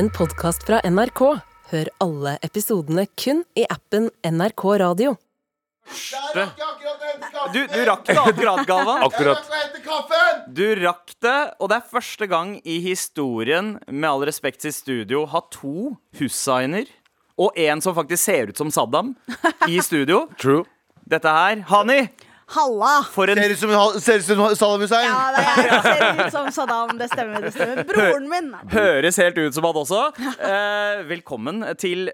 en 0.00 0.08
podkast 0.16 0.62
fra 0.64 0.78
NRK. 0.88 1.20
Hør 1.70 1.88
alle 2.00 2.38
episodene 2.46 3.02
kun 3.20 3.42
i 3.58 3.66
appen 3.68 4.06
NRK 4.24 4.62
Radio. 4.80 5.10
Du, 7.52 7.58
du 7.68 7.80
rakk 7.84 8.06
det 8.08 8.16
akkurat, 8.16 8.62
Galvan. 8.70 9.04
Akkurat. 9.04 9.50
Du 10.48 10.64
rakk 10.80 11.12
det, 11.20 11.36
og 11.60 11.68
det 11.68 11.76
er 11.76 11.92
første 11.92 12.30
gang 12.32 12.54
i 12.64 12.78
historien 12.86 13.74
med 13.90 14.08
all 14.08 14.24
respekt 14.30 14.64
til 14.64 14.72
studio 14.72 15.26
har 15.28 15.44
to 15.52 15.92
Hussainer 16.16 16.88
og 17.36 17.60
en 17.60 17.84
som 17.84 17.96
faktisk 17.98 18.24
ser 18.24 18.54
ut 18.54 18.62
som 18.62 18.72
Saddam 18.72 19.12
i 19.68 19.82
studio. 19.84 20.30
True. 20.40 20.64
Dette 21.04 21.28
her, 21.28 21.60
Hani, 21.68 22.06
Halla! 22.50 22.92
for 23.14 23.30
en 23.30 23.38
Ser 23.38 23.52
ut 23.54 23.60
som, 23.60 23.72
ser 24.02 24.18
ut 24.18 24.24
som 24.26 24.40
Saddam 24.58 24.82
Hussein. 24.82 25.06
Ja, 25.06 25.28
det 25.36 25.44
er, 25.44 25.68
jeg 25.68 25.82
ser 25.84 26.24
ut 26.26 26.32
som 26.34 26.48
Saddam. 26.58 26.96
Det 26.98 27.06
stemmer. 27.12 27.44
det 27.46 27.52
stemmer 27.54 27.84
Broren 27.90 28.26
min. 28.30 28.48
høres 28.72 29.20
helt 29.22 29.38
ut 29.38 29.54
som 29.54 29.68
han 29.68 29.78
også. 29.84 30.02
Eh, 30.50 31.02
velkommen 31.06 31.62
til 31.78 32.08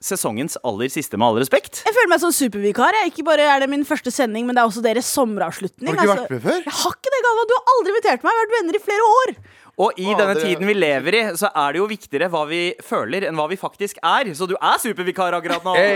sesongens 0.00 0.54
aller 0.64 0.88
siste, 0.92 1.18
med 1.20 1.26
all 1.26 1.38
respekt. 1.42 1.82
Jeg 1.84 1.92
føler 1.96 2.08
meg 2.12 2.20
som 2.22 2.32
supervikar. 2.32 2.94
Jeg. 3.02 3.10
Ikke 3.12 3.24
bare 3.26 3.44
er 3.56 3.60
det 3.64 3.68
min 3.72 3.82
første 3.84 4.12
sending, 4.14 4.46
men 4.48 4.56
det 4.56 4.62
er 4.62 4.70
også 4.70 4.82
deres 4.84 5.08
sommeravslutning. 5.12 5.90
Har 5.90 5.98
du 5.98 6.00
ikke 6.00 6.14
altså. 6.14 6.22
vært 6.28 6.36
med 6.38 6.44
før? 6.46 6.60
Jeg 6.64 6.76
har 6.80 6.94
ikke 6.96 7.12
det, 7.16 7.20
Galvan. 7.26 7.48
Du 7.50 7.54
har 7.58 7.72
aldri 7.74 7.92
invitert 7.94 8.24
meg. 8.24 8.30
Vi 8.30 8.38
har 8.38 8.46
vært 8.46 8.54
venner 8.56 8.78
i 8.78 8.82
flere 8.86 9.08
år. 9.18 9.34
Og 9.80 10.00
i 10.00 10.06
Å, 10.12 10.16
denne 10.20 10.34
det- 10.38 10.44
tiden 10.46 10.68
vi 10.70 10.74
lever 10.76 11.16
i, 11.18 11.22
så 11.40 11.50
er 11.56 11.72
det 11.76 11.80
jo 11.82 11.88
viktigere 11.90 12.30
hva 12.32 12.46
vi 12.48 12.62
føler, 12.84 13.26
enn 13.28 13.36
hva 13.40 13.48
vi 13.52 13.56
faktisk 13.60 14.00
er. 14.04 14.30
Så 14.36 14.48
du 14.48 14.56
er 14.56 14.80
supervikar 14.82 15.36
akkurat 15.36 15.64
nå. 15.68 15.74
Hey! 15.76 15.90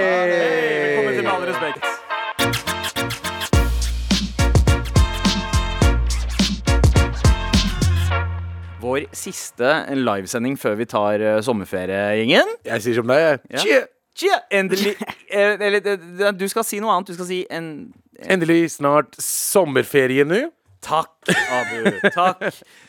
Velkommen 0.85 1.17
til 1.21 1.25
Med 1.29 1.33
all 1.35 1.49
respekt. 1.53 2.04
Vår 8.95 9.09
siste 9.17 9.71
livesending 9.99 10.55
før 10.61 10.79
vi 10.79 10.87
tar 10.87 11.23
uh, 11.25 11.41
sommerferiegjengen. 11.43 12.55
Jeg 12.69 12.85
sier 12.85 13.01
som 13.01 13.11
deg, 13.11 13.25
jeg. 13.25 13.41
Ja. 13.51 13.83
Tje! 14.15 14.37
Endelig 14.55 14.93
eh, 15.35 15.57
Eller 15.59 15.81
eh, 15.83 16.29
du 16.39 16.47
skal 16.51 16.67
si 16.67 16.79
noe 16.83 16.95
annet. 16.95 17.11
Du 17.11 17.19
skal 17.19 17.27
si 17.27 17.41
en 17.51 17.71
Endelig 18.31 18.77
snart 18.77 19.17
sommerferie 19.19 20.23
nå. 20.23 20.45
Takk, 20.85 21.31
Abu. 21.49 21.95
Takk. 22.13 22.43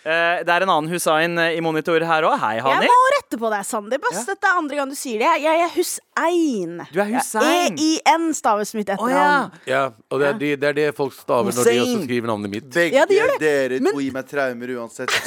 Eh, 0.05 0.41
det 0.43 0.51
er 0.51 0.65
en 0.65 0.71
annen 0.73 0.89
Hussein 0.91 1.37
eh, 1.39 1.53
i 1.55 1.61
monitor 1.63 2.03
her 2.03 2.25
òg. 2.27 2.33
Hei, 2.41 2.57
Hani. 2.59 2.83
Jeg 2.83 2.91
må 2.91 3.11
rette 3.15 3.37
på 3.39 3.51
deg, 3.53 3.63
Sandeep. 3.65 4.03
Ja. 4.11 4.23
Dette 4.27 4.49
er 4.49 4.57
andre 4.59 4.79
gang 4.81 4.91
du 4.91 4.97
sier 4.99 5.21
det. 5.23 5.29
Jeg, 5.39 5.45
jeg 5.45 5.63
er 5.63 5.71
Hussein. 5.77 6.73
Du 6.91 6.99
er 6.99 7.09
Hussein. 7.13 7.77
E-I-N 7.79 8.25
staves 8.35 8.73
mitt 8.75 8.91
etternavn. 8.91 9.47
Oh, 9.55 9.63
ja. 9.69 9.71
Ja, 9.71 9.83
og 10.11 10.19
det 10.21 10.27
er, 10.27 10.37
de, 10.41 10.49
det 10.59 10.69
er 10.73 10.77
det 10.81 10.87
folk 10.97 11.15
staver 11.15 11.55
når 11.55 11.69
de 11.71 11.77
også 11.85 12.03
skriver 12.03 12.29
navnet 12.33 12.51
mitt. 12.57 12.67
Begge 12.75 12.99
Ja, 12.99 13.05
de 13.07 13.17
gjør 13.21 13.31
det. 13.35 13.39
dere 13.45 13.79
Men- 13.83 13.95
to 13.95 14.03
gir 14.03 14.15
meg 14.19 14.27
traumer 14.29 14.75
uansett. 14.75 15.15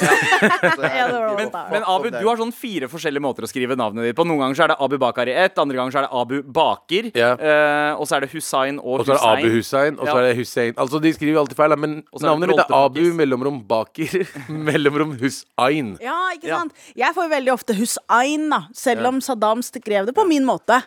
Ja, 0.99 1.07
det 1.09 1.17
var 1.19 1.35
det. 1.37 1.45
Men, 1.49 1.51
men 1.73 1.83
Abu, 1.89 2.07
du 2.13 2.21
har 2.27 2.39
sånn 2.39 2.51
fire 2.55 2.87
forskjellige 2.91 3.21
måter 3.23 3.45
å 3.45 3.49
skrive 3.49 3.75
navnet 3.79 4.05
ditt 4.09 4.17
på. 4.17 4.25
Noen 4.27 4.39
ganger 4.43 4.57
så 4.57 4.63
er 4.67 4.71
det 4.73 4.77
Abu 4.85 4.95
Bakar 5.01 5.29
i 5.29 5.35
ett, 5.45 5.57
andre 5.61 5.77
ganger 5.79 5.93
så 5.95 6.01
er 6.01 6.07
det 6.07 6.13
Abu 6.21 6.37
Baker. 6.55 7.09
Ja. 7.17 7.31
eh, 7.35 7.91
og 7.99 8.05
så 8.09 8.17
er 8.17 8.25
det 8.25 8.31
Hussein 8.33 8.79
og, 8.81 9.01
Hussein. 9.01 9.01
Og 9.01 9.05
så 9.09 9.13
er 9.15 9.19
det 9.19 9.43
Abu 9.45 9.57
Hussein, 9.57 9.99
og 9.99 10.07
så 10.09 10.15
er 10.21 10.27
det 10.29 10.33
Hussein. 10.39 10.73
Altså, 10.79 11.01
de 11.03 11.13
skriver 11.15 11.41
alltid 11.43 11.57
feil, 11.59 11.75
men 11.79 11.97
navnet 12.23 12.53
mitt 12.53 12.58
er 12.65 12.75
Abu 12.75 13.01
mellomrom 13.17 13.59
Baker 13.67 14.27
mellomrom 14.69 15.17
Hussein. 15.19 15.95
Ja, 16.03 16.19
ikke 16.35 16.47
Ja. 16.51 16.59
sant? 16.63 16.73
Jeg 16.95 17.15
får 17.15 17.29
veldig 17.29 17.53
ofte 17.53 17.75
Hussein, 17.77 18.49
da. 18.49 18.63
Selv 18.73 19.05
om 19.07 19.19
Saddam 19.21 19.61
skrev 19.65 20.05
det 20.09 20.15
på 20.15 20.27
min 20.27 20.45
måte. 20.45 20.81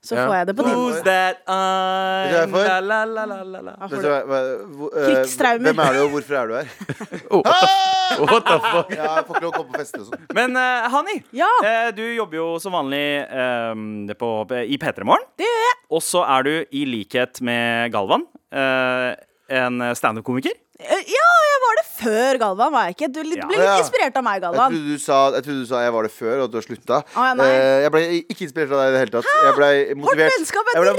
Så 0.00 0.14
Ja. 0.14 0.28
får 0.28 0.34
jeg 0.38 0.46
det 0.46 0.54
på 0.56 0.62
din 0.62 0.74
Who's 0.78 0.94
måte. 0.94 1.04
that 1.04 1.40
Vet 1.42 2.30
du 2.30 2.36
I'm 2.38 2.52
hvorfor? 2.54 2.82
la, 2.86 2.98
la, 3.04 3.24
la, 3.26 3.42
la, 3.42 3.60
la. 3.66 3.72
Hva 3.72 3.88
Vet 3.88 3.90
får 3.90 3.96
du 3.96 4.02
du? 4.02 4.08
hva- 4.08 4.26
hva- 4.30 4.76
hvor- 4.78 4.92
eh, 4.94 5.06
Krigstraumer. 5.08 5.72
Hvem 5.72 5.80
er 5.84 5.92
du, 5.92 5.98
og 6.04 6.10
hvorfor 6.12 6.34
er 6.38 6.46
du 6.46 6.54
her? 6.54 6.68
Oh, 7.34 7.42
what 8.30 8.44
the 8.46 8.58
fuck? 8.62 8.90
Ja, 8.94 9.08
jeg 9.18 9.24
får 9.26 9.34
ikke 9.34 9.42
lov 9.42 9.52
å 9.52 9.56
komme 9.58 9.72
på 9.74 9.80
fester 9.82 10.00
og 10.00 10.06
sånn. 10.06 10.22
Men 10.38 10.56
uh, 10.56 10.88
Hani, 10.94 11.16
Ja. 11.34 11.50
eh, 11.66 11.90
du 11.90 12.04
jobber 12.14 12.36
jo 12.38 12.46
som 12.62 12.72
vanlig 12.72 13.02
eh, 13.26 14.14
på, 14.14 14.30
i 14.70 14.78
P3 14.78 15.04
Morgen. 15.04 15.26
Det 15.36 15.44
gjør 15.50 15.64
jeg. 15.66 15.76
Og 15.90 16.00
så 16.06 16.22
er 16.38 16.42
du, 16.46 16.54
i 16.72 16.84
likhet 16.86 17.42
med 17.42 17.90
Galvan, 17.92 18.22
eh, 18.52 19.16
en 19.50 19.80
standup-komiker. 19.98 20.54
Eh, 20.78 21.02
Ja, 21.10 21.28
jeg 21.50 21.58
var 21.64 21.74
det 21.80 21.86
før 21.98 22.38
Galvan, 22.38 22.70
var 22.72 22.84
jeg 22.86 22.94
ikke? 22.94 23.08
Du 23.12 23.18
litt, 23.26 23.40
ble 23.48 23.56
litt 23.58 23.66
Ja. 23.66 23.78
inspirert 23.82 24.16
av 24.16 24.22
meg, 24.22 24.34
Jeg 24.38 24.42
Galvan. 24.46 24.70
trodde, 24.76 24.98
sa, 25.02 25.16
jeg 25.34 25.42
trodde 25.42 25.60
du 25.64 25.66
sa 25.66 25.80
jeg 25.82 25.92
var 25.92 26.02
det 26.06 26.12
før, 26.14 26.34
og 26.38 26.44
at 26.44 26.50
du 26.52 26.56
har 26.60 26.66
slutta. 26.68 26.98
Ah, 27.16 27.34
ja. 27.34 27.44
Eh, 27.44 27.80
jeg 27.82 27.90
ble 27.90 28.02
ikke 28.30 28.42
inspirert 28.46 28.70
av 28.70 28.78
deg 28.78 28.88
i 28.88 28.92
det 28.94 29.00
hele 29.02 29.14
tatt. 29.16 29.26
Jeg 29.42 29.54
ble 29.58 29.70
Vårt 30.06 30.16
vennskap 30.22 30.70
er 30.74 30.80
ble- 30.86 30.94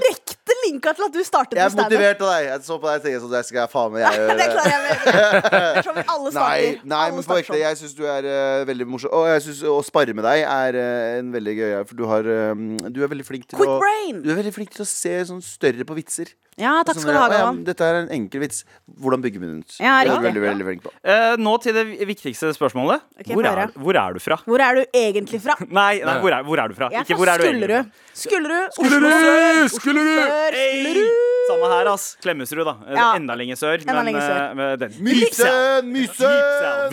direkte 0.50 0.68
linka 0.68 0.94
til 0.98 1.06
at 1.06 1.14
du 1.14 1.22
startet 1.24 1.58
Jeg 1.58 1.64
er 1.64 1.70
med 1.70 1.76
standup. 1.76 1.94
motivert 1.94 2.22
av 2.22 2.30
deg. 2.34 2.46
Jeg 2.50 2.62
så 2.66 2.78
på 2.80 2.90
deg 2.90 3.00
og 3.00 3.06
tenkte 3.06 3.22
sånn, 3.24 3.34
det 3.34 3.44
skal 3.48 3.60
jeg 3.62 3.72
faen 3.74 3.94
meg 3.94 4.02
gjøre. 4.06 4.36
Det 4.40 4.48
klarer 4.54 4.74
jeg 4.74 4.82
med. 4.84 5.08
Jeg 5.10 5.70
er 5.70 5.88
sånn 5.88 6.00
vi 6.00 6.06
alle 6.16 6.30
Nei, 6.30 6.34
starter. 6.34 6.82
nei 6.94 7.02
Alle 7.06 7.16
men 7.16 7.28
på 7.30 7.38
ekte, 7.40 7.54
sånn. 7.54 7.64
jeg 7.64 7.80
syns 7.82 7.96
du 7.98 8.04
er 8.10 8.30
uh, 8.30 8.66
veldig 8.70 8.90
morsom. 8.90 9.16
Og 9.20 9.30
jeg 9.30 9.46
synes 9.48 9.64
å 9.70 9.80
spare 9.86 10.16
med 10.18 10.28
deg 10.28 10.44
er 10.46 10.80
uh, 10.80 11.20
en 11.20 11.34
veldig 11.36 11.56
gøy 11.56 11.66
greie, 11.70 11.86
For 11.90 12.00
du, 12.00 12.06
har, 12.10 12.30
um, 12.54 12.68
du 12.90 13.02
er 13.04 13.12
veldig 13.12 13.28
flink 13.28 13.50
til 13.50 13.60
Quick 13.60 13.74
å 13.76 13.80
brain. 13.82 14.22
Du 14.26 14.30
er 14.34 14.40
veldig 14.42 14.56
flink 14.56 14.76
til 14.76 14.86
å 14.86 14.90
se 14.90 15.16
sånn 15.30 15.44
større 15.46 15.88
på 15.88 15.98
vitser. 15.98 16.34
Ja, 16.60 16.82
takk 16.84 16.98
Sånn 16.98 17.06
skal 17.06 17.16
du 17.16 17.20
ha, 17.22 17.28
ja, 17.32 17.52
Dette 17.70 17.88
er 17.88 17.98
en 18.02 18.10
enkel 18.12 18.42
vits. 18.44 18.66
Hvordan 19.00 19.22
bygger 19.24 19.46
den 19.46 19.62
ut? 19.62 19.78
Ja, 19.80 20.02
det 20.04 20.10
er 20.10 20.10
du 20.10 20.12
riktig. 20.12 20.26
veldig, 20.28 20.42
veldig 20.44 20.66
flink 20.68 20.82
på. 20.84 20.92
Uh, 21.08 21.36
nå 21.40 21.54
til 21.64 21.78
det 21.78 21.86
viktigste 22.10 22.52
spørsmålet. 22.58 23.06
Okay, 23.16 23.38
hvor, 23.38 23.48
er, 23.48 23.72
hvor 23.80 24.00
er 24.02 24.18
du 24.18 24.20
fra? 24.24 24.40
Hvor 24.44 24.64
er 24.66 24.82
du 24.82 24.98
egentlig 25.00 25.40
fra? 25.46 25.56
Nei, 25.80 26.02
nei 26.04 26.18
hvor, 26.20 26.36
er, 26.36 26.44
hvor 26.44 26.60
er 26.60 26.72
du 26.72 26.76
fra? 26.76 26.90
Jeg 26.92 27.00
er 27.00 27.08
Ikke 27.08 27.16
fra 27.16 27.22
hvor 27.22 27.32
er 27.32 27.40
du 27.40 27.48
egentlig 27.48 27.80
Skullerud. 28.20 28.76
fra? 28.76 28.84
Skullerud. 28.90 29.72
Skullerud! 29.78 30.39
Sør, 30.40 30.56
Hey! 30.56 31.08
Samme 31.50 31.68
her, 31.72 31.88
ass. 31.90 32.04
Klemetsrud, 32.22 32.62
da. 32.68 32.76
Ja. 32.94 33.06
Enda 33.18 33.36
lenger 33.36 33.58
sør. 33.58 33.82
Enda 33.82 33.96
men, 33.98 34.10
lenger 34.12 34.26
sør. 34.28 34.76
den. 34.84 34.94
Mysen! 35.04 35.90
Mysen! 35.90 36.36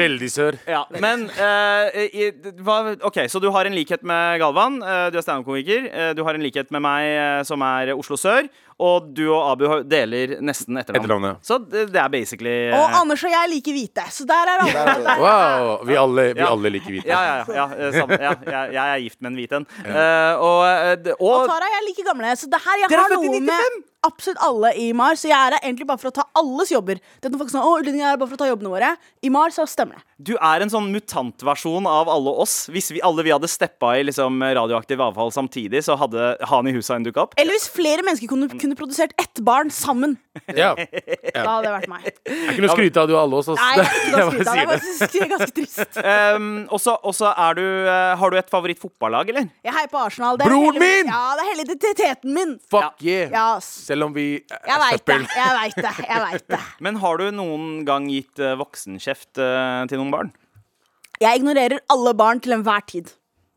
Veldig 0.01 0.31
sør. 0.33 0.57
Ja, 0.65 0.81
men 1.03 1.27
uh, 1.37 1.99
i, 2.09 2.31
hva, 2.65 2.79
OK, 3.05 3.21
så 3.31 3.43
du 3.43 3.51
har 3.53 3.69
en 3.69 3.77
likhet 3.77 4.07
med 4.07 4.41
Galvan. 4.41 4.81
Uh, 4.81 5.07
du 5.12 5.21
er 5.21 5.27
standup-komiker. 5.27 5.91
Du 6.17 6.25
har 6.27 6.39
en 6.39 6.47
likhet 6.47 6.73
med 6.73 6.83
meg, 6.87 7.45
som 7.49 7.62
er 7.69 7.93
Oslo 7.95 8.17
sør. 8.21 8.49
Og 8.77 9.07
du 9.17 9.23
og 9.33 9.41
Abu 9.55 9.65
deler 9.89 10.35
nesten 10.45 10.77
etternavn. 10.77 11.01
Etternavnet. 11.01 11.39
Så 11.49 11.57
det, 11.65 11.87
det 11.95 12.01
er 12.03 12.11
basically 12.13 12.53
eh, 12.69 12.75
Og 12.77 12.93
Anders 12.99 13.23
og 13.25 13.33
jeg 13.33 13.49
liker 13.55 13.73
hvite, 13.73 14.05
så 14.13 14.27
der 14.29 14.51
er 14.53 14.65
alle. 14.67 15.15
Wow! 15.23 15.71
Vi 15.89 15.97
alle, 15.97 16.27
vi 16.37 16.43
Ja. 16.43 16.51
alle 16.53 16.73
liker 16.75 16.93
hvite. 16.93 17.09
ja, 17.09 17.23
ja, 17.25 17.37
ja, 17.49 17.55
ja, 17.57 17.89
eh, 17.89 17.97
ja, 17.97 18.35
jeg, 18.45 18.75
jeg 18.77 18.85
er 18.85 19.01
gift 19.07 19.21
med 19.23 19.31
en 19.33 19.39
hvit 19.41 19.57
en. 19.57 19.67
Uh, 19.81 20.45
og, 20.45 20.61
eh, 20.69 21.13
Og 21.17 21.25
og 21.31 21.49
Tara 21.49 21.57
og 21.65 21.73
jeg 21.73 21.81
er 21.81 21.87
like 21.89 22.05
gamle, 22.11 22.35
så 22.37 22.51
det 22.53 22.61
her 22.67 22.83
jeg 22.83 22.93
Dere 22.93 23.01
er 23.01 23.17
har 23.17 23.17
noe 23.17 23.41
med 23.49 23.81
absolutt 24.06 24.41
alle 24.47 24.72
i 24.81 24.89
MAR. 24.97 25.19
Så 25.21 25.28
jeg 25.31 25.37
er 25.37 25.56
her 25.56 25.62
egentlig 25.62 25.87
bare 25.89 26.00
for 26.03 26.11
å 26.12 26.17
ta 26.21 26.27
alles 26.39 26.72
jobber. 26.72 27.00
Det 27.21 27.31
er 27.31 27.39
folk 27.41 27.53
sånn, 27.53 27.65
å, 27.67 27.77
utlendinger 27.81 28.06
er 28.06 28.15
her 28.15 28.21
bare 28.22 28.31
for 28.33 28.39
å 28.39 28.43
ta 28.44 28.50
jobbene 28.50 28.72
våre. 28.72 28.93
I 29.27 29.33
MAR 29.33 29.55
så 29.55 29.67
stemmer 29.71 29.99
det. 30.00 30.05
du 30.31 30.33
er 30.41 30.65
en 30.65 30.72
sånn 30.72 30.89
mutantversjon 30.94 31.87
av 31.91 32.09
alle 32.12 32.33
oss. 32.45 32.56
Hvis 32.72 32.91
vi 32.95 33.03
alle 33.05 33.25
vi 33.27 33.34
hadde 33.34 33.50
steppa 33.50 33.95
i 33.99 34.05
liksom, 34.09 34.41
radioaktiv 34.43 35.03
avfall 35.05 35.33
samtidig, 35.34 35.83
så 35.84 35.97
hadde 36.00 36.37
Hani 36.49 36.72
Hussein 36.77 37.05
dukka 37.05 37.27
opp. 37.27 37.37
Eller 37.41 37.56
hvis 37.56 37.69
flere 37.72 38.05
mennesker 38.06 38.31
kunne, 38.31 38.49
kunne 38.56 38.78
produsert 38.78 39.12
ett 39.21 39.43
barn 39.45 39.71
sammen. 39.75 40.16
Ja. 40.56 40.75
Da 40.77 41.45
hadde 41.49 41.66
det 41.66 41.75
vært 41.75 41.89
meg. 41.91 42.09
Jeg 42.27 42.56
å 42.69 42.72
skryte 42.75 43.03
av, 43.03 43.09
du 43.09 43.15
og 43.16 43.22
alle 43.22 43.41
oss. 43.41 43.49
Nei, 43.56 43.72
jeg 43.77 43.89
kunne 44.12 44.27
skryte 44.31 44.53
av. 44.53 44.56
deg. 44.56 44.84
Det 45.16 45.22
er 45.22 45.31
ganske 45.33 45.53
trist. 45.56 45.83
Um, 46.06 46.47
og 46.72 46.81
så- 46.81 47.31
er 47.33 47.56
du 47.59 47.62
eh, 47.65 48.12
Har 48.19 48.31
du 48.31 48.37
et 48.39 48.49
favoritt-fotballag, 48.50 49.31
eller? 49.33 49.47
Jeg 49.65 49.75
heier 49.75 49.89
på 49.91 49.99
Arsenal. 50.00 50.37
Det 50.39 50.47
er 50.47 50.53
Broren 50.53 50.77
hele- 50.77 50.83
min! 50.83 51.11
Ja, 51.11 51.22
det 51.37 51.43
er 51.45 51.49
hele 51.50 51.65
identiteten 51.66 52.34
min. 52.37 52.53
Fuck 52.72 53.03
yeah! 53.05 53.31
Ja, 53.33 53.45
ass. 53.56 53.69
Selv 53.97 54.11
om 54.11 54.12
vi 54.12 54.27
er 54.37 54.67
Jeg 54.69 54.81
veit 54.83 55.07
det. 55.09 55.15
Jeg 55.33 55.53
veit 55.57 55.79
det. 55.81 55.93
Jeg 56.05 56.25
vet 56.27 56.49
det. 56.53 56.59
Men 56.84 56.99
har 57.01 57.21
du 57.23 57.31
noen 57.33 57.69
gang 57.89 58.11
gitt 58.12 58.43
uh, 58.45 58.53
voksenkjeft 58.61 59.41
eh, 59.41 59.84
til 59.89 60.03
noen 60.03 60.12
barn? 60.12 60.33
Jeg 61.23 61.41
ignorerer 61.41 61.81
alle 61.93 62.12
barn 62.19 62.43
til 62.45 62.53
enhver 62.59 62.84
tid. 62.84 63.15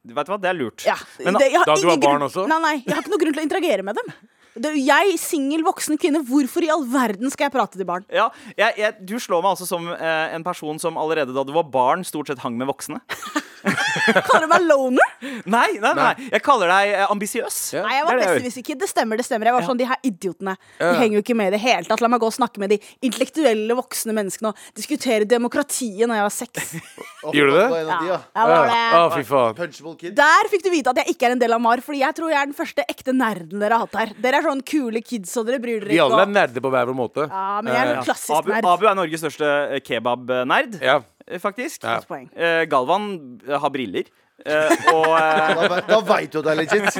Vet 0.07 0.29
du 0.29 0.31
hva, 0.31 0.37
det 0.39 0.47
er 0.53 0.55
lurt. 0.55 0.85
Ja, 0.87 0.95
Men, 1.19 1.35
det, 1.35 1.49
da 1.67 1.75
du 1.75 1.89
var 1.89 1.99
barn 1.99 2.23
også? 2.23 2.45
Nei, 2.47 2.59
nei, 2.63 2.75
jeg 2.85 2.95
har 2.95 3.03
ikke 3.03 3.11
noen 3.11 3.23
grunn 3.25 3.35
til 3.35 3.41
å 3.41 3.47
interagere 3.49 3.85
med 3.89 3.99
dem. 3.99 4.13
Det, 4.59 4.73
jeg, 4.83 5.17
singel 5.21 5.63
voksen 5.67 5.99
kvinne, 6.01 6.23
hvorfor 6.27 6.65
i 6.65 6.71
all 6.73 6.85
verden 6.89 7.31
skal 7.33 7.47
jeg 7.49 7.55
prate 7.55 7.79
til 7.79 7.87
barn? 7.89 8.07
ja, 8.13 8.29
jeg, 8.57 8.75
jeg, 8.79 8.95
du 9.07 9.15
slår 9.21 9.43
meg 9.43 9.55
altså 9.55 9.67
som 9.69 9.87
eh, 9.93 10.35
en 10.35 10.45
person 10.45 10.79
som 10.81 10.97
allerede 10.99 11.35
da 11.35 11.45
du 11.47 11.53
var 11.55 11.69
barn, 11.71 12.05
stort 12.07 12.31
sett 12.31 12.43
hang 12.43 12.57
med 12.59 12.69
voksne. 12.69 13.01
Kaller 14.27 14.45
du 14.45 14.49
meg 14.51 14.65
loner? 14.67 15.13
Nei, 15.49 15.67
nei, 15.81 15.91
nei. 15.97 16.11
Jeg 16.29 16.43
kaller 16.45 16.71
deg 16.71 16.93
eh, 16.93 17.05
ambisiøs. 17.11 17.57
Ja. 17.75 17.83
Nei, 17.85 17.97
jeg 17.97 18.05
var 18.07 18.19
det 18.19 18.27
jeg. 18.59 18.77
Det 18.79 18.89
stemmer, 18.89 19.19
det 19.19 19.25
stemmer. 19.27 19.49
Jeg 19.49 19.57
var 19.57 19.67
sånn, 19.67 19.79
De 19.79 19.87
her 19.89 19.99
idiotene 20.05 20.55
De 20.79 20.91
henger 20.95 21.17
jo 21.17 21.23
ikke 21.23 21.35
med 21.37 21.51
i 21.51 21.55
det 21.57 21.61
hele 21.63 21.87
tatt. 21.89 22.03
La 22.03 22.09
meg 22.11 22.21
gå 22.23 22.29
og 22.29 22.35
snakke 22.35 22.61
med 22.61 22.71
de 22.73 22.79
intellektuelle 23.05 23.75
voksne 23.77 24.15
menneskene 24.15 24.53
og 24.53 24.63
diskutere 24.77 25.27
demokratiet 25.29 26.07
når 26.07 26.21
jeg 26.21 26.27
var 26.27 26.35
seks. 26.35 26.71
Gjorde 27.35 27.51
du 27.51 27.57
det? 27.57 27.67
Ja, 27.89 27.99
ja. 28.07 28.19
jeg 28.39 28.51
var 28.53 28.73
Å, 28.99 29.03
fy 29.13 29.23
faen. 29.27 29.57
Punchable 29.57 29.95
kid. 29.99 30.15
Der 30.19 30.51
fikk 30.51 30.63
du 30.65 30.71
vite 30.73 30.93
at 30.93 31.03
jeg 31.03 31.15
ikke 31.15 31.29
er 31.29 31.35
en 31.35 31.43
del 31.43 31.55
av 31.55 31.63
MAR, 31.63 31.83
Fordi 31.83 32.03
jeg 32.03 32.15
tror 32.15 32.31
jeg 32.31 32.39
er 32.39 32.47
den 32.51 32.57
første 32.57 32.85
ekte 32.87 33.15
nerden 33.15 33.59
dere 33.59 33.75
har 33.75 33.87
hatt 33.87 33.99
her. 33.99 34.15
Dere 34.23 34.39
er 34.39 34.47
sånn 34.47 34.48
kule 34.65 35.01
kids, 35.05 35.37
og 35.37 35.45
dere 35.47 35.59
bryr 35.61 35.79
dere 35.79 35.89
Vi 35.89 35.95
ikke 35.99 36.05
alle 36.09 36.21
er 36.25 36.33
nerder 36.33 36.61
på 36.65 36.69
hver 36.73 36.85
vår 36.89 36.97
måte. 36.97 37.27
Ja, 37.29 37.61
men 37.61 37.73
jeg 37.73 37.81
er 37.81 37.91
Eh, 37.93 37.97
en 37.99 38.03
klassisk 38.07 38.37
Abu, 38.37 38.49
nerd. 38.49 38.65
Abu 38.65 38.85
er 38.89 38.95
Norges 38.95 39.21
største 39.21 39.45
kebabnerd, 39.85 39.85
kebab-nerd, 39.85 40.81
Ja. 40.81 41.01
eh, 41.27 41.37
faktisk. 41.39 41.83
Ja. 41.83 41.95
Godt 41.99 42.07
poeng. 42.09 42.29
Eh, 42.35 42.65
Galvan 42.65 43.39
eh, 43.47 43.59
har 43.59 43.69
briller. 43.69 44.03
Eh, 44.45 44.73
og, 44.93 45.07
eh, 45.17 45.63
Da, 45.69 45.79
da 45.87 45.99
veit 46.07 46.31
du 46.33 46.39
at 46.39 46.47
det 46.47 46.53
er 46.53 46.59
legit. 46.61 46.97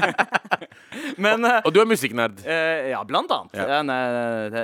men 1.24 1.45
eh, 1.47 1.62
Og 1.65 1.74
du 1.74 1.80
er 1.81 1.88
musikknerd. 1.89 2.41
eh, 2.45 2.89
Ja, 2.91 3.03
blant 3.07 3.31
annet. 3.31 3.56
Ja. 3.56 3.80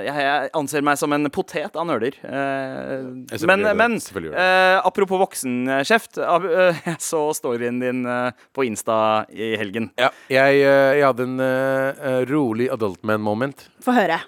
Jeg, 0.06 0.14
jeg 0.26 0.50
anser 0.58 0.84
meg 0.86 0.98
som 1.00 1.14
en 1.16 1.30
potet 1.32 1.76
av 1.76 1.88
nerder. 1.88 2.18
Eh, 2.26 3.40
men 3.48 3.66
men 3.76 3.98
eh, 3.98 4.76
apropos 4.84 5.20
voksenkjeft. 5.22 6.20
Jeg 6.20 6.96
så 7.02 7.22
storyen 7.36 7.80
din 7.82 8.04
på 8.54 8.66
Insta 8.66 9.24
i 9.32 9.54
helgen. 9.60 9.90
Ja, 10.00 10.10
jeg, 10.32 10.62
jeg 10.64 11.04
hadde 11.06 11.26
en 11.28 12.26
rolig 12.30 12.70
adult 12.72 13.02
man-moment. 13.06 13.68
Få 13.84 13.94
høre. 13.96 14.20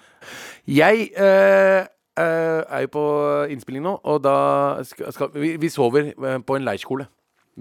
Jeg 0.69 1.09
uh, 1.17 1.81
uh, 2.19 2.61
er 2.69 2.83
jo 2.85 2.89
på 2.93 3.05
innspilling 3.49 3.81
nå, 3.85 3.95
og 4.03 4.19
da 4.21 4.35
skal, 4.85 5.13
skal 5.15 5.31
vi, 5.33 5.55
vi 5.57 5.71
sover 5.73 6.11
på 6.45 6.57
en 6.59 6.67
leirskole. 6.67 7.07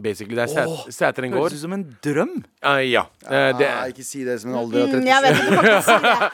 Basically. 0.03 0.37
Det 0.39 0.45
er 0.45 0.53
Sæt- 0.55 0.93
Sæteren 0.95 1.33
gård. 1.35 1.49
Høres 1.49 1.59
ut 1.59 1.65
som 1.65 1.73
en 1.75 1.85
drøm. 2.05 2.37
Uh, 2.63 2.83
ja. 2.87 3.03
Uh, 3.27 3.59
det, 3.59 3.67
ah, 3.67 3.87
ikke 3.91 4.05
si 4.07 4.23
det 4.25 4.41
som 4.43 4.53
en 4.55 4.59
alder 4.61 4.85
av 4.85 4.95
Mm, 4.95 5.07
jeg 5.07 5.23
vet 5.25 5.43
ikke, 5.43 5.83
si 5.83 5.99
det. 6.07 6.31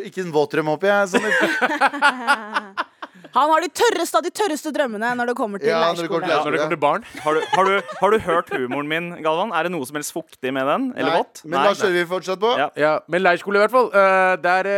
Ikke 0.10 0.20
en 0.20 0.32
våt 0.34 0.52
drøm, 0.52 0.66
håper 0.68 0.90
jeg. 0.90 1.08
Sånn, 1.14 1.24
Han 3.34 3.50
har 3.52 3.64
de 3.64 3.70
tørreste 3.80 4.18
av 4.18 4.24
de 4.26 4.32
tørreste 4.34 4.72
drømmene 4.74 5.12
når 5.18 5.30
det 5.30 5.34
kommer 5.38 5.62
til 5.62 5.70
Ja, 5.70 5.80
leirskole. 5.90 6.26
når 6.26 6.56
det 6.56 6.60
kommer 6.60 6.74
til 6.74 6.80
barn 6.82 7.04
Har 7.24 7.36
du, 7.36 7.40
har, 7.52 7.68
du, 7.68 7.92
har 8.00 8.14
du 8.14 8.18
hørt 8.26 8.50
humoren 8.54 8.90
min, 8.90 9.08
Galvan? 9.24 9.52
Er 9.54 9.68
det 9.68 9.72
noe 9.74 9.86
som 9.88 9.98
helst 9.98 10.14
fuktig 10.14 10.52
med 10.56 10.66
den? 10.66 10.88
Eller 10.98 11.20
vått? 11.20 11.42
Men 11.44 11.58
da 11.60 11.74
kjører 11.74 11.96
vi 11.96 12.04
fortsatt 12.10 12.42
på. 12.42 12.52
Ja. 12.58 12.68
Ja, 12.80 12.92
men 13.10 13.22
leirskole 13.22 13.60
i 13.60 13.64
hvert 13.64 13.74
fall. 13.74 13.90
Uh, 13.94 14.34
der 14.42 14.70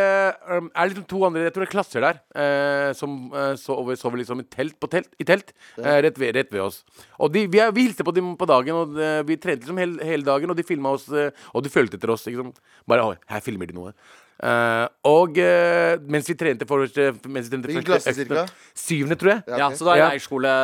um, 0.58 0.70
er 0.74 0.90
liksom 0.90 1.06
to 1.08 1.22
andre 1.28 1.46
Jeg 1.46 1.54
tror 1.54 1.64
det 1.64 1.68
er 1.70 1.74
klasser 1.74 2.06
der 2.06 2.20
uh, 2.36 2.92
som 2.98 3.18
uh, 3.34 3.52
sover, 3.60 3.98
sover 4.00 4.22
liksom 4.22 4.42
i 4.42 4.48
telt, 4.52 4.76
på 4.80 4.90
telt, 4.92 5.10
i 5.18 5.28
telt 5.28 5.54
rett, 5.78 6.18
ved, 6.18 6.34
rett 6.36 6.52
ved 6.52 6.64
oss. 6.64 6.82
Og 7.22 7.32
de, 7.32 7.46
vi, 7.50 7.60
er, 7.62 7.72
vi 7.74 7.86
hilste 7.86 8.04
på 8.06 8.14
dem 8.14 8.34
på 8.38 8.48
dagen, 8.48 8.76
og 8.76 8.98
vi 9.28 9.36
trente 9.40 9.64
liksom 9.64 9.80
hele, 9.80 10.02
hele 10.06 10.26
dagen. 10.26 10.50
Og 10.50 10.58
de 10.58 10.66
filma 10.66 10.92
oss, 10.96 11.08
og 11.08 11.64
de 11.64 11.72
fulgte 11.72 11.98
etter 11.98 12.12
oss. 12.12 12.26
Liksom. 12.28 12.52
Bare 12.88 13.12
«Oi, 13.12 13.16
her 13.30 13.44
filmer 13.44 13.70
de 13.70 13.76
noe. 13.76 13.92
Eh, 14.42 14.86
og 15.06 15.36
uh, 15.38 16.00
mens 16.10 16.26
vi 16.26 16.34
trente 16.34 16.66
først 16.66 16.96
eh, 16.98 17.12
mens 17.30 17.46
vi 17.46 17.52
trente 17.52 17.68
Hvilken 17.70 17.84
klasse 17.86 18.14
cirka? 18.16 18.42
Syvende, 18.74 19.14
tror 19.20 19.30
jeg. 19.36 19.42
Ja, 19.46 19.60
Ja, 19.60 19.68
så 19.78 19.86
da 19.86 19.94
er 19.94 20.02
leirskole 20.16 20.54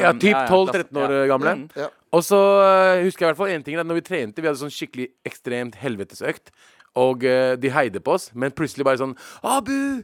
Ja, 0.00 0.12
typ 0.16 0.30
ja, 0.32 0.46
ja, 0.46 0.54
12-13 0.54 1.00
år 1.02 1.12
ja. 1.12 1.26
gamle. 1.34 1.52
Mm. 1.58 1.66
Ja. 1.76 1.88
Og 2.16 2.24
så 2.24 2.38
uh, 2.40 3.02
husker 3.04 3.26
jeg 3.26 3.28
i 3.28 3.30
hvert 3.34 3.40
fall 3.42 3.52
en 3.52 3.66
ting. 3.66 3.76
Når 3.76 3.98
vi 4.00 4.04
trente, 4.06 4.40
vi 4.40 4.48
hadde 4.48 4.62
sånn 4.62 4.72
skikkelig 4.72 5.10
ekstremt 5.28 5.76
helvetesøkt. 5.82 6.48
Og 6.96 7.20
de 7.60 7.68
heide 7.74 8.00
på 8.00 8.14
oss, 8.14 8.30
men 8.32 8.54
plutselig 8.56 8.86
bare 8.88 8.96
sånn 8.96 9.12
Abu! 9.44 10.00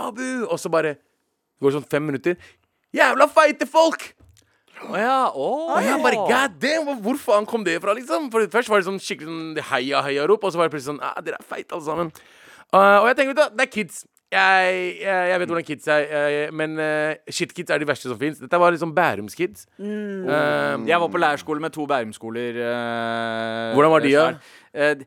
Abu! 0.00 0.46
Og 0.48 0.56
så 0.56 0.70
bare 0.72 0.94
går 1.60 1.68
det 1.68 1.76
sånn 1.76 1.90
fem 1.92 2.06
minutter. 2.08 2.38
Jævla 2.96 3.28
feite 3.28 3.68
folk! 3.68 4.14
Å 4.88 4.96
ja, 4.96 5.18
å. 5.36 5.48
Og 5.76 5.84
jeg 5.84 6.00
bare 6.00 6.22
God 6.24 6.54
damn, 6.62 6.86
hvor- 6.88 7.00
hvor 7.04 7.18
faen 7.20 7.44
kom 7.46 7.64
det 7.64 7.76
fra, 7.82 7.92
liksom? 7.92 8.30
For 8.32 8.46
først 8.48 8.70
var 8.72 8.80
det 8.80 8.88
sånn 8.88 9.00
skikkelig 9.02 9.28
sånn 9.28 9.58
heia-heia-rop, 9.68 10.42
og 10.44 10.52
så 10.54 10.56
var 10.56 10.68
det 10.70 10.72
plutselig 10.72 10.94
sånn 10.96 11.02
ah, 11.04 11.20
Dere 11.20 11.36
er 11.36 11.44
feite, 11.44 11.74
alle 11.76 11.84
sammen. 11.84 12.12
Uh, 12.72 13.02
og 13.02 13.08
jeg 13.10 13.16
tenker, 13.18 13.34
vet 13.34 13.40
du, 13.50 13.56
det 13.58 13.66
er 13.66 13.70
kids. 13.72 14.04
Jeg, 14.30 14.74
jeg, 15.02 15.30
jeg 15.30 15.40
vet 15.42 15.50
hvordan 15.50 15.64
kids 15.66 15.88
er, 15.90 16.04
jeg, 16.30 16.52
men 16.54 16.78
uh, 16.78 17.14
shitkids 17.34 17.70
er 17.74 17.78
de 17.82 17.88
verste 17.88 18.06
som 18.12 18.18
fins. 18.20 18.38
Dette 18.38 18.60
var 18.62 18.70
liksom 18.70 18.94
Bærumskids. 18.94 19.66
Uh, 19.80 20.86
Jeg 20.86 21.00
var 21.02 21.08
på 21.10 21.18
leirskole 21.18 21.60
med 21.60 21.74
to 21.74 21.86
Bærumskoler. 21.90 22.60
Uh, 22.62 23.74
Hvordan 23.74 23.90
var 23.90 23.98
de, 24.06 24.12
da? 24.14 24.26
selv. 24.74 25.02
Eh, 25.02 25.04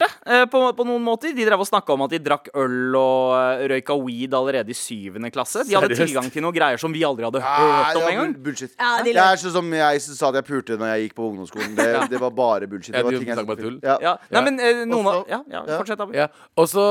avanserte 0.00 0.26
eh, 0.26 0.44
på, 0.50 0.60
på 0.76 0.84
noen 0.86 1.02
måter. 1.04 1.34
De 1.34 1.44
drev 1.46 1.60
og 1.62 1.66
snakka 1.68 1.92
om 1.94 2.02
at 2.06 2.10
de 2.10 2.18
drakk 2.22 2.48
øl 2.56 2.94
og 2.96 3.34
eh, 3.36 3.66
røyka 3.70 3.94
weed 4.02 4.34
allerede 4.34 4.70
i 4.70 4.74
syvende 4.74 5.30
klasse. 5.32 5.64
De 5.68 5.74
hadde 5.74 5.94
Seriøst? 5.94 6.08
tilgang 6.14 6.30
til 6.32 6.42
noen 6.42 6.54
greier 6.56 6.78
som 6.80 6.92
vi 6.92 7.02
aldri 7.06 7.24
hadde 7.26 7.40
hørt 7.42 7.96
om 7.96 8.02
engang. 8.08 8.32
bull- 8.34 8.44
bullshit. 8.50 8.74
Ja, 8.78 9.02
de 9.02 9.12
Jeg 9.14 9.22
er 9.22 9.36
sånn 9.40 9.52
som 9.54 9.70
jeg 9.72 10.00
sa 10.02 10.28
at 10.32 10.34
jeg 10.40 10.44
pulte 10.48 10.78
når 10.80 10.92
jeg 10.94 11.08
gikk 11.08 11.16
på 11.18 11.28
ungdomsskolen. 11.30 11.74
Det, 11.78 11.88
det 12.10 12.20
var 12.20 12.30
bare 12.34 12.66
bullshit. 12.70 12.94
Det 12.94 13.04
var 13.04 13.10
ting 13.18 13.28
jeg 13.28 13.58
tull. 13.62 13.78
Ja. 13.84 13.98
Ja. 14.02 14.16
Nei, 14.34 14.44
men 14.50 14.60
eh, 14.60 14.84
noen 14.88 15.06
av 15.10 15.24
Ja, 15.30 15.42
ja 15.50 15.64
ja. 15.64 15.78
fortsett, 15.78 16.00
Abu. 16.00 16.14
Ja, 16.16 16.28
og 16.58 16.68
så 16.70 16.84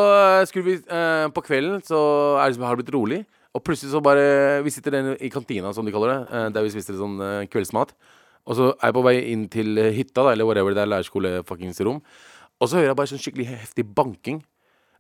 skulle 0.50 0.66
vi 0.66 0.76
uh, 0.90 1.28
På 1.34 1.44
kvelden 1.46 1.82
så 1.86 2.00
er 2.40 2.50
det, 2.50 2.56
som- 2.58 2.64
har 2.68 2.76
det 2.78 2.86
blitt 2.86 2.96
rolig. 2.96 3.24
Og 3.54 3.62
plutselig 3.62 3.92
så 3.94 4.00
bare 4.02 4.64
Vi 4.66 4.72
sitter 4.74 4.92
der 4.96 5.14
i 5.22 5.30
kantina, 5.30 5.74
som 5.74 5.86
de 5.86 5.92
kaller 5.94 6.24
det, 6.26 6.54
der 6.56 6.64
vi 6.66 6.72
spiste 6.74 6.96
sånn 6.98 7.20
kveldsmat. 7.52 7.92
Og 8.44 8.58
så 8.58 8.66
er 8.74 8.90
jeg 8.90 8.96
på 8.98 9.04
vei 9.06 9.14
inn 9.32 9.44
til 9.48 9.78
hytta, 9.96 10.20
da, 10.26 10.32
eller 10.34 10.44
whatever, 10.48 10.74
det 10.76 10.82
er 10.84 10.90
leirskole-fuckings 10.92 11.78
rom. 11.88 12.02
Og 12.62 12.70
så 12.70 12.78
hører 12.80 12.92
jeg 12.92 12.96
bare 13.00 13.12
sånn 13.12 13.22
skikkelig 13.24 13.48
heftig 13.50 13.86
banking 13.96 14.42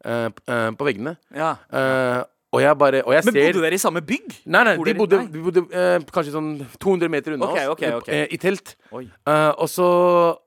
eh, 0.06 0.30
eh, 0.48 0.70
på 0.78 0.86
veggene. 0.88 1.16
Ja. 1.36 1.56
Eh, 1.72 2.22
og 2.54 2.62
jeg 2.62 2.78
bare 2.78 3.00
Og 3.02 3.14
jeg 3.16 3.26
Men 3.26 3.34
ser 3.34 3.48
bodde 3.54 3.62
dere 3.66 3.74
i 3.74 3.82
samme 3.82 4.02
bygg? 4.06 4.34
Nei, 4.46 4.64
nei, 4.64 4.76
Bor 4.78 4.86
de 4.86 4.92
dere- 4.94 5.00
bodde, 5.00 5.18
nei. 5.18 5.28
de 5.34 5.40
bodde 5.42 5.64
eh, 5.74 6.00
kanskje 6.14 6.34
sånn 6.36 6.50
200 6.78 7.10
meter 7.10 7.34
unna 7.34 7.48
Ok, 7.50 7.58
oss. 7.58 7.70
ok, 7.74 7.84
ok. 8.02 8.10
eh, 8.14 8.28
I 8.30 8.38
telt. 8.38 8.76
Oi. 8.94 9.08
Eh, 9.26 9.52
og, 9.58 9.68
så, 9.70 9.88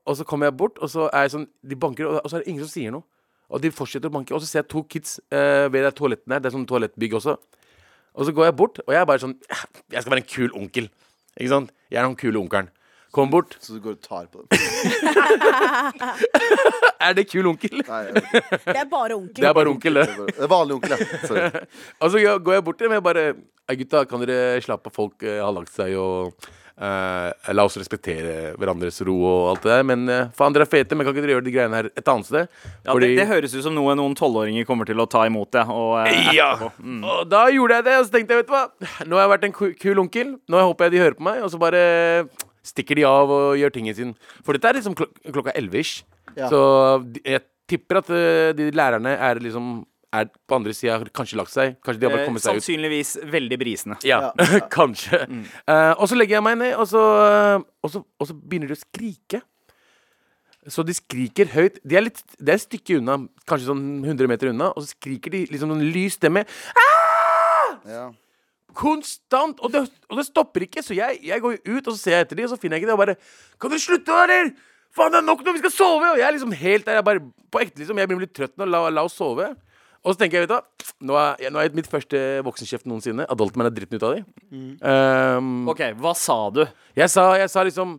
og 0.07 0.17
så 0.17 0.25
kommer 0.29 0.47
jeg 0.47 0.57
bort, 0.57 0.79
og 0.79 0.89
så 0.93 1.09
er 1.13 1.27
jeg 1.27 1.35
sånn 1.35 1.49
De 1.67 1.75
banker, 1.83 2.07
og 2.07 2.21
og 2.23 2.31
så 2.31 2.37
er 2.39 2.45
det 2.45 2.49
ingen 2.53 2.63
som 2.63 2.71
sier 2.71 2.93
noe. 2.95 3.03
Og 3.51 3.61
de 3.63 3.71
fortsetter 3.71 4.11
å 4.11 4.13
banke. 4.15 4.35
Og 4.35 4.41
så 4.43 4.47
ser 4.47 4.63
jeg 4.63 4.69
to 4.71 4.83
kids 4.91 5.19
eh, 5.31 5.67
ved 5.71 5.83
det 5.87 5.95
toaletten 5.99 6.31
der. 6.31 6.41
Det 6.43 6.51
er 6.53 6.57
sånn 6.59 6.67
toalettbygg 6.67 7.13
også. 7.19 7.37
Og 8.17 8.25
så 8.27 8.33
går 8.35 8.45
jeg 8.49 8.57
bort, 8.57 8.79
og 8.87 8.91
jeg 8.95 9.01
er 9.03 9.05
bare 9.07 9.21
sånn 9.23 9.35
Jeg 9.93 10.03
skal 10.03 10.11
være 10.15 10.23
en 10.23 10.31
kul 10.31 10.51
onkel. 10.63 10.89
Ikke 11.39 11.49
sant? 11.53 11.71
Jeg 11.91 11.99
er 12.03 12.07
den 12.09 12.17
kule 12.17 12.39
onkelen. 12.41 12.71
Kom 13.17 13.31
bort. 13.33 13.57
Så 13.65 13.73
du 13.77 13.81
går 13.81 13.97
og 13.97 14.03
tar 14.05 14.27
på 14.29 14.45
dem? 14.45 14.53
Er 17.07 17.15
det 17.17 17.25
kul 17.31 17.47
onkel? 17.49 17.81
Nei. 17.87 18.03
Det 18.13 18.77
er 18.77 18.89
bare 18.91 19.15
onkel. 19.17 19.41
Det 19.41 19.49
er 19.49 19.55
bare 19.57 19.71
onkel, 19.73 19.95
det. 20.01 20.07
Det 20.37 20.45
er 20.45 20.51
vanlig 20.51 20.75
onkel, 20.79 20.95
ja. 20.97 21.21
Sorry. 21.25 21.49
Og 22.03 22.11
så 22.13 22.17
går 22.43 22.55
jeg 22.59 22.65
bort 22.67 22.79
til 22.81 22.89
dem 22.91 22.99
og 22.99 23.05
bare 23.07 23.25
«Hei, 23.67 23.75
Gutta, 23.81 24.05
kan 24.11 24.23
dere 24.23 24.61
slappe 24.65 24.91
av? 24.91 24.95
Folk 24.95 25.23
eh, 25.27 25.41
har 25.43 25.53
lagt 25.57 25.73
seg, 25.75 25.91
og 25.99 26.47
eh, 26.79 27.53
la 27.57 27.65
oss 27.67 27.75
respektere 27.81 28.53
hverandres 28.61 29.01
ro 29.07 29.17
og 29.27 29.49
alt 29.53 29.63
det 29.67 29.73
der. 29.73 29.83
Men 29.91 30.05
eh, 30.13 30.29
faen, 30.39 30.55
dere 30.55 30.67
er 30.69 30.71
fete, 30.71 30.95
men 30.95 31.07
kan 31.07 31.15
ikke 31.17 31.25
dere 31.25 31.35
gjøre 31.39 31.47
de 31.49 31.55
greiene 31.57 31.81
her 31.81 31.89
et 31.91 32.11
annet 32.13 32.29
sted? 32.29 32.45
Ja, 32.87 32.95
det, 32.95 33.09
det 33.19 33.27
høres 33.33 33.57
ut 33.57 33.65
som 33.67 33.75
noe 33.75 33.97
noen 33.99 34.15
tolvåringer 34.19 34.69
kommer 34.69 34.87
til 34.87 35.03
å 35.03 35.09
ta 35.11 35.25
imot, 35.27 35.51
det. 35.57 35.65
Og, 35.73 35.97
eh, 36.05 36.31
Ja! 36.37 36.53
Mm. 36.79 37.01
Og 37.03 37.25
da 37.33 37.47
gjorde 37.55 37.81
jeg 37.81 37.89
det, 37.89 37.97
og 37.99 38.05
så 38.07 38.15
tenkte 38.19 38.37
jeg, 38.37 38.45
vet 38.45 38.53
du 38.53 38.55
hva 38.55 38.65
Nå 39.09 39.19
har 39.19 39.25
jeg 39.27 39.33
vært 39.35 39.49
en 39.51 39.57
kul 39.83 40.05
onkel. 40.05 40.37
Nå 40.53 40.63
håper 40.69 40.87
jeg 40.87 40.95
de 40.95 41.03
hører 41.07 41.19
på 41.19 41.27
meg, 41.27 41.43
og 41.43 41.51
så 41.55 41.59
bare 41.63 41.83
stikker 42.67 42.99
de 42.99 43.05
av 43.09 43.31
og 43.33 43.57
gjør 43.61 43.75
tingene 43.75 43.97
sin. 43.99 44.15
For 44.45 44.57
dette 44.57 44.69
er 44.73 44.81
liksom 44.81 44.97
klok 44.99 45.13
klokka 45.33 45.55
elleve-ish. 45.57 46.03
Ja. 46.37 46.49
Så 46.53 46.61
jeg 47.25 47.45
tipper 47.71 48.03
at 48.03 48.11
eh, 48.15 48.53
de 48.59 48.71
lærerne 48.77 49.15
er 49.17 49.41
liksom 49.43 49.85
er 50.17 50.29
på 50.49 50.55
andre 50.57 50.73
sida, 50.73 50.95
kanskje 51.13 51.37
lagt 51.37 51.51
seg. 51.53 51.75
Kanskje 51.85 52.01
de 52.01 52.07
har 52.07 52.13
bare 52.15 52.23
Eh, 52.25 52.29
kommet 52.31 52.41
seg 52.45 52.57
ut. 52.57 52.63
sannsynligvis 52.63 53.11
veldig 53.33 53.57
brisende. 53.61 53.97
Ja, 54.07 54.31
kanskje. 54.79 55.19
Eh, 55.67 55.93
og 55.99 56.07
så 56.09 56.17
legger 56.17 56.39
jeg 56.39 56.45
meg 56.47 56.57
ned, 56.63 56.73
og 56.81 56.87
så, 56.89 57.03
og, 57.83 57.91
så, 57.93 58.01
og 58.21 58.29
så 58.31 58.37
begynner 58.39 58.71
de 58.71 58.77
å 58.79 58.81
skrike. 58.81 59.43
Så 60.73 60.83
de 60.87 60.95
skriker 60.97 61.51
høyt. 61.53 61.77
De 61.87 61.99
er 61.99 62.07
litt, 62.07 62.23
det 62.39 62.55
er 62.55 62.57
et 62.59 62.65
stykke 62.65 62.97
unna, 63.03 63.19
kanskje 63.51 63.69
sånn 63.69 63.83
100 64.07 64.31
meter 64.31 64.51
unna, 64.55 64.71
og 64.73 64.83
så 64.87 64.95
skriker 64.97 65.35
de 65.37 65.45
liksom 65.53 65.75
en 65.77 65.85
lys 65.95 66.17
stemme. 66.19 66.47
Ja. 67.87 68.07
Konstant! 68.77 69.61
Og 69.65 69.73
det, 69.73 69.85
og 70.11 70.21
det 70.21 70.27
stopper 70.29 70.67
ikke, 70.67 70.85
så 70.85 70.97
jeg, 70.97 71.21
jeg 71.25 71.43
går 71.43 71.57
jo 71.57 71.77
ut, 71.79 71.87
og 71.87 71.93
så 71.95 71.99
ser 72.01 72.17
jeg 72.19 72.27
etter 72.27 72.41
de, 72.41 72.47
og 72.47 72.53
så 72.53 72.59
finner 72.61 72.77
jeg 72.77 72.85
ikke 72.85 72.91
det, 72.93 72.97
og 72.97 73.03
bare 73.05 73.17
Kan 73.63 73.73
dere 73.73 73.83
slutte, 73.83 74.23
eller? 74.27 74.51
Faen, 74.97 75.13
det 75.13 75.21
er 75.21 75.27
nok 75.27 75.45
nå, 75.45 75.53
vi 75.57 75.63
skal 75.65 75.75
sove! 75.75 76.11
Og 76.15 76.21
jeg 76.21 76.27
er 76.29 76.37
liksom 76.37 76.53
helt 76.57 76.87
der, 76.89 76.99
jeg 77.01 77.07
bare 77.09 77.23
På 77.53 77.61
ekte, 77.63 77.81
liksom. 77.83 77.99
Jeg 78.01 78.11
blir 78.11 78.23
litt 78.25 78.35
trøtt 78.37 78.55
nå, 78.57 78.69
la, 78.69 78.87
la 78.93 79.05
oss 79.09 79.17
sove. 79.19 79.51
Og 80.07 80.15
så 80.15 80.21
tenker 80.21 80.39
jeg, 80.39 80.47
vet 80.47 80.55
du 80.55 81.07
nå 81.09 81.17
er, 81.19 81.41
jeg, 81.43 81.51
nå 81.53 81.59
er 81.59 81.67
jeg 81.67 81.77
mitt 81.81 81.89
første 81.91 82.21
voksenkjeft 82.47 82.87
noensinne. 82.87 83.27
Adultman 83.33 83.67
er 83.67 83.75
dritten 83.75 83.99
ut 83.99 84.05
av 84.07 84.15
de. 84.15 84.21
Um, 84.79 85.49
OK, 85.73 85.83
hva 85.99 86.13
sa 86.17 86.37
du? 86.55 86.63
jeg, 86.97 87.11
sa, 87.11 87.33
jeg 87.41 87.51
sa 87.53 87.65
liksom 87.67 87.97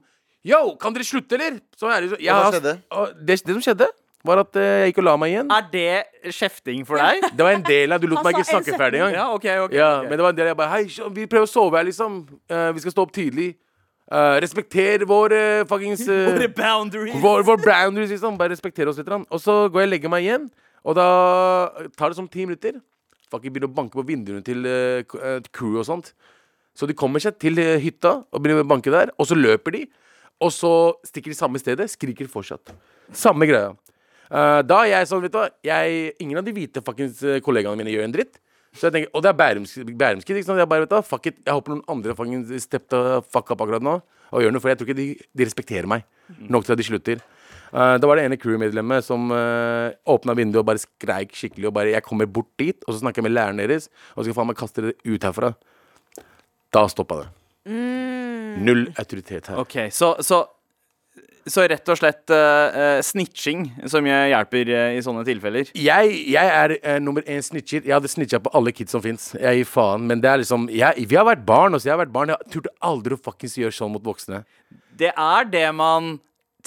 Yo, 0.48 0.62
kan 0.80 0.96
dere 0.96 1.04
slutte, 1.04 1.36
eller? 1.36 1.58
Så 1.76 1.90
er 1.92 2.06
det, 2.06 2.22
jeg 2.24 2.32
Og 2.32 2.46
hva 2.46 2.52
skjedde? 2.54 2.74
og 2.96 3.18
det, 3.20 3.36
det 3.44 3.56
som 3.58 3.64
skjedde, 3.66 3.90
var 4.26 4.42
at 4.42 4.58
eh, 4.60 4.74
jeg 4.82 4.92
gikk 4.92 5.00
og 5.04 5.06
la 5.08 5.14
meg 5.22 5.34
igjen. 5.34 5.52
Er 5.54 5.68
det 5.72 6.34
kjefting 6.34 6.84
for 6.88 7.00
deg? 7.02 7.22
Det 7.38 7.46
var 7.46 7.58
en 7.58 7.64
del 7.68 7.94
av 7.96 8.02
Du 8.02 8.08
lot 8.10 8.26
meg 8.26 8.38
ikke 8.38 8.50
snakke 8.50 8.80
ferdig 8.80 9.00
engang. 9.02 9.16
Ja, 9.16 9.28
okay, 9.36 9.60
okay, 9.64 9.78
Ja, 9.78 9.92
okay. 10.00 10.10
men 10.10 10.20
det 10.20 10.26
var 10.26 10.34
en 10.34 10.40
del 10.40 10.50
jeg 10.52 10.58
bare 10.60 10.74
Hei, 10.74 11.08
vi 11.16 11.28
prøver 11.30 11.48
å 11.48 11.52
sove 11.52 11.80
her, 11.80 11.88
liksom. 11.88 12.20
Uh, 12.52 12.70
vi 12.76 12.84
skal 12.84 12.96
stå 12.96 13.06
opp 13.06 13.14
tidlig. 13.16 13.52
Uh, 14.08 14.38
respekter 14.44 15.04
vår 15.08 15.36
uh, 15.36 15.64
fuckings 15.68 16.06
Våre 16.08 16.48
boundaries. 16.56 17.18
vår, 17.24 17.44
vår 17.48 17.64
boundaries, 17.64 18.14
liksom. 18.16 18.40
Bare 18.40 18.56
respekter 18.56 18.90
oss 18.90 19.00
litt. 19.00 19.12
Og 19.12 19.44
så 19.44 19.60
går 19.68 19.84
jeg 19.86 19.92
og 19.92 19.94
legger 19.96 20.14
meg 20.14 20.28
igjen, 20.28 20.50
og 20.88 20.98
da 20.98 21.08
tar 22.00 22.12
det 22.12 22.20
sånn 22.20 22.32
ti 22.32 22.48
minutter. 22.48 22.82
Fucking 23.28 23.52
begynner 23.52 23.70
å 23.70 23.76
banke 23.76 24.00
på 24.00 24.08
vinduene 24.08 24.44
til 24.48 24.64
uh, 24.64 25.40
crew 25.52 25.78
og 25.78 25.88
sånt. 25.88 26.14
Så 26.78 26.88
de 26.88 26.96
kommer 26.98 27.22
seg 27.24 27.40
til 27.42 27.58
hytta 27.58 28.20
og 28.30 28.44
begynner 28.44 28.64
å 28.64 28.70
banke 28.70 28.94
der, 28.94 29.12
og 29.18 29.28
så 29.30 29.36
løper 29.38 29.76
de. 29.76 29.88
Og 30.44 30.52
så 30.54 30.72
stikker 31.08 31.34
de 31.34 31.38
samme 31.38 31.60
stedet, 31.60 31.90
skriker 31.90 32.30
fortsatt. 32.30 32.70
Samme 33.16 33.48
greia. 33.50 33.74
Eh, 34.28 34.60
da 34.68 34.82
er 34.84 34.92
jeg 34.92 35.08
sånn, 35.10 35.24
vet 35.24 35.32
du 35.32 35.40
hva 35.40 35.48
jeg, 35.64 36.12
Ingen 36.24 36.42
av 36.42 36.46
de 36.48 36.54
hvite 36.56 36.84
fuckings 36.84 37.24
eh, 37.24 37.40
kollegaene 37.44 37.80
mine 37.80 37.94
gjør 37.94 38.08
en 38.08 38.18
dritt. 38.18 38.42
Så 38.76 38.90
jeg 38.90 38.96
tenker, 38.98 39.14
Og 39.16 39.24
det 39.24 39.32
er 39.32 39.40
Bærumskid. 39.40 39.90
Bærums 39.98 40.28
ikke 40.28 40.44
sant? 40.44 40.60
Jeg 40.60 40.70
bare, 40.70 40.86
vet 40.86 40.94
du 40.94 41.02
fuck 41.08 41.26
it. 41.32 41.40
Jeg 41.46 41.56
håper 41.56 41.74
noen 41.74 41.86
andre 41.92 42.16
fucking 42.18 42.46
step 42.60 42.90
the 42.92 43.22
fuck 43.26 43.50
up 43.52 43.64
akkurat 43.64 43.84
nå 43.84 44.00
og 44.28 44.44
gjør 44.44 44.52
noe, 44.52 44.60
for 44.60 44.68
jeg 44.68 44.80
tror 44.80 44.90
ikke 44.90 44.98
de, 44.98 45.08
de 45.40 45.46
respekterer 45.48 45.88
meg 45.88 46.02
nok 46.52 46.66
til 46.68 46.74
at 46.74 46.82
de 46.82 46.84
slutter. 46.84 47.22
Uh, 47.72 47.96
da 48.00 48.08
var 48.08 48.20
det 48.20 48.26
ene 48.28 48.38
crewmedlemmet 48.40 49.06
som 49.06 49.32
uh, 49.32 49.92
åpna 50.08 50.36
vinduet 50.36 50.62
og 50.62 50.68
bare 50.68 50.82
skreik 50.82 51.36
skikkelig. 51.36 51.70
Og 51.70 51.74
bare 51.76 51.94
'Jeg 51.94 52.04
kommer 52.04 52.28
bort 52.28 52.50
dit', 52.60 52.84
og 52.88 52.94
så 52.94 53.00
snakker 53.00 53.22
jeg 53.22 53.32
med 53.32 53.36
læreren 53.36 53.60
deres, 53.60 53.90
og 54.16 54.24
så 54.24 54.28
skal 54.28 54.38
faen 54.40 54.48
meg 54.48 54.60
kaste 54.60 54.82
dere 54.84 54.94
ut 55.08 55.24
herfra. 55.24 55.54
Da 56.74 56.88
stoppa 56.88 57.22
det. 57.24 57.28
Null 58.68 58.88
autoritet 58.98 59.48
her. 59.48 59.60
Ok, 59.64 59.92
så, 59.92 60.16
så, 60.20 60.44
så 61.52 61.66
rett 61.70 61.90
og 61.92 62.00
slett 62.00 62.34
uh, 62.34 63.00
snitching 63.06 63.66
som 63.90 64.06
hjelper 64.08 64.72
uh, 64.74 64.98
i 64.98 65.02
sånne 65.04 65.24
tilfeller. 65.28 65.72
Jeg, 65.78 66.20
jeg 66.34 66.54
er 66.54 66.76
uh, 66.78 66.98
nummer 67.04 67.26
én 67.26 67.44
snitcher. 67.46 67.84
Jeg 67.86 67.96
hadde 67.96 68.12
snitcha 68.12 68.42
på 68.44 68.54
alle 68.58 68.74
kids 68.76 68.96
som 68.96 69.04
fins. 69.04 69.32
Jeg 69.38 69.62
gir 69.62 69.72
faen. 69.72 70.08
Men 70.10 70.24
det 70.24 70.32
er 70.32 70.44
liksom 70.44 70.68
jeg, 70.74 71.08
Vi 71.10 71.20
har 71.20 71.28
vært 71.28 71.46
barn. 71.48 71.78
Også. 71.78 71.90
Jeg 71.90 71.96
har 71.96 72.04
vært 72.06 72.16
barn 72.16 72.36
Jeg 72.36 72.54
turte 72.54 72.74
aldri 72.86 73.18
å 73.18 73.22
fuckings 73.22 73.58
gjøre 73.60 73.76
sånn 73.76 73.94
mot 73.96 74.06
voksne. 74.06 74.44
Det 74.98 75.14
er 75.14 75.52
det 75.52 75.68
man 75.78 76.18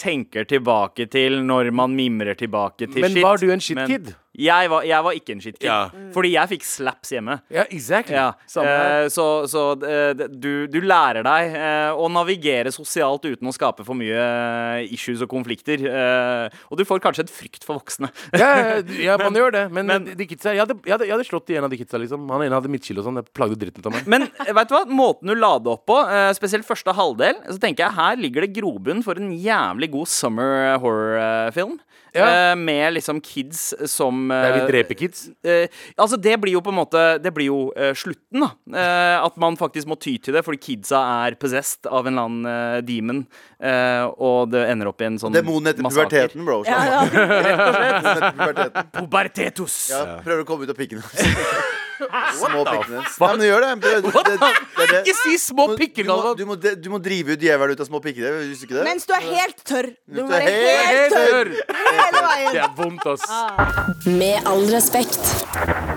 tenker 0.01 0.47
tilbake 0.49 1.07
til 1.13 1.41
når 1.45 1.71
man 1.77 1.93
mimrer 1.97 2.39
tilbake 2.39 2.89
til 2.89 3.05
Men 3.05 3.17
shit. 3.17 3.25
var 3.25 3.41
du 3.41 3.51
en 3.53 3.63
shit 3.65 3.77
Men 3.77 3.91
kid? 3.91 4.13
Jeg 4.39 4.69
var, 4.71 4.85
jeg 4.87 5.03
var 5.03 5.17
ikke 5.19 5.33
en 5.35 5.41
shitkid. 5.43 5.67
Ja. 5.67 5.91
Fordi 6.15 6.29
jeg 6.37 6.49
fikk 6.53 6.63
slaps 6.65 7.11
hjemme. 7.11 7.35
Ja, 7.51 7.65
exactly. 7.75 8.15
Ja, 8.15 8.29
Samme 8.49 8.71
eh, 8.71 9.07
så, 9.11 9.25
så 9.51 9.65
eh, 9.83 10.13
du, 10.31 10.67
du 10.71 10.79
lærer 10.87 11.27
deg 11.27 11.57
eh, 11.59 11.91
å 11.99 12.07
navigere 12.15 12.71
sosialt 12.73 13.27
uten 13.27 13.51
å 13.51 13.55
skape 13.57 13.83
for 13.85 13.99
mye 13.99 14.15
eh, 14.15 14.93
issues 14.95 15.25
og 15.27 15.33
konflikter. 15.33 15.83
eh, 15.83 16.61
og 16.71 16.79
du 16.79 16.85
får 16.87 17.03
kanskje 17.03 17.27
et 17.27 17.33
frykt 17.35 17.67
for 17.67 17.81
voksne. 17.81 18.13
Ja, 18.39 18.79
ja, 19.03 19.19
man 19.25 19.35
gjør 19.35 19.51
det. 19.59 19.65
Men, 19.75 19.91
men- 19.91 20.07
de, 20.15 20.29
kidsa, 20.31 20.55
jeg, 20.55 20.63
hadde, 20.63 20.79
jeg, 20.87 20.95
hadde, 20.95 21.11
jeg 21.11 21.17
hadde 21.17 21.27
slått 21.29 21.51
i 21.51 21.59
en 21.59 21.67
av 21.67 21.75
de 21.75 21.81
kidsa. 21.83 21.99
Liksom. 22.01 22.31
Han 22.31 22.47
ene 22.47 22.55
hadde 22.61 22.71
midtskille 22.73 23.03
og 23.03 23.09
sånn. 23.11 23.19
Det 23.21 23.27
plagde 23.37 23.59
dritten 23.59 23.83
ut 23.83 23.91
av 23.91 23.99
meg. 23.99 24.07
Men 24.15 24.29
vet 24.47 24.71
du 24.71 24.77
hva? 24.79 24.85
måten 24.91 25.31
du 25.31 25.37
la 25.39 25.53
det 25.59 25.75
opp 25.75 25.85
på, 25.91 25.99
eh, 26.07 26.31
spesielt 26.39 26.67
første 26.71 26.95
halvdel, 26.97 27.43
så 27.51 27.59
tenker 27.63 27.89
jeg 27.89 27.99
her 27.99 28.17
ligger 28.23 28.47
det 28.47 28.55
grobunn 28.63 29.03
for 29.07 29.19
en 29.19 29.35
jævlig 29.35 29.91
god 29.99 30.09
summer 30.11 30.77
horror-film. 30.83 31.81
Ja. 32.15 32.27
Eh, 32.53 32.55
med 32.59 32.95
liksom 32.97 33.21
kids 33.23 33.75
som 33.87 34.31
eh, 34.31 34.43
Der 34.43 34.55
vi 34.57 34.73
dreper 34.73 34.99
kids. 34.99 35.29
eh, 35.47 35.69
altså 35.97 36.19
Det 36.21 36.37
blir 36.43 36.53
jo 36.57 36.61
på 36.61 36.73
en 36.73 36.79
måte 36.81 37.03
Det 37.23 37.31
blir 37.37 37.47
jo 37.51 37.59
eh, 37.77 37.93
slutten, 37.95 38.41
da. 38.43 38.51
Eh, 38.75 39.25
at 39.27 39.37
man 39.39 39.57
faktisk 39.61 39.87
må 39.87 39.99
ty 40.01 40.17
til 40.19 40.35
det 40.35 40.43
fordi 40.47 40.59
kidsa 40.59 41.01
er 41.27 41.37
possessed 41.41 41.87
av 41.87 42.07
en 42.07 42.15
eller 42.19 42.27
annen 42.31 42.47
eh, 42.51 42.81
demon. 42.89 43.23
eh, 43.63 44.05
og 44.19 44.51
det 44.51 44.65
ender 44.73 44.91
opp 44.91 45.01
i 45.01 45.09
en 45.11 45.19
sånn 45.23 45.33
Demonen 45.37 45.71
etter 45.73 45.83
massaker. 45.87 46.29
puberteten, 46.35 46.45
bro. 46.49 46.63
Ja, 46.67 46.81
ja. 46.87 47.01
Rett 47.11 47.61
og 47.61 47.75
slett. 47.77 48.35
Puberteten. 48.41 48.91
Pubertetus! 48.99 49.79
Ja, 49.95 50.03
prøver 50.25 50.43
å 50.43 50.49
komme 50.49 50.67
ut 50.67 50.75
av 50.75 50.79
pikkene. 50.81 51.03
Små 52.41 52.65
pikkene. 52.67 53.03
Ja, 53.05 53.31
men 53.37 53.45
gjør 53.47 53.67
det. 53.67 53.71
det, 53.85 53.93
det, 54.07 54.13
det, 54.25 54.37
det, 54.41 54.87
det. 54.91 55.01
Ikke 55.05 55.17
si 55.21 55.37
små 55.43 55.67
pikker, 55.79 56.07
du 56.07 56.11
må, 56.11 56.17
Galvan! 56.17 56.37
du, 56.41 56.45
må, 56.49 56.57
du 56.87 56.89
må 56.95 57.01
drive 57.05 57.37
ut 57.37 57.45
djevelen 57.45 57.77
ut 57.77 57.85
av 57.85 57.91
små 57.91 58.01
pikker. 58.05 58.41
Visste 58.49 58.69
ikke 58.69 58.79
det? 58.81 58.87
Mens 58.89 59.09
du 59.09 59.15
er 59.17 59.27
helt 59.29 59.65
tørr. 59.67 59.91
Du 60.09 60.23
må 60.23 60.29
Du 60.31 60.35
er 60.35 60.47
være 60.47 60.51
helt 60.51 60.91
helt 60.91 61.15
tørr 61.15 61.29
Tørr! 61.31 61.53
hele 62.01 62.25
veien. 62.31 62.51
Det 62.55 62.65
er 62.65 62.75
vondt, 62.79 63.07
ass. 63.15 64.07
Med 64.07 64.51
all 64.51 64.67
respekt. 64.75 65.90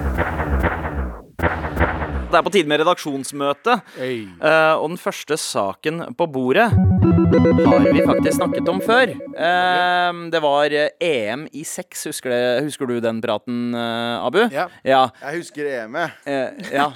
Det 2.34 2.40
er 2.40 2.46
på 2.48 2.50
tide 2.50 2.66
med 2.72 2.80
redaksjonsmøte. 2.82 3.74
Hey. 3.94 4.24
Eh, 4.42 4.74
og 4.82 4.88
den 4.90 4.98
første 4.98 5.36
saken 5.38 6.00
på 6.18 6.26
bordet 6.34 6.66
har 6.74 7.86
vi 7.86 8.02
faktisk 8.02 8.40
snakket 8.40 8.72
om 8.72 8.80
før. 8.82 9.12
Uh, 9.38 10.24
det 10.34 10.42
var 10.42 10.74
eh, 10.74 10.96
EM 10.98 11.44
i 11.54 11.62
sex. 11.68 12.08
Husker, 12.10 12.34
det, 12.34 12.64
husker 12.66 12.90
du 12.90 12.96
den 13.06 13.22
praten, 13.22 13.70
uh, 13.78 14.26
Abu? 14.26 14.42
Ja. 14.50 14.66
Ja, 14.82 15.04
Jeg 15.22 15.44
husker 15.44 15.70
EM-et. 15.76 16.26
eh, 16.26 16.74
ja. 16.74 16.90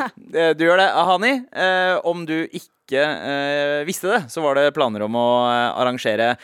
Du 0.58 0.66
gjør 0.66 0.82
det, 0.82 0.90
Hani. 1.12 1.34
Eh, 1.54 2.02
om 2.10 2.26
du 2.26 2.40
ikke 2.50 3.06
visste 3.86 4.10
det, 4.10 4.20
så 4.32 4.42
var 4.42 4.58
det 4.58 4.72
planer 4.74 5.04
om 5.06 5.18
å 5.20 5.28
arrangere 5.76 6.38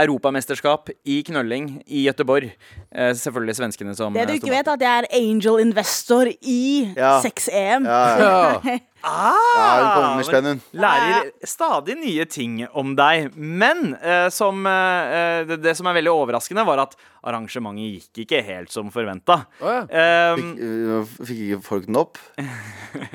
Europamesterskap 0.00 0.88
i 1.04 1.18
knølling 1.26 1.82
i 1.84 2.06
Gøteborg. 2.06 2.54
Eh, 2.90 3.12
selvfølgelig 3.14 3.54
svenskene 3.54 3.92
som 3.94 4.14
Det 4.16 4.24
du 4.26 4.32
eh, 4.32 4.38
ikke 4.40 4.50
vet, 4.50 4.66
er 4.66 4.72
at 4.74 4.82
jeg 4.82 5.02
er 5.04 5.06
angel 5.14 5.60
investor 5.62 6.26
i 6.42 6.90
Ja. 6.96 7.20
6-EM. 7.22 7.84
Ja, 7.86 8.00
ja. 8.18 8.30
Ja. 8.66 8.78
ja, 9.00 10.22
spenn, 10.26 10.44
hun. 10.44 10.58
Lærer 10.76 11.30
stadig 11.46 11.94
nye 12.02 12.24
ting 12.28 12.58
om 12.76 12.96
deg. 12.98 13.30
Men 13.38 13.94
eh, 14.02 14.26
som, 14.34 14.66
eh, 14.66 15.44
det, 15.48 15.60
det 15.62 15.76
som 15.78 15.86
er 15.86 15.96
veldig 16.00 16.10
overraskende, 16.12 16.66
var 16.66 16.82
at 16.82 16.98
arrangementet 17.24 18.10
gikk 18.10 18.24
ikke 18.26 18.42
helt 18.44 18.74
som 18.74 18.90
forventa. 18.92 19.38
Oh, 19.62 19.70
ja. 19.70 20.34
Um, 20.34 20.42
Fikk, 20.50 20.60
øh, 20.66 21.14
fikk 21.30 21.42
ikke 21.46 21.62
folk 21.70 21.86
den 21.86 21.96
opp? 22.02 22.18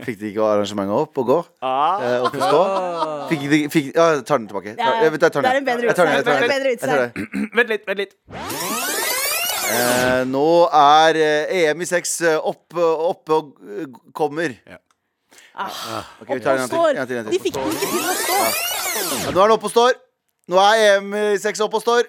Fikk 0.08 0.20
de 0.24 0.32
ikke 0.32 0.48
arrangementet 0.56 0.96
opp 1.04 1.22
og 1.22 1.30
gå? 1.34 1.40
ah, 1.68 2.00
Eh, 2.02 2.20
opp 2.24 2.34
og 2.34 2.48
stå? 2.48 2.64
Fikk 3.34 3.48
de, 3.52 3.62
fikk, 3.76 3.92
ja, 3.94 4.08
jeg 4.16 4.26
tar 4.26 4.40
den 4.40 4.48
tilbake. 4.50 4.78
Det 4.80 4.80
Jeg 4.80 5.20
jeg 5.20 5.20
tar 5.22 5.42
den. 5.42 5.44
det 5.44 5.52
er 5.52 5.58
en 5.58 5.66
bedre 5.66 5.82
Jeg 5.82 5.90
jeg 5.92 5.96
tar 5.96 6.06
utsagn. 6.06 6.16
den. 6.16 6.24
Det 6.26 6.32
er 6.32 6.46
en 6.46 6.56
bedre 6.56 7.12
den. 7.36 7.50
vent 7.60 7.76
litt, 7.76 7.90
vent 7.92 8.06
litt. 8.06 9.04
Eh, 9.66 10.22
nå 10.30 10.48
er 10.70 11.18
eh, 11.20 11.54
EM 11.66 11.82
i 11.82 11.88
sex 11.90 12.22
eh, 12.22 12.38
oppe, 12.38 12.82
opp 12.84 13.30
og 13.34 13.54
eh, 13.66 13.88
kommer. 14.16 14.54
Ja. 14.70 14.78
Ok, 16.22 16.30
vi 16.36 16.40
tar 16.44 16.52
en 16.52 16.66
gang 16.66 16.70
til. 16.70 16.76
Står. 16.76 16.90
En 16.90 16.96
gang 17.02 17.08
til, 17.10 17.18
en 17.18 17.26
De 17.26 17.32
til. 17.32 17.42
fikk 17.48 17.56
den 17.56 17.72
ikke 17.72 17.88
til 17.94 18.04
å 18.04 18.18
stå. 18.20 18.40
Ja, 18.96 19.32
nå 19.32 19.40
er 19.40 19.42
den 19.42 19.56
oppe 19.56 19.70
og 19.70 19.74
står. 19.74 19.94
Nå 20.52 20.56
er 20.62 20.84
EM 20.90 21.08
i 21.22 21.26
sex 21.42 21.64
oppe 21.66 21.80
og 21.80 21.86
står. 21.86 22.04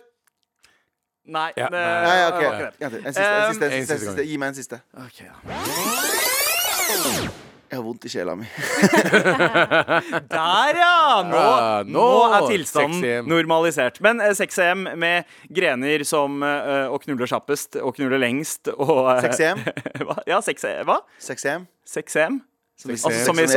Nei. 1.26 1.48
Ja, 1.58 1.66
det, 1.72 1.80
nei. 1.80 2.04
Nei, 2.06 2.18
ok. 2.26 2.38
det 2.38 2.46
var 2.46 2.52
ikke 2.56 2.90
det. 2.92 3.00
En 3.06 3.12
siste. 3.14 3.24
En 3.26 3.50
siste, 3.50 3.64
en 3.66 3.72
siste 3.72 3.94
en 3.94 4.00
siste. 4.04 4.22
Gi 4.28 4.36
meg 4.42 4.48
en 4.52 4.58
siste. 4.60 4.76
Okay, 5.06 5.26
ja. 5.26 5.34
Jeg 7.76 7.82
har 7.82 7.84
vondt 7.84 8.04
i 8.08 8.08
sjela 8.08 8.32
mi. 8.40 8.46
Der, 10.32 10.78
ja! 10.80 11.22
Nå, 11.28 11.36
ja, 11.36 11.82
nå 11.84 11.92
nå, 11.92 12.04
er 12.32 12.46
tilstanden 12.48 13.28
normalisert. 13.28 14.00
Men 14.04 14.22
eh, 14.24 14.32
6EM 14.38 14.86
med 14.96 15.28
grener 15.52 16.04
som 16.08 16.40
eh, 16.46 16.86
å 16.88 16.96
knulle 17.02 17.28
kjappest 17.28 17.76
og 17.82 17.92
knulle 17.98 18.16
lengst 18.22 18.70
og 18.72 19.10
eh, 19.12 19.26
6EM? 19.28 19.60
Hva? 20.08 20.16
Ja, 20.30 20.40
6EM. 20.40 20.86
Hva? 20.88 21.02
6EM? 21.20 21.66
6EM? 21.84 22.40
Som 22.80 22.90
i- 22.92 22.96
Altså, 22.96 23.10
som 23.24 23.36
som 23.36 23.38
i 23.40 23.44
i. 23.48 23.52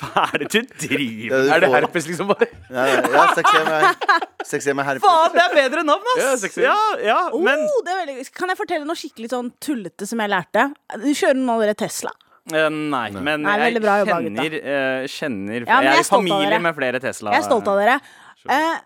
Hva 0.00 0.24
er 0.34 0.42
det 0.42 0.48
du 0.50 0.72
driver 0.82 1.44
Det 1.46 1.52
Er 1.54 1.62
det 1.62 1.70
herpes, 1.74 2.06
liksom? 2.10 2.30
bare? 2.30 2.48
Ja, 2.70 2.86
Ja, 3.14 3.26
6EM 3.36 3.68
er, 3.76 3.84
6EM 4.50 4.80
er 4.82 4.88
herpes. 4.88 5.04
Faen, 5.04 5.36
det 5.36 5.44
er 5.44 5.54
bedre 5.56 5.84
navn, 5.86 6.08
ass! 6.14 6.22
Ja, 6.22 6.32
6EM. 6.42 6.64
Ja, 6.66 6.78
ja, 7.06 7.18
Oh, 7.30 7.42
men 7.44 7.62
det 7.86 7.92
er 7.94 8.00
veldig, 8.02 8.26
kan 8.34 8.50
jeg 8.52 8.58
fortelle 8.58 8.88
noe 8.88 8.98
skikkelig 8.98 9.30
sånn 9.32 9.52
tullete 9.62 10.08
som 10.10 10.22
jeg 10.24 10.32
lærte? 10.32 10.66
Kjører 10.98 11.38
noen 11.38 11.54
av 11.54 11.64
dere 11.64 11.76
Tesla? 11.78 12.12
Uh, 12.50 12.66
Nei, 12.72 13.06
men 13.14 13.44
Nei, 13.44 13.56
jeg 13.68 13.82
bra 13.84 13.98
jobba, 14.00 14.20
kjenner, 14.24 14.54
eh, 14.58 15.08
kjenner 15.12 15.66
Ja, 15.68 15.76
men 15.78 15.90
Jeg 15.90 15.92
jeg 15.92 15.92
er 15.92 15.98
er 15.98 16.06
i 16.06 16.10
familie 16.10 16.60
med 16.64 16.78
flere 16.78 17.00
Tesla. 17.02 17.34
Jeg 17.36 17.44
er 17.44 17.46
stolt 17.46 17.68
av 17.70 17.78
dere. 17.78 17.98
Uh, 18.48 18.78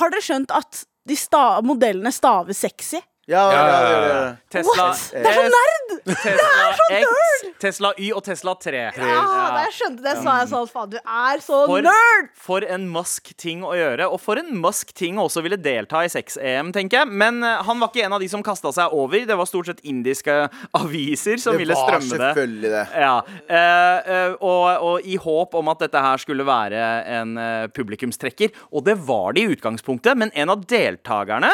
har 0.00 0.14
dere 0.14 0.24
skjønt 0.24 0.54
at 0.56 0.80
de 1.06 1.14
sta 1.18 1.60
modellene 1.62 2.10
staver 2.14 2.56
sexy? 2.56 2.98
Ja, 3.26 3.42
ja, 3.50 3.62
ja, 3.66 3.78
ja, 3.90 4.02
ja. 4.06 4.26
Tesla 4.54 4.84
What? 4.86 5.00
Det 5.10 5.26
er 5.26 5.34
så 5.34 5.46
nerd! 5.50 5.94
Tesla 6.06 6.66
X, 7.00 7.46
Tesla 7.58 7.88
Y 7.98 8.10
og 8.14 8.22
Tesla 8.22 8.52
3. 8.62 8.82
Ja, 8.94 9.22
da 9.50 9.62
jeg 9.64 9.72
skjønte 9.74 10.04
det, 10.04 10.12
sa 10.22 10.34
jeg 10.42 10.50
sånn 10.52 10.68
Faen, 10.70 10.92
du 10.92 10.98
er 11.02 11.42
så 11.42 11.58
For, 11.66 11.82
nerd! 11.82 12.28
for 12.38 12.66
en 12.70 12.84
Musk 12.94 13.32
ting 13.42 13.64
å 13.66 13.72
gjøre, 13.74 14.06
og 14.14 14.20
for 14.22 14.38
en 14.38 14.52
Musk 14.62 14.92
ting 14.94 15.18
å 15.18 15.24
også 15.26 15.42
ville 15.42 15.58
delta 15.58 16.04
i 16.06 16.10
6-EM, 16.12 16.70
tenker 16.76 17.00
jeg. 17.00 17.10
Men 17.10 17.40
uh, 17.42 17.56
han 17.66 17.82
var 17.82 17.90
ikke 17.90 18.04
en 18.06 18.14
av 18.14 18.22
de 18.22 18.28
som 18.30 18.44
kasta 18.46 18.70
seg 18.76 18.94
over. 18.94 19.24
Det 19.26 19.38
var 19.40 19.50
stort 19.50 19.72
sett 19.72 19.82
indiske 19.82 20.36
aviser 20.78 21.42
som 21.42 21.56
Det 21.58 21.64
ville 21.64 21.74
var 21.74 21.90
strømme 21.90 22.12
det. 22.12 22.30
selvfølgelig 22.30 22.74
det. 22.76 22.84
Ja, 23.02 23.16
Uh, 23.46 24.06
uh, 24.06 24.32
og, 24.44 24.64
og 24.86 25.06
i 25.06 25.16
håp 25.20 25.54
om 25.58 25.68
at 25.70 25.80
dette 25.82 26.00
her 26.02 26.20
skulle 26.20 26.44
være 26.46 26.80
en 27.16 27.34
publikumstrekker. 27.74 28.54
Og 28.70 28.84
det 28.86 28.96
var 29.06 29.34
det 29.36 29.44
i 29.46 29.52
utgangspunktet, 29.56 30.18
men 30.18 30.30
en 30.38 30.52
av 30.52 30.62
deltakerne, 30.68 31.50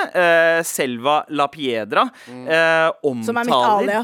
Selva 0.66 1.22
La 1.36 1.46
Piedra, 1.62 2.08
eh, 2.26 2.90
er 2.90 3.14
mitt 3.14 3.52
omtaler 3.54 4.02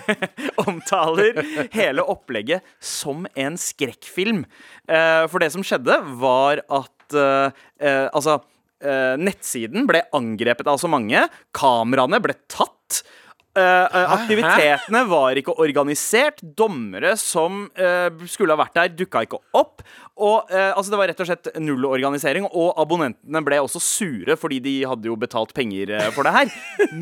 omtaler 0.68 1.40
hele 1.74 2.04
opplegget 2.06 2.62
som 2.78 3.26
en 3.34 3.58
skrekkfilm. 3.58 4.44
Eh, 4.86 5.24
for 5.30 5.42
det 5.42 5.50
som 5.54 5.64
skjedde, 5.66 5.98
var 6.22 6.62
at 6.62 7.18
eh, 7.18 7.64
eh, 7.82 8.06
Altså, 8.14 8.38
eh, 8.84 9.14
nettsiden 9.18 9.88
ble 9.90 10.04
angrepet 10.14 10.70
av 10.70 10.78
så 10.78 10.90
mange. 10.90 11.26
Kameraene 11.56 12.22
ble 12.22 12.38
tatt. 12.46 13.02
Uh, 13.54 13.86
eh, 13.86 14.12
aktivitetene 14.16 15.04
var 15.06 15.38
ikke 15.38 15.54
organisert. 15.62 16.42
Dommere 16.42 17.12
som 17.20 17.68
uh, 17.78 18.10
skulle 18.26 18.56
ha 18.56 18.58
vært 18.58 18.74
der, 18.80 18.90
dukka 18.98 19.22
ikke 19.28 19.38
opp. 19.54 19.84
Og 20.14 20.50
eh, 20.52 20.70
altså 20.70 20.92
Det 20.92 20.98
var 21.00 21.10
rett 21.10 21.22
og 21.24 21.28
slett 21.28 21.48
null 21.62 21.86
organisering, 21.88 22.46
og 22.46 22.76
abonnentene 22.80 23.42
ble 23.46 23.58
også 23.64 23.82
sure 23.82 24.36
fordi 24.38 24.60
de 24.62 24.74
hadde 24.86 25.10
jo 25.10 25.16
betalt 25.18 25.54
penger 25.56 25.90
eh, 25.96 26.10
for 26.14 26.26
det 26.26 26.34
her. 26.36 26.52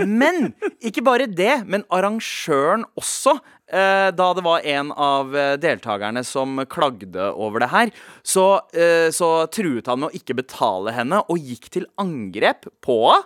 Men 0.00 0.54
ikke 0.81 1.04
bare 1.04 1.28
det, 1.28 1.62
men 1.69 1.85
arrangøren 1.92 2.87
også. 2.97 3.37
Eh, 3.73 4.11
Da 4.14 4.35
det 4.37 4.45
var 4.45 4.61
en 4.69 4.93
av 4.93 5.37
eh, 5.37 5.57
deltakerne 5.61 6.25
som 6.26 6.67
klagde 6.71 7.33
over 7.33 7.61
det 7.64 7.71
her, 7.73 7.91
så, 8.23 8.61
eh, 8.76 9.11
så 9.14 9.47
truet 9.52 9.87
han 9.91 10.00
med 10.02 10.09
å 10.11 10.17
ikke 10.19 10.35
betale 10.38 10.91
henne, 10.95 11.19
og 11.26 11.38
gikk 11.38 11.71
til 11.73 11.87
angrep 12.00 12.67
på 12.85 13.12
henne. 13.12 13.23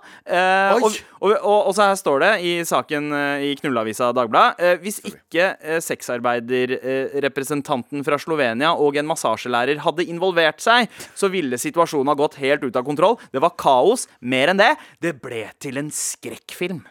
Og, 0.77 0.83
og, 1.21 1.31
og, 1.37 1.61
og 1.69 1.75
så 1.77 1.83
her 1.91 1.97
står 1.99 2.19
det 2.23 2.33
i 2.47 2.65
saken 2.67 3.05
i 3.45 3.57
Knulleavisa 3.59 4.07
Dagbladet 4.17 4.61
eh, 4.63 4.77
Hvis 4.83 4.99
ikke 5.07 5.45
sexarbeiderrepresentanten 5.85 8.05
fra 8.07 8.17
Slovenia 8.21 8.71
og 8.75 8.97
en 8.99 9.11
massasjelærer 9.11 9.79
hadde 9.85 10.09
involvert 10.09 10.61
seg, 10.65 10.81
så 11.17 11.27
ville 11.33 11.59
situasjonen 11.61 12.11
ha 12.13 12.17
gått 12.19 12.41
helt 12.43 12.63
ut 12.67 12.77
av 12.77 12.85
kontroll. 12.87 13.17
Det 13.33 13.41
var 13.43 13.53
kaos. 13.59 14.09
Mer 14.21 14.49
enn 14.53 14.61
det, 14.61 14.75
det 15.03 15.13
ble 15.23 15.45
til 15.63 15.77
en 15.81 15.91
skrekkfilm. 15.93 16.83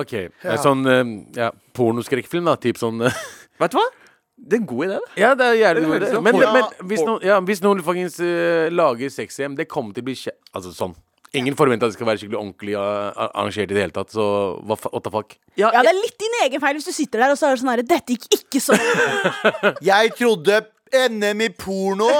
OK. 0.00 0.14
Er 0.44 0.62
Sånn 0.62 0.86
eh, 0.90 1.02
ja, 1.38 1.50
pornoskrekkfilm, 1.76 2.48
da. 2.50 2.56
Typ 2.60 2.80
sånn 2.80 3.04
eh, 3.06 3.22
Vet 3.62 3.74
du 3.74 3.78
hva? 3.80 3.86
Det 4.44 4.58
er 4.58 4.60
en 4.60 4.68
god 4.68 4.84
idé, 4.88 4.98
det. 4.98 5.22
Ja, 5.22 5.30
det 5.38 5.46
er 5.46 5.56
jævlig 5.60 5.82
Det 5.82 5.88
god 5.88 5.96
idé. 6.02 6.20
Men, 6.26 6.38
men 6.56 6.88
hvis 6.90 7.02
noen, 7.06 7.20
ja, 7.24 7.38
hvis 7.46 7.62
noen 7.64 7.80
faktisk 7.86 8.24
uh, 8.26 8.66
lager 8.74 9.12
sexhjem, 9.14 9.54
det 9.56 9.68
kommer 9.70 9.94
til 9.94 10.04
å 10.04 10.08
bli 10.08 10.16
kje... 10.18 10.34
Altså 10.52 10.72
sånn. 10.74 10.96
Ingen 11.38 11.56
forventer 11.58 11.86
at 11.86 11.94
det 11.94 11.98
skal 11.98 12.08
være 12.10 12.20
skikkelig 12.20 12.38
ordentlig 12.40 12.74
arrangert 12.78 13.70
i 13.70 13.74
det 13.74 13.80
hele 13.82 13.94
tatt, 13.94 14.12
så 14.14 14.26
what 14.66 15.06
the 15.06 15.10
fuck? 15.14 15.34
Ja, 15.58 15.70
det 15.74 15.90
er 15.90 15.96
litt 15.96 16.18
din 16.20 16.36
egen 16.44 16.62
feil 16.62 16.76
hvis 16.78 16.86
du 16.86 16.94
sitter 16.94 17.24
der 17.24 17.34
og 17.34 17.40
så 17.40 17.48
er 17.48 17.56
det 17.56 17.62
sånn 17.62 17.72
her 17.72 17.82
Dette 17.86 18.14
gikk 18.14 18.36
ikke 18.38 18.62
sånn. 18.62 18.84
Jeg 19.90 20.12
trodde 20.18 20.60
NM 20.94 21.42
i 21.42 21.50
porno 21.58 22.10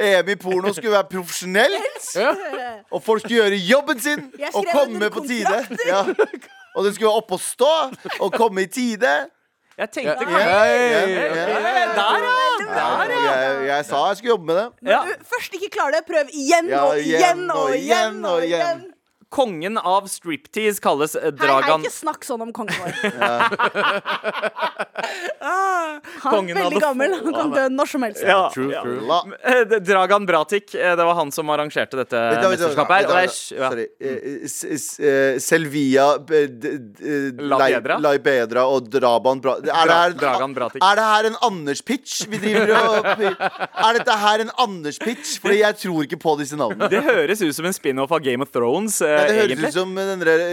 EM 0.00 0.32
i 0.32 0.36
porno 0.40 0.72
skulle 0.74 0.96
være 0.96 1.10
profesjonelt. 1.12 2.08
Og 2.90 3.02
folk 3.04 3.22
skulle 3.22 3.42
gjøre 3.42 3.60
jobben 3.68 4.00
sin 4.02 4.24
og 4.54 4.64
komme 4.72 5.10
på 5.12 5.26
tide. 5.28 5.60
Ja. 5.86 6.06
Og 6.76 6.84
du 6.86 6.92
skulle 6.94 7.10
opp 7.12 7.32
og 7.32 7.40
stå 7.42 7.70
og 8.20 8.32
komme 8.32 8.62
i 8.62 8.66
tide. 8.70 9.14
Jeg 9.80 9.90
tenkte 9.90 10.26
Ja. 10.28 10.38
ja, 10.38 10.64
ja! 10.66 11.30
Der, 11.96 13.10
ja! 13.10 13.32
Jeg, 13.32 13.66
jeg 13.66 13.84
sa 13.88 14.00
jeg 14.08 14.16
skulle 14.16 14.34
jobbe 14.34 14.44
med 14.50 14.56
det. 14.58 14.66
Men 14.82 14.92
Du 15.08 15.24
først 15.34 15.54
ikke 15.56 15.70
klarer 15.72 15.96
det, 15.96 16.02
prøv 16.06 16.28
igjen 16.36 16.72
og 16.76 16.98
igjen 17.00 17.50
og 17.50 17.76
igjen 17.76 18.24
og 18.24 18.44
igjen. 18.44 18.82
Kongen 19.30 19.78
av 19.78 20.08
striptease 20.10 20.82
kalles 20.82 21.12
Dragan 21.14 21.38
Hei, 21.38 21.46
hei, 21.46 21.46
Dragan. 21.46 21.84
ikke 21.86 21.94
snakk 21.94 22.26
sånn 22.26 22.42
om 22.42 22.52
kongen 22.52 22.74
vår. 22.82 22.92
Han 26.20 26.48
er 26.50 26.54
veldig 26.58 26.80
gammel. 26.82 27.14
Han 27.24 27.34
kan 27.34 27.52
dø 27.54 27.64
når 27.72 27.90
som 27.90 28.04
helst. 28.04 28.22
Ja, 28.26 28.40
True, 28.54 28.72
true. 28.82 29.00
La, 29.08 29.20
Eh, 29.50 29.62
Dragan 29.80 30.26
Bratic, 30.26 30.74
eh, 30.74 30.96
det 30.96 31.04
var 31.04 31.14
han 31.14 31.30
som 31.32 31.48
arrangerte 31.50 31.96
dette 32.00 32.18
mesterskapet 32.42 33.10
her. 33.10 33.28
Sorry. 33.32 33.86
Eh, 34.00 34.08
eh, 35.06 35.38
Selvia 35.40 36.06
Laibedra 38.00 38.66
og 38.68 38.88
Draban 38.90 39.40
Bra... 39.40 39.56
Det, 39.60 39.72
her, 39.72 40.14
Dragan 40.18 40.54
Bratik. 40.54 40.82
er 40.84 40.96
det 41.00 41.06
her 41.06 41.28
en 41.30 41.38
Anders-pitch 41.48 42.26
vi 42.30 42.40
driver 42.42 42.74
og 42.76 43.06
Er 43.86 43.98
dette 43.98 44.16
her 44.24 44.44
en 44.44 44.52
Anders-pitch? 44.60 45.38
Fordi 45.42 45.60
jeg 45.62 45.78
tror 45.84 46.04
ikke 46.06 46.20
på 46.20 46.36
disse 46.40 46.58
navnene. 46.58 46.90
Det 46.92 47.02
høres 47.06 47.42
ut 47.42 47.54
som 47.56 47.68
en 47.68 47.76
spin-off 47.76 48.12
av 48.12 48.22
Game 48.24 48.44
of 48.44 48.52
Thrones, 48.54 49.00
eh, 49.04 49.19
det 49.28 49.36
høres 49.36 49.50
egentlig. 49.50 49.70
ut 49.70 49.78
som 49.80 49.94
den 49.94 50.24
der 50.24 50.44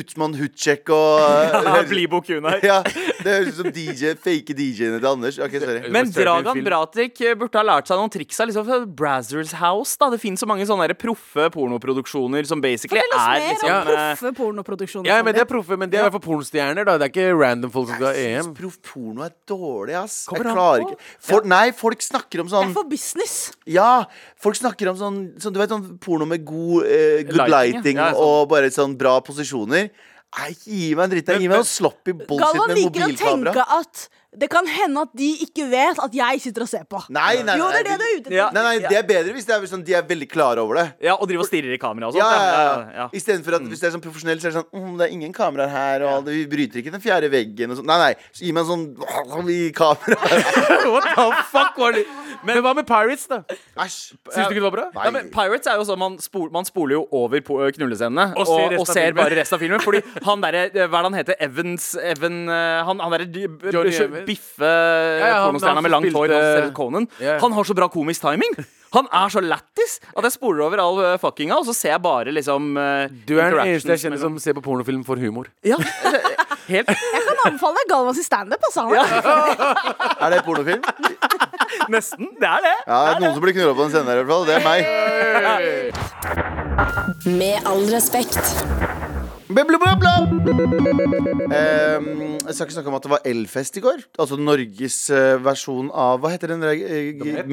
Utsmann 0.00 0.30
Utman 0.30 0.34
Hutchek 0.36 0.90
og 0.92 1.20
Ja, 1.66 1.82
Blibo 1.88 2.20
Kunar. 2.24 2.60
Ja, 2.64 2.80
det 2.84 3.24
høres 3.24 3.54
ut 3.54 3.60
som 3.62 3.70
DJ, 3.74 4.14
fake 4.20 4.54
DJ-ene 4.56 5.00
til 5.00 5.08
Anders. 5.10 5.38
Ok, 5.42 5.56
sorry. 5.62 5.90
Men 5.92 6.10
Dragan 6.12 6.62
Bratik 6.66 7.20
eh, 7.24 7.36
burde 7.38 7.58
ha 7.60 7.64
lært 7.66 7.90
seg 7.90 8.00
noen 8.00 8.12
triks 8.12 8.40
av 8.42 8.50
liksom 8.50 8.86
Brazzers 8.96 9.54
House. 9.60 9.96
da 10.00 10.10
Det 10.12 10.20
finnes 10.22 10.40
så 10.42 10.48
mange 10.48 10.66
sånne 10.68 10.88
proffe 11.00 11.48
pornoproduksjoner 11.54 12.46
som 12.48 12.62
basically 12.62 13.00
Fortell 13.00 13.16
oss 13.16 13.26
er 13.26 13.40
mer 13.40 13.54
liksom 13.54 13.70
om 13.70 13.76
eh, 13.76 13.94
proffe 13.94 14.34
pornoproduksjoner. 14.40 15.10
Ja, 15.10 15.20
men 15.26 15.36
det 15.36 15.44
er 15.44 15.50
proffe, 15.50 15.78
men 15.80 15.90
det 15.90 16.00
er 16.00 16.04
i 16.04 16.08
hvert 16.08 16.16
fall 16.18 16.26
pornostjerner, 16.28 16.86
da. 16.88 16.96
Det 17.00 17.08
er 17.08 17.14
ikke 17.14 17.38
random 17.40 17.74
folk 17.74 17.90
som 17.90 18.00
skal 18.00 18.10
ha 18.10 18.26
EM. 18.26 18.52
proff 18.56 18.78
porno 18.90 19.26
er 19.26 19.34
dårlig, 19.48 19.96
ass. 20.00 20.18
Kommer 20.30 20.50
jeg 20.50 20.56
klarer 20.58 20.86
ikke 20.86 21.00
For, 21.30 21.48
Nei, 21.50 21.64
folk 21.76 22.04
snakker 22.04 22.44
om 22.44 22.50
sånn 22.52 22.68
Det 22.68 22.74
er 22.74 22.78
for 22.78 22.90
business. 22.90 23.36
Ja, 23.70 23.90
folk 24.40 24.58
snakker 24.58 24.92
om 24.92 24.98
sånn, 25.00 25.18
sånn 25.40 25.54
Du 25.54 25.60
vet 25.62 25.72
sånn 25.72 25.86
porno 26.02 26.28
med 26.28 26.44
god 26.46 26.86
eh, 26.86 27.24
good 27.26 27.40
Lighting, 27.40 27.80
lighting, 27.80 27.89
ja. 27.98 28.10
Ja, 28.10 28.14
sånn. 28.14 28.30
og 28.42 28.48
bare 28.52 28.70
sånn 28.74 28.96
bra 29.00 29.18
posisjoner. 29.26 29.90
Nei, 30.38 30.50
gi 30.62 30.94
meg 30.94 31.04
en 31.08 31.10
dritt. 31.16 31.30
Gi 31.42 31.48
meg 31.50 31.58
noe 31.58 31.66
sloppy 31.66 32.14
bullshit 32.14 32.44
Galvan 32.44 32.70
med 32.70 32.78
liker 32.78 33.06
å 33.08 33.14
tenke 33.18 33.64
at 33.80 34.04
det 34.30 34.46
kan 34.46 34.66
hende 34.70 35.02
at 35.02 35.10
de 35.18 35.26
ikke 35.42 35.64
vet 35.66 35.98
at 35.98 36.12
jeg 36.14 36.40
sitter 36.44 36.62
og 36.62 36.68
ser 36.70 36.84
på. 36.86 37.00
Nei, 37.10 37.40
nei, 37.42 37.56
Jo, 37.58 37.66
det 37.74 37.80
er 37.80 37.86
det 37.88 37.96
du 37.98 38.04
er 38.04 38.12
ute 38.12 38.20
etter. 38.20 38.36
Ja. 38.36 38.46
Nei, 38.54 38.62
nei, 38.62 38.74
det 38.84 38.98
er 39.00 39.06
bedre 39.08 39.34
hvis 39.34 39.48
det 39.48 39.56
er 39.56 39.64
sånn, 39.66 39.82
de 39.86 39.96
er 39.98 40.04
veldig 40.06 40.28
klare 40.30 40.62
over 40.62 40.78
det. 40.78 40.84
Ja, 41.08 41.16
og 41.16 41.26
driver 41.26 41.42
og 41.42 41.48
stirrer 41.48 41.74
i 41.74 41.80
kamera 41.82 42.12
og 42.12 42.14
sånt. 42.14 42.22
Ja, 42.22 42.30
ja, 42.30 42.44
ja, 42.46 42.60
ja. 42.62 42.92
ja. 43.00 43.06
Istedenfor 43.18 43.58
at 43.58 43.66
hvis 43.66 43.82
det 43.82 43.88
er 43.88 43.94
sånn 43.96 44.04
profesjonelt, 44.04 44.44
så 44.44 44.50
er 44.50 44.54
det 44.54 44.60
sånn 44.60 44.70
mm, 44.70 44.92
Det 45.00 45.08
er 45.08 45.14
ingen 45.16 45.34
kameraer 45.34 45.74
her, 45.74 46.06
og 46.06 46.30
vi 46.30 46.44
bryter 46.52 46.78
ikke 46.78 46.94
den 46.94 47.02
fjerde 47.02 47.32
veggen 47.32 47.74
og 47.74 47.80
sånn. 47.80 47.90
Nei, 47.90 47.98
nei. 48.04 48.30
Så 48.30 48.46
gi 48.46 48.54
meg 48.54 48.70
en 48.70 48.86
sånn 49.34 49.50
i 49.50 49.58
kamera. 49.74 50.20
What 50.94 51.10
the 51.10 51.26
fuck 51.50 51.82
var 51.82 51.98
det? 51.98 52.06
Men 52.46 52.62
hva 52.64 52.72
med 52.78 52.86
Pirates, 52.88 53.26
da? 53.28 53.42
Æsj. 53.82 53.98
Syns 54.30 54.46
du 54.46 54.54
ikke 54.54 54.60
det 54.60 54.64
var 54.68 54.76
bra? 54.76 54.86
Ja, 54.94 55.10
men 55.12 55.28
Pirates 55.34 55.68
er 55.68 55.80
jo 55.80 55.84
sånn 55.88 56.00
man, 56.00 56.16
spol, 56.22 56.46
man 56.54 56.68
spoler 56.68 57.00
jo 57.00 57.02
over 57.18 57.42
på 57.44 57.58
knullescenene 57.76 58.30
Og 58.38 58.46
og, 58.46 58.54
ser 58.54 58.76
og, 58.78 58.86
ser 58.88 59.18
bare 59.18 59.36
resten 59.36 59.58
av 59.58 59.64
filmen. 59.64 59.82
Fordi 59.82 60.00
han 60.24 60.44
derre 60.44 60.64
Hva 60.70 60.86
er 60.86 60.94
det 60.94 61.10
han 61.10 61.18
heter? 61.18 61.38
Evans 61.50 61.90
Evan 61.98 62.40
eh, 62.46 62.80
Han, 62.86 63.02
han 63.02 63.14
derre 63.16 63.28
Evans. 64.20 64.28
biffe 64.28 64.74
ja, 65.20 65.40
pornostjerna 65.46 65.84
med 65.84 65.96
langt 65.96 66.12
hår. 66.14 66.36
ut 66.68 66.74
Conan. 66.76 67.08
Han 67.20 67.56
har 67.56 67.64
så 67.68 67.76
bra 67.76 67.90
komisk 67.92 68.24
timing! 68.24 68.60
Han 68.94 69.06
er 69.14 69.28
så 69.30 69.40
lættis 69.42 70.00
at 70.16 70.24
jeg 70.26 70.32
spoler 70.34 70.64
over 70.66 70.80
all 70.82 70.98
eh, 71.04 71.18
fuckinga, 71.22 71.54
og 71.60 71.66
så 71.68 71.74
ser 71.76 71.92
jeg 71.94 72.02
bare 72.02 72.32
liksom 72.34 72.72
uh, 72.74 73.06
Du 73.26 73.38
er 73.38 73.54
den 73.54 73.68
eneste 73.68 73.94
jeg 73.94 74.02
kjenner 74.06 74.18
som 74.18 74.38
ser 74.42 74.56
på 74.58 74.64
pornofilm 74.64 75.04
for 75.06 75.20
humor. 75.20 75.46
Ja, 75.66 75.78
helt 76.72 76.90
Jeg 76.90 77.22
kan 77.28 77.44
anbefale 77.46 77.74
deg 77.78 77.86
Galvans 77.92 78.18
i 78.18 78.26
standup. 78.26 78.66
Altså. 78.66 78.88
Ja. 78.94 79.04
er- 80.26 80.34
det 80.34 80.42
pornofilm? 80.46 80.82
Nesten. 81.90 82.34
Det 82.40 82.48
er 82.50 82.66
det. 82.66 82.76
Ja, 82.86 82.98
det 83.06 83.14
er 83.14 83.20
noen 83.22 83.34
som 83.38 83.42
blir 83.46 83.54
knulla 83.54 83.74
på 83.78 83.86
den 83.86 83.94
scenen 83.94 84.10
her, 84.10 84.16
i 84.18 84.24
hvert 84.24 84.32
fall. 84.34 84.46
Det 84.50 84.54
er 84.58 84.64
meg. 84.66 84.80
Med 87.38 87.56
all 87.70 87.86
respekt. 87.94 88.42
Bla, 89.50 89.64
bla, 89.66 89.78
bla, 89.82 89.96
bla. 89.98 90.12
Ehm, 91.50 92.06
jeg 92.38 92.54
skal 92.54 92.66
ikke 92.68 92.74
snakke 92.76 92.90
om 92.90 92.96
at 92.96 93.06
det 93.06 93.10
var 93.10 93.24
Elfest 93.26 93.78
i 93.78 93.82
går. 93.82 94.04
Altså 94.22 94.36
Norges 94.38 94.98
eh, 95.10 95.38
versjon 95.42 95.88
av 95.90 96.20
Hva 96.22 96.30
heter 96.30 96.52
den 96.52 96.62
der 96.62 96.76
uh, 96.78 97.48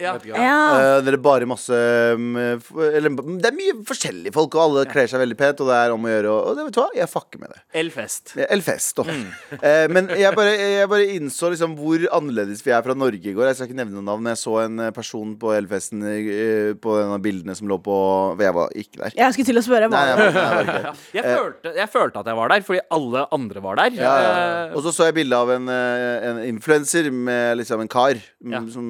Ja. 0.00 0.14
Ja. 0.32 0.60
Eh, 0.80 1.00
det 1.04 1.12
er 1.12 1.18
bare 1.20 1.48
masse 1.48 1.76
um, 2.16 2.38
eller, 2.38 3.12
Det 3.42 3.50
er 3.50 3.56
mye 3.56 3.74
forskjellige 3.86 4.32
folk, 4.32 4.56
og 4.56 4.62
alle 4.64 4.84
kler 4.88 5.10
seg 5.10 5.20
veldig 5.20 5.36
pent, 5.38 5.60
og 5.60 5.68
det 5.68 5.76
er 5.76 5.92
om 5.94 6.08
å 6.08 6.12
gjøre. 6.14 6.32
Og, 6.32 6.40
og 6.40 6.56
det 6.56 6.66
vet 6.66 6.78
du 6.78 6.80
hva, 6.80 6.86
jeg 7.02 7.12
fucker 7.12 7.42
med 7.42 7.52
det. 7.52 7.60
Elfest. 7.82 8.32
Det 8.38 8.48
Elfest, 8.56 9.02
da. 9.02 9.06
Eh, 9.66 9.86
men 9.90 10.08
jeg 10.14 10.30
bare, 10.36 10.52
jeg 10.58 10.88
bare 10.90 11.06
innså 11.16 11.48
liksom 11.50 11.74
hvor 11.78 12.02
annerledes 12.14 12.60
vi 12.62 12.72
er 12.74 12.82
fra 12.84 12.94
Norge 12.96 13.30
i 13.30 13.32
går. 13.34 13.48
Jeg 13.48 13.58
skal 13.58 13.68
ikke 13.70 13.78
nevne 13.78 13.96
noen 13.96 14.08
navn. 14.10 14.28
Jeg 14.30 14.40
så 14.40 14.56
en 14.62 14.82
eh, 14.84 14.92
person 14.94 15.32
på 15.40 15.52
Elfesten 15.56 16.04
eh, 16.06 16.72
på 16.80 16.96
en 17.00 17.14
av 17.16 17.22
bildene 17.24 17.56
som 17.56 17.68
lå 17.70 17.78
på 17.82 17.96
Jeg 18.42 18.54
var 18.56 18.74
ikke 18.76 19.00
der. 19.00 19.16
Jeg 19.16 19.36
skulle 19.36 19.50
til 19.50 19.60
å 19.60 19.64
spørre. 19.64 19.90
Nei, 19.92 20.02
jeg 20.10 20.18
var, 20.20 20.26
jeg 20.26 20.56
var 20.56 20.66
ikke 20.66 20.76
der. 20.76 21.02
Jeg, 21.16 21.25
følte, 21.34 21.72
jeg 21.76 21.88
følte 21.92 22.20
at 22.22 22.26
jeg 22.30 22.36
var 22.38 22.48
der, 22.52 22.64
fordi 22.66 22.80
alle 22.96 23.22
andre 23.34 23.62
var 23.64 23.76
der. 23.80 23.90
Ja, 23.98 24.12
ja. 24.22 24.32
Eh, 24.68 24.76
Og 24.76 24.82
så 24.86 24.92
så 24.94 25.08
jeg 25.08 25.14
bilde 25.18 25.36
av 25.36 25.50
en, 25.50 25.68
eh, 25.68 26.26
en 26.30 26.38
influenser 26.54 27.10
med 27.12 27.58
liksom 27.58 27.80
en 27.84 27.88
kar 27.92 28.14
Ja. 28.46 28.60
som 28.70 28.86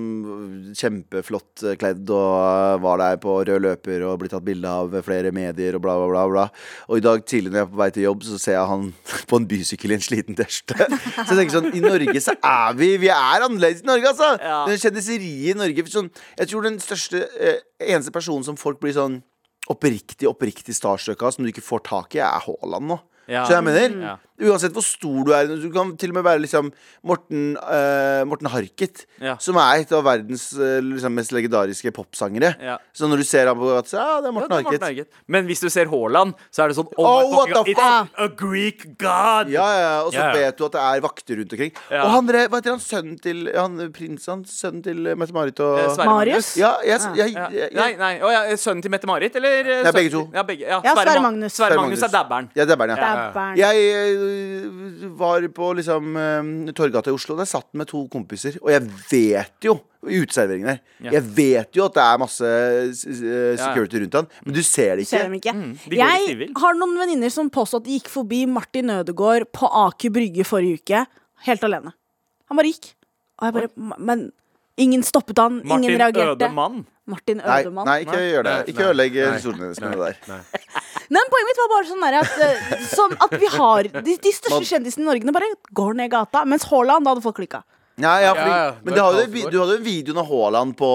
kjempeflott 0.76 1.62
eh, 1.64 1.76
kledd 1.80 2.10
og 2.12 2.34
eh, 2.42 2.78
var 2.84 2.98
der 3.00 3.16
på 3.22 3.36
rød 3.46 3.62
løper 3.64 4.04
og 4.08 4.18
blir 4.20 4.32
tatt 4.32 4.44
bilde 4.46 4.68
av 4.68 4.92
flere 5.06 5.32
medier 5.34 5.76
og 5.78 5.82
bla, 5.86 5.94
bla, 6.00 6.08
bla. 6.12 6.24
bla. 6.32 6.46
Og 6.90 6.98
i 7.00 7.04
dag 7.06 7.24
tidlig 7.28 7.52
når 7.52 7.60
jeg 7.62 7.66
er 7.68 7.72
på 7.72 7.80
vei 7.82 7.90
til 7.96 8.06
jobb, 8.08 8.26
så 8.28 8.38
ser 8.42 8.58
jeg 8.58 8.70
han 8.72 8.88
på 9.30 9.40
en 9.40 9.48
bysykkel 9.50 9.94
i 9.94 9.98
en 9.98 10.04
sliten 10.06 10.36
T-skjorte. 10.38 10.88
Så 11.26 11.32
jeg 11.34 11.38
tenker 11.40 11.56
sånn, 11.56 11.70
i 11.76 11.80
Norge 11.82 12.20
så 12.22 12.34
er 12.44 12.74
vi 12.78 12.90
Vi 13.00 13.08
er 13.12 13.44
annerledes 13.46 13.82
i 13.82 13.88
Norge, 13.88 14.10
altså! 14.12 14.32
Ja. 14.42 14.58
Kjendiseriet 14.76 15.54
i 15.54 15.56
Norge 15.58 15.86
sånn, 15.90 16.10
Jeg 16.38 16.50
tror 16.50 16.66
den 16.66 16.78
største 16.82 17.24
eh, 17.40 17.58
eneste 17.80 18.12
personen 18.14 18.44
som 18.46 18.56
folk 18.60 18.78
blir 18.82 18.94
sånn 18.96 19.20
oppriktig, 19.72 20.28
oppriktig 20.30 20.74
starstruck 20.76 21.22
av, 21.22 21.34
som 21.34 21.44
du 21.46 21.50
ikke 21.52 21.64
får 21.64 21.84
tak 21.88 22.16
i, 22.18 22.22
er 22.24 22.42
Haaland 22.46 22.90
nå. 22.92 22.98
Ja. 23.26 23.42
Så 23.46 23.56
jeg 23.56 23.64
mener 23.66 23.96
Ja. 24.02 24.16
Uansett 24.36 24.72
hvor 24.76 24.84
stor 24.84 25.24
du 25.24 25.30
er, 25.32 25.46
du 25.48 25.70
kan 25.72 25.94
til 25.96 26.10
og 26.12 26.16
med 26.18 26.24
være 26.26 26.42
liksom 26.44 26.70
Morten, 27.06 27.56
uh, 27.56 28.24
Morten 28.28 28.48
Harket, 28.52 29.06
Ja. 29.22 29.36
som 29.40 29.56
er 29.56 29.80
et 29.80 29.92
av 29.96 30.02
verdens 30.04 30.52
uh, 30.58 30.80
liksom, 30.84 31.14
mest 31.16 31.32
legendariske 31.32 31.92
popsangere. 31.96 32.54
Ja. 32.60 32.76
Så 32.92 33.08
når 33.08 33.22
du 33.22 33.24
ser 33.24 33.46
ham 33.48 33.56
på 33.58 33.70
gata, 33.70 33.88
så 33.88 33.96
ja, 33.96 34.20
det 34.20 34.28
er 34.28 34.32
Ja, 34.32 34.34
Morten 34.36 34.50
det 34.50 34.58
er 34.58 34.62
Morten 34.66 34.82
Harket. 34.84 35.06
Harket. 35.06 35.22
Men 35.28 35.46
hvis 35.48 35.60
du 35.64 35.68
ser 35.72 35.86
Haaland, 35.88 36.34
så 36.52 36.64
er 36.64 36.68
det 36.68 36.76
sånn 36.76 36.90
Oh, 36.96 37.06
Oh, 37.06 37.30
my 37.30 37.36
what 37.36 37.48
fucking 37.48 37.64
the 37.64 37.80
God, 37.80 38.08
It's 38.12 38.24
a 38.24 38.28
Greek 38.42 38.84
god! 38.98 39.48
Ja, 39.52 39.66
ja, 39.72 39.80
ja, 39.86 40.02
Og 40.04 40.12
så 40.12 40.18
Ja, 40.20 40.26
ja. 40.26 40.32
vet 40.50 40.58
du 40.58 40.64
at 40.66 40.72
det 40.76 40.82
er 40.84 41.00
vakter 41.06 41.36
rundt 41.40 41.52
omkring. 41.56 41.72
Ja. 41.90 42.02
Og 42.04 42.10
han, 42.10 42.26
hva 42.26 42.60
heter 42.60 42.70
han 42.76 42.80
sønnen 42.84 43.16
til 43.22 43.42
han, 43.54 43.78
Prinsen? 43.96 44.44
Sønnen 44.44 44.82
til 44.84 45.06
eh, 45.06 45.14
Mette-Marit 45.16 45.60
og 45.64 45.78
Eh, 45.86 46.04
Marius? 46.04 46.56
Ja, 46.60 46.74
jeg, 46.84 47.00
jeg, 47.16 47.32
Ja. 47.36 47.48
jeg, 47.50 47.70
Nei, 47.74 47.90
nei. 47.96 48.12
Å, 48.20 48.30
ja, 48.32 48.56
sønnen 48.60 48.82
til 48.82 48.90
Mette-Marit, 48.92 49.36
eller? 49.36 49.64
eh, 49.78 49.82
Ja, 49.84 49.92
begge 49.92 50.10
to. 50.12 50.24
Ja. 50.34 50.44
Ja, 50.46 50.80
Ja, 50.84 50.94
Sverre 50.94 51.20
Ma- 51.20 51.30
Magnus. 51.30 51.52
Sverre 51.56 51.76
Magnus 51.76 52.02
er 52.02 52.08
dabberen. 52.12 52.50
Ja, 52.54 52.62
er 52.64 52.68
ja. 52.68 52.76
Dabberen. 52.76 53.56
Jeg 53.56 54.25
var 55.18 55.46
på 55.54 55.72
liksom 55.78 56.16
øh, 56.16 56.72
Torgata 56.76 57.10
i 57.10 57.16
Oslo. 57.16 57.36
Der 57.38 57.44
satt 57.48 57.68
med 57.74 57.86
to 57.90 58.06
kompiser. 58.12 58.56
Og 58.62 58.70
jeg 58.72 58.82
vet 59.10 59.66
jo 59.68 59.76
i 60.06 60.20
uteserveringen 60.22 60.68
der. 60.70 60.78
Ja. 61.04 61.10
Jeg 61.16 61.22
vet 61.36 61.76
jo 61.76 61.84
at 61.88 61.94
det 61.96 62.02
er 62.04 62.18
masse 62.22 62.50
s- 62.94 63.06
øh, 63.10 63.56
security 63.58 63.96
rundt 64.02 64.14
han, 64.20 64.28
men 64.46 64.54
du 64.54 64.62
ser 64.62 64.94
det 64.96 65.06
ikke. 65.06 65.22
dem 65.24 65.34
ikke. 65.40 65.52
Mm, 65.56 65.72
de 65.90 65.96
jeg 65.98 66.50
har 66.62 66.78
noen 66.78 66.98
venninner 67.00 67.32
som 67.34 67.50
påstod 67.50 67.82
at 67.82 67.88
de 67.88 67.96
gikk 67.98 68.08
forbi 68.12 68.44
Martin 68.46 68.90
Ødegaard 68.90 69.48
på 69.52 69.66
Aker 69.66 70.10
Brygge 70.14 70.44
forrige 70.46 70.78
uke, 70.82 71.04
helt 71.48 71.64
alene. 71.66 71.92
Han 72.48 72.56
bare 72.60 72.70
gikk. 72.70 72.92
Og 73.38 73.48
jeg 73.48 73.54
bare 73.58 73.96
Men 73.98 74.30
ingen 74.76 75.02
stoppet 75.06 75.38
han, 75.38 75.60
Martin 75.64 75.84
ingen 75.90 76.00
reagerte. 76.00 76.36
Ødemann. 76.46 76.84
Martin 77.06 77.38
Nei, 77.38 77.60
Ødemann. 77.62 77.86
nei, 77.86 78.00
ikke 78.02 78.18
gjør 78.18 78.42
det. 78.46 78.52
Nei, 78.52 78.72
Ikke 78.72 78.84
ødelegg 78.88 79.14
nei, 79.16 79.28
historien 79.36 79.60
hennes 79.62 79.80
med 79.80 79.92
det 79.92 79.98
der. 80.00 80.16
Nei. 80.26 80.38
Nei, 80.40 80.80
men 81.14 81.30
Poenget 81.30 81.50
mitt 81.52 81.60
var 81.62 81.70
bare 81.72 81.88
sånn 81.90 82.02
der 82.02 82.16
at, 82.18 82.82
sånn 82.90 83.14
at 83.26 83.36
vi 83.38 83.50
har 83.54 83.88
De, 83.94 84.16
de 84.26 84.32
største 84.34 84.66
kjendisene 84.72 85.04
i 85.04 85.08
Norge 85.12 85.34
bare 85.36 85.50
går 85.80 85.94
ned 86.00 86.10
gata, 86.10 86.42
mens 86.50 86.66
Haaland, 86.66 87.06
da 87.06 87.14
hadde 87.14 87.22
folk 87.24 87.38
klikka. 87.38 87.62
Ja, 87.96 88.16
ja, 88.20 88.32
fordi, 88.36 88.50
Ja, 88.50 88.56
ja, 88.66 88.72
men 88.84 88.98
hadde, 89.00 89.50
du 89.54 89.58
hadde 89.62 89.76
jo 89.78 89.84
videoen 89.86 90.18
av 90.20 90.26
Haaland 90.28 90.74
på, 90.76 90.88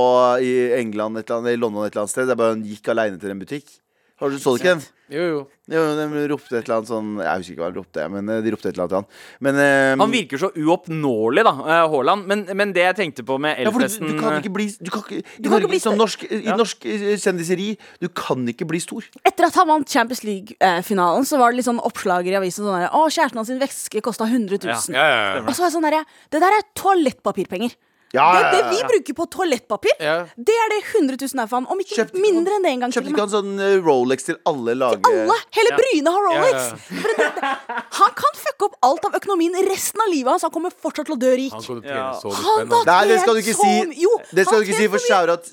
i 0.43 0.51
England 0.77 1.17
et 1.17 1.25
eller 1.31 1.39
annet, 1.39 1.55
i 1.55 1.61
London 1.63 1.87
et 1.87 1.95
eller 1.95 2.03
annet 2.03 2.13
sted. 2.13 2.27
Der 2.29 2.37
bare 2.37 2.53
han 2.53 2.65
gikk 2.67 2.91
aleine 2.93 3.17
til 3.21 3.31
en 3.33 3.39
butikk. 3.41 3.71
Har 4.21 4.29
du 4.29 4.37
Så 4.39 4.53
det 4.55 4.61
ikke 4.61 4.73
den? 4.75 4.83
Jo, 5.11 5.23
jo. 5.27 5.39
Jo, 5.71 5.81
de 5.97 6.21
ropte 6.31 6.55
et 6.55 6.67
eller 6.67 6.77
annet 6.77 6.87
sånn 6.87 7.07
Jeg 7.19 7.41
husker 7.41 7.53
ikke 7.55 7.63
hva 7.65 7.69
de 7.73 7.79
ropte, 7.81 8.03
men 8.13 8.29
eh, 8.31 8.37
de 8.45 8.51
ropte 8.53 8.69
et 8.69 8.77
eller 8.77 8.85
annet 8.85 8.93
til 8.93 8.99
han. 9.01 9.07
Men 9.43 9.59
eh, 9.59 9.95
Han 9.99 10.13
virker 10.13 10.39
så 10.39 10.49
uoppnåelig, 10.55 11.43
da, 11.47 11.53
eh, 11.65 11.81
Haaland. 11.91 12.29
Men, 12.29 12.43
men 12.61 12.71
det 12.75 12.85
jeg 12.85 12.97
tenkte 13.01 13.25
på 13.27 13.35
med 13.43 13.59
ja, 13.59 13.73
du, 13.73 13.81
du 13.81 14.13
kan 14.21 14.37
ikke 14.39 14.53
bli 14.55 14.69
Du 14.79 14.91
kan 14.93 15.03
ikke, 15.03 15.35
Du 15.35 15.49
kan 15.51 15.59
ikke 15.59 15.73
bli 15.73 15.81
som 15.83 15.97
stor. 15.97 15.99
norsk, 16.03 16.25
I 16.31 16.55
norsk 16.55 16.87
kjendiseri 17.25 17.69
Du 17.99 18.07
kan 18.21 18.47
ikke 18.53 18.69
bli 18.71 18.79
stor. 18.83 19.09
Etter 19.27 19.49
at 19.49 19.59
han 19.59 19.69
vant 19.73 19.91
Champions 19.97 20.23
League-finalen, 20.27 21.27
så 21.27 21.41
var 21.41 21.51
det 21.51 21.59
litt 21.59 21.67
sånn 21.67 21.83
oppslager 21.83 22.31
i 22.31 22.39
avisen 22.39 22.63
sånn 22.63 22.77
derre 22.79 22.93
Å, 22.95 23.05
kjæresten 23.11 23.41
hans 23.41 23.51
sin 23.51 23.59
veske 23.61 24.05
kosta 24.05 24.29
100 24.31 24.61
000. 24.63 24.95
Ja, 24.95 25.07
ja, 25.11 25.21
ja. 25.41 25.43
Og 25.43 25.51
så 25.51 25.65
var 25.65 25.71
jeg 25.71 25.75
sånn 25.75 25.89
der, 25.89 26.03
Det 26.31 26.43
der 26.45 26.61
er 26.61 26.67
toalettpapirpenger. 26.79 27.75
Ja, 28.13 28.25
Det, 28.33 28.39
ja, 28.41 28.51
det 28.51 28.61
vi 28.73 28.79
ja. 28.81 28.87
bruker 28.91 29.13
på 29.15 29.25
toalettpapir, 29.31 29.93
Ja. 30.03 30.15
det 30.35 30.55
er 30.63 30.69
det 30.73 30.79
100 30.83 31.15
000 31.21 31.43
er 31.43 31.47
for 31.47 31.55
han. 31.61 31.67
Om 31.71 31.79
ikke 31.79 31.95
Kjøpte- 32.01 32.19
mindre 32.25 32.57
enn 32.57 32.65
det 32.67 32.71
en 32.75 32.81
gang. 32.83 32.91
Kjøpte 32.91 33.07
til 33.07 33.15
ikke 33.15 33.23
han 33.23 33.31
sånn 33.31 33.53
eh, 33.63 33.77
Rolex 33.85 34.27
til 34.27 34.37
alle 34.51 34.75
laget? 34.75 35.07
Alle! 35.07 35.37
Hele 35.55 35.71
Bryne 35.79 36.11
har 36.11 36.27
Rolex! 36.27 36.59
Ja, 36.59 36.67
ja. 36.67 37.01
For 37.01 37.15
det, 37.21 37.29
det, 37.39 37.53
han 38.01 38.13
kan 38.19 38.37
fucke 38.43 38.67
opp 38.67 38.75
alt 38.89 39.05
av 39.07 39.15
økonomien 39.21 39.55
resten 39.69 40.03
av 40.03 40.11
livet 40.11 40.31
hans. 40.35 40.43
Han 40.43 40.51
kommer 40.51 40.75
fortsatt 40.75 41.07
til 41.07 41.15
å 41.15 41.21
dø 41.23 41.31
rik. 41.39 41.55
Han 41.55 41.63
kommer 41.63 41.81
til 41.87 41.91
å 41.91 41.95
tjene 41.95 42.19
så 42.19 42.35
mye 42.67 42.85
Nei, 42.91 43.01
det 43.07 43.19
skal 43.23 43.33
du 43.33 43.41
ikke 43.45 43.57
si. 43.63 44.01
jo, 44.03 44.11
det 44.35 44.45
skal 44.45 44.59
du 44.59 44.67
ikke 44.67 44.81
si, 44.83 44.87
for 44.91 44.99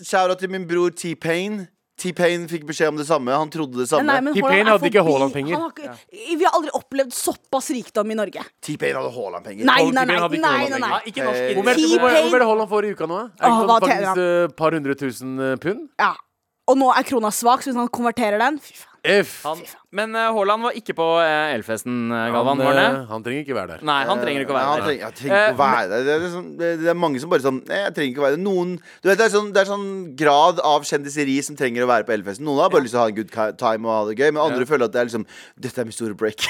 shout-out 0.03 0.39
til 0.43 0.51
min 0.51 0.67
bror 0.67 0.91
T-Pain. 0.91 1.69
T-Pain 1.99 2.45
fikk 2.51 2.65
beskjed 2.69 2.93
om 2.93 2.99
det 3.01 3.07
samme. 3.09 3.35
Han 3.35 3.51
trodde 3.51 3.81
det 3.81 3.89
samme. 3.91 4.19
T-Pain 4.35 4.69
hadde 4.71 4.87
ikke. 4.91 5.03
Haaland-penger. 5.03 5.65
Ja. 5.83 5.95
Vi 6.15 6.45
har 6.45 6.55
aldri 6.55 6.71
opplevd 6.79 7.15
såpass 7.17 7.71
rikdom 7.75 8.13
i 8.15 8.19
Norge. 8.19 8.45
T-Pain 8.63 8.95
hadde 8.99 9.11
Haaland-penger. 9.17 9.67
Nei, 9.67 9.91
nei, 9.91 10.05
nei. 10.07 10.19
Nei, 10.39 10.69
nei, 10.71 10.81
nei. 10.85 11.01
Ikke 11.11 11.27
norsk 11.27 11.43
Eh, 11.49 11.55
Hvor 11.59 11.65
mye 11.67 12.39
er 12.39 12.47
Haaland 12.47 12.71
får 12.71 12.87
i 12.89 12.95
uka 12.95 13.07
nå? 13.11 13.19
Er 13.39 13.49
det 13.49 13.51
hva 13.51 13.79
sånn 13.79 13.89
tjener 13.89 14.07
faktisk 14.09 14.23
et 14.51 14.57
par 14.63 14.77
hundre 14.79 14.95
tusen 14.99 15.35
eh, 15.41 15.57
pund? 15.63 15.89
Ja. 15.99 16.13
Og 16.69 16.77
nå 16.77 16.91
er 16.93 17.07
krona 17.09 17.31
svak, 17.33 17.63
så 17.65 17.71
hvis 17.73 17.79
han 17.81 17.89
konverterer 17.89 18.39
den 18.43 18.59
Fy 18.63 18.75
faen. 18.77 18.98
F. 19.05 19.45
Han, 19.45 19.61
men 19.95 20.15
eh, 20.19 20.29
Haaland 20.37 20.67
var 20.67 20.75
ikke 20.77 20.93
på 20.99 21.05
eh, 21.23 21.55
Elfesten, 21.55 22.11
eh, 22.13 22.27
Galvan. 22.35 22.61
Han, 22.61 22.79
eh, 22.81 22.97
han 23.09 23.23
trenger 23.25 23.45
ikke 23.45 23.57
være 23.57 23.77
der. 23.77 23.85
Nei, 23.89 23.99
han 24.09 24.21
trenger 24.21 24.45
ikke 24.45 24.53
å 24.53 24.57
være 24.57 24.69
han 24.69 24.81
der. 24.83 24.89
trenger, 24.89 25.15
trenger 25.17 25.39
ikke 25.39 25.55
å 25.55 25.61
være 25.61 25.87
der. 25.93 26.03
Det 26.05 26.13
er, 26.15 26.25
liksom, 26.25 26.49
det, 26.59 26.73
er 26.93 26.99
mange 26.99 27.23
som 27.23 27.33
bare 27.33 27.45
sånn 27.47 27.61
jeg 27.65 27.95
trenger 27.97 28.13
ikke 28.13 28.23
å 28.23 28.27
være 28.27 28.37
der. 28.37 28.43
Noen 28.45 28.75
Du 28.77 29.09
vet, 29.09 29.21
det 29.21 29.29
er 29.29 29.33
sånn, 29.33 29.53
det 29.55 29.63
er 29.63 29.71
sånn 29.71 29.87
grad 30.19 30.63
av 30.67 30.87
kjendiseri 30.89 31.39
som 31.47 31.59
trenger 31.59 31.87
å 31.87 31.91
være 31.91 32.09
på 32.09 32.15
Elfesten. 32.19 32.45
Noen 32.49 32.65
har 32.65 32.75
bare 32.75 32.85
lyst 32.85 32.97
til 32.97 33.01
å 33.01 33.05
ha 33.07 33.13
en 33.13 33.19
good 33.21 33.33
time 33.63 33.89
og 33.89 33.95
ha 33.95 34.01
det 34.11 34.19
gøy, 34.19 34.33
men 34.33 34.43
andre 34.45 34.69
føler 34.69 34.89
at 34.89 34.97
det 34.97 35.03
er 35.03 35.09
liksom 35.11 35.29
Dette 35.69 35.83
er 35.83 35.89
min 35.89 35.97
store 35.97 36.17
break. 36.19 36.45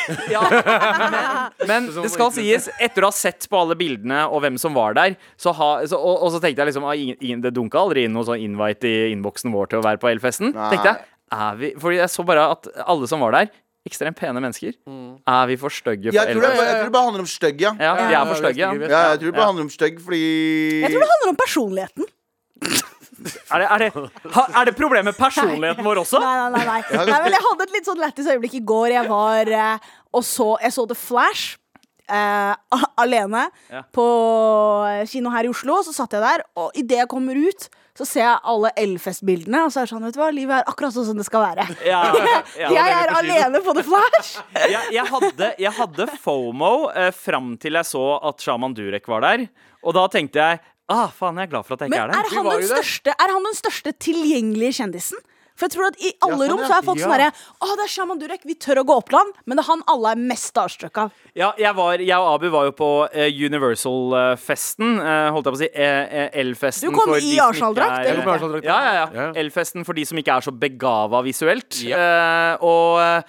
Men 1.68 1.88
det 1.92 2.10
skal 2.12 2.30
sies, 2.34 2.68
etter 2.80 3.04
å 3.04 3.10
ha 3.10 3.14
sett 3.14 3.46
på 3.50 3.58
alle 3.58 3.76
bildene 3.78 4.24
og 4.28 4.42
hvem 4.44 4.58
som 4.60 4.74
var 4.76 4.96
der, 4.98 5.16
så 5.40 5.52
ha, 5.56 5.70
så, 5.88 5.98
og, 5.98 6.24
og 6.24 6.32
så 6.34 6.40
tenkte 6.42 6.62
jeg 6.62 6.70
liksom 6.72 6.86
ah, 6.88 6.96
ingen, 6.96 7.18
ingen, 7.20 7.42
Det 7.44 7.52
dunka 7.56 7.80
aldri 7.80 8.06
inn 8.06 8.14
noe 8.16 8.26
sånn 8.26 8.42
invite 8.42 8.88
i 8.88 9.12
innboksen 9.12 9.54
vår 9.54 9.72
til 9.72 9.80
å 9.80 9.86
være 9.86 10.00
på 10.02 10.10
Elfesten. 10.10 10.52
Nei. 10.56 10.70
Tenkte 10.72 10.92
jeg, 10.92 11.17
er 11.32 11.56
vi 11.56 11.72
Fordi 11.78 11.96
jeg 12.00 12.10
så 12.10 12.24
bare 12.26 12.50
at 12.54 12.68
alle 12.86 13.08
som 13.08 13.20
var 13.20 13.32
der, 13.32 13.48
ekstremt 13.88 14.16
pene 14.20 14.40
mennesker. 14.40 14.72
Er 15.26 15.46
vi 15.48 15.56
for 15.56 15.68
stygge 15.72 16.10
for 16.12 16.18
Jeg 16.18 16.34
tror, 16.34 16.42
det, 16.44 16.50
jeg 16.58 16.76
tror 16.76 16.84
det 16.88 16.92
bare 16.92 17.04
handler 17.08 17.20
om 17.24 17.30
stygg, 17.30 17.60
ja. 17.60 17.72
Ja, 17.80 17.94
vi 17.94 18.12
Ja, 18.12 18.20
er 18.22 18.26
for 18.26 18.34
stygge. 18.42 18.58
Ja. 18.58 18.72
Ja, 18.74 19.02
jeg 19.14 19.18
tror 19.20 19.30
det 19.32 19.34
bare 19.38 19.46
handler 19.52 19.64
om 19.64 19.70
stygg, 19.70 20.00
fordi 20.04 20.22
Jeg 20.82 20.90
tror 20.92 21.00
det 21.06 21.10
handler 21.14 21.30
om 21.34 21.36
personligheten. 21.46 22.04
Er, 23.50 23.58
det, 23.58 23.66
er, 23.66 23.78
det, 23.82 24.10
ha, 24.34 24.42
er 24.60 24.68
det 24.68 24.74
problemet 24.78 25.08
med 25.10 25.16
personligheten 25.18 25.82
vår 25.82 25.98
også? 26.04 26.20
Nei, 26.22 26.34
nei, 26.38 26.60
nei, 26.68 26.76
nei. 26.86 27.04
nei 27.08 27.16
men 27.24 27.32
Jeg 27.34 27.42
hadde 27.42 27.64
et 27.64 27.72
litt 27.74 27.88
sånn 27.88 27.98
lættis 27.98 28.28
øyeblikk 28.30 28.54
i 28.54 28.60
går. 28.68 28.92
Jeg 28.94 29.08
var 29.10 29.50
eh, 29.50 29.88
og 30.14 30.22
så 30.22 30.52
Jeg 30.62 30.70
så 30.76 30.84
The 30.86 30.94
Flash. 30.94 31.56
eh, 32.08 32.52
a- 32.54 32.90
alene 33.02 33.48
Ja. 33.72 33.82
på 33.92 34.04
kino 35.10 35.30
her 35.34 35.48
i 35.48 35.50
Oslo. 35.50 35.80
Så 35.82 35.92
satt 35.96 36.14
jeg 36.14 36.22
der, 36.22 36.44
og 36.56 36.70
idet 36.78 36.98
jeg 37.02 37.08
kommer 37.10 37.34
ut, 37.36 37.68
så 37.98 38.06
ser 38.06 38.22
jeg 38.22 38.38
alle 38.52 38.70
Elfest-bildene. 38.78 39.64
Og 39.66 39.74
så 39.74 39.82
er 39.82 39.88
det 39.88 39.92
sånn, 39.92 40.06
vet 40.06 40.14
du 40.14 40.20
hva, 40.20 40.30
livet 40.34 40.60
er 40.60 40.70
akkurat 40.70 40.94
sånn 40.94 41.08
som 41.08 41.18
det 41.18 41.26
skal 41.26 41.42
være. 41.48 41.66
Ja, 41.86 42.02
ja. 42.54 42.70
jeg 42.76 42.96
er 43.00 43.14
alene 43.16 43.62
på 43.64 43.74
The 43.74 43.84
Flash. 43.86 44.36
jeg, 44.74 44.82
jeg, 44.94 45.06
hadde, 45.10 45.52
jeg 45.58 45.74
hadde 45.80 46.08
FOMO 46.22 46.72
eh, 46.92 47.10
fram 47.16 47.56
til 47.60 47.78
jeg 47.80 47.90
så 47.90 48.04
at 48.30 48.44
Shaman 48.44 48.76
Durek 48.78 49.10
var 49.10 49.26
der. 49.26 49.48
Og 49.82 49.96
da 49.98 50.06
tenkte 50.12 50.44
jeg 50.44 50.60
ah, 50.88 51.10
faen, 51.14 51.40
jeg 51.40 51.48
er 51.48 51.52
glad 51.56 51.66
for 51.66 51.74
at 51.74 51.84
jeg 51.84 51.92
ikke 51.92 51.98
Men 51.98 52.14
er 52.14 52.14
er 52.14 52.30
der. 52.30 52.38
Men 52.38 52.52
han, 52.52 52.62
den 52.62 52.70
største, 52.70 53.14
er 53.14 53.34
han 53.34 53.50
den 53.50 53.58
største 53.58 53.94
tilgjengelige 54.06 54.78
kjendisen? 54.78 55.26
For 55.58 55.66
jeg 55.66 55.74
tror 55.74 55.88
at 55.90 55.98
I 56.00 56.12
alle 56.22 56.38
sånn, 56.46 56.52
rom 56.54 56.62
så 56.64 56.76
er 56.78 56.84
folk 56.86 57.00
sånn 57.02 57.10
Ja. 57.10 57.16
herre 57.18 57.32
Å, 57.58 57.76
det 57.76 57.84
er 57.84 57.90
Shaman 57.90 58.20
Durek. 58.22 58.44
Vi 58.46 58.54
tør 58.54 58.80
å 58.82 58.86
gå 58.86 58.96
opp 59.02 59.08
til 59.10 59.18
han. 59.18 59.32
Men 59.44 59.58
det 59.58 59.64
er 59.64 59.68
han 59.72 59.82
alle 59.90 60.12
er 60.14 60.20
mest 60.30 60.52
starstruck 60.52 60.98
av. 61.02 61.10
Ja, 61.34 61.52
jeg, 61.58 61.74
var, 61.74 61.98
jeg 61.98 62.14
og 62.18 62.28
Abu 62.36 62.48
var 62.54 62.68
jo 62.68 62.72
på 62.78 62.90
eh, 63.12 63.28
Universal-festen. 63.34 64.98
eh, 65.02 65.30
holdt 65.34 65.48
jeg 65.48 65.52
på 65.52 65.58
å 65.58 65.62
si. 65.62 65.68
L-festen 65.74 66.38
Elfesten. 66.38 66.90
Du 66.92 66.96
kom 66.96 67.14
i 67.18 67.38
Arsenal-drakt, 67.42 68.64
Ja, 68.64 68.78
ja, 68.84 68.92
ja. 68.94 69.06
ja. 69.14 69.26
Elfesten 69.42 69.84
for 69.86 69.94
de 69.98 70.04
som 70.08 70.18
ikke 70.20 70.36
er 70.38 70.44
så 70.46 70.52
begava 70.54 71.22
visuelt. 71.26 71.80
Eh, 71.84 72.54
og 72.64 72.98
eh, 73.02 73.22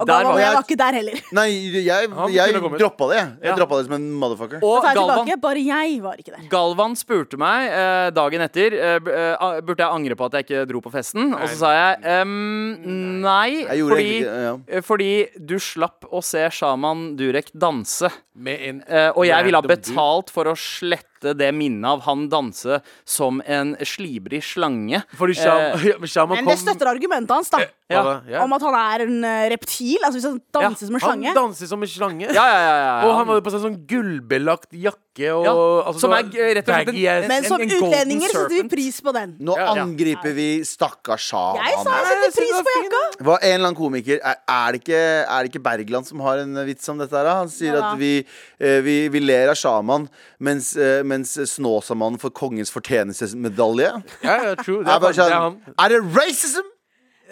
Og 0.00 0.06
der 0.06 0.12
Galvan, 0.12 0.32
var 0.32 0.40
jeg 0.42 0.54
var 0.56 0.66
ikke 0.66 0.78
der 0.80 0.98
heller. 1.00 1.20
Nei, 1.36 1.46
jeg, 1.86 2.10
jeg 2.34 2.60
droppa 2.80 3.08
det. 3.12 3.20
Jeg 3.20 3.50
Ja. 3.50 3.56
droppa 3.58 3.78
det 3.80 3.86
som 3.88 3.94
en 3.98 4.06
motherfucker. 4.20 4.60
Og 4.62 4.82
Galvan, 4.82 5.24
tilbake. 5.26 5.40
Bare 5.46 5.62
jeg 5.64 6.00
var 6.02 6.16
ikke 6.20 6.34
der. 6.36 6.48
Galvan 6.52 6.96
spurte 6.98 7.38
meg 7.40 7.70
eh, 7.70 8.10
dagen 8.16 8.40
etter 8.46 8.76
eh, 8.76 8.96
eh, 8.96 9.60
Burde 9.66 9.82
jeg 9.82 9.90
angre 9.92 10.16
på 10.18 10.26
at 10.28 10.32
jeg 10.38 10.46
ikke 10.46 10.66
dro 10.70 10.80
på 10.84 10.92
festen. 10.94 11.32
Og 11.36 11.46
så 11.48 11.56
sa 11.60 11.72
jeg 11.74 11.75
ehm, 12.02 13.20
nei, 13.24 13.64
Jeg 13.64 13.66
fordi, 13.66 13.96
egentlig 13.96 14.16
ikke 14.20 14.36
ja. 14.44 14.54
eh, 14.68 14.84
fordi 14.84 15.10
du 15.50 15.56
slapp 15.62 16.06
å 16.10 16.22
se 16.24 16.44
Shaman 16.52 17.08
Durek 17.18 17.52
danse. 17.54 18.10
Med 18.36 18.64
en 18.68 18.80
uh, 18.84 19.10
og 19.16 19.24
jeg 19.24 19.46
ville 19.46 19.60
ha 19.62 19.64
betalt 19.64 20.32
for 20.34 20.50
å 20.50 20.56
slette 20.60 21.15
det 21.20 21.54
minnet 21.54 21.88
av 21.88 22.00
han 22.06 22.28
danse 22.28 22.80
som 23.04 23.40
en 23.46 23.76
slibrig 23.86 24.42
slange. 24.44 25.02
Fordi 25.16 25.34
Sham, 25.34 25.78
Shaman 26.06 26.36
Men 26.36 26.44
kom 26.44 26.52
det 26.54 26.58
støtter 26.60 26.86
argumentet 26.92 27.30
hans, 27.30 27.50
da. 27.50 27.58
Ja. 27.88 28.20
Ja. 28.26 28.40
Om 28.42 28.52
at 28.56 28.62
han 28.66 28.74
er 28.74 29.04
en 29.06 29.24
eh, 29.24 29.48
reptil. 29.52 29.96
Altså 30.02 30.18
hvis 30.18 30.24
han 30.26 30.40
danser 30.52 30.86
som 30.88 30.94
en 30.96 31.00
Han 31.00 31.10
slange. 31.12 31.34
danser 31.34 31.66
som 31.70 31.82
en 31.82 31.88
slange. 31.88 32.26
Ja, 32.26 32.32
ja, 32.34 32.44
ja, 32.44 32.60
ja, 32.60 32.76
ja. 32.82 32.94
Og 33.06 33.14
han 33.20 33.28
hadde 33.30 33.44
på 33.46 33.52
seg 33.54 33.62
sånn 33.62 33.76
gullbelagt 33.86 34.72
jakke 34.74 35.30
og 35.32 35.44
Ja, 35.46 35.52
altså, 35.88 36.00
som 36.02 36.12
er 36.12 36.26
rett 36.26 36.66
og 36.68 36.74
slett 36.74 36.88
en- 36.90 37.22
en. 37.22 37.28
Men 37.30 37.44
som 37.46 37.60
en 37.60 37.70
en 37.70 37.76
utlendinger 37.78 38.28
setter 38.28 38.48
vi 38.56 38.62
pris 38.68 39.00
på 39.00 39.12
den. 39.14 39.36
Nå 39.40 39.54
Ja. 39.56 39.68
angriper 39.80 40.34
vi 40.34 40.48
stakkars 40.66 41.30
Shaman. 41.30 41.62
Jeg 41.62 41.78
sa 41.84 41.94
jeg 41.94 42.06
setter 42.10 42.34
pris 42.40 42.58
på 42.66 42.74
jakka. 42.76 43.02
Hva, 43.24 43.38
en 43.40 43.54
eller 43.54 43.68
annen 43.70 43.76
komiker 43.78 44.18
Er, 44.22 44.36
er, 44.48 44.72
det 44.72 44.82
ikke, 44.84 45.00
er 45.30 45.42
det 45.46 45.52
ikke 45.54 45.62
Bergland 45.62 46.06
som 46.06 46.20
har 46.20 46.38
en 46.42 46.54
vits 46.66 46.88
om 46.88 46.98
dette? 46.98 47.14
her? 47.16 47.24
da? 47.24 47.34
Han 47.38 47.48
sier 47.48 47.74
Ja 47.74 47.80
da. 47.80 47.92
at 47.92 47.98
vi, 47.98 48.26
eh, 48.60 48.80
vi, 48.82 49.08
vi 49.08 49.20
ler 49.20 49.48
av 49.48 49.54
sjaman, 49.56 50.08
mens, 50.40 50.76
eh, 50.76 51.02
mens 51.16 51.34
Snåsamannen 51.54 52.20
får 52.20 52.30
kongens 52.36 52.70
fortjenestemedalje. 52.74 53.90
Ja, 54.20 54.36
ja, 54.44 54.54
true. 54.60 54.84
Det 54.84 54.92
Er, 54.92 55.00
bare 55.00 55.12
det 55.16 55.24
er 55.24 55.34
sånn, 55.34 55.58
er 55.80 55.94
det 55.94 56.00
racism? 56.16 56.72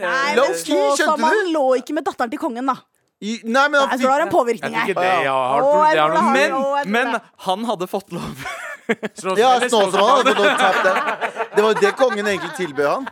Nei, 0.01 0.35
men 0.41 0.59
Snåsamannen 0.59 1.53
lå 1.55 1.65
ikke 1.79 1.95
med 1.95 2.07
datteren 2.09 2.33
til 2.33 2.41
kongen, 2.43 2.67
da. 2.73 2.81
I, 3.25 3.39
nei, 3.47 3.69
men 3.71 3.79
Jeg 3.81 4.01
så 4.01 4.03
det 4.03 4.11
har 4.11 4.23
en 4.25 4.33
påvirkning 4.33 4.75
her. 4.75 4.87
det. 4.87 4.95
Det 4.95 5.07
det 5.23 6.25
Men, 6.35 6.57
men 6.93 7.21
han 7.47 7.65
hadde 7.65 7.87
fått 7.91 8.13
lov. 8.13 8.45
Ja, 8.85 9.55
Snåsamannen 9.65 10.27
hadde 10.27 10.35
fått 10.35 10.45
lov 10.45 10.57
til 10.61 10.91
å. 10.91 11.05
Det 11.55 11.63
var 11.63 11.71
jo 11.71 11.79
det 11.81 11.93
kongen 11.97 12.27
egentlig 12.29 12.51
tilbød 12.59 12.91
han. 12.91 13.07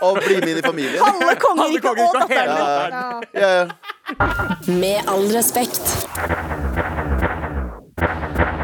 Å 0.00 0.14
bli 0.16 0.38
med 0.40 0.48
inn 0.54 0.60
i 0.60 0.64
familien. 0.64 1.04
Halve 1.04 1.34
kongeriket 1.42 1.84
kongeriket 1.84 2.00
og 2.00 2.16
datteren. 2.16 3.28
Ja, 3.36 3.50
ja. 3.52 3.68
Med 4.80 5.12
all 5.12 5.28
respekt. 5.36 5.84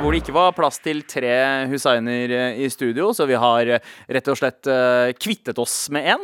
Hvor 0.06 0.14
det 0.14 0.20
ikke 0.22 0.34
var 0.36 0.52
plass 0.54 0.76
til 0.78 1.00
tre 1.02 1.30
Hussainer 1.66 2.30
eh, 2.30 2.58
i 2.62 2.68
studio, 2.70 3.08
så 3.10 3.24
vi 3.26 3.34
har 3.42 3.66
eh, 3.74 3.86
rett 4.14 4.28
og 4.30 4.36
slett 4.38 4.68
eh, 4.70 5.08
kvittet 5.18 5.58
oss 5.58 5.88
med 5.90 6.06
én. 6.12 6.20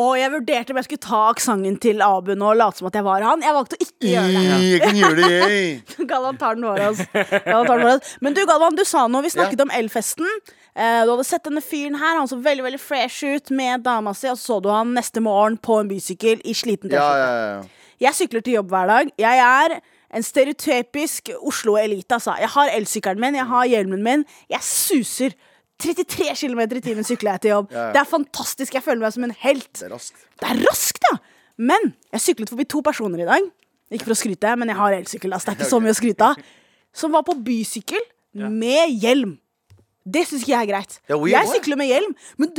Og 0.00 0.14
jeg 0.16 0.30
vurderte 0.32 0.72
om 0.72 0.78
jeg 0.80 0.86
skulle 0.86 1.04
ta 1.04 1.18
aksenten 1.34 1.76
til 1.76 2.00
Abu 2.06 2.30
nå 2.32 2.54
og 2.54 2.56
late 2.56 2.80
som 2.80 2.88
at 2.88 2.96
jeg 2.96 3.04
var 3.04 3.26
han. 3.26 3.44
Jeg 3.44 3.52
valgte 3.58 3.76
å 3.76 3.84
ikke 3.84 4.14
gjøre 4.14 4.30
det. 4.32 4.54
Jeg 4.70 4.80
kan 4.80 5.00
gjøre 5.02 5.18
det, 5.18 5.28
jeg. 5.34 5.74
Galvan 6.14 6.40
tar 6.40 6.56
den 6.56 6.64
vår, 6.70 6.80
altså. 6.86 8.16
Men 8.24 8.38
du, 8.38 8.40
Galvan, 8.48 8.80
du 8.80 8.84
sa 8.88 9.04
noe. 9.12 9.26
Vi 9.28 9.34
snakket 9.36 9.66
om 9.66 9.76
Elfesten. 9.76 10.32
Eh, 10.72 11.04
du 11.04 11.12
hadde 11.12 11.28
sett 11.28 11.44
denne 11.50 11.64
fyren 11.68 12.00
her. 12.00 12.16
Han 12.22 12.32
så 12.32 12.40
veldig 12.48 12.64
veldig 12.70 12.80
fresh 12.80 13.28
ut 13.28 13.52
med 13.60 13.84
dama 13.84 14.16
si, 14.16 14.32
og 14.32 14.40
så 14.40 14.54
så 14.54 14.60
du 14.64 14.72
han 14.72 14.96
neste 14.96 15.20
morgen 15.20 15.60
på 15.60 15.82
en 15.82 15.92
bysykkel 15.92 16.40
i 16.48 16.56
sliten 16.56 16.96
Ja, 16.96 17.04
T-skjorte. 17.04 17.28
ja, 17.28 17.46
ja. 17.60 17.94
Jeg 18.08 18.22
sykler 18.22 18.48
til 18.48 18.56
jobb 18.62 18.72
hver 18.72 18.88
dag. 18.88 19.14
Jeg 19.20 19.44
er 19.52 19.80
en 20.14 20.24
stereotypisk 20.24 21.30
Oslo-elite, 21.38 22.16
altså. 22.16 22.34
Jeg 22.40 22.48
har 22.54 22.72
elsykkelen 22.78 23.20
min, 23.20 23.36
jeg 23.38 23.46
har 23.50 23.66
hjelmen 23.68 24.04
min. 24.04 24.24
Jeg 24.50 24.64
suser. 24.64 25.34
33 25.78 26.32
km 26.34 26.60
i 26.74 26.80
timen 26.82 27.06
sykler 27.06 27.36
jeg 27.36 27.44
til 27.44 27.52
jobb. 27.54 27.68
Ja, 27.76 27.82
ja. 27.88 27.90
Det 27.94 28.00
er 28.00 28.08
fantastisk. 28.10 28.74
Jeg 28.74 28.82
føler 28.82 29.04
meg 29.04 29.14
som 29.14 29.26
en 29.28 29.34
helt. 29.44 29.68
Det 29.78 29.86
er 29.86 29.92
raskt. 29.94 30.24
Det 30.40 30.48
er 30.50 30.62
raskt, 30.66 31.04
ja! 31.10 31.18
Men 31.58 31.92
jeg 32.14 32.22
syklet 32.24 32.50
forbi 32.50 32.66
to 32.70 32.80
personer 32.86 33.22
i 33.22 33.28
dag. 33.28 33.46
Ikke 33.94 34.06
for 34.08 34.14
å 34.14 34.18
skryte, 34.20 34.54
men 34.60 34.70
jeg 34.72 34.78
har 34.78 34.96
elsykkel. 34.96 35.32
Altså, 35.34 35.48
det 35.48 35.54
er 35.54 35.60
ikke 35.60 35.70
så 35.70 35.80
mye 35.82 35.94
å 35.94 35.98
skryte 35.98 36.26
av. 36.32 36.42
Som 36.98 37.14
var 37.14 37.24
på 37.26 37.36
bysykkel 37.46 38.02
med 38.52 38.94
hjelm. 39.02 39.36
Det 40.08 40.24
syns 40.28 40.44
ikke 40.44 40.54
jeg 40.54 40.66
er 40.66 40.70
greit. 40.70 40.98
Ja, 41.10 41.18
jeg 41.34 41.50
sykler 41.52 41.78
med 41.80 41.90
hjelm, 41.90 42.14
men 42.40 42.52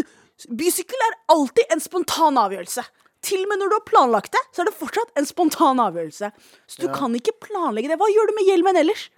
bysykkel 0.60 1.06
er 1.08 1.16
alltid 1.34 1.74
en 1.74 1.82
spontan 1.84 2.38
avgjørelse. 2.40 2.84
Til 3.26 3.42
og 3.44 3.50
med 3.52 3.60
når 3.60 3.72
du 3.72 3.76
har 3.76 3.86
planlagt 3.88 4.32
det, 4.36 4.42
så 4.56 4.64
er 4.64 4.70
det 4.70 4.76
fortsatt 4.80 5.18
en 5.20 5.28
spontan 5.28 5.82
avgjørelse. 5.84 6.30
Så 6.72 6.84
du 6.84 6.88
kan 6.96 7.16
ikke 7.18 7.36
planlegge 7.44 7.92
det. 7.92 7.98
Hva 8.00 8.08
gjør 8.12 8.32
du 8.32 8.36
med 8.38 8.48
hjelmen 8.48 8.80
ellers? 8.80 9.10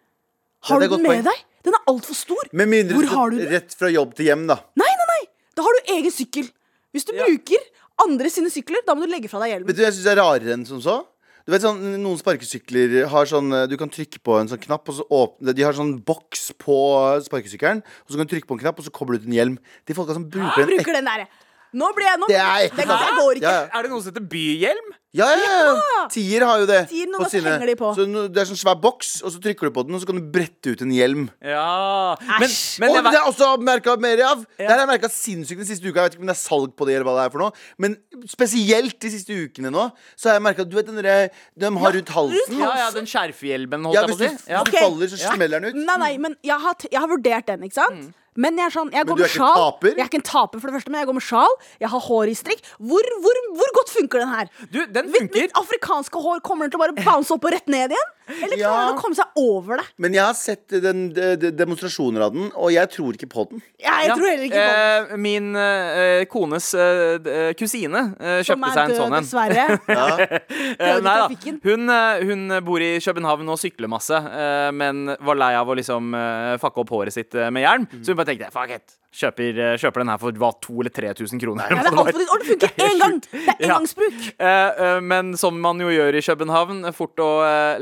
Har 0.70 0.82
du 0.82 0.88
den 0.88 1.04
med 1.04 1.12
point. 1.22 1.30
deg? 1.30 1.46
Den 1.66 1.78
er 1.78 1.86
altfor 1.92 2.18
stor. 2.18 2.50
Med 2.58 2.70
mindre 2.70 2.98
Hvor 2.98 3.12
har 3.12 3.30
du 3.30 3.38
den? 3.38 3.52
rett 3.54 3.76
fra 3.78 3.92
jobb 3.94 4.16
til 4.18 4.32
hjem, 4.32 4.48
da. 4.50 4.58
Nei, 4.82 4.90
nei, 4.90 5.08
nei! 5.14 5.22
Da 5.58 5.66
har 5.66 5.78
du 5.78 5.94
egen 5.94 6.14
sykkel. 6.14 6.50
Hvis 6.92 7.06
du 7.08 7.14
bruker 7.14 7.62
andre 8.02 8.32
sine 8.34 8.50
sykler, 8.50 8.82
da 8.88 8.96
må 8.98 9.06
du 9.06 9.12
legge 9.14 9.30
fra 9.30 9.42
deg 9.44 9.54
hjelmen. 9.54 9.70
Vet 9.70 9.78
du, 9.78 9.84
jeg 9.86 9.94
syns 9.94 10.08
det 10.08 10.14
er 10.16 10.22
rarere 10.24 10.56
enn 10.58 10.66
som 10.66 10.82
så. 10.82 10.98
Du 11.46 11.54
vet 11.54 11.64
sånn, 11.64 11.80
Noen 12.02 12.20
sparkesykler 12.22 13.08
har 13.10 13.26
sånn 13.26 13.50
Du 13.66 13.74
kan 13.82 13.90
trykke 13.90 14.20
på 14.22 14.36
en 14.38 14.50
sånn 14.52 14.62
knapp, 14.62 14.86
og 14.92 15.00
så 15.00 15.06
åpne 15.10 15.56
De 15.58 15.64
har 15.66 15.74
sånn 15.74 15.96
boks 16.06 16.52
på 16.62 16.76
sparkesykkelen, 17.26 17.82
og 17.82 18.10
så 18.14 18.20
kan 18.20 18.30
du 18.30 18.34
trykke 18.36 18.50
på 18.50 18.58
en 18.58 18.62
knapp, 18.62 18.78
og 18.82 18.86
så 18.86 18.94
kobler 18.94 19.18
du 19.18 19.26
ut 19.26 19.32
en 19.32 19.38
hjelm. 19.40 19.56
De 19.90 19.98
folka 19.98 20.14
som 20.18 20.28
bruker 20.30 20.66
den 20.66 20.70
Bruker 20.76 20.98
den 21.00 21.10
derre. 21.10 21.26
Nå 21.74 21.88
blir 21.96 22.08
jeg 22.10 22.20
nå, 22.20 22.28
Det 22.28 22.40
er 22.42 22.66
ikke 22.68 22.82
det, 22.82 22.88
det 22.88 23.14
går 23.20 23.38
ikke. 23.40 23.46
Ja, 23.48 23.54
ja. 23.62 23.68
Er 23.80 23.86
det 23.86 23.92
noe 23.94 24.02
som 24.04 24.12
heter 24.12 24.26
byhjelm? 24.34 24.90
Ja, 25.12 25.26
ja, 25.36 25.56
ja. 25.76 26.04
Tier 26.08 26.46
har 26.48 26.62
jo 26.62 26.68
det. 26.70 26.86
Tier, 26.88 27.10
på 27.12 27.26
sine. 27.28 27.52
de 27.68 27.74
på. 27.76 27.90
Så 27.98 28.06
Det 28.32 28.40
er 28.40 28.48
sånn 28.48 28.60
svær 28.62 28.78
boks, 28.80 29.10
og 29.28 29.34
så 29.34 29.42
trykker 29.44 29.68
du 29.68 29.74
på 29.76 29.84
den, 29.84 29.98
og 29.98 30.00
så 30.00 30.08
kan 30.08 30.16
du 30.16 30.24
brette 30.32 30.72
ut 30.72 30.84
en 30.86 30.94
hjelm. 30.96 31.26
Ja 31.44 32.16
Men, 32.40 32.48
men 32.80 32.96
og 32.96 33.10
det 33.10 33.20
er 33.20 33.28
også 33.28 33.50
merka 33.60 33.98
mer 34.00 34.24
av. 34.30 34.46
Det 34.56 34.70
har 34.72 34.80
jeg 34.86 34.88
merket 34.94 35.12
sinnssykt 35.12 35.60
den 35.66 35.68
siste 35.68 35.84
uka. 35.84 36.00
Jeg 36.00 36.14
vet 36.14 36.16
ikke 36.16 36.24
om 36.24 36.32
det 36.32 36.38
er 36.38 36.42
salg 36.46 36.72
på 36.80 36.88
det, 36.88 36.96
eller 36.96 37.10
hva 37.10 37.18
det 37.20 37.26
er 37.28 37.34
for 37.36 37.44
noe. 37.44 37.52
Men 37.84 37.98
spesielt 38.32 38.96
de 39.04 39.12
siste 39.18 39.36
ukene 39.36 39.74
nå, 39.76 39.90
så 40.16 40.32
har 40.32 40.40
jeg 40.40 40.46
merka 40.48 40.64
Du 40.72 40.78
vet 40.80 40.88
den 40.88 41.02
derre 41.02 41.28
de 41.60 41.74
har 41.84 41.98
rundt 42.00 42.16
halsen? 42.16 42.56
ja, 42.64 42.72
ja, 42.86 42.88
den 42.96 43.10
skjerfhjelmen, 43.12 43.84
holdt 43.92 44.00
Ja, 44.00 44.06
jeg 44.08 44.16
på 44.16 44.18
du, 44.18 44.26
å 44.26 44.32
si. 44.32 44.50
Ja. 44.52 44.64
hvis 44.64 44.72
du 44.72 44.80
faller, 44.80 45.12
så 45.12 45.22
smeller 45.36 45.60
den 45.60 45.76
ut. 45.76 45.84
Nei, 45.92 45.98
nei, 46.08 46.12
men 46.24 46.40
jeg 46.46 46.56
har, 46.64 46.74
t- 46.80 46.88
jeg 46.92 47.04
har 47.04 47.12
vurdert 47.12 47.52
den, 47.52 47.68
ikke 47.68 47.82
sant? 47.82 48.12
Men 48.40 48.56
jeg 48.56 48.64
er 48.70 48.72
sånn, 48.72 48.88
jeg 48.96 49.04
Men 49.04 49.10
går 49.12 49.18
du 49.18 49.24
er 49.24 49.28
med 49.28 49.34
ikke 49.34 49.44
sjal. 49.44 49.58
taper? 49.60 49.90
Jeg 49.92 50.00
er 50.00 50.08
ikke 50.08 50.20
en 50.22 50.24
taper, 50.24 50.60
for 50.62 50.72
det 50.72 50.76
første, 50.78 50.92
men 50.94 51.02
jeg 51.02 51.08
går 51.10 51.16
med 51.18 51.24
sjal. 51.28 51.56
Jeg 51.82 51.90
har 51.92 52.00
hår 52.06 52.30
i 52.32 52.36
strikk. 52.40 52.62
Hvor, 52.80 53.10
hvor, 53.26 53.40
hvor 53.60 53.72
godt 53.76 53.90
funker 53.92 54.22
den 54.24 54.30
her? 54.32 54.48
Du, 54.72 54.78
den 54.88 55.01
Mitt, 55.06 55.18
funker. 55.18 55.42
mitt 55.48 55.58
afrikanske 55.58 56.22
hår 56.22 56.40
kommer 56.46 56.66
den 56.68 56.72
til 56.76 56.80
å 56.80 56.84
bare 56.86 56.96
bounce 57.06 57.32
opp 57.34 57.46
og 57.46 57.52
rett 57.56 57.68
ned 57.72 57.92
igjen? 57.96 58.10
Eller 58.32 58.56
Ja. 58.58 58.70
klarer 58.70 58.88
den 58.88 58.96
å 58.98 59.02
komme 59.02 59.16
seg 59.18 59.26
over 59.36 59.78
det? 59.82 59.86
Men 59.98 60.14
jeg 60.14 60.24
har 60.24 60.34
sett 60.38 60.68
den, 60.70 61.10
de, 61.14 61.36
de, 61.36 61.52
demonstrasjoner 61.52 62.22
av 62.22 62.32
den, 62.34 62.52
og 62.56 62.72
jeg 62.72 62.88
tror 62.94 63.18
ikke 63.18 63.28
på 63.28 63.50
den. 63.50 63.62
Ja, 63.82 63.98
jeg 64.00 64.08
Ja. 64.08 64.16
tror 64.16 64.30
heller 64.30 64.46
ikke 64.46 64.62
på 64.62 64.76
den. 64.78 65.12
Eh, 65.12 65.18
min 65.18 65.56
eh, 65.56 66.26
kones 66.32 66.74
eh, 66.74 67.18
eh, 67.20 67.54
kusine 67.60 68.16
eh, 68.20 68.40
kjøpte 68.46 68.72
seg 68.72 68.94
en 68.94 68.96
sånn 69.02 69.18
en. 69.20 69.28
Som 69.28 69.40
er 69.44 69.56
død, 69.58 69.74
dessverre. 69.90 70.40
ja. 70.80 71.00
nei 71.02 71.18
da. 71.20 71.28
Hun, 71.66 71.90
eh, 71.90 72.24
hun 72.30 72.48
bor 72.64 72.80
i 72.80 72.92
København 73.04 73.50
og 73.52 73.60
sykler 73.60 73.92
masse, 73.92 74.16
eh, 74.16 74.72
men 74.72 75.16
var 75.20 75.36
lei 75.36 75.54
av 75.60 75.68
å 75.68 75.76
liksom 75.76 76.14
eh, 76.16 76.56
fucke 76.62 76.86
opp 76.86 76.90
håret 76.96 77.14
sitt 77.14 77.36
eh, 77.36 77.50
med 77.52 77.66
hjelm. 77.68 77.88
Så 78.02 78.14
hun 78.14 78.22
bare 78.22 78.32
tenkte 78.32 78.52
fuck 78.54 78.70
it. 78.78 78.98
Kjøper, 79.12 79.58
eh, 79.60 79.74
kjøper 79.76 80.00
den 80.06 80.10
her 80.14 80.20
for 80.22 80.32
hva, 80.40 80.54
2000 80.64 80.80
eller 80.80 80.94
3000 80.96 81.36
kroner. 81.44 81.68
Ja, 81.68 81.82
det 81.84 81.92
er 81.92 82.00
altfor 82.00 82.16
dyrt, 82.22 82.32
og 82.32 82.40
det 82.40 82.48
funker 82.48 82.72
én 82.88 82.96
gang! 83.02 83.16
Det 83.20 83.28
er 83.42 83.60
Ja. 83.60 83.76
engangsbruk. 83.76 84.20
Eh, 84.40 84.70
eh, 84.86 85.00
men 85.04 85.34
som 85.38 85.52
man 85.60 85.76
jo 85.84 85.90
gjør 85.92 86.16
i 86.16 86.24
København, 86.24 86.80
fort 86.96 87.20
å 87.20 87.28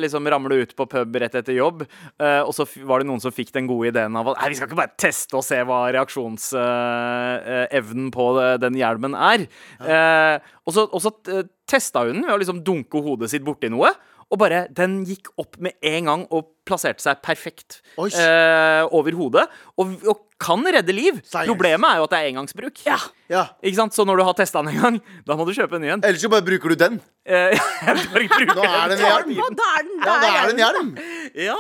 liksom 0.02 0.26
ramle 0.34 0.58
ut 0.64 0.74
på 0.76 0.88
pub 0.90 1.14
rett 1.22 1.36
etter 1.38 1.54
jobb. 1.54 1.86
og 2.20 2.50
så 2.58 2.66
var 2.90 3.00
det 3.04 3.08
noen 3.12 3.22
som 3.22 3.30
fikk 3.32 3.52
den 3.54 3.68
gode 3.70 3.88
ideen 3.94 4.16
av 4.18 4.28
at 4.34 4.50
vi 4.50 4.56
skal 4.58 4.68
ikke 4.72 4.82
bare 4.82 4.98
teste 4.98 5.38
og 5.38 5.44
se 5.46 5.62
hva 5.64 5.84
reaksjonsevnen 5.94 8.10
på 8.14 8.26
den 8.66 8.76
hjelmen 8.80 9.16
er. 9.16 9.46
Og 10.66 10.74
så, 10.76 10.88
og 10.90 11.02
så 11.04 11.12
testa 11.70 12.00
hun 12.08 12.16
den 12.20 12.26
ved 12.28 12.36
å 12.36 12.40
liksom 12.42 12.64
dunke 12.66 13.02
hodet 13.06 13.30
sitt 13.32 13.46
borti 13.46 13.70
noe. 13.72 13.92
Og 14.30 14.38
bare, 14.38 14.68
Den 14.70 15.00
gikk 15.10 15.32
opp 15.42 15.56
med 15.64 15.74
en 15.82 16.06
gang 16.06 16.24
og 16.30 16.52
plasserte 16.70 17.04
seg 17.04 17.22
perfekt 17.26 17.82
eh, 17.98 18.86
over 18.96 19.18
hodet. 19.18 19.46
Og, 19.82 19.96
og 20.08 20.26
kan 20.40 20.64
redde 20.64 20.94
liv. 20.96 21.18
Science. 21.26 21.50
Problemet 21.50 21.90
er 21.90 22.00
jo 22.00 22.06
at 22.08 22.14
det 22.14 22.20
er 22.22 22.30
engangsbruk. 22.32 22.84
Ja. 22.86 23.00
Ja. 23.30 23.44
Ikke 23.60 23.82
sant? 23.82 23.96
Så 23.98 24.06
når 24.08 24.22
du 24.22 24.26
har 24.30 24.38
testa 24.38 24.62
den 24.64 24.72
en 24.72 24.82
gang, 24.82 25.00
da 25.28 25.36
må 25.38 25.46
du 25.46 25.52
kjøpe 25.58 25.78
en 25.78 25.84
ny 25.84 25.92
en. 25.98 26.06
Ellers 26.08 26.24
så 26.24 26.32
bare 26.32 26.46
bruker 26.48 26.72
du 26.72 26.80
den. 26.80 27.00
Eh, 27.28 27.58
jeg 27.86 27.98
bare 27.98 28.06
bruker 28.14 28.48
Nå 28.54 28.64
er 28.70 28.94
det 28.94 29.00
en 29.00 29.04
hjelm. 29.06 29.58
Da 29.60 29.68
er 29.74 29.90
Ja, 29.90 30.06
da 30.08 30.30
er 30.30 30.40
det 30.40 30.56
en 30.56 30.64
hjelm. 30.64 30.94
Ja, 31.50 31.60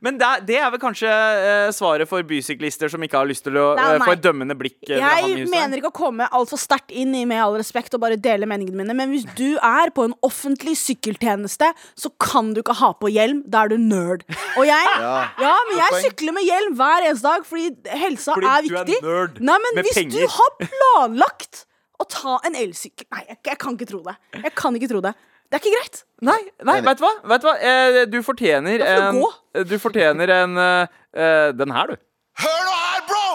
Men 0.00 0.16
det 0.18 0.30
det 0.46 0.56
er 0.62 0.70
vel 0.70 0.80
kanskje 0.80 1.10
eh, 1.10 1.70
svaret 1.74 2.08
for 2.08 2.22
bysyklister 2.22 2.88
som 2.92 3.02
ikke 3.02 3.18
har 3.20 3.26
lyst 3.28 3.44
til 3.44 3.56
å 3.60 3.74
Nei, 3.76 3.84
eh, 3.94 3.98
nei. 3.98 4.06
få 4.08 4.12
et 4.16 4.22
dømmende 4.24 4.56
blikk. 4.58 4.78
eh, 4.88 4.96
Jeg 5.02 5.48
mener 5.50 5.76
ikke 5.78 5.90
å 5.92 5.96
komme 6.00 6.28
altfor 6.32 6.58
sterkt 6.58 6.90
inn 6.90 7.14
i 7.14 7.24
med 7.28 7.42
all 7.42 7.56
respekt 7.60 7.94
og 7.94 8.00
bare 8.00 8.16
dele 8.16 8.46
meningene 8.46 8.76
mine, 8.82 8.94
men 8.94 9.10
hvis 9.12 9.26
du 9.38 9.58
er 9.58 9.90
på 9.90 10.04
en 10.08 10.14
offentlig 10.22 10.76
sykkeltjeneste, 10.80 11.72
så 11.98 12.10
kan 12.22 12.52
du 12.54 12.62
ikke 12.62 12.76
ha 12.80 12.92
på 12.94 13.10
hjelm. 13.12 13.42
Da 13.46 13.64
er 13.64 13.68
du 13.74 13.78
nerd. 13.78 14.24
Og 14.56 14.64
jeg, 14.66 14.86
Ja. 15.02 15.28
ja, 15.40 15.54
men 15.68 15.78
jeg 15.82 16.02
sykler 16.06 16.32
med 16.36 16.44
hjelm 16.46 16.74
hver 16.78 17.02
eneste 17.08 17.26
dag 17.28 17.44
fordi 17.48 17.70
helsa 17.98 18.34
Fordi 18.36 18.46
er 18.46 18.62
du 18.68 18.74
er 18.76 18.84
viktig. 18.86 19.02
nerd 19.02 19.40
Nei, 19.42 19.58
men 19.66 19.74
med 19.80 19.84
hvis 19.88 19.98
penger. 19.98 20.20
du 20.20 20.26
har 20.38 20.50
planlagt 20.62 21.64
å 22.02 22.06
ta 22.08 22.38
en 22.46 22.54
elsykkel 22.58 23.06
Nei, 23.12 23.24
jeg, 23.28 23.38
jeg 23.46 23.58
kan 23.62 23.76
ikke 23.76 23.88
tro 23.90 24.00
det. 24.06 24.14
Jeg 24.42 24.54
kan 24.58 24.74
ikke 24.78 24.88
tro 24.90 25.00
det. 25.04 25.12
Det 25.52 25.58
er 25.58 25.66
ikke 25.66 25.74
greit. 25.74 25.98
Nei, 26.24 26.38
nei 26.64 26.78
vet 26.80 26.96
du 26.96 27.02
hva? 27.04 27.10
Vet 27.28 27.42
du 27.42 27.46
hva? 27.50 27.52
Eh, 27.60 27.96
du 28.08 28.14
fortjener 28.24 28.80
Da 28.80 28.86
får 28.88 29.02
en 29.10 29.18
gå. 29.20 29.28
Du 29.68 29.74
fortjener 29.82 30.30
en 30.38 30.56
eh, 30.62 30.94
eh, 31.12 31.48
Den 31.58 31.74
her, 31.76 31.92
du. 31.92 32.00
Hør 32.40 32.62
nå 32.64 32.76
her, 32.78 33.02
bro! 33.10 33.26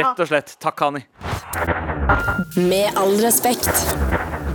Rett 0.00 0.22
og 0.24 0.30
slett. 0.30 0.54
Takk, 0.64 0.80
Hani. 0.86 1.02
Med 2.56 2.96
all 2.96 3.12
respekt. 3.20 3.68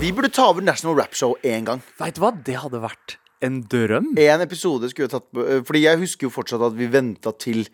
Vi 0.02 0.10
burde 0.18 0.32
ta 0.34 0.48
over 0.50 0.66
National 0.66 0.98
Rap 0.98 1.14
Show 1.18 1.36
én 1.46 1.66
gang. 1.68 1.84
Veit 2.02 2.18
du 2.18 2.24
hva? 2.26 2.32
Det 2.34 2.58
hadde 2.64 2.82
vært 2.82 3.20
en 3.46 3.60
drøm. 3.70 4.12
En 4.18 4.42
episode 4.42 4.90
skulle 4.90 5.06
vi 5.12 5.14
tatt 5.14 5.28
på 5.30 5.44
Fordi 5.68 5.84
jeg 5.84 6.00
husker 6.02 6.26
jo 6.26 6.32
fortsatt 6.34 6.64
at 6.72 6.74
vi 6.74 6.88
venta 6.90 7.30
til 7.38 7.68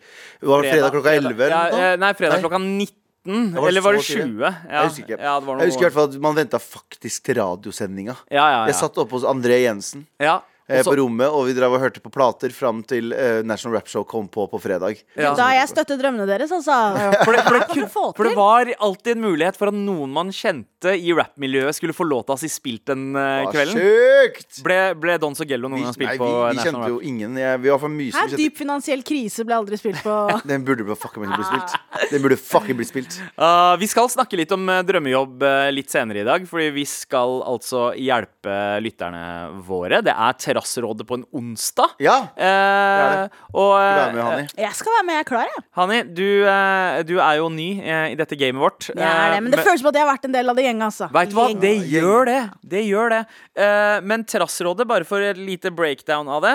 Var 0.44 0.60
det 0.66 0.74
fredag 0.74 0.92
klokka 0.92 1.14
11? 1.16 1.30
eller 1.32 1.54
Ja, 1.54 1.62
sånt? 1.72 1.80
eh, 1.88 1.96
nei, 2.04 2.10
fredag 2.18 2.44
klokka 2.44 2.60
19. 2.60 3.00
var 3.24 3.68
eller 3.68 3.80
var 3.80 3.96
det 3.96 4.02
20? 4.04 4.40
Ja, 4.44 4.52
Jeg 4.70 4.88
husker 4.88 5.02
ikke. 5.04 5.18
Ja, 5.22 5.34
det 5.40 5.46
var 5.46 5.54
noe, 5.54 5.60
Jeg 5.64 5.72
husker 5.72 5.80
i 5.80 5.88
hvert 5.88 5.96
fall 5.96 6.08
at 6.10 6.16
man 6.20 6.34
venta 6.36 6.58
faktisk 6.60 7.24
til 7.24 7.38
radiosendinga. 7.40 8.16
Ja, 8.30 8.36
ja, 8.36 8.50
ja. 8.58 8.66
Jeg 8.68 8.74
satt 8.80 8.98
oppe 9.00 9.16
hos 9.16 9.24
André 9.24 9.62
Jensen 9.64 10.06
ja. 10.20 10.40
Eh, 10.68 10.78
Og 10.78 10.84
så- 10.84 10.90
på 10.92 10.96
rommet, 11.02 11.28
og 11.28 11.46
vi 11.48 11.54
drev 11.56 11.72
og 11.76 11.80
hørte 11.82 12.00
på 12.00 12.10
plater 12.12 12.52
fram 12.54 12.82
til 12.86 13.12
uh, 13.12 13.42
National 13.44 13.76
Rap 13.76 13.88
Show 13.88 14.04
kom 14.04 14.28
på 14.28 14.46
på 14.50 14.60
fredag. 14.62 15.00
Ja. 15.16 15.34
Da 15.36 15.50
jeg 15.54 15.68
støtter 15.68 15.98
drømmene 16.00 16.26
deres, 16.28 16.52
altså. 16.52 16.72
For 17.24 17.32
det, 17.32 17.42
for, 17.44 17.58
det, 17.58 17.88
for 17.92 18.24
det 18.28 18.34
var 18.36 18.70
alltid 18.78 19.16
en 19.16 19.24
mulighet 19.24 19.56
for 19.56 19.70
at 19.70 19.76
noen 19.76 20.10
man 20.12 20.30
kjente 20.34 20.94
i 20.96 21.12
rappmiljøet, 21.16 21.74
skulle 21.76 21.94
få 21.96 22.04
låta 22.04 22.34
til 22.36 22.48
si 22.48 22.52
spilt 22.52 22.86
den 22.90 23.14
uh, 23.16 23.46
kvelden. 23.52 23.78
sjukt! 23.80 24.60
Ble, 24.64 24.78
ble 25.00 25.16
Don 25.22 25.36
Sogello 25.36 25.68
noen 25.70 25.80
Vi, 25.80 25.84
gang 25.84 25.92
nei, 25.92 25.96
spilt 25.96 26.12
vi, 26.12 26.18
på 26.20 26.28
vi 26.30 26.58
National 26.58 26.82
kjente 26.84 26.90
jo 26.92 27.00
ingen. 27.12 27.38
Jeg, 27.40 27.60
vi 27.64 27.72
var 27.72 27.80
for 27.82 27.92
mye 27.94 28.14
Her, 28.16 28.28
vi 28.32 28.40
dyp 28.44 28.58
finansiell 28.58 29.04
krise 29.06 29.46
ble 29.48 29.56
aldri 29.56 29.78
spilt 29.80 30.02
på 30.04 30.16
Den 30.50 30.64
burde 30.66 30.84
fucking 30.98 31.24
bli 31.24 31.46
spilt. 31.48 31.76
Den 32.12 32.24
burde 32.24 32.38
fucking 32.40 32.78
bli 32.78 32.88
spilt. 32.88 33.18
Uh, 33.40 33.74
vi 33.80 33.88
skal 33.90 34.10
snakke 34.12 34.38
litt 34.38 34.52
om 34.54 34.68
drømmejobb 34.84 35.44
litt 35.74 35.92
senere 35.92 36.22
i 36.22 36.26
dag, 36.26 36.44
fordi 36.48 36.68
vi 36.74 36.84
skal 36.88 37.40
altså 37.46 37.88
hjelpe 37.98 38.58
lytterne 38.84 39.24
våre. 39.66 40.02
Det 40.04 40.12
er 40.14 40.36
Terrassrådet 40.54 41.06
på 41.08 41.14
en 41.18 41.24
onsdag. 41.34 41.94
Ja! 42.02 42.16
det 42.38 43.30
og 43.54 43.74
Skal 43.74 44.12
du 44.14 44.18
være 44.18 44.30
eh, 44.30 44.38
med? 44.38 44.52
Jeg 44.58 44.74
skal 44.78 44.94
være 44.94 45.06
med, 45.08 45.14
jeg 45.14 45.24
er 45.24 45.28
klar, 45.28 45.48
jeg. 45.50 45.64
Hani, 45.78 45.98
du, 46.14 46.26
eh, 46.50 46.98
du 47.08 47.14
er 47.18 47.38
jo 47.40 47.48
ny 47.52 47.68
eh, 47.82 48.06
i 48.12 48.18
dette 48.18 48.38
gamet 48.38 48.62
vårt. 48.62 48.88
Jeg 48.92 49.02
er 49.02 49.34
det, 49.34 49.42
men 49.42 49.50
det 49.52 49.58
men, 49.60 49.66
føles 49.66 49.82
som 49.82 49.90
at 49.90 49.98
jeg 49.98 50.04
har 50.06 50.10
vært 50.12 50.28
en 50.28 50.36
del 50.36 50.52
av 50.52 50.58
det 50.58 50.66
gjenget, 50.66 50.86
altså. 50.88 51.08
Vet 51.14 51.32
du 51.32 51.36
hva, 51.38 51.46
det 51.64 51.74
gjør 51.90 52.30
det. 52.30 52.38
Det 52.74 52.84
gjør 52.86 53.14
det. 53.14 53.20
Eh, 53.58 53.98
men 54.06 54.26
Terrasserådet, 54.30 54.86
bare 54.90 55.08
for 55.08 55.24
et 55.24 55.40
lite 55.40 55.72
breakdown 55.74 56.30
av 56.30 56.44
det. 56.46 56.54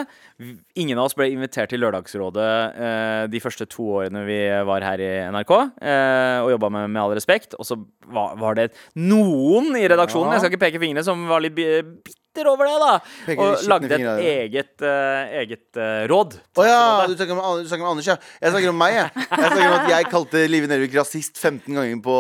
Ingen 0.79 0.99
av 0.99 1.09
oss 1.09 1.17
ble 1.19 1.27
invitert 1.33 1.71
til 1.73 1.81
Lørdagsrådet 1.83 2.49
eh, 2.79 3.23
de 3.31 3.41
første 3.43 3.67
to 3.69 3.89
årene 3.99 4.23
vi 4.27 4.39
var 4.69 4.85
her 4.87 5.01
i 5.03 5.09
NRK 5.33 5.51
eh, 5.59 6.37
og 6.45 6.53
jobba 6.55 6.69
med 6.71 6.87
Med 6.89 7.01
all 7.03 7.11
respekt. 7.17 7.57
Og 7.59 7.67
så 7.67 7.75
var, 8.07 8.37
var 8.39 8.55
det 8.57 8.69
noen 8.95 9.73
i 9.77 9.83
redaksjonen, 9.91 10.29
Ja. 10.31 10.37
jeg 10.37 10.45
skal 10.45 10.53
ikke 10.55 10.63
peke 10.67 10.81
fingrene, 10.81 11.03
som 11.05 11.27
var 11.29 11.43
litt 11.43 11.55
bi- 11.57 11.83
bitter 12.29 12.49
over 12.49 12.65
det, 12.65 12.77
da. 12.79 13.35
Og 13.37 13.63
lagde 13.69 13.95
et 13.95 14.03
eget, 14.23 14.73
uh, 14.83 15.37
eget 15.41 15.79
uh, 15.79 16.05
råd. 16.09 16.37
Å 16.57 16.65
ja, 16.67 16.81
du 17.07 17.15
snakker, 17.15 17.35
om, 17.35 17.61
du 17.61 17.69
snakker 17.69 17.85
om 17.85 17.91
Anders, 17.93 18.09
ja. 18.09 18.17
Jeg 18.41 18.53
snakker 18.53 18.73
om 18.73 18.79
meg, 18.79 18.97
jeg. 18.97 19.09
Jeg 19.15 19.39
snakker 19.39 19.65
om 19.65 19.77
at 19.77 19.89
jeg 19.93 20.09
kalte 20.13 20.43
Live 20.49 20.69
Nelvik 20.69 20.97
rasist 20.99 21.39
15 21.39 21.65
ganger 21.73 22.03
på, 22.05 22.19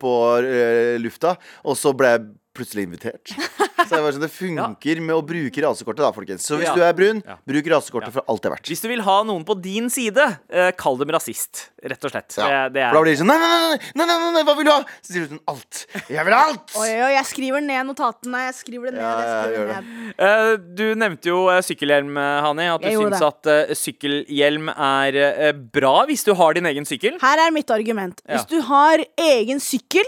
på 0.00 0.12
uh, 0.44 0.94
lufta, 1.02 1.36
og 1.64 1.78
så 1.78 1.94
ble 1.96 2.12
jeg 2.14 2.28
plutselig 2.58 2.84
invitert. 2.88 3.32
Så 3.88 3.94
jeg 3.94 4.02
var 4.04 4.12
sånn, 4.12 4.24
Det 4.26 4.32
funker 4.34 5.00
med 5.00 5.14
å 5.16 5.22
bruke 5.24 5.62
rasekortet, 5.64 6.02
da, 6.02 6.10
folkens. 6.12 6.44
Så 6.44 6.58
hvis 6.58 6.66
Ja. 6.68 6.74
du 6.76 6.82
er 6.84 6.92
brun, 6.98 7.22
Ja. 7.24 7.36
bruk 7.46 7.68
rasekortet 7.72 8.12
for 8.12 8.24
alt 8.28 8.42
det 8.42 8.50
er 8.50 8.54
verdt. 8.56 8.68
Hvis 8.68 8.82
du 8.82 8.88
vil 8.90 9.00
ha 9.06 9.16
noen 9.24 9.44
på 9.48 9.54
din 9.62 9.86
side, 9.88 10.18
eh, 10.50 10.72
kall 10.76 10.98
dem 11.00 11.08
rasist. 11.14 11.68
Rett 11.78 12.04
og 12.04 12.10
slett. 12.12 12.34
Ja. 12.36 12.66
Det, 12.68 12.74
det 12.74 12.82
For 12.82 12.90
er 12.90 12.98
da 12.98 13.02
blir 13.06 13.14
de 13.14 13.20
sånn 13.22 13.30
nei 13.30 13.38
nei 13.38 13.48
nei, 13.48 13.78
nei, 13.94 14.06
nei, 14.10 14.18
nei, 14.18 14.32
nei, 14.34 14.42
hva 14.44 14.56
vil 14.58 14.66
du 14.68 14.72
ha? 14.74 14.80
Så 15.00 15.14
sier 15.14 15.24
du 15.28 15.32
sånn 15.36 15.44
alt. 15.48 15.86
Jeg 16.10 16.24
vil 16.26 16.34
ha 16.34 16.42
alt! 16.50 16.74
Oi, 16.82 16.88
oi, 17.06 17.12
jeg 17.14 17.24
skriver 17.30 17.62
ned 17.64 17.86
notatene. 17.88 18.42
Jeg 18.48 18.54
skriver 18.58 18.90
det 18.90 18.94
ned. 18.98 19.06
Ja, 19.06 19.14
jeg 19.22 19.30
skriver 19.38 19.56
gjør 19.56 19.68
det 19.68 19.78
det. 19.78 19.84
ned. 19.86 20.14
Eh, 20.18 20.56
Du 20.78 20.84
nevnte 20.98 21.30
jo 21.32 21.38
eh, 21.54 21.60
sykkelhjelm, 21.62 22.18
eh, 22.18 22.42
Hani. 22.48 22.66
At 22.74 22.82
du 22.82 22.88
Jeg 22.88 22.98
gjorde 22.98 23.14
syns 23.14 23.28
at 23.30 23.46
eh, 23.46 23.74
sykkelhjelm 23.78 24.68
er 24.74 25.16
eh, 25.22 25.52
bra 25.52 25.94
hvis 26.10 26.24
du 26.26 26.34
har 26.34 26.54
din 26.58 26.66
egen 26.66 26.84
sykkel. 26.84 27.18
Her 27.22 27.46
er 27.46 27.50
mitt 27.54 27.70
argument. 27.70 28.20
Ja. 28.28 28.36
Hvis 28.36 28.48
du 28.50 28.60
har 28.68 28.98
egen 29.16 29.58
sykkel, 29.62 30.04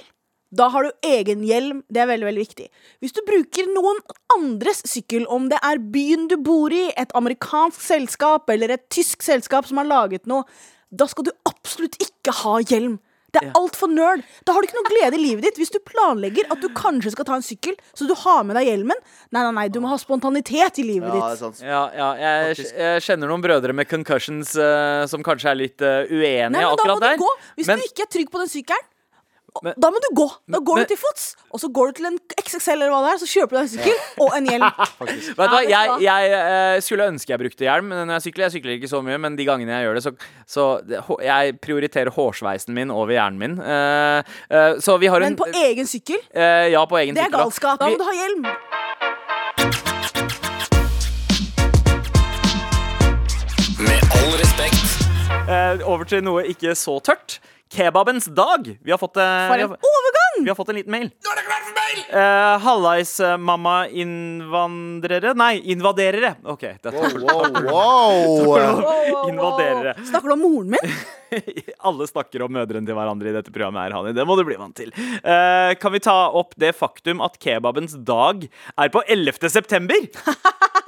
da 0.53 0.69
har 0.75 0.83
du 0.89 0.91
egen 1.07 1.43
hjelm. 1.47 1.83
Det 1.89 2.03
er 2.03 2.09
veldig 2.11 2.27
veldig 2.27 2.43
viktig. 2.47 2.69
Hvis 3.01 3.15
du 3.15 3.21
bruker 3.27 3.69
noen 3.71 4.01
andres 4.35 4.83
sykkel, 4.91 5.27
om 5.31 5.49
det 5.53 5.61
er 5.63 5.79
byen 5.79 6.27
du 6.31 6.37
bor 6.43 6.73
i, 6.75 6.89
et 6.99 7.13
amerikansk 7.15 7.81
selskap 7.81 8.51
eller 8.51 8.75
et 8.75 8.89
tysk 8.91 9.23
selskap 9.23 9.69
som 9.71 9.79
har 9.83 9.87
laget 9.87 10.27
noe, 10.27 10.43
da 10.91 11.07
skal 11.07 11.29
du 11.29 11.33
absolutt 11.47 11.95
ikke 12.03 12.35
ha 12.43 12.59
hjelm. 12.67 12.99
Det 13.31 13.45
er 13.45 13.47
Ja. 13.47 13.53
altfor 13.61 13.87
nerd. 13.87 14.25
Da 14.45 14.53
har 14.53 14.61
du 14.61 14.67
ikke 14.67 14.75
noe 14.75 14.91
glede 14.91 15.15
i 15.15 15.23
livet 15.23 15.43
ditt. 15.45 15.55
Hvis 15.55 15.71
du 15.71 15.79
planlegger 15.79 16.51
at 16.51 16.61
du 16.61 16.67
kanskje 16.75 17.13
skal 17.13 17.25
ta 17.29 17.37
en 17.37 17.43
sykkel, 17.47 17.77
så 17.95 18.09
du 18.09 18.15
har 18.19 18.43
med 18.43 18.57
deg 18.59 18.67
hjelmen 18.67 18.99
Nei, 19.31 19.43
nei, 19.45 19.53
nei, 19.55 19.69
du 19.69 19.79
må 19.79 19.87
ha 19.87 19.95
spontanitet 20.03 20.81
i 20.83 20.83
livet 20.83 21.15
Ja, 21.15 21.29
ditt. 21.39 21.61
Ja, 21.63 21.83
ja 21.95 22.09
jeg, 22.51 22.57
jeg 22.75 23.05
kjenner 23.07 23.31
noen 23.31 23.41
brødre 23.41 23.73
med 23.73 23.87
concussions 23.87 24.57
uh, 24.59 25.07
som 25.07 25.23
kanskje 25.23 25.47
er 25.53 25.55
litt 25.63 25.79
uh, 25.81 26.11
uenige 26.11 26.51
Nei, 26.51 26.59
men 26.59 26.75
da 26.75 26.75
må 26.75 26.75
akkurat 26.75 26.99
du 26.99 27.07
der. 27.07 27.17
gå. 27.23 27.31
Hvis 27.61 27.71
Men- 27.71 27.79
du 27.79 27.87
ikke 27.87 28.03
er 28.03 28.11
trygg 28.19 28.33
på 28.35 28.43
den 28.43 28.51
sykkelen, 28.51 28.90
Men- 29.63 29.75
da 29.77 29.91
må 29.91 30.01
du 30.01 30.09
gå. 30.17 30.27
Da 30.49 30.59
går 30.59 30.81
Men- 30.81 30.85
du 30.85 30.89
til 30.95 31.01
fots, 31.01 31.37
og 31.51 31.61
så 31.61 31.69
går 31.73 31.87
du 31.91 31.93
til 32.01 32.07
en 32.07 32.19
XXL 32.39 32.73
eller 32.79 32.91
hva 32.95 33.01
det 33.05 33.13
er, 33.15 33.19
så 33.21 33.29
kjøper 33.29 33.51
du 33.51 33.57
deg 33.59 33.67
en 33.67 33.73
sykkel 33.75 34.25
og 34.25 34.37
en 34.37 34.47
hjelm. 34.47 34.71
Vet 35.01 35.37
du 35.37 35.57
hva, 35.57 35.63
jeg, 35.69 35.97
jeg 36.07 36.33
eh, 36.41 36.81
skulle 36.81 37.09
ønske 37.11 37.35
jeg 37.35 37.43
brukte 37.43 37.67
hjelm 37.67 37.91
men 37.91 38.07
når 38.07 38.21
jeg 38.21 38.27
sykler. 38.29 38.47
Jeg 38.47 38.55
sykler 38.59 38.77
ikke 38.79 38.91
så 38.91 39.03
mye, 39.05 39.19
men 39.19 39.37
de 39.37 39.45
gangene 39.49 39.75
jeg 39.75 39.89
gjør 39.89 39.99
det, 39.99 40.05
så, 40.07 40.13
så 40.47 40.67
jeg 41.25 41.57
prioriterer 41.61 42.11
hårsveisen 42.15 42.75
min 42.77 42.91
over 42.95 43.15
hjernen 43.17 43.39
min. 43.43 43.59
Eh, 43.61 44.23
eh, 44.51 44.79
så 44.81 44.99
vi 45.03 45.11
har 45.11 45.21
en 45.21 45.35
Men 45.35 45.41
på 45.41 45.51
egen 45.51 45.87
sykkel, 45.91 46.23
eh, 46.35 46.71
Ja, 46.71 46.85
på 46.87 46.99
egen 47.03 47.15
det 47.15 47.25
er 47.25 47.31
sykkel, 47.31 47.41
galskap. 47.45 47.81
Da 47.81 47.91
må 47.91 47.99
du 47.99 48.07
ha 48.07 48.15
hjelm. 48.15 48.47
Med 53.81 54.01
all 54.17 54.33
respekt. 54.39 54.87
Eh, 55.51 55.89
over 55.89 56.05
til 56.05 56.23
noe 56.25 56.45
ikke 56.51 56.75
så 56.79 56.99
tørt. 57.05 57.41
Kebabens 57.71 58.27
dag. 58.35 58.79
Vi 58.83 58.91
har 58.91 58.99
fått, 58.99 59.17
eh, 59.17 59.49
For 59.49 59.59
en 59.59 59.71
overgang! 59.71 60.45
vi 60.45 60.49
har 60.49 60.55
fått 60.55 60.69
en 60.69 60.75
liten 60.75 60.91
mail. 60.91 61.11
Nå 61.11 61.31
er 61.33 61.37
det 61.39 61.45
klart 61.47 61.65
for 61.69 61.75
mail! 61.77 62.01
Uh, 62.11 62.59
Hallais, 62.65 63.21
eh, 63.21 63.37
mamma 63.37 63.75
innvandrere 63.89 65.35
Nei, 65.39 65.61
invaderere. 65.71 66.35
OK. 66.45 66.65
Dette 66.83 66.91
Wow, 66.91 68.47
wow. 68.47 69.29
Invaderere. 69.29 69.95
Snakker 70.07 70.29
du 70.29 70.33
om 70.33 70.41
moren 70.41 70.71
min? 70.75 70.95
Alle 71.87 72.07
snakker 72.11 72.43
om 72.47 72.53
mødrene 72.59 72.87
til 72.87 72.95
hverandre 72.99 73.31
i 73.31 73.37
dette 73.37 73.53
programmet. 73.55 73.83
her, 73.87 73.97
Hani. 73.99 74.15
Det 74.17 74.27
må 74.27 74.37
du 74.39 74.45
bli 74.49 74.59
vant 74.59 74.75
til. 74.75 74.91
Uh, 75.23 75.75
kan 75.79 75.93
vi 75.95 76.03
ta 76.03 76.17
opp 76.31 76.55
det 76.59 76.75
faktum 76.79 77.23
at 77.23 77.39
kebabens 77.39 77.95
dag 77.95 78.49
er 78.79 78.89
på 78.91 79.03
11. 79.07 79.47
september? 79.51 80.11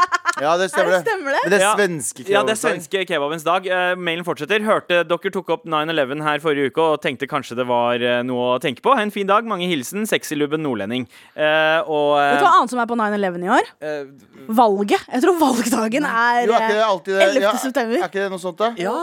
Ja, 0.42 0.56
det 0.58 0.68
stemmer. 0.72 0.92
Er 0.92 0.98
det 0.98 1.06
stemmer 1.06 1.36
det? 1.36 1.42
Men 1.44 1.52
det 1.54 1.58
er 1.60 1.64
Ja. 1.64 1.72
svenske 1.78 2.24
Ja, 2.26 2.42
det 2.42 2.56
er 2.56 2.58
kebabens 2.58 2.62
dag. 2.62 2.72
svenske 2.72 3.04
kebabens 3.08 3.44
dag. 3.46 3.66
Uh, 3.70 3.94
mailen 4.02 4.26
fortsetter. 4.26 4.64
Hørte 4.66 5.02
dere 5.06 5.32
tok 5.38 5.50
opp 5.54 5.64
9-11 5.70 6.22
her 6.26 6.42
forrige 6.42 6.72
uke 6.72 6.82
og 6.82 7.00
tenkte 7.04 7.28
kanskje 7.30 7.56
det 7.60 7.66
var 7.68 8.02
uh, 8.02 8.22
noe 8.26 8.56
å 8.56 8.60
tenke 8.62 8.82
på. 8.82 8.96
En 8.98 9.10
fin 9.14 9.26
dag. 9.30 9.46
Mange 9.46 9.68
hilsen. 9.70 10.02
Sexylubben 10.10 10.62
nordlending. 10.66 11.06
Uh, 11.38 11.80
og 11.86 12.18
Vet 12.18 12.40
du 12.40 12.42
eh, 12.42 12.46
hva 12.46 12.52
annet 12.58 12.74
som 12.74 12.82
er 12.82 12.90
på 12.90 12.98
9-11 12.98 13.46
i 13.46 13.52
år? 13.58 13.72
eh, 13.80 14.04
Valget. 14.52 15.04
Jeg 15.12 15.22
tror 15.22 15.36
valgdagen 15.38 16.04
er 16.08 16.46
Jo, 16.48 16.52
er 16.52 16.58
ikke 16.58 16.72
det 16.74 16.80
eh, 16.82 16.88
alltid 16.88 17.20
11. 17.22 17.42
Ja, 17.46 17.52
september. 17.62 17.96
Er 18.02 18.08
ikke 18.10 18.22
det 18.24 18.30
noe 18.32 18.42
sånt, 18.42 18.58
da? 18.58 18.72
Ja, 18.82 18.96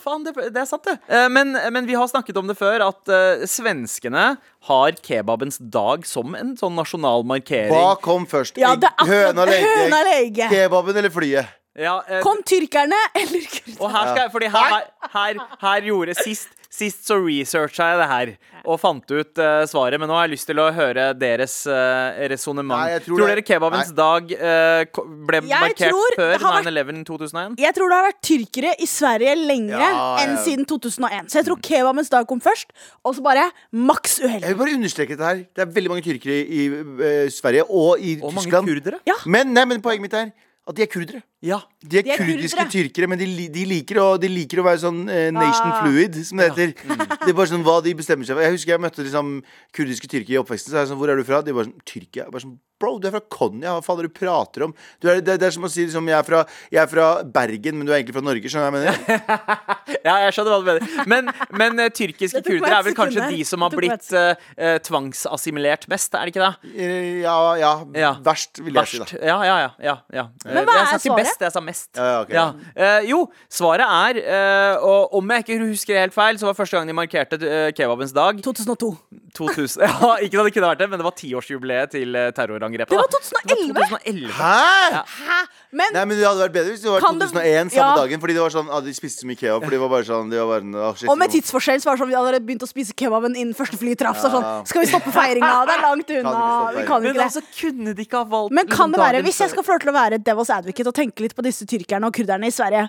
faen, 0.00 0.24
det, 0.24 0.32
det 0.54 0.62
er 0.62 0.68
sant, 0.68 0.84
det. 0.88 0.96
Eh, 1.12 1.28
men, 1.28 1.52
men 1.74 1.86
vi 1.88 1.94
har 1.98 2.08
snakket 2.08 2.36
om 2.40 2.48
det 2.48 2.56
før, 2.58 2.86
at 2.88 3.12
eh, 3.12 3.44
svenskene 3.48 4.30
har 4.66 4.92
kebabens 5.04 5.58
dag 5.60 6.06
som 6.06 6.34
en 6.34 6.56
sånn 6.58 6.74
nasjonal 6.76 7.24
markering. 7.28 7.70
Hva 7.72 7.94
kom 8.02 8.26
først? 8.26 8.58
Ja, 8.58 8.74
Høna 9.06 9.46
eller 9.46 10.12
egget? 10.18 10.50
Kebaben 10.50 10.96
eller 10.98 11.12
flyet? 11.14 11.54
Ja, 11.78 12.00
eh, 12.08 12.20
Kom 12.26 12.40
tyrkerne 12.42 12.98
eller 13.14 13.44
kurderne? 13.46 14.48
Her 14.50 14.50
her, 14.50 14.88
her, 15.12 15.42
her 15.60 15.86
gjorde 15.86 16.16
Sist, 16.18 16.48
sist 16.78 17.06
så 17.08 17.16
researcha 17.20 17.90
jeg 17.92 17.98
det 18.00 18.08
her 18.12 18.30
og 18.68 18.76
fant 18.82 19.04
ut 19.10 19.40
uh, 19.40 19.62
svaret, 19.70 19.98
men 20.00 20.10
nå 20.10 20.16
har 20.18 20.26
jeg 20.26 20.32
lyst 20.36 20.48
til 20.50 20.58
å 20.60 20.66
høre 20.74 21.06
deres 21.18 21.54
uh, 21.70 22.16
resonnement. 22.30 22.98
Tror 23.06 23.18
Tror, 23.22 23.30
dere 23.32 23.44
kebabens 23.46 23.92
Nei. 23.92 23.96
dag 23.98 24.32
uh, 24.38 25.04
ble 25.28 25.40
Jeg 25.48 25.62
markert 25.64 25.92
tror 25.94 26.16
før 26.18 26.32
det 26.34 26.40
har 26.42 26.56
vært- 26.58 26.70
9-11 26.72 27.04
2001? 27.08 27.54
Jeg 27.64 27.76
tror 27.78 27.92
det 27.92 27.98
har 27.98 28.06
vært 28.08 28.20
tyrkere 28.28 28.74
i 28.78 28.88
Sverige 28.90 29.36
lenger 29.40 29.76
Ja, 29.78 29.90
ja. 29.90 30.08
enn 30.24 30.36
siden 30.44 30.66
2001. 30.68 31.30
Så 31.32 31.40
jeg 31.40 31.48
tror 31.48 31.62
kebabens 31.70 32.12
dag 32.12 32.26
kom 32.30 32.42
først, 32.44 32.70
og 33.04 33.16
så 33.16 33.24
bare 33.24 33.46
maks 33.72 34.18
Jeg 34.26 34.42
vil 34.48 34.60
bare 34.60 34.76
understreke 34.78 35.16
dette 35.16 35.30
her. 35.30 35.44
Det 35.56 35.64
er 35.64 35.72
veldig 35.78 35.90
mange 35.94 36.04
tyrkere 36.06 36.36
i 36.44 36.66
eh, 36.68 37.30
Sverige 37.32 37.64
og 37.70 37.98
i 38.00 38.18
Og 38.20 38.30
mange 38.34 38.46
Tyskland. 38.48 38.68
kurdere. 38.68 39.00
Ja. 39.08 39.16
Men, 39.26 39.54
nei, 39.56 39.64
men 39.70 39.80
poenget 39.84 40.04
mitt 40.04 40.14
er 40.18 40.30
at 40.68 40.76
de 40.76 40.82
er 40.84 40.90
kurdere. 40.92 41.22
Ja. 41.40 41.58
De 41.80 41.98
er, 41.98 42.02
De 42.04 42.10
er 42.12 42.18
kurdiske 42.20 42.58
kurdere. 42.58 42.72
tyrkere, 42.74 43.08
men 43.08 43.18
de, 43.18 43.26
de, 43.48 43.64
liker 43.70 44.00
å, 44.02 44.06
de 44.20 44.28
liker 44.28 44.60
å 44.60 44.64
være 44.66 44.82
sånn 44.82 44.98
eh, 45.08 45.30
nation 45.32 45.70
Ah. 45.72 45.80
fluid, 45.82 46.18
som 46.28 46.36
det 46.42 46.50
heter. 46.50 46.74
Det 47.24 47.32
er 47.32 47.36
bare 47.38 47.48
sånn 47.50 47.64
hva 47.64 47.78
de 47.82 47.94
bestemmer 47.96 48.28
seg 48.28 48.36
for. 48.36 48.44
Jeg 48.44 48.52
husker 48.58 48.74
jeg 48.76 48.80
møtte 48.84 49.02
liksom 49.06 49.30
kurdiske 49.72 50.08
tyrkere 50.12 50.36
i 50.36 50.40
oppveksten. 50.42 50.70
Så 50.72 50.76
er 50.76 50.84
jeg 50.84 50.90
sånn, 50.92 51.00
Hvor 51.00 51.08
er 51.12 51.16
du 51.16 51.24
fra? 51.24 51.40
De 51.42 51.54
bare 51.56 51.70
sånn 51.70 51.80
Tyrkia. 51.88 52.28
Bare 52.30 52.44
sånn, 52.44 52.58
Bro, 52.78 52.96
du 53.02 53.08
er 53.08 53.14
fra 53.16 53.22
Konya. 53.34 53.76
Hva 53.76 53.84
faen 53.84 54.00
er 54.00 54.08
det 54.08 54.12
du 54.12 54.18
prater 54.18 54.66
om? 54.68 54.74
Du 55.02 55.08
er, 55.10 55.22
det, 55.24 55.38
det 55.42 55.48
er 55.48 55.54
som 55.54 55.66
å 55.66 55.70
si 55.72 55.84
liksom, 55.86 56.08
jeg, 56.10 56.18
er 56.18 56.26
fra, 56.26 56.44
jeg 56.70 56.82
er 56.82 56.90
fra 56.90 57.08
Bergen, 57.38 57.78
men 57.78 57.88
du 57.88 57.92
er 57.92 58.00
egentlig 58.00 58.16
fra 58.16 58.24
Norge. 58.24 58.50
Skjønner 58.50 58.70
du 58.70 58.78
hva 58.78 58.82
jeg 58.82 58.98
mener? 58.98 59.48
ja, 60.08 60.16
jeg 60.26 60.36
skjønner 60.36 60.54
hva 60.54 60.60
du 60.62 60.68
mener. 60.70 60.96
Men, 61.10 61.32
men 61.58 61.84
uh, 61.84 61.88
tyrkiske 61.94 62.42
kurdere 62.46 62.80
er 62.80 62.86
vel 62.86 62.98
kanskje 62.98 63.30
de 63.32 63.40
som 63.48 63.66
har 63.66 63.74
blitt 63.74 64.10
uh, 64.14 64.78
tvangsassimilert 64.86 65.88
mest, 65.90 66.14
er 66.14 66.28
det 66.28 66.34
ikke 66.34 66.46
det? 66.46 66.78
Ja, 67.24 67.38
ja. 67.58 67.72
Ja. 67.98 68.12
Verst, 68.24 68.62
vil 68.62 68.78
jeg 68.78 68.92
si. 68.92 69.02
Verst. 69.02 69.16
da 69.16 69.26
Ja, 69.26 69.38
ja, 69.46 69.58
ja. 69.64 69.70
ja, 69.82 69.96
ja. 70.14 70.26
Men 70.46 70.68
hva 70.68 70.78
er 70.78 70.78
er 70.78 70.84
jeg 70.84 70.88
sa 70.88 70.98
ikke 70.98 71.08
svaret? 71.08 71.24
best, 71.24 71.44
jeg 71.46 71.54
sa 71.54 71.62
mest. 71.64 71.88
Ja, 71.98 72.08
ja, 72.08 72.18
ok. 72.22 72.32
Ja. 72.34 72.46
Eh, 72.74 73.08
jo, 73.10 73.20
svaret 73.52 73.84
er 73.84 74.20
eh, 74.22 74.86
Og 74.86 75.18
om 75.18 75.34
jeg 75.34 75.44
ikke 75.44 75.58
husker 75.64 76.00
helt 76.00 76.14
feil, 76.14 76.38
så 76.40 76.48
var 76.48 76.56
første 76.58 76.78
gang 76.78 76.88
de 76.88 76.96
markerte 76.96 77.38
kebabens 77.76 78.14
dag 78.16 78.40
2002. 78.44 78.92
2000. 79.36 79.82
Ja, 79.88 80.16
ikke 80.24 80.38
at 80.40 80.46
det 80.48 80.52
kunne 80.56 80.68
vært 80.70 80.78
det, 80.82 80.88
men 80.90 80.98
det 81.00 81.04
var 81.06 81.14
tiårsjubileet 81.18 81.90
til 81.92 82.14
eh, 82.16 82.30
terrorangrepet. 82.36 82.90
Det 82.90 82.98
var 82.98 83.10
2011. 83.12 83.74
Det 83.74 83.74
var 83.76 83.88
2011. 83.98 84.32
Hæ?! 84.38 85.02
Hæ? 85.28 85.38
Men 85.78 85.92
Nei, 85.92 86.04
men 86.08 86.16
Det 86.16 86.24
hadde 86.24 86.40
vært 86.46 86.54
bedre 86.54 86.72
hvis 86.72 86.82
det 86.86 86.90
var 86.90 87.00
2001 87.04 87.18
det- 87.20 87.28
2001 87.28 87.72
samme 87.74 87.88
Ja. 87.92 87.96
dagen. 88.00 88.20
Fordi 88.22 88.34
det 88.38 88.42
var 88.42 88.54
sånn, 88.54 88.68
ah, 88.72 88.80
De 88.80 88.94
spiste 88.96 89.20
så 89.24 89.28
mye 89.28 89.36
kebab. 89.36 89.60
Fordi 89.66 89.76
det 89.76 89.82
var 89.84 89.90
bare 89.92 90.06
sånn 90.08 90.30
de 90.32 90.38
var 90.40 90.48
bare, 90.54 90.64
ah, 90.88 90.94
shit, 90.94 91.08
Og 91.12 91.18
med 91.20 91.30
tidsforskjell 91.34 91.80
så 91.82 91.90
var 91.90 91.96
det 91.96 92.02
sånn 92.04 92.08
vi 92.08 92.16
hadde 92.16 92.40
begynt 92.48 92.64
å 92.64 92.70
spise 92.70 92.92
kebaben 92.96 93.36
innen 93.36 93.54
første 93.58 93.76
fly 93.76 93.94
traff. 94.00 94.16
Så 94.22 94.30
sånn, 94.32 94.46
skal 94.66 94.80
vi 94.80 94.86
stoppe 94.88 95.12
feiringa? 95.12 95.52
Det 95.68 95.74
er 95.76 95.82
langt 95.84 96.08
unna. 96.16 96.32
Kan 96.32 96.74
Vi 96.78 96.86
kan 96.88 97.02
Men 97.02 97.10
ikke 97.12 97.18
det. 97.20 97.26
altså, 97.28 97.42
kunne 97.60 97.94
de 97.94 98.04
ikke 98.06 98.16
ha 98.22 98.24
valgt 98.24 98.52
Men 98.56 98.66
kan 98.66 98.90
det 98.92 99.00
være, 99.00 99.22
hvis 99.28 99.38
jeg 99.44 99.50
skal 99.50 99.62
få 99.62 99.76
lov 99.76 99.80
til 99.84 99.92
å 99.92 99.96
være 99.98 100.18
devil's 100.24 100.50
advocate 100.56 100.86
og 100.88 100.94
tenke 100.94 101.20
litt 101.20 101.36
på 101.36 101.42
disse 101.44 101.66
tyrkerne 101.68 102.06
og 102.08 102.12
kurderne 102.16 102.46
i 102.48 102.54
Sverige 102.54 102.88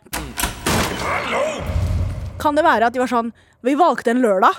Kan 2.40 2.56
det 2.56 2.64
være 2.64 2.88
at 2.88 2.94
de 2.96 3.00
var 3.02 3.08
sånn 3.12 3.32
Vi 3.66 3.74
valgte 3.76 4.14
en 4.14 4.22
lørdag, 4.24 4.56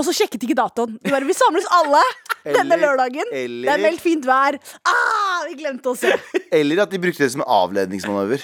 og 0.00 0.04
så 0.08 0.12
sjekket 0.16 0.42
ikke 0.48 0.56
datoen. 0.58 0.96
De 1.04 1.10
bare, 1.12 1.26
vi 1.28 1.34
samles 1.36 1.66
alle 1.76 2.00
denne 2.46 2.62
Eller- 2.64 2.80
lørdagen. 2.86 3.26
Det 3.30 3.44
eller- 3.44 3.70
er 3.74 3.78
meldt 3.84 4.00
fint 4.00 4.24
vær. 4.24 4.56
Ah, 4.88 5.44
vi 5.46 5.54
glemte 5.60 5.86
å 5.92 5.96
se. 6.00 6.14
Eller 6.60 6.80
at 6.86 6.90
de 6.94 6.98
brukte 7.02 7.20
det 7.26 7.32
som 7.34 7.42
en 7.44 7.50
avledningsmanøver. 7.60 8.40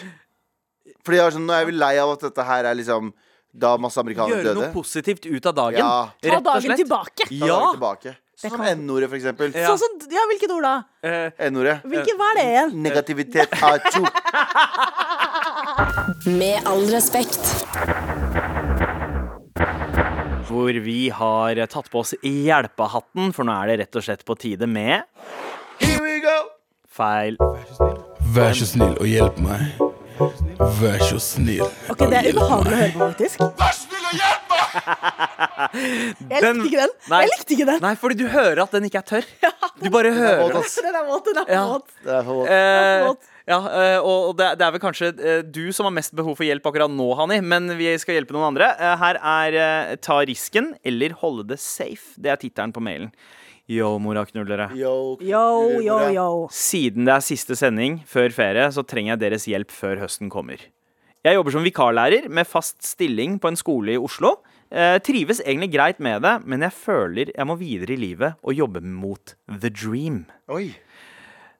Fordi 1.06 1.16
jeg 1.22 1.32
sånn, 1.38 1.46
Nå 1.46 1.52
er 1.54 1.58
jeg 1.64 1.70
vel 1.72 1.78
lei 1.80 1.94
av 2.02 2.10
at 2.16 2.20
dette 2.28 2.42
her 2.44 2.62
er 2.68 2.74
liksom 2.76 3.12
da 3.56 3.70
masse 3.80 3.96
amerikanere 4.02 4.42
Gjøre 4.44 4.54
noe 4.58 4.68
positivt 4.74 5.24
ut 5.30 5.46
av 5.48 5.54
dagen. 5.56 5.78
Ja. 5.80 6.10
Ta 6.20 6.40
dagen 6.44 6.76
tilbake. 6.76 7.24
Ta 7.24 7.34
Ja. 7.34 7.46
dagen 7.46 7.72
tilbake. 7.78 8.10
Sånn 8.36 8.50
som 8.52 8.60
N-ordet, 8.68 9.08
for 9.08 9.16
eksempel. 9.16 9.48
Ja. 9.56 9.64
Sånn 9.70 9.78
som, 9.80 9.96
ja, 10.12 10.20
hvilket 10.28 10.50
ord 10.52 10.62
da? 10.66 10.74
Eh, 11.02 11.30
N-ordet. 11.48 11.80
Hvilket 11.88 12.18
var 12.20 12.34
det 12.36 12.44
igjen? 12.44 12.70
Negativitet 12.84 13.48
acho. 13.64 14.04
Med 16.36 16.60
all 16.68 16.84
respekt. 16.92 17.40
Hvor 20.48 20.72
vi 20.84 21.08
har 21.14 21.58
tatt 21.72 21.88
på 21.90 22.00
oss 22.04 22.14
hjelpehatten, 22.22 23.32
for 23.34 23.44
nå 23.48 23.52
er 23.62 23.66
det 23.72 23.78
rett 23.84 23.96
og 23.98 24.04
slett 24.06 24.24
på 24.28 24.36
tide 24.38 24.66
med 24.70 25.02
Here 25.82 26.00
we 26.02 26.20
go! 26.24 26.36
feil. 26.96 27.36
Vær 28.32 28.54
så 28.56 28.64
snill 28.70 28.94
og 28.96 29.04
hjelp 29.10 29.36
meg. 29.44 29.60
Vær 30.80 31.02
så 31.04 31.18
snill. 31.20 31.66
Ok, 31.92 31.98
Det 32.08 32.16
er 32.22 32.30
ubehagelig 32.32 32.72
å 32.72 32.78
høre 32.80 32.92
på, 32.94 32.98
faktisk. 33.10 33.36
Jeg 36.30 36.40
Den- 36.40 36.56
likte 36.62 36.68
ikke 36.70 36.80
den. 36.80 36.92
Nei. 37.10 37.20
Jeg 37.22 37.30
likte 37.34 37.52
ikke 37.56 37.66
den. 37.68 37.80
Nei, 37.84 37.94
fordi 38.00 38.14
du 38.20 38.26
hører 38.32 38.62
at 38.64 38.70
den 38.76 38.84
ikke 38.88 39.00
er 39.02 39.08
tørr. 39.12 39.26
Du 39.82 39.90
bare 39.92 40.08
hører 40.16 40.54
våt. 40.56 40.72
Den 40.82 40.94
er 40.96 41.04
våt, 41.04 41.24
den 41.28 41.36
er 41.42 41.50
Ja. 41.52 41.64
våt. 41.68 41.88
Det 42.04 42.14
er 42.16 42.22
for 42.24 42.46
Eh. 42.48 43.04
Ja, 43.46 43.58
eh, 43.70 43.98
og 44.02 44.34
det, 44.40 44.56
er 44.58 44.72
vel 44.74 44.82
kanskje 44.82 45.12
eh, 45.14 45.40
du 45.46 45.70
som 45.74 45.86
har 45.86 45.94
mest 45.94 46.14
behov 46.18 46.34
for 46.38 46.46
hjelp 46.46 46.64
akkurat 46.66 46.90
nå, 46.90 47.06
Hanni, 47.18 47.38
men 47.46 47.70
vi 47.78 47.92
skal 48.02 48.18
hjelpe 48.18 48.34
noen 48.34 48.48
andre. 48.50 48.72
Eh, 48.74 48.94
her 49.02 49.20
er 49.22 49.98
Ta 50.02 50.18
risken 50.26 50.72
eller 50.86 51.14
holde 51.22 51.46
det 51.52 51.60
safe. 51.62 52.16
Det 52.18 52.32
er 52.32 52.40
tittelen 52.42 52.74
på 52.74 52.82
mailen. 52.82 53.12
Yo, 53.70 53.96
moraknullere. 53.98 54.68
Yo, 54.78 55.16
Yo, 55.22 55.80
yo, 55.82 55.98
yo. 56.14 56.26
Siden 56.54 57.06
det 57.06 57.16
er 57.16 57.24
siste 57.26 57.56
sending 57.58 58.00
før 58.06 58.34
ferie, 58.34 58.66
så 58.70 58.84
trenger 58.86 59.14
jeg 59.14 59.22
deres 59.24 59.46
hjelp 59.50 59.74
før 59.74 60.04
høsten 60.04 60.30
kommer. 60.30 60.60
Jeg 61.26 61.34
jobber 61.34 61.54
som 61.56 61.66
vikarlærer 61.66 62.28
med 62.30 62.46
fast 62.46 62.78
stilling 62.86 63.40
på 63.42 63.50
en 63.50 63.58
skole 63.58 63.96
i 63.96 63.98
Oslo. 63.98 64.36
Eh, 64.70 64.98
trives 65.02 65.40
egentlig 65.42 65.72
greit 65.72 66.02
med 66.02 66.22
det, 66.22 66.36
men 66.46 66.62
jeg 66.62 66.74
føler 66.74 67.30
jeg 67.34 67.46
må 67.46 67.56
videre 67.58 67.94
i 67.94 67.98
livet 67.98 68.38
og 68.42 68.54
jobbe 68.54 68.82
mot 68.82 69.34
the 69.46 69.70
dream. 69.70 70.24
Oi. 70.50 70.70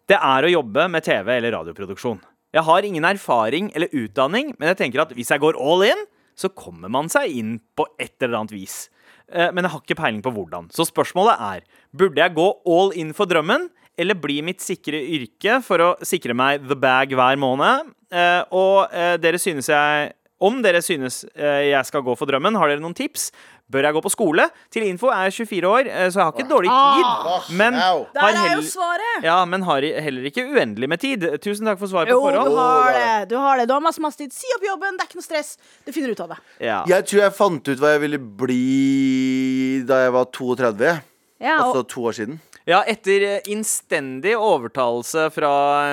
Det 0.06 0.18
er 0.22 0.46
å 0.46 0.50
jobbe 0.52 0.86
med 0.92 1.02
TV 1.06 1.32
eller 1.36 1.54
radioproduksjon. 1.56 2.20
Jeg 2.54 2.62
har 2.64 2.86
ingen 2.86 3.04
erfaring 3.04 3.72
eller 3.74 3.90
utdanning, 3.92 4.52
men 4.56 4.70
jeg 4.70 4.78
tenker 4.78 5.02
at 5.02 5.14
hvis 5.16 5.32
jeg 5.34 5.42
går 5.42 5.58
all 5.60 5.82
in, 5.88 6.04
så 6.38 6.50
kommer 6.52 6.92
man 6.92 7.08
seg 7.12 7.32
inn 7.32 7.56
på 7.76 7.88
et 7.98 8.14
eller 8.22 8.38
annet 8.42 8.54
vis. 8.54 8.88
Eh, 9.32 9.50
Men 9.50 9.64
jeg 9.64 9.72
har 9.72 9.80
ikke 9.82 9.98
peiling 9.98 10.22
på 10.22 10.30
hvordan. 10.36 10.68
Så 10.70 10.86
spørsmålet 10.86 11.40
er 11.40 11.64
burde 11.96 12.20
jeg 12.22 12.34
gå 12.36 12.46
all 12.66 12.92
in 12.94 13.12
for 13.16 13.26
drømmen, 13.26 13.68
eller 13.98 14.14
bli 14.20 14.42
mitt 14.44 14.60
sikre 14.60 15.00
yrke 15.00 15.58
for 15.64 15.80
å 15.82 15.90
sikre 16.04 16.36
meg 16.36 16.68
the 16.68 16.76
bag 16.76 17.10
hver 17.16 17.36
måned? 17.40 17.90
Eh, 18.12 18.44
Og 18.52 18.92
eh, 18.92 19.16
dere 19.16 19.40
synes 19.42 19.66
jeg 19.72 20.12
om 20.38 20.61
dere 20.61 20.82
synes 20.84 21.24
jeg 21.34 21.84
skal 21.88 22.02
gå 22.04 22.12
for 22.14 22.28
drømmen, 22.28 22.59
har 22.61 22.68
dere 22.68 22.82
noen 22.84 22.94
tips? 22.94 23.30
Bør 23.66 23.82
jeg 23.82 23.96
gå 23.96 24.00
på 24.04 24.10
skole? 24.14 24.44
Til 24.70 24.84
info 24.86 25.08
er 25.10 25.24
jeg 25.26 25.46
24 25.48 25.66
år, 25.66 25.88
eh, 25.90 26.06
så 26.14 26.20
jeg 26.20 26.24
har 26.28 26.32
ikke 26.36 26.50
dårlig 26.52 26.70
tid. 26.70 27.56
Men 27.58 27.74
Der 27.74 28.20
har, 28.22 28.28
er 28.30 28.52
jo 28.54 28.62
heller, 28.62 29.24
ja, 29.26 29.38
men 29.44 29.62
har 29.66 29.82
heller 30.06 30.28
ikke 30.30 30.44
uendelig 30.46 30.88
med 30.88 31.02
tid. 31.02 31.26
Tusen 31.42 31.66
takk 31.66 31.80
for 31.80 31.90
svaret 31.90 32.12
Jo, 32.14 32.20
på 32.22 32.30
du 32.30 32.54
har 32.54 32.92
det. 32.94 33.28
Du 33.30 33.36
har 33.42 33.58
det. 33.58 33.66
Du 33.66 33.74
har 33.74 33.82
masse, 33.82 34.00
masse 34.00 34.20
tid. 34.22 34.30
Si 34.30 34.46
opp 34.54 34.62
jobben, 34.68 34.94
det 34.94 35.02
er 35.02 35.10
ikke 35.10 35.18
noe 35.18 35.26
stress. 35.26 35.56
Du 35.82 35.90
finner 35.90 36.14
ut 36.14 36.22
av 36.22 36.36
det. 36.36 36.38
Ja. 36.62 36.78
Jeg 36.86 37.08
tror 37.10 37.22
jeg 37.24 37.36
fant 37.40 37.72
ut 37.72 37.82
hva 37.82 37.96
jeg 37.96 38.04
ville 38.06 38.22
bli 38.22 39.82
da 39.88 40.04
jeg 40.04 40.14
var 40.14 40.30
32. 40.30 40.94
Ja, 41.42 41.58
Altså 41.66 41.82
to 41.90 42.06
år 42.06 42.14
siden. 42.16 42.38
Ja, 42.66 42.80
etter 42.90 43.22
eh, 43.22 43.40
innstendig 43.52 44.32
overtalelse 44.42 45.28
fra, 45.30 45.50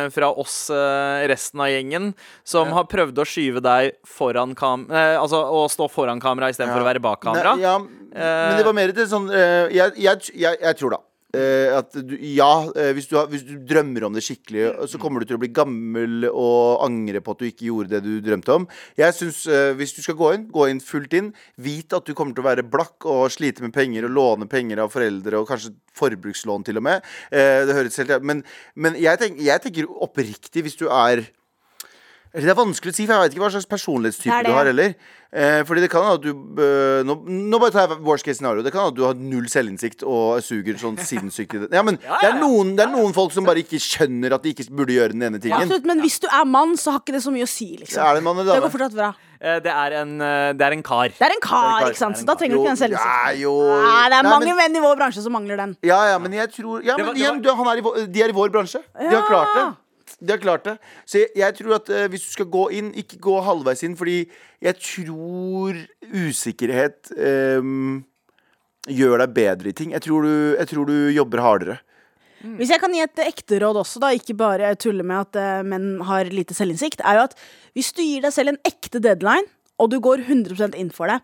fra 0.09 0.31
oss 0.41 0.55
eh, 0.73 1.27
resten 1.29 1.61
av 1.61 1.69
gjengen, 1.69 2.11
som 2.43 2.71
har 2.73 2.87
prøvd 2.89 3.21
å 3.21 3.25
skyve 3.29 3.61
deg 3.61 3.91
foran 4.09 4.55
kam... 4.57 4.87
Eh, 4.89 5.13
altså 5.21 5.43
å 5.53 5.67
stå 5.69 5.85
foran 5.93 6.21
kamera 6.23 6.49
istedenfor 6.49 6.81
Ja. 6.81 6.85
å 6.87 6.89
være 6.89 7.03
bak 7.03 7.21
kamera. 7.21 7.53
Ne, 7.55 7.61
ja, 7.67 7.75
men 7.77 8.57
det 8.57 8.65
var 8.65 8.73
mer 8.77 8.93
til 8.97 9.05
sånn 9.09 9.29
eh, 9.33 9.69
jeg, 9.73 9.93
jeg, 10.01 10.33
jeg, 10.33 10.57
jeg 10.65 10.79
tror 10.81 10.97
da 10.97 10.99
eh, 11.03 11.12
at 11.33 11.95
du, 11.97 12.13
ja, 12.29 12.51
eh, 12.77 12.91
hvis 12.93 13.07
du, 13.09 13.15
har, 13.17 13.29
hvis 13.31 13.45
du 13.47 13.55
drømmer 13.65 14.05
om 14.05 14.13
det 14.13 14.21
skikkelig, 14.25 14.67
så 14.91 14.99
kommer 15.01 15.21
du 15.21 15.29
til 15.29 15.39
å 15.39 15.41
bli 15.41 15.49
gammel 15.53 16.27
og 16.29 16.83
angre 16.85 17.23
på 17.23 17.33
at 17.33 17.41
du 17.41 17.47
ikke 17.47 17.67
gjorde 17.69 17.95
det 17.95 18.03
du 18.05 18.21
drømte 18.21 18.57
om. 18.59 18.67
Jeg 18.99 19.17
synes, 19.17 19.43
eh, 19.47 19.73
Hvis 19.73 19.95
du 19.95 20.01
skal 20.03 20.15
gå 20.19 20.33
inn, 20.35 20.47
gå 20.53 20.67
inn 20.69 20.81
fullt 20.83 21.13
inn. 21.17 21.33
Vit 21.57 21.93
at 21.93 22.05
du 22.05 22.13
kommer 22.13 22.35
til 22.35 22.43
å 22.43 22.49
være 22.51 22.67
blakk 22.69 23.07
og 23.09 23.31
slite 23.33 23.65
med 23.65 23.73
penger 23.73 24.05
og 24.05 24.13
låne 24.13 24.49
penger 24.49 24.83
av 24.83 24.91
foreldre, 24.93 25.39
og 25.39 25.49
kanskje 25.49 25.73
forbrukslån 25.97 26.65
til 26.65 26.77
og 26.77 26.85
med. 26.85 27.05
Eh, 27.31 27.65
det 27.65 27.77
høres 27.77 27.97
helt 27.97 28.21
Men, 28.21 28.43
men 28.75 28.93
jeg, 29.01 29.17
tenker, 29.17 29.41
jeg 29.43 29.61
tenker 29.61 29.89
oppriktig, 29.89 30.61
hvis 30.61 30.77
du 30.77 30.87
er 30.89 31.25
Det 32.33 32.49
er 32.49 32.55
vanskelig 32.57 32.89
å 32.89 32.95
si, 32.97 33.03
for 33.05 33.13
jeg 33.13 33.21
vet 33.27 33.35
ikke 33.35 33.43
hva 33.43 33.51
slags 33.53 33.67
personlighetstype 33.69 34.25
Det 34.25 34.33
er 34.39 34.41
det. 34.47 34.49
du 34.49 34.57
har 34.57 34.65
heller. 34.65 34.95
Eh, 35.33 35.59
fordi 35.65 35.81
det 35.81 35.89
kan 35.89 36.05
at 36.15 36.21
du 36.21 36.29
øh, 36.33 37.03
nå, 37.05 37.15
nå 37.29 37.59
bare 37.61 37.73
tar 37.73 37.87
jeg 37.91 37.99
worst 38.05 38.25
case 38.25 38.39
scenario. 38.39 38.63
Det 38.65 38.71
kan 38.73 38.87
at 38.89 38.95
du 38.97 39.03
har 39.05 39.13
null 39.17 39.45
selvinnsikt 39.49 40.01
og 40.01 40.41
suger 40.45 40.79
sånn 40.81 40.97
sinnssykt 41.09 41.53
i 41.53 41.61
det. 41.63 41.69
Ja, 41.73 41.83
men 41.85 41.99
det, 42.01 42.25
er 42.25 42.39
noen, 42.41 42.71
det 42.77 42.87
er 42.87 42.91
noen 42.93 43.13
folk 43.13 43.35
som 43.35 43.45
bare 43.45 43.61
ikke 43.61 43.77
skjønner 43.81 44.33
at 44.33 44.41
de 44.45 44.53
ikke 44.55 44.65
burde 44.73 44.93
gjøre 44.97 45.13
den 45.13 45.27
ene 45.29 45.37
tingen. 45.41 45.61
absolutt, 45.61 45.85
men 45.89 46.01
hvis 46.01 46.17
du 46.25 46.27
er 46.29 46.45
mann, 46.49 46.73
så 46.77 46.95
har 46.95 47.03
ikke 47.05 47.13
det 47.19 47.21
så 47.25 47.33
mye 47.33 47.45
å 47.45 47.51
si, 47.53 47.69
liksom. 47.83 48.01
Er 48.01 48.17
det 48.17 48.23
en 48.23 48.27
mann 48.31 48.41
Det 48.41 48.57
går 48.65 48.73
fortsatt 48.79 48.97
bra. 48.97 49.11
Eh, 49.43 49.59
det, 49.61 49.73
er 49.83 49.97
en, 50.01 50.15
eh, 50.21 50.49
det 50.57 50.65
er 50.69 50.77
en 50.79 50.83
kar. 50.89 51.13
Det 51.13 51.25
er 51.29 51.35
en 51.37 51.41
kar, 51.43 51.69
kar. 51.83 51.89
ikke 51.91 52.01
sant? 52.01 52.17
Så 52.17 52.25
da 52.29 52.33
trenger 52.39 52.57
du 52.57 52.63
ikke 52.63 52.73
den 52.73 52.77
ja, 52.77 52.81
selvinnsikten. 52.87 53.41
jo 53.43 53.53
Nei, 53.69 54.09
det 54.09 54.17
er 54.17 54.25
Nei, 54.25 54.33
mange 54.33 54.49
men- 54.49 54.61
menn 54.63 54.81
i 54.81 54.83
vår 54.89 54.97
bransje 55.01 55.21
som 55.25 55.37
mangler 55.37 55.61
den. 55.61 55.77
Ja, 55.85 56.01
ja, 56.13 56.17
men 56.17 56.33
jeg 56.33 56.49
tror 56.57 56.81
ja, 56.81 56.97
men 56.97 57.11
var- 57.13 57.21
igjen, 57.21 57.41
du, 57.45 57.53
han 57.53 57.67
er 57.73 57.77
i, 57.77 57.85
vår- 57.85 58.05
De 58.09 58.25
er 58.25 58.33
i 58.33 58.37
vår 58.41 58.49
bransje. 58.57 58.81
De 58.97 59.13
har 59.13 59.27
klart 59.29 59.53
det. 59.53 59.65
De 60.19 60.33
har 60.33 60.41
klart 60.41 60.65
det. 60.67 60.77
Så 61.05 61.21
jeg, 61.23 61.31
jeg 61.39 61.57
tror 61.59 61.77
at 61.79 61.91
eh, 61.93 62.07
hvis 62.11 62.25
du 62.27 62.33
skal 62.35 62.49
gå 62.53 62.65
inn, 62.79 62.91
ikke 62.99 63.21
gå 63.23 63.37
halvveis 63.45 63.83
inn, 63.87 63.95
fordi 63.99 64.17
jeg 64.63 64.79
tror 64.79 65.79
usikkerhet 66.13 67.13
ehm, 67.17 68.03
gjør 68.91 69.23
deg 69.23 69.33
bedre 69.35 69.71
i 69.71 69.75
ting. 69.77 69.95
Jeg 69.95 70.05
tror 70.05 70.27
du, 70.27 70.35
jeg 70.59 70.69
tror 70.71 70.87
du 70.89 70.95
jobber 71.15 71.43
hardere. 71.43 71.79
Hvis 72.43 72.73
jeg 72.73 72.81
kan 72.83 72.91
gi 72.91 72.99
et 72.99 73.21
ekte 73.23 73.59
råd 73.63 73.77
også, 73.79 74.01
da, 74.03 74.11
ikke 74.11 74.35
bare 74.35 74.73
tulle 74.75 75.05
med 75.07 75.29
at 75.29 75.39
eh, 75.39 75.65
menn 75.67 76.01
har 76.03 76.27
lite 76.27 76.55
selvinnsikt, 76.57 77.03
er 77.07 77.21
jo 77.21 77.27
at 77.29 77.37
hvis 77.77 77.93
du 77.95 78.01
gir 78.03 78.25
deg 78.25 78.35
selv 78.35 78.51
en 78.51 78.63
ekte 78.67 78.99
deadline, 79.03 79.47
og 79.79 79.89
du 79.89 79.97
går 80.03 80.25
100 80.27 80.75
inn 80.77 80.91
for 80.93 81.09
det 81.09 81.15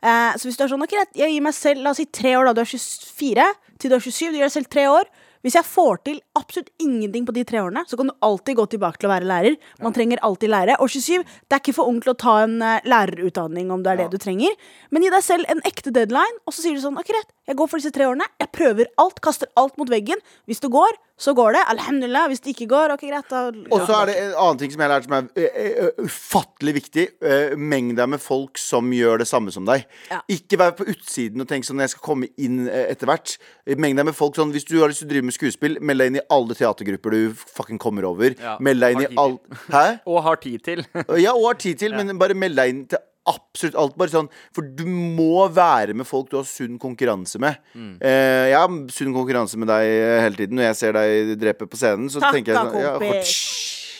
eh, 0.00 0.32
Så 0.38 0.48
hvis 0.48 0.56
du 0.56 0.62
er 0.64 0.70
sånn, 0.70 0.84
ok, 0.86 0.94
jeg 1.18 1.34
gir 1.34 1.42
meg 1.44 1.56
selv, 1.56 1.82
la 1.82 1.92
oss 1.92 2.00
si 2.00 2.06
tre 2.14 2.36
år, 2.38 2.48
da 2.48 2.54
du 2.56 2.62
er 2.62 2.70
24 2.70 3.48
til 3.78 3.92
du 3.92 3.96
er 3.98 4.04
27, 4.06 4.30
du 4.30 4.38
gir 4.38 4.46
deg 4.46 4.54
selv 4.54 4.70
tre 4.70 4.86
år. 4.90 5.10
Hvis 5.46 5.56
jeg 5.58 5.66
får 5.68 6.02
til 6.08 6.20
absolutt 6.38 6.70
ingenting 6.82 7.26
på 7.28 7.34
de 7.36 7.44
tre 7.46 7.62
årene, 7.62 7.84
så 7.88 7.98
kan 7.98 8.10
du 8.10 8.16
alltid 8.24 8.58
gå 8.58 8.66
tilbake 8.74 9.00
til 9.00 9.10
å 9.10 9.14
være 9.14 9.28
lærer. 9.30 9.58
Man 9.84 9.94
trenger 9.96 10.22
alltid 10.26 10.52
lære. 10.52 10.78
Og 10.82 10.90
27, 10.90 11.24
det 11.46 11.56
er 11.56 11.62
ikke 11.62 11.76
for 11.78 11.90
ung 11.90 12.02
til 12.02 12.14
å 12.14 12.18
ta 12.18 12.38
en 12.44 12.58
eh, 12.64 12.84
lærerutdanning 12.88 13.72
om 13.74 13.84
det 13.84 13.94
er 13.94 14.02
det 14.02 14.10
du 14.14 14.18
trenger. 14.22 14.54
Men 14.90 15.06
gi 15.06 15.12
deg 15.14 15.26
selv 15.26 15.50
en 15.52 15.62
ekte 15.68 15.94
deadline, 15.94 16.40
og 16.46 16.54
så 16.54 16.64
sier 16.64 16.78
du 16.78 16.82
sånn, 16.82 16.98
ok, 16.98 17.12
greit, 17.12 17.30
jeg 17.48 17.56
går 17.56 17.68
for 17.70 17.80
disse 17.80 17.92
tre 17.96 18.04
årene. 18.04 18.26
Jeg 18.42 18.50
prøver 18.52 18.90
alt, 19.00 19.20
kaster 19.24 19.48
alt 19.56 19.78
mot 19.80 19.88
veggen. 19.88 20.20
Hvis 20.48 20.60
det 20.60 20.68
går, 20.72 20.98
så 21.18 21.32
går 21.34 21.56
det. 21.56 21.62
Alhamdulillah. 21.72 22.26
Hvis 22.28 22.42
det 22.44 22.52
ikke 22.52 22.68
går, 22.68 22.92
ok, 22.94 23.04
greit, 23.08 23.30
da 23.30 23.40
Og 23.48 23.86
så 23.88 23.96
er 24.02 24.10
det 24.10 24.16
en 24.20 24.34
annen 24.34 24.60
ting 24.60 24.74
som 24.74 24.82
jeg 24.82 24.88
har 24.88 24.92
lært 24.94 25.08
som 25.08 25.16
er 25.16 25.30
eh, 25.40 25.70
eh, 25.72 26.02
ufattelig 26.04 26.74
viktig. 26.76 27.06
Mengda 27.22 27.56
Meng 27.78 27.90
deg 27.96 28.12
med 28.12 28.22
folk 28.22 28.60
som 28.60 28.92
gjør 28.92 29.22
det 29.22 29.28
samme 29.30 29.54
som 29.54 29.64
deg. 29.68 29.88
Ja. 30.12 30.20
Ikke 30.30 30.60
vær 30.60 30.76
på 30.76 30.86
utsiden 30.92 31.40
og 31.40 31.48
tenk 31.48 31.64
sånn 31.64 31.80
jeg 31.82 31.94
skal 31.94 32.04
komme 32.04 32.28
inn 32.36 32.66
eh, 32.68 32.86
etter 32.92 33.08
hvert. 33.08 33.38
Mengda 33.80 34.04
med 34.04 34.16
folk 34.18 34.36
sånn 34.36 34.52
Hvis 34.52 34.68
du 34.68 34.76
har 34.82 34.92
lyst 34.92 35.02
til 35.02 35.08
å 35.08 35.12
drive 35.14 35.30
med 35.30 35.38
skuespill, 35.38 35.80
meld 35.80 36.04
deg 36.04 36.12
inn 36.12 36.20
i 36.20 36.26
alle 36.36 36.56
teatergrupper 36.58 37.16
du 37.16 37.44
fucking 37.56 37.80
kommer 37.80 38.06
over. 38.12 38.36
Ja, 38.36 38.58
Meld 38.60 38.84
deg 38.84 38.98
inn 38.98 39.06
i 39.08 39.12
alle 39.16 39.60
Hæ? 39.72 39.86
Og 40.04 40.20
har 40.26 40.40
tid 40.42 40.60
til. 40.68 40.84
Ja, 41.16 41.32
og 41.32 41.48
har 41.48 41.62
tid 41.64 41.80
til, 41.80 41.94
men 41.98 42.20
bare 42.20 42.36
meld 42.36 42.60
deg 42.60 42.74
inn 42.74 42.84
til 42.92 43.00
absolutt 43.30 43.78
alt. 43.78 43.96
Bare 44.00 44.12
sånn, 44.12 44.30
for 44.56 44.66
du 44.78 44.84
må 44.88 45.46
være 45.54 45.96
med 45.98 46.08
folk 46.08 46.30
du 46.32 46.38
har 46.40 46.48
sunn 46.48 46.78
konkurranse 46.82 47.40
med. 47.42 47.60
Mm. 47.74 47.96
Eh, 48.00 48.46
jeg 48.52 48.58
har 48.58 48.78
sunn 48.94 49.16
konkurranse 49.16 49.60
med 49.60 49.70
deg 49.72 49.88
hele 50.24 50.40
tiden. 50.40 50.58
Når 50.58 50.70
jeg 50.70 50.80
ser 50.82 50.96
deg 50.98 51.34
drepe 51.40 51.68
på 51.70 51.80
scenen, 51.80 52.10
så 52.12 52.22
Takk 52.24 52.38
tenker 52.38 52.54
jeg 52.54 52.72
sånn 52.72 52.80
ja. 52.82 52.96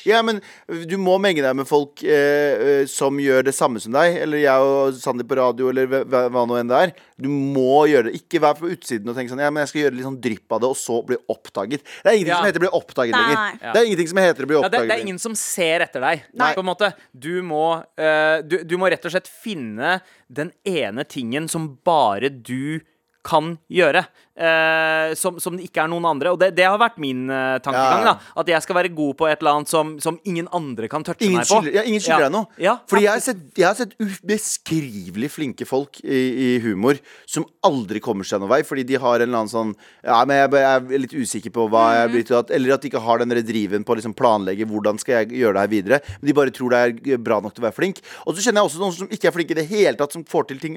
Ja, 0.08 0.22
men 0.26 0.40
du 0.88 0.96
må 1.00 1.14
menge 1.22 1.42
deg 1.44 1.54
med 1.58 1.68
folk 1.68 2.02
eh, 2.02 2.80
eh, 2.80 2.86
som 2.90 3.16
gjør 3.20 3.44
det 3.48 3.54
samme 3.56 3.80
som 3.82 3.92
deg. 3.94 4.16
Eller 4.24 4.42
jeg 4.42 4.64
og 4.70 4.96
Sandi 4.98 5.26
på 5.28 5.36
radio, 5.38 5.68
eller 5.72 5.86
hva, 5.90 6.24
hva- 6.32 6.46
nå 6.48 6.58
enn 6.58 6.70
det 6.72 6.80
er. 6.86 6.92
Du 7.18 7.28
må 7.28 7.84
gjøre 7.90 8.08
det. 8.08 8.20
Ikke 8.22 8.40
vær 8.42 8.56
på 8.58 8.70
utsiden 8.72 9.08
og 9.10 9.16
tenke 9.18 9.32
sånn 9.32 9.42
Ja, 9.44 9.50
men 9.52 9.62
jeg 9.64 9.72
skal 9.72 9.82
gjøre 9.84 9.96
litt 9.98 10.06
sånn 10.08 10.20
drypp 10.24 10.56
av 10.56 10.60
det, 10.64 10.70
og 10.72 10.78
så 10.80 10.98
bli 11.06 11.18
oppdaget. 11.28 11.82
Det 12.02 12.08
er 12.10 12.16
ingenting 12.18 12.34
Ja. 12.34 12.40
som 12.42 12.50
heter 12.50 12.64
bli 12.66 12.72
oppdaget 12.80 13.16
Nei. 13.16 13.22
lenger. 13.28 13.58
Ja. 13.62 13.72
Det 13.72 13.80
er 13.82 13.86
ingenting 13.92 14.08
som 14.12 14.22
heter 14.24 14.42
å 14.42 14.50
bli 14.52 14.58
Ja, 14.60 14.68
det, 14.68 14.82
det 14.88 14.96
er 14.98 15.06
ingen 15.06 15.18
som 15.22 15.34
ser 15.38 15.86
etter 15.86 16.00
deg. 16.00 16.22
Nei. 16.34 16.52
På 16.54 16.64
en 16.64 16.70
måte. 16.72 16.92
Du 17.12 17.32
må, 17.42 17.64
uh, 17.98 18.38
du, 18.42 18.62
du 18.64 18.76
må 18.80 18.90
rett 18.90 19.04
og 19.04 19.12
slett 19.14 19.28
finne 19.28 19.98
den 20.30 20.52
ene 20.64 21.04
tingen 21.08 21.48
som 21.48 21.76
bare 21.84 22.28
du 22.30 22.80
kan 23.28 23.58
gjøre. 23.68 24.06
Eh, 24.38 25.14
som, 25.18 25.38
som 25.42 25.56
det 25.58 25.66
ikke 25.68 25.82
er 25.84 25.90
noen 25.92 26.06
andre. 26.08 26.32
Og 26.34 26.38
det, 26.40 26.52
det 26.56 26.64
har 26.68 26.78
vært 26.80 26.98
min 27.02 27.26
eh, 27.30 27.58
tankegang. 27.64 28.06
Ja. 28.06 28.14
da 28.14 28.40
At 28.42 28.52
jeg 28.54 28.62
skal 28.64 28.78
være 28.78 28.92
god 28.94 29.16
på 29.18 29.28
et 29.28 29.42
eller 29.42 29.58
annet 29.58 29.72
som, 29.72 29.96
som 30.02 30.18
ingen 30.28 30.48
andre 30.54 30.88
kan 30.90 31.04
touche 31.06 31.26
Ingen 31.26 31.40
meg 31.42 31.48
på. 31.48 31.58
skylder, 31.58 31.76
ja, 31.80 31.84
ingen 31.88 32.04
skylder 32.04 32.24
Ja. 32.24 32.28
deg 32.28 32.36
noe. 32.38 32.46
Ja, 32.62 32.76
Fordi 32.88 33.04
jeg 33.04 33.12
har 33.12 33.24
sett, 33.24 33.42
jeg 33.58 33.66
har 33.68 33.76
sett 33.78 33.94
ubeskrivelig 33.98 35.30
flinke 35.34 35.66
folk 35.68 36.00
i, 36.04 36.18
i 36.18 36.48
humor 36.64 36.98
som 37.28 37.46
aldri 37.66 38.00
kommer 38.04 38.26
seg 38.28 38.40
noen 38.42 38.52
vei, 38.52 38.60
fordi 38.66 38.84
de 38.88 38.98
har 39.00 39.18
en 39.20 39.26
eller 39.28 39.42
annen 39.42 39.52
sånn 39.52 39.74
Ja, 40.06 40.20
men 40.28 40.38
jeg, 40.40 40.52
jeg 40.58 40.82
er 40.94 41.02
litt 41.04 41.14
usikker 41.18 41.54
på 41.54 41.66
hva 41.72 41.84
jeg 42.00 42.12
blir 42.14 42.26
til 42.28 42.38
at 42.40 42.50
Eller 42.54 42.74
at 42.76 42.82
de 42.84 42.90
ikke 42.90 43.02
har 43.04 43.20
den 43.22 43.34
driven 43.48 43.84
på 43.86 43.94
å 43.94 43.98
liksom 43.98 44.14
planlegge 44.18 44.66
hvordan 44.68 44.98
skal 45.00 45.20
jeg 45.22 45.38
gjøre 45.42 45.54
det 45.58 45.62
her 45.62 45.70
videre. 45.72 45.98
Men 46.20 46.28
de 46.30 46.34
bare 46.36 46.52
tror 46.54 46.72
det 46.74 46.80
er 47.14 47.20
bra 47.22 47.38
nok 47.44 47.54
til 47.54 47.62
å 47.62 47.66
være 47.68 47.76
flink. 47.76 48.00
Og 48.26 48.34
så 48.36 48.42
kjenner 48.44 48.60
jeg 48.62 48.68
også 48.70 48.80
noen 48.82 48.94
som 48.96 49.12
ikke 49.14 49.28
er 49.30 49.34
flinke 49.34 49.54
i 49.54 49.58
det 49.60 49.66
hele 49.70 49.94
tatt, 49.98 50.14
som 50.14 50.24
får 50.28 50.48
til 50.50 50.58
ting. 50.62 50.76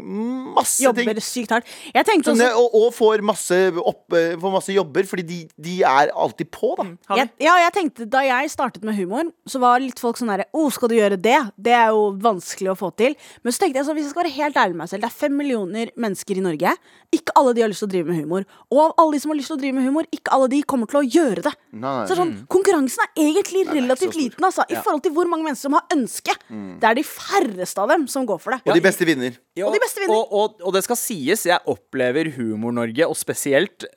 Masse 0.55 0.77
ting. 0.79 0.87
Jobber 1.07 1.21
sykt 1.25 1.53
hardt. 1.55 1.69
Jeg 1.93 2.07
tenkte 2.07 2.31
også 2.33 2.41
Sånn, 2.41 2.57
og, 2.61 2.75
og 2.81 2.93
får 2.95 3.23
masse, 3.27 3.50
opp, 3.81 4.13
eh, 4.17 4.35
får 4.41 4.53
masse 4.53 4.75
jobber, 4.75 5.07
fordi 5.09 5.25
de, 5.27 5.39
de 5.61 5.75
er 5.87 6.11
alltid 6.15 6.51
på, 6.53 6.73
da. 6.79 6.85
jeg, 7.19 7.31
ja, 7.43 7.55
jeg 7.65 7.73
tenkte 7.75 8.07
Da 8.11 8.23
jeg 8.25 8.51
startet 8.53 8.85
med 8.87 8.97
humor, 8.97 9.29
så 9.49 9.61
var 9.61 9.81
litt 9.83 9.99
folk 10.01 10.19
sånn 10.19 10.31
herre 10.33 10.47
Å, 10.53 10.65
skal 10.73 10.91
du 10.91 10.95
gjøre 10.97 11.19
det? 11.21 11.37
Det 11.57 11.73
er 11.75 11.91
jo 11.95 12.09
vanskelig 12.21 12.73
å 12.73 12.77
få 12.79 12.91
til. 12.99 13.15
Men 13.43 13.55
så 13.55 13.63
tenkte 13.63 13.81
jeg 13.81 13.87
sånn, 13.87 13.97
hvis 13.99 14.07
jeg 14.09 14.15
skal 14.15 14.23
være 14.23 14.35
helt 14.35 14.59
ærlig 14.61 14.75
med 14.77 14.83
meg 14.83 14.91
selv 14.91 15.05
Det 15.05 15.09
er 15.11 15.17
fem 15.21 15.37
millioner 15.37 15.93
mennesker 15.95 16.39
i 16.41 16.45
Norge. 16.45 16.75
Ikke 17.15 17.35
alle 17.39 17.53
de 17.57 17.63
har 17.65 17.71
lyst 17.71 17.83
til 17.83 17.89
å 17.89 17.93
drive 17.95 18.11
med 18.11 18.21
humor. 18.23 18.45
Og 18.71 18.81
av 18.85 18.93
alle 19.01 19.15
de 19.17 19.23
som 19.23 19.33
har 19.33 19.39
lyst 19.39 19.51
til 19.51 19.57
å 19.57 19.61
drive 19.61 19.77
med 19.77 19.87
humor, 19.89 20.07
ikke 20.15 20.33
alle 20.35 20.49
de 20.51 20.61
kommer 20.63 20.91
til 20.91 21.01
å 21.01 21.03
gjøre 21.05 21.45
det. 21.47 21.53
Nei, 21.71 21.81
nei. 21.81 22.05
Så 22.09 22.17
sånn, 22.19 22.33
Konkurransen 22.51 23.03
er 23.05 23.11
egentlig 23.25 23.61
er 23.61 23.67
ikke 23.67 23.77
relativt 23.79 24.15
så 24.15 24.19
liten, 24.21 24.47
altså. 24.47 24.65
I 24.71 24.77
forhold 24.79 25.03
til 25.05 25.15
hvor 25.15 25.29
mange 25.31 25.47
mennesker 25.47 25.67
som 25.67 25.77
har 25.77 25.95
ønske. 25.95 26.35
Det 26.81 26.87
er 26.89 26.97
de 26.97 27.03
færreste 27.07 27.83
av 27.83 27.91
dem 27.91 28.07
som 28.11 28.27
går 28.29 28.39
for 28.41 28.55
det. 28.55 28.61
Og 28.65 28.77
de 28.77 28.83
beste 28.85 29.07
vinner. 29.07 29.35
Ja, 29.57 29.67
Og 29.67 29.75
de 29.75 29.81
beste 29.83 29.99
vinner. 30.03 30.15
Og, 30.15 30.31
og, 30.31 30.61
og 30.63 30.75
det 30.75 30.83
skal 30.85 30.99
sies, 30.99 31.45
jeg 31.49 31.59
opplever 31.69 32.31
Humor-Norge, 32.37 33.07
og 33.07 33.17
spesielt 33.19 33.40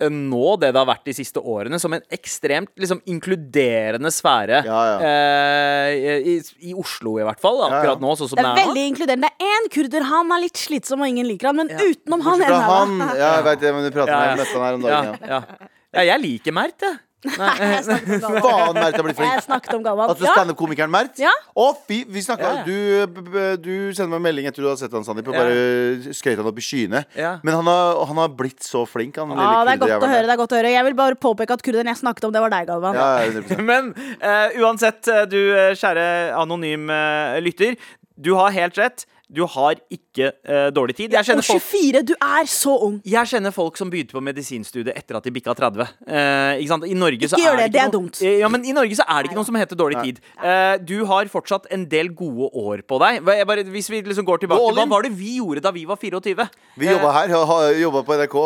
eh, 0.00 0.08
nå 0.12 0.56
det 0.62 0.70
det 0.74 0.80
har 0.80 0.88
vært 0.88 1.04
de 1.08 1.14
siste 1.16 1.40
årene, 1.40 1.78
som 1.82 1.92
en 1.96 2.02
ekstremt 2.14 2.72
liksom, 2.80 3.00
inkluderende 3.10 4.10
sfære. 4.14 4.62
Ja, 4.66 4.80
Eh, 5.04 6.18
i, 6.34 6.34
I 6.70 6.74
Oslo, 6.78 7.18
i 7.20 7.26
hvert 7.26 7.40
fall. 7.42 7.60
Akkurat 7.68 8.00
nå, 8.02 8.14
sånn 8.18 8.30
som 8.32 8.36
Det 8.40 8.44
det 8.44 8.50
er 8.50 8.54
er 8.54 8.60
nå. 8.60 8.66
veldig 8.68 8.84
inkluderende. 8.92 9.30
Det 9.30 9.46
er 9.48 9.54
én 9.58 9.70
kurder, 9.74 10.06
han 10.10 10.32
er 10.36 10.44
litt 10.46 10.56
slitsom, 10.60 11.02
og 11.04 11.08
ingen 11.12 11.26
liker 11.28 11.50
han. 11.50 11.56
Men 11.60 11.68
utenom 11.74 12.24
han 12.26 12.40
han. 12.42 12.96
Ja, 13.18 13.30
jeg 13.38 13.44
vet 13.50 13.60
det, 13.64 13.74
men 13.74 13.84
du 13.84 13.90
prater 13.94 14.12
Ja, 14.12 14.18
med 14.18 14.24
ja. 14.24 14.30
jeg 14.30 14.38
møtte 14.42 14.54
han 14.58 14.66
her 14.66 14.74
om 14.74 14.80
Ja, 14.84 15.02
dagen. 15.02 15.28
Ja. 15.28 15.42
ja. 15.54 15.68
ja, 15.98 16.06
jeg 16.14 16.24
liker 16.24 16.52
Mert, 16.56 16.78
jeg. 16.88 16.98
Jeg 17.24 17.84
snakket 17.86 18.24
om 18.24 18.34
Galvan. 18.34 18.42
Faen, 18.44 18.74
Mert 18.78 18.96
har 18.98 19.06
blitt 19.06 19.16
flink. 19.18 19.32
Jeg 19.32 19.44
snakket 19.46 19.74
om 19.78 19.82
Galvan. 19.86 20.10
Altså 20.12 20.28
standup-komikeren 20.28 20.92
Mert? 20.92 21.18
Ja. 21.22 21.32
Å, 21.56 21.66
fy! 21.88 22.02
Vi 22.10 22.22
snakka 22.26 22.44
Ja, 22.44 22.54
ja. 22.60 22.64
du, 22.66 23.06
b- 23.16 23.24
b- 23.32 23.56
du 23.64 23.72
sender 23.96 24.12
meg 24.12 24.20
en 24.20 24.26
melding 24.28 24.48
etter 24.50 24.62
du 24.64 24.68
har 24.68 24.76
sett 24.80 24.92
han, 24.92 25.04
Sandeep, 25.06 25.28
og 25.32 25.34
Ja. 25.38 25.44
bare 25.46 26.14
skrøt 26.14 26.36
han 26.42 26.50
opp 26.50 26.58
i 26.60 26.66
skyene. 26.66 27.04
Ja. 27.16 27.34
Men 27.42 27.54
han 27.60 27.70
har, 27.72 28.04
han 28.10 28.20
har 28.24 28.28
blitt 28.36 28.60
så 28.66 28.84
flink, 28.88 29.16
han 29.16 29.32
Ja, 29.32 29.40
lille 29.64 29.64
det 29.64 29.74
er 29.74 29.82
godt 29.86 30.06
å 30.08 30.12
høre. 30.12 30.26
det 30.28 30.34
er 30.36 30.42
godt 30.44 30.52
å 30.52 30.60
høre 30.60 30.74
Jeg 30.74 30.84
vil 30.90 30.94
bare 31.00 31.14
påpeke 31.16 31.56
at 31.58 31.62
kurderen 31.64 31.86
jeg 31.92 31.96
snakket 32.02 32.24
om, 32.28 32.32
det 32.36 32.44
var 32.44 32.50
deg, 32.54 32.66
Galvan. 32.68 32.94
Ja, 32.94 33.08
ja, 33.24 33.32
100%. 33.40 33.64
Men 33.72 33.94
eh, 34.20 34.58
uansett, 34.60 35.08
eh, 35.08 35.24
du 35.30 35.40
eh, 35.56 35.72
kjære 35.80 36.06
anonym 36.38 36.90
eh, 36.90 37.40
lytter. 37.44 37.76
Du 38.16 38.34
har 38.38 38.52
helt 38.54 38.76
rett. 38.78 39.06
Du 39.28 39.44
har 39.48 39.78
ikke 39.92 40.32
eh, 40.44 40.68
dårlig 40.74 40.96
tid. 40.96 41.12
Jeg 41.14 41.20
Og 41.22 41.28
kjenner 41.30 41.46
folk 41.46 41.62
24, 41.62 42.02
du 42.10 42.14
er 42.18 42.48
så 42.50 42.74
ung. 42.86 42.98
jeg 43.04 43.30
kjenner 43.30 43.54
folk 43.54 43.76
som 43.80 43.90
begynte 43.92 44.12
på 44.16 44.22
medisinstudiet 44.24 44.96
etter 44.96 45.16
at 45.18 45.24
de 45.24 45.32
bikka 45.34 45.54
30. 45.56 45.86
Eh, 46.06 46.60
ikke 46.62 46.72
sant? 46.74 46.84
I 46.88 46.96
Norge 46.98 47.28
så 47.30 47.38
Ikke 47.38 47.46
gjør 47.46 47.58
er 47.58 47.62
det, 47.64 47.72
det 47.72 47.80
er 47.80 47.88
noen, 47.88 47.94
dumt. 48.08 48.20
Eh, 48.22 48.38
Ja, 48.42 48.48
men 48.52 48.64
I 48.64 48.74
Norge 48.76 48.98
så 48.98 49.06
er 49.08 49.22
det 49.22 49.30
ikke 49.30 49.38
noe 49.40 49.48
som 49.48 49.56
heter 49.60 49.78
dårlig 49.78 50.02
tid. 50.02 50.20
Eh, 50.42 50.76
du 50.84 51.04
har 51.08 51.30
fortsatt 51.32 51.70
en 51.74 51.86
del 51.88 52.10
gode 52.14 52.50
år 52.52 52.82
på 52.86 52.98
deg. 53.02 53.22
Jeg 53.24 53.46
bare, 53.46 53.64
hvis 53.64 53.90
vi 53.90 54.02
liksom 54.02 54.26
går 54.28 54.44
tilbake 54.44 54.74
Hva 54.74 54.86
var 54.88 55.02
det 55.06 55.12
vi 55.16 55.38
gjorde 55.38 55.64
da 55.64 55.70
vi 55.74 55.84
var 55.88 55.96
24? 55.96 56.48
Vi 56.76 56.90
jobba 56.90 57.12
her, 57.14 57.32
jobba 57.80 58.02
på 58.04 58.18
NRK 58.18 58.36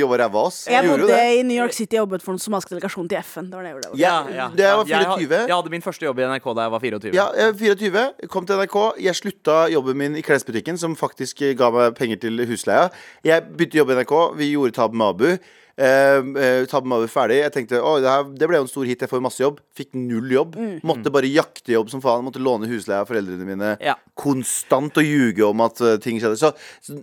jobba 0.00 0.16
ræva 0.20 0.30
av 0.30 0.46
oss. 0.48 0.66
Jeg 0.70 0.86
bodde 0.86 1.18
i 1.38 1.42
New 1.46 1.56
York 1.58 1.74
City 1.76 1.98
og 1.98 2.06
jobbet 2.06 2.24
for 2.24 2.36
den 2.36 2.42
somaliske 2.42 2.74
delegasjonen 2.74 3.10
til 3.10 3.20
FN. 3.24 3.50
Det 3.50 3.58
var 3.58 3.66
det 3.66 3.70
jeg 3.70 3.78
gjorde. 3.78 4.00
Ja, 4.00 4.48
det 4.54 4.64
jeg 4.64 4.76
var 4.80 4.84
24. 5.16 5.40
jeg 5.48 5.56
hadde 5.56 5.74
min 5.74 5.84
første 5.84 6.06
jobb 6.06 6.20
i 6.22 6.28
NRK 6.30 6.48
da 6.56 6.66
jeg 6.66 6.74
var 6.74 6.84
24. 6.86 7.14
Ja, 7.16 7.26
jeg 7.36 7.52
var 7.52 7.58
24, 7.64 8.28
kom 8.34 8.46
til 8.48 8.60
NRK. 8.62 8.78
Jeg 9.06 9.18
slutta 9.18 9.58
jobben 9.74 10.00
min 10.00 10.09
i 10.18 10.24
klesbutikken, 10.24 10.78
som 10.78 10.96
faktisk 10.98 11.42
ga 11.58 11.70
meg 11.74 11.96
penger 11.98 12.20
til 12.22 12.44
husleia. 12.48 12.88
Jeg 13.26 13.46
begynte 13.50 13.78
å 13.78 13.82
jobbe 13.82 13.96
i 13.96 14.00
NRK. 14.00 14.14
Vi 14.40 14.52
gjorde 14.52 14.76
Tab 14.78 14.96
med 14.96 15.06
Abu. 15.14 15.58
Eh, 15.80 16.20
eh, 16.44 16.66
Tab 16.70 16.84
med 16.88 17.06
ferdig. 17.10 17.38
Jeg 17.40 17.54
tenkte 17.54 17.80
å, 17.80 17.96
det, 18.02 18.10
her, 18.12 18.26
det 18.36 18.48
ble 18.50 18.60
jo 18.60 18.66
en 18.66 18.70
stor 18.72 18.88
hit. 18.88 19.00
Jeg 19.04 19.10
får 19.10 19.22
masse 19.24 19.40
jobb. 19.40 19.60
Fikk 19.76 19.94
null 19.96 20.28
jobb. 20.34 20.58
Måtte 20.86 21.12
bare 21.14 21.30
jakte 21.32 21.72
jobb 21.72 21.88
som 21.92 22.02
faen. 22.04 22.24
Måtte 22.26 22.42
låne 22.42 22.68
husleie 22.70 23.00
av 23.00 23.08
foreldrene 23.08 23.46
mine. 23.48 23.72
Ja. 23.84 23.96
Konstant 24.20 24.98
og 25.00 25.06
ljuge 25.06 25.46
om 25.46 25.62
at 25.64 25.80
eh, 25.80 25.96
ting 26.04 26.20
skjedde. 26.20 26.36
Så 26.40 26.50
så, 26.84 26.96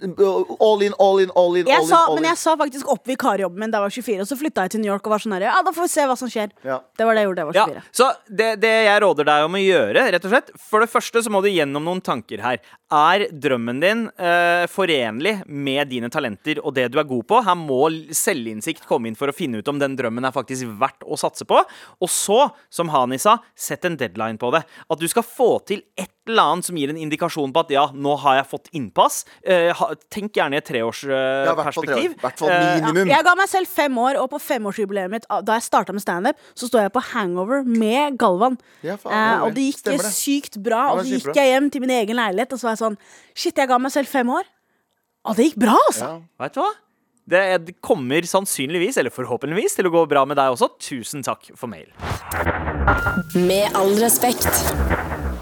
all 0.62 0.84
in, 0.86 0.94
all 1.02 1.20
in, 1.24 1.32
all 1.36 1.56
in. 1.58 1.66
Jeg 1.68 1.82
all 1.82 1.88
sa, 1.90 2.04
in, 2.04 2.12
all 2.12 2.16
men 2.20 2.26
in. 2.26 2.30
jeg 2.32 2.42
sa 2.44 2.56
faktisk 2.60 2.90
opp 2.94 3.08
vikarjobben 3.10 3.62
min 3.64 3.74
da 3.74 3.82
jeg 3.82 3.88
var 3.88 3.96
24, 3.98 4.22
og 4.26 4.30
så 4.30 4.38
flytta 4.40 4.66
jeg 4.68 4.76
til 4.76 4.84
New 4.84 4.92
York 4.92 5.08
og 5.08 5.16
var 5.16 5.24
sånn 5.24 5.36
her, 5.38 5.48
ja, 5.50 5.56
da 5.66 5.74
får 5.74 5.88
vi 5.88 5.92
se 5.94 6.06
hva 6.10 6.18
som 6.20 6.32
skjer. 6.32 6.54
Ja. 6.68 6.80
Det 6.98 7.08
var 7.08 7.18
det 7.18 7.24
jeg 7.24 7.30
gjorde 7.30 7.40
da 7.40 7.46
jeg 7.46 7.50
var 7.52 7.78
Ja, 7.78 7.86
så 8.00 8.10
det, 8.28 8.50
det 8.64 8.74
jeg 8.88 9.02
råder 9.04 9.30
deg 9.32 9.46
om 9.48 9.58
å 9.58 9.62
gjøre, 9.64 10.06
rett 10.14 10.28
og 10.28 10.34
slett 10.34 10.52
For 10.68 10.84
det 10.84 10.90
første 10.92 11.24
så 11.26 11.32
må 11.34 11.42
du 11.46 11.50
gjennom 11.52 11.86
noen 11.88 12.02
tanker 12.06 12.44
her. 12.44 12.62
Er 12.94 13.26
drømmen 13.32 13.82
din 13.84 14.06
uh, 14.16 14.64
forenlig 14.72 15.38
med 15.48 15.90
dine 15.92 16.10
talenter 16.14 16.62
og 16.64 16.76
det 16.78 16.88
du 16.94 17.00
er 17.02 17.08
god 17.10 17.26
på? 17.28 17.42
Her 17.44 17.58
må 17.60 17.82
l- 17.90 18.14
selvinnsikt 18.68 18.88
komme 18.88 19.08
inn 19.10 19.16
for 19.18 19.30
å 19.32 19.36
finne 19.36 19.60
ut 19.62 19.68
om 19.72 19.80
den 19.80 19.96
drømmen 19.98 20.26
er 20.28 20.34
faktisk 20.36 20.68
verdt 20.80 21.04
å 21.08 21.18
satse 21.18 21.46
på. 21.48 21.60
Og 22.04 22.10
så, 22.12 22.50
som 22.70 22.90
Hani 22.92 23.18
sa, 23.20 23.38
sett 23.56 23.86
en 23.88 23.98
deadline 23.98 24.38
på 24.38 24.52
det. 24.54 24.64
At 24.90 25.00
du 25.00 25.08
skal 25.08 25.24
få 25.24 25.60
til 25.68 25.82
et 25.98 26.10
eller 26.28 26.44
annet 26.44 26.66
som 26.68 26.76
gir 26.76 26.90
en 26.92 26.98
indikasjon 27.00 27.54
på 27.56 27.62
at 27.64 27.70
ja, 27.72 27.86
nå 27.96 28.18
har 28.20 28.42
jeg 28.42 28.48
fått 28.52 28.68
innpass. 28.76 29.22
Eh, 29.48 29.72
tenk 30.12 30.34
gjerne 30.36 30.58
i 30.58 30.60
et 30.60 30.68
Ja, 30.76 30.84
hvert 31.56 31.74
fall 31.74 31.86
tre 31.88 31.96
år. 31.96 32.02
treårsperspektiv. 32.04 32.18
I 32.18 32.22
hvert 32.26 32.42
Eh, 32.48 32.82
minimum. 32.82 33.08
Jeg 33.08 33.24
ga 33.24 33.36
meg 33.36 33.48
selv 33.50 33.68
fem 33.68 33.98
år, 33.98 34.20
og 34.22 34.30
på 34.30 34.40
femårsjubileet 34.42 35.10
mitt, 35.10 35.26
da 35.30 35.54
jeg 35.56 35.64
starta 35.64 35.94
med 35.94 36.02
standup, 36.02 36.36
så 36.54 36.68
står 36.68 36.82
jeg 36.88 36.94
på 36.94 37.02
hangover 37.14 37.64
med 37.64 38.18
Galvan. 38.18 38.58
Ja, 38.84 38.98
faen, 38.98 39.14
eh, 39.14 39.44
og 39.46 39.54
det 39.56 39.64
gikk 39.72 39.80
stemmer 39.80 40.04
det. 40.04 40.12
sykt 40.14 40.58
bra. 40.62 40.92
Og 40.94 41.06
så 41.06 41.16
gikk 41.16 41.34
jeg 41.36 41.54
hjem 41.54 41.72
til 41.72 41.82
min 41.82 41.90
egen 41.92 42.16
leilighet, 42.18 42.52
og 42.54 42.60
så 42.60 42.64
var 42.68 42.76
jeg 42.76 42.84
sånn 42.84 42.98
Shit, 43.38 43.56
jeg 43.56 43.68
ga 43.68 43.78
meg 43.78 43.92
selv 43.92 44.08
fem 44.08 44.28
år. 44.28 44.44
Og 45.28 45.36
det 45.36 45.52
gikk 45.54 45.60
bra, 45.60 45.76
altså. 45.88 46.02
Ja. 46.08 46.22
Vet 46.44 46.54
du 46.56 46.62
hva? 46.62 46.72
Det 47.28 47.40
er- 47.40 47.74
kommer 47.82 48.22
sannsynligvis, 48.24 48.98
eller 48.98 49.10
forhåpentligvis, 49.12 49.76
til 49.76 49.86
å 49.86 49.92
gå 49.92 50.08
bra 50.08 50.24
med 50.26 50.38
deg 50.38 50.54
også. 50.54 50.70
Tusen 50.80 51.24
takk 51.24 51.50
for 51.56 51.68
mail. 51.68 51.88
Med 53.36 53.76
all 53.76 53.94
respekt. 54.00 54.48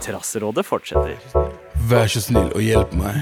Trasserådet 0.01 0.65
fortsetter. 0.65 1.17
Vær 1.87 2.07
så 2.09 2.21
snill 2.21 2.49
og 2.55 2.61
hjelp 2.61 2.93
meg. 2.97 3.15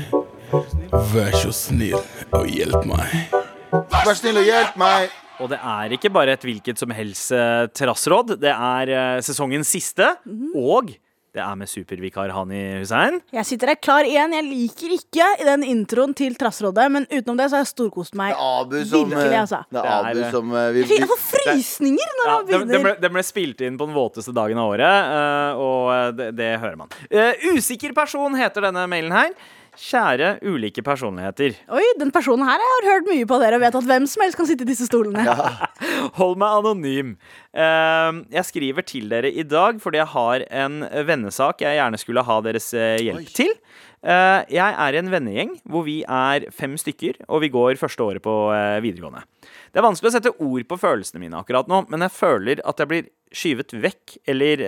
Vær 1.13 1.31
så 1.35 1.51
snill 1.51 1.99
og 2.31 2.47
hjelp 2.47 2.85
meg. 2.85 3.29
Vær 4.05 4.15
snill 4.15 4.37
og 4.37 4.45
hjelp 4.47 4.77
meg. 4.77 5.09
Og 5.41 5.49
det 5.49 5.59
er 5.59 5.89
ikke 5.97 6.11
bare 6.13 6.35
et 6.37 6.43
hvilket 6.45 6.77
som 6.77 6.91
helst 6.95 7.31
eh, 7.35 7.65
trassråd. 7.73 8.37
Det 8.39 8.51
er 8.53 8.89
eh, 8.93 9.21
sesongens 9.25 9.67
siste, 9.67 10.11
og 10.55 10.93
det 11.33 11.41
er 11.41 11.55
med 11.57 11.65
supervikar 11.69 12.29
Hani 12.29 12.59
Hussein. 12.77 13.15
Jeg 13.33 13.47
sitter 13.49 13.71
her 13.71 13.77
klar 13.81 14.05
igjen. 14.05 14.35
Jeg 14.37 14.45
liker 14.45 14.91
ikke 14.93 15.29
i 15.41 15.47
den 15.47 15.63
introen 15.65 16.13
til 16.13 16.35
Trassrådet, 16.37 16.85
men 16.93 17.07
utenom 17.09 17.39
det 17.39 17.47
så 17.49 17.57
har 17.57 17.63
jeg 17.63 17.71
storkost 17.71 18.13
meg. 18.19 18.35
Det 18.35 18.43
er 18.43 18.59
Abu 18.61 18.75
som 18.85 19.09
Virkelig, 19.09 19.31
eh, 19.33 19.41
altså. 19.41 19.61
Det 19.73 19.81
er 19.81 20.11
Abu 20.11 20.21
eh, 20.21 20.29
som 20.35 20.53
eh, 20.59 20.67
vi, 20.75 20.83
Fy, 20.91 20.99
Jeg 21.01 21.09
får 21.09 21.23
frysninger 21.31 22.13
når 22.19 22.29
han 22.29 22.45
den, 22.45 22.53
den, 22.53 22.67
begynner. 22.67 22.85
ble, 22.85 22.93
den 23.07 23.15
ble 23.17 23.25
spilt 23.25 23.65
inn 23.65 23.81
på 23.81 23.89
den 23.89 23.97
våteste 23.97 24.35
dagen 24.37 24.61
av 24.61 24.75
året, 24.75 25.09
eh, 25.17 25.65
og 25.65 26.21
det, 26.21 26.29
det 26.37 26.51
hører 26.61 26.77
man. 26.83 26.93
Eh, 27.09 27.49
usikker 27.57 27.97
person 27.97 28.37
heter 28.37 28.69
denne 28.69 28.85
mailen 28.93 29.17
her. 29.17 29.33
Kjære 29.79 30.35
ulike 30.45 30.83
personligheter. 30.85 31.55
Oi, 31.73 31.83
den 31.97 32.11
personen 32.13 32.45
her 32.45 32.61
jeg 32.61 32.73
har 32.73 32.87
hørt 32.91 33.07
mye 33.09 33.25
på 33.29 33.39
dere 33.41 33.57
og 33.57 33.63
vet 33.63 33.77
at 33.79 33.87
hvem 33.89 34.03
som 34.09 34.21
helst 34.21 34.37
kan 34.37 34.45
sitte 34.49 34.65
i 34.65 34.69
disse 34.69 34.85
stolene. 34.85 35.23
Hold 36.19 36.37
meg 36.41 36.59
anonym. 36.59 37.15
Eh, 37.57 38.19
jeg 38.35 38.49
skriver 38.51 38.85
til 38.85 39.09
dere 39.09 39.31
i 39.33 39.45
dag 39.47 39.81
fordi 39.81 40.01
jeg 40.01 40.11
har 40.13 40.45
en 40.63 40.83
vennesak 41.09 41.65
jeg 41.65 41.79
gjerne 41.79 42.01
skulle 42.01 42.25
ha 42.27 42.37
deres 42.45 42.69
eh, 42.77 42.99
hjelp 43.01 43.23
Oi. 43.23 43.33
til. 43.33 43.55
Eh, 44.03 44.39
jeg 44.53 44.77
er 44.85 44.93
i 44.93 45.01
en 45.01 45.11
vennegjeng 45.11 45.57
hvor 45.65 45.87
vi 45.89 45.99
er 46.05 46.45
fem 46.53 46.77
stykker, 46.77 47.23
og 47.25 47.41
vi 47.41 47.49
går 47.53 47.81
første 47.81 48.05
året 48.05 48.23
på 48.25 48.37
eh, 48.53 48.77
videregående. 48.85 49.25
Det 49.73 49.81
er 49.81 49.87
vanskelig 49.89 50.13
å 50.13 50.17
sette 50.19 50.35
ord 50.37 50.69
på 50.69 50.81
følelsene 50.85 51.23
mine 51.23 51.41
akkurat 51.41 51.71
nå, 51.71 51.85
men 51.89 52.05
jeg 52.05 52.13
føler 52.13 52.61
at 52.61 52.77
jeg 52.83 52.93
blir 52.93 53.11
skyvet 53.33 53.73
vekk, 53.73 54.19
eller 54.29 54.61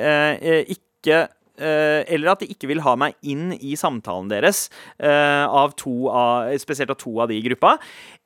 ikke 0.65 1.27
eller 1.57 2.33
at 2.33 2.43
de 2.43 2.49
ikke 2.51 2.69
vil 2.71 2.83
ha 2.85 2.95
meg 2.99 3.15
inn 3.23 3.53
i 3.55 3.75
samtalen 3.79 4.29
deres, 4.31 4.67
eh, 4.99 5.45
av 5.45 5.73
av, 5.75 6.51
spesielt 6.59 6.91
av 6.91 6.99
to 6.99 7.19
av 7.21 7.29
de 7.29 7.39
i 7.39 7.45
gruppa. 7.45 7.77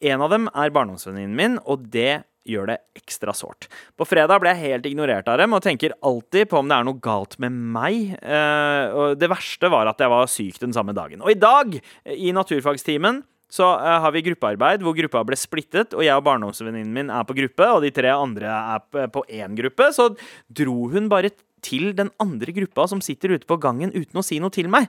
En 0.02 0.22
av 0.22 0.30
dem 0.30 0.50
er 0.54 0.74
barndomsvenninnen 0.74 1.36
min, 1.36 1.60
og 1.66 1.90
det 1.92 2.24
gjør 2.50 2.72
det 2.72 2.78
ekstra 2.98 3.34
sårt. 3.36 3.68
På 3.98 4.08
fredag 4.08 4.42
ble 4.42 4.54
jeg 4.56 4.74
helt 4.74 4.88
ignorert 4.90 5.28
av 5.32 5.40
dem 5.42 5.56
og 5.56 5.64
tenker 5.66 5.96
alltid 6.06 6.50
på 6.50 6.62
om 6.62 6.70
det 6.70 6.78
er 6.78 6.88
noe 6.88 7.02
galt 7.04 7.38
med 7.42 7.56
meg. 7.56 8.16
Eh, 8.20 8.86
og 8.94 9.20
det 9.20 9.32
verste 9.32 9.72
var 9.72 9.90
at 9.92 10.02
jeg 10.02 10.12
var 10.12 10.32
syk 10.32 10.62
den 10.62 10.76
samme 10.76 10.96
dagen. 10.98 11.24
Og 11.24 11.34
i 11.34 11.40
dag, 11.40 11.76
eh, 11.78 12.16
i 12.16 12.34
naturfagstimen, 12.36 13.22
så 13.50 13.66
eh, 13.82 14.00
har 14.04 14.14
vi 14.14 14.24
gruppearbeid 14.28 14.84
hvor 14.86 14.98
gruppa 14.98 15.24
ble 15.26 15.38
splittet, 15.40 15.96
og 15.98 16.06
jeg 16.06 16.16
og 16.16 16.26
barndomsvenninnen 16.28 16.94
min 16.94 17.14
er 17.14 17.26
på 17.26 17.38
gruppe, 17.38 17.70
og 17.74 17.84
de 17.86 17.94
tre 17.94 18.12
andre 18.14 18.54
er 18.76 19.10
på 19.14 19.26
én 19.26 19.58
gruppe. 19.58 19.90
Så 19.96 20.12
dro 20.48 20.90
hun 20.94 21.10
bare 21.12 21.34
til 21.66 21.92
den 21.98 22.12
andre 22.22 22.54
gruppa 22.56 22.86
som 22.90 23.02
sitter 23.04 23.36
ute 23.36 23.48
på 23.50 23.58
gangen 23.62 23.94
uten 23.96 24.22
å 24.22 24.26
si 24.26 24.40
noe 24.42 24.54
til 24.54 24.70
meg. 24.72 24.88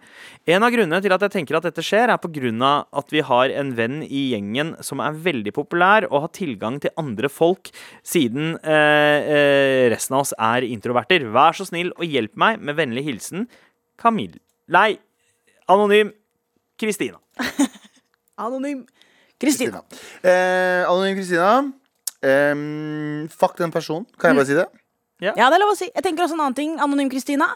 En 0.49 0.67
av 0.67 0.73
grunnene 0.75 1.03
til 1.05 1.15
at 1.15 1.25
jeg 1.27 1.35
tenker 1.37 1.59
at 1.59 1.69
dette 1.69 1.85
skjer, 1.85 2.13
er 2.13 2.21
på 2.23 2.33
grunn 2.33 2.63
av 2.67 2.89
at 3.01 3.13
vi 3.15 3.25
har 3.27 3.55
en 3.63 3.73
venn 3.79 4.01
i 4.07 4.27
gjengen 4.33 4.75
som 4.87 5.03
er 5.05 5.19
veldig 5.27 5.55
populær 5.57 6.09
og 6.11 6.27
har 6.27 6.35
tilgang 6.37 6.79
til 6.83 6.95
andre 7.01 7.31
folk, 7.33 7.73
siden 8.07 8.55
eh, 8.61 9.19
eh, 9.35 9.89
resten 9.93 10.19
av 10.19 10.27
oss 10.27 10.37
er 10.37 10.69
introverter. 10.69 11.27
Vær 11.35 11.57
så 11.59 11.69
snill 11.69 11.93
og 11.97 12.07
hjelp 12.07 12.39
meg 12.41 12.63
med 12.63 12.79
vennlig 12.79 13.07
hilsen 13.09 13.49
Camille 14.01 14.41
Nei, 14.71 14.95
anonym 15.67 16.13
Kristina. 16.79 17.19
Anonym. 18.41 18.87
Kristina. 19.41 19.83
Eh, 20.23 20.87
Anonym 20.87 21.17
Kristina. 21.17 21.73
Em, 22.23 23.29
fuck 23.29 23.59
den 23.59 23.73
personen. 23.73 24.07
Kan 24.21 24.31
jeg 24.31 24.39
bare 24.39 24.47
si 24.47 24.55
det? 24.55 24.69
Ja, 25.21 25.35
det 25.37 25.59
er 25.59 25.63
lov 25.63 25.75
å 25.75 25.79
si. 25.79 25.91
Jeg 25.93 26.05
tenker 26.07 26.25
også 26.25 26.39
en 26.39 26.45
annen 26.47 26.59
ting, 26.59 26.77
Anonym 26.81 27.11
Kristina. 27.13 27.53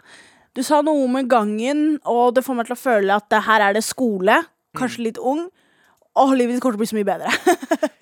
Du 0.55 0.63
sa 0.63 0.83
noe 0.87 1.09
med 1.11 1.29
gangen, 1.31 1.99
og 2.07 2.37
det 2.37 2.45
får 2.47 2.59
meg 2.59 2.69
til 2.69 2.77
å 2.77 2.81
føle 2.81 3.17
at 3.17 3.27
det 3.33 3.43
her 3.49 3.65
er 3.69 3.77
det 3.77 3.83
skole. 3.87 4.43
Kanskje 4.79 5.09
litt 5.09 5.19
ung. 5.19 5.49
Åh, 6.15 6.31
livet 6.39 6.55
ditt 6.55 6.63
kommer 6.63 6.77
til 6.77 6.79
å 6.79 6.85
bli 6.85 6.91
så 6.93 6.99
mye 7.01 7.09
bedre. 7.09 7.33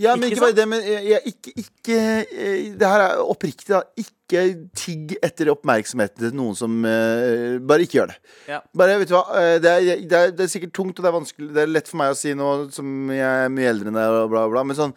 Ja, 0.02 0.16
men 0.16 0.26
Ikke 0.26 0.34
ikke 0.34 0.42
bare 0.42 0.56
det, 0.56 0.64
men 0.66 0.80
jeg, 0.82 1.02
jeg, 1.06 1.30
ikke, 1.30 1.52
ikke 1.62 1.96
eh, 2.26 2.62
Det 2.74 2.88
her 2.90 3.02
er 3.04 3.20
oppriktig, 3.22 3.68
da. 3.70 3.82
Ikke 4.00 4.40
tigg 4.74 5.12
etter 5.22 5.52
oppmerksomheten 5.52 6.24
til 6.24 6.32
noen 6.34 6.56
som 6.58 6.80
uh, 6.82 7.60
Bare 7.68 7.86
ikke 7.86 8.00
gjør 8.00 8.10
det. 8.10 8.16
Ja. 8.50 8.58
Bare, 8.74 8.96
vet 8.98 9.12
du 9.12 9.14
hva, 9.14 9.22
eh, 9.38 9.54
det 9.62 9.70
er, 9.70 10.02
det, 10.02 10.18
er, 10.18 10.34
det 10.34 10.46
er 10.46 10.50
sikkert 10.50 10.74
tungt, 10.74 10.96
og 10.96 11.06
det 11.06 11.10
er 11.12 11.16
vanskelig 11.20 11.52
Det 11.54 11.62
er 11.62 11.70
lett 11.70 11.92
for 11.92 12.00
meg 12.02 12.16
å 12.16 12.18
si 12.18 12.34
noe 12.34 12.66
som 12.74 13.12
jeg 13.14 13.46
er 13.46 13.52
mye 13.54 13.70
eldre 13.70 13.92
enn 13.92 14.00
deg, 14.00 14.16
og 14.24 14.32
bla, 14.32 14.42
bla, 14.50 14.64
men 14.66 14.80
sånn 14.80 14.96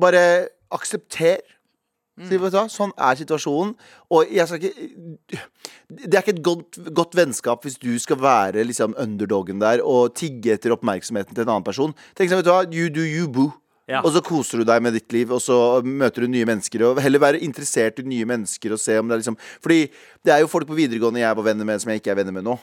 Bare 0.00 0.24
aksepter. 0.72 1.42
Hva? 2.30 2.66
Sånn 2.72 2.92
er 2.96 3.18
situasjonen. 3.18 3.74
Og 4.12 4.30
jeg 4.30 4.46
skal 4.48 4.62
ikke 4.62 5.42
Det 5.92 6.14
er 6.14 6.22
ikke 6.22 6.36
et 6.38 6.44
godt, 6.44 6.78
godt 6.94 7.16
vennskap 7.16 7.64
hvis 7.66 7.78
du 7.80 7.98
skal 8.00 8.20
være 8.22 8.64
liksom 8.64 8.94
underdogen 8.98 9.60
der 9.60 9.82
og 9.84 10.14
tigge 10.16 10.54
etter 10.54 10.72
oppmerksomheten 10.72 11.34
til 11.34 11.44
en 11.44 11.56
annen 11.56 11.66
person. 11.66 11.92
Tenk 12.16 12.30
sånn, 12.30 12.40
vet 12.40 12.48
du 12.48 12.54
hva? 12.54 12.62
You 12.72 12.88
do 12.88 13.04
you, 13.04 13.28
boo. 13.28 13.52
Ja. 13.90 14.00
Og 14.06 14.12
så 14.14 14.22
koser 14.24 14.62
du 14.62 14.66
deg 14.68 14.82
med 14.84 14.94
ditt 14.94 15.10
liv, 15.14 15.32
og 15.34 15.40
så 15.42 15.56
møter 15.82 16.24
du 16.24 16.30
nye 16.30 16.46
mennesker. 16.48 16.84
Og 16.86 17.00
heller 17.02 17.22
være 17.22 17.40
interessert 17.42 17.98
i 17.98 18.06
nye 18.06 18.26
mennesker 18.28 18.74
og 18.74 18.80
se 18.80 18.94
om 19.00 19.08
det 19.10 19.16
er 19.16 19.22
liksom 19.24 19.38
Fordi 19.62 19.80
det 20.22 20.30
er 20.30 20.42
jo 20.44 20.50
folk 20.50 20.68
på 20.68 20.76
videregående 20.78 21.18
jeg 21.18 21.34
var 21.34 21.46
venner 21.48 21.66
med, 21.66 21.82
som 21.82 21.90
jeg 21.90 21.98
ikke 21.98 22.12
er 22.14 22.18
venner 22.20 22.34
med 22.36 22.46
nå. 22.46 22.54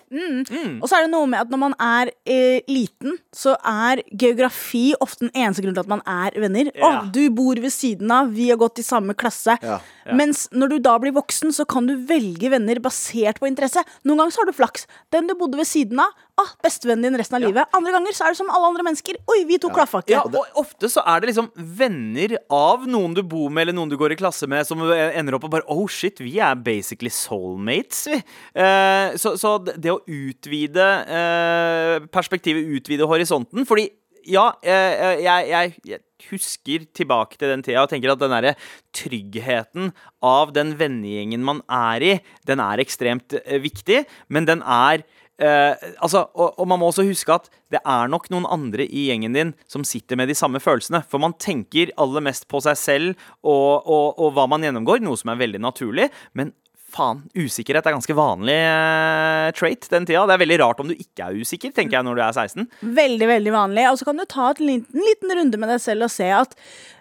Og 0.79 0.87
så 0.87 0.95
er 0.95 1.05
det 1.05 1.11
noe 1.11 1.27
med 1.27 1.41
at 1.43 1.51
når 1.51 1.59
man 1.59 1.75
er 1.83 2.11
eh, 2.23 2.61
liten, 2.71 3.17
så 3.35 3.57
er 3.67 3.99
geografi 4.15 4.93
ofte 5.03 5.25
den 5.25 5.33
eneste 5.33 5.65
grunnen 5.65 5.75
til 5.75 5.83
at 5.83 5.91
man 5.91 6.03
er 6.07 6.39
venner. 6.39 6.71
Å, 6.79 6.91
du 7.11 7.25
bor 7.35 7.59
ved 7.59 7.73
siden 7.75 8.11
av, 8.15 8.31
vi 8.31 8.47
har 8.47 8.61
gått 8.61 8.79
i 8.79 8.87
samme 8.87 9.15
klasse. 9.19 9.57
Ja. 9.59 9.81
Mens 10.15 10.45
når 10.55 10.71
du 10.71 10.77
da 10.87 10.95
blir 11.03 11.17
voksen, 11.17 11.51
så 11.55 11.67
kan 11.69 11.89
du 11.89 11.97
velge 12.09 12.53
venner 12.53 12.79
basert 12.83 13.43
på 13.43 13.49
interesse. 13.49 13.83
Noen 14.07 14.23
ganger 14.23 14.37
så 14.37 14.45
har 14.45 14.53
du 14.53 14.55
flaks. 14.55 14.87
Den 15.11 15.27
du 15.27 15.35
bodde 15.35 15.59
ved 15.59 15.67
siden 15.67 15.99
av, 15.99 16.15
ah, 16.39 16.51
bestevennen 16.63 17.09
din 17.09 17.19
resten 17.19 17.37
av 17.37 17.43
livet. 17.43 17.69
Andre 17.75 17.93
ganger 17.95 18.15
så 18.15 18.25
er 18.25 18.33
det 18.33 18.39
som 18.39 18.49
alle 18.53 18.71
andre 18.71 18.85
mennesker. 18.87 19.19
Oi, 19.29 19.39
vi 19.49 19.59
to 19.61 19.71
klaffa 19.73 20.01
ikke. 20.03 20.15
Ja, 20.15 20.23
og 20.25 20.59
ofte 20.63 20.89
så 20.91 21.03
er 21.05 21.21
det 21.21 21.31
liksom 21.31 21.51
venner 21.55 22.37
av 22.53 22.87
noen 22.89 23.15
du 23.17 23.23
bor 23.23 23.51
med, 23.51 23.67
eller 23.67 23.77
noen 23.77 23.91
du 23.91 23.97
går 23.99 24.15
i 24.15 24.19
klasse 24.19 24.49
med, 24.49 24.67
som 24.67 24.81
ender 24.89 25.37
opp 25.37 25.47
og 25.49 25.53
bare 25.57 25.67
Oh 25.69 25.85
shit, 25.91 26.21
vi 26.23 26.37
er 26.43 26.57
basically 26.59 27.11
soulmates, 27.13 28.07
vi. 28.09 28.19
Eh, 28.59 29.15
så, 29.19 29.35
så 29.39 29.57
det 29.69 29.93
å 29.93 30.01
utvide 30.03 30.89
eh, 31.05 31.95
perspektivet, 32.13 32.69
utvide 32.79 33.07
horisonten 33.09 33.65
Fordi 33.67 33.89
ja, 34.29 34.45
eh, 34.63 35.21
jeg, 35.23 35.47
jeg, 35.49 35.73
jeg 35.87 36.01
husker 36.29 36.85
tilbake 36.95 37.39
til 37.39 37.51
den 37.53 37.63
tida 37.65 37.83
og 37.83 37.91
tenker 37.91 38.11
at 38.13 38.21
den 38.21 38.33
derre 38.33 38.55
tryggheten 38.95 39.93
av 40.25 40.53
den 40.55 40.75
vennegjengen 40.79 41.45
man 41.45 41.61
er 41.71 42.05
i, 42.05 42.13
den 42.49 42.61
er 42.63 42.83
ekstremt 42.83 43.37
eh, 43.39 43.59
viktig, 43.63 44.03
men 44.27 44.47
den 44.49 44.63
er 44.65 45.05
Eh, 45.39 45.89
altså, 46.03 46.25
og, 46.35 46.57
og 46.59 46.67
man 46.67 46.81
må 46.81 46.89
også 46.91 47.05
huske 47.07 47.31
at 47.31 47.47
det 47.71 47.79
er 47.79 48.09
nok 48.11 48.27
noen 48.33 48.47
andre 48.49 48.83
i 48.85 49.07
gjengen 49.07 49.35
din 49.37 49.53
som 49.71 49.85
sitter 49.87 50.19
med 50.19 50.31
de 50.31 50.37
samme 50.37 50.59
følelsene. 50.63 51.03
For 51.07 51.21
man 51.23 51.37
tenker 51.39 51.93
aller 52.01 52.25
mest 52.25 52.49
på 52.51 52.61
seg 52.65 52.79
selv 52.79 53.27
og, 53.39 53.85
og, 53.85 54.19
og 54.19 54.33
hva 54.35 54.49
man 54.51 54.65
gjennomgår, 54.65 55.03
noe 55.05 55.19
som 55.19 55.31
er 55.31 55.39
veldig 55.39 55.63
naturlig. 55.63 56.09
Men 56.37 56.51
faen, 56.89 57.21
usikkerhet 57.37 57.87
er 57.87 57.95
ganske 57.95 58.15
vanlig 58.17 58.57
eh, 58.57 59.49
trait 59.57 59.87
den 59.91 60.07
tida. 60.09 60.25
Det 60.27 60.35
er 60.35 60.43
veldig 60.43 60.59
rart 60.63 60.83
om 60.83 60.89
du 60.89 60.95
ikke 60.97 61.27
er 61.27 61.39
usikker, 61.39 61.73
tenker 61.75 61.99
jeg, 61.99 62.07
når 62.07 62.17
du 62.17 62.23
er 62.25 62.37
16. 62.45 62.69
Veldig, 62.99 63.27
veldig 63.33 63.55
vanlig. 63.55 63.87
Og 63.91 63.99
så 63.99 64.09
kan 64.09 64.19
du 64.19 64.25
ta 64.29 64.51
et 64.53 64.63
liten, 64.63 64.87
en 64.95 65.09
liten 65.11 65.35
runde 65.39 65.61
med 65.61 65.73
deg 65.73 65.83
selv 65.83 66.09
og 66.09 66.13
se 66.13 66.29
at 66.35 66.55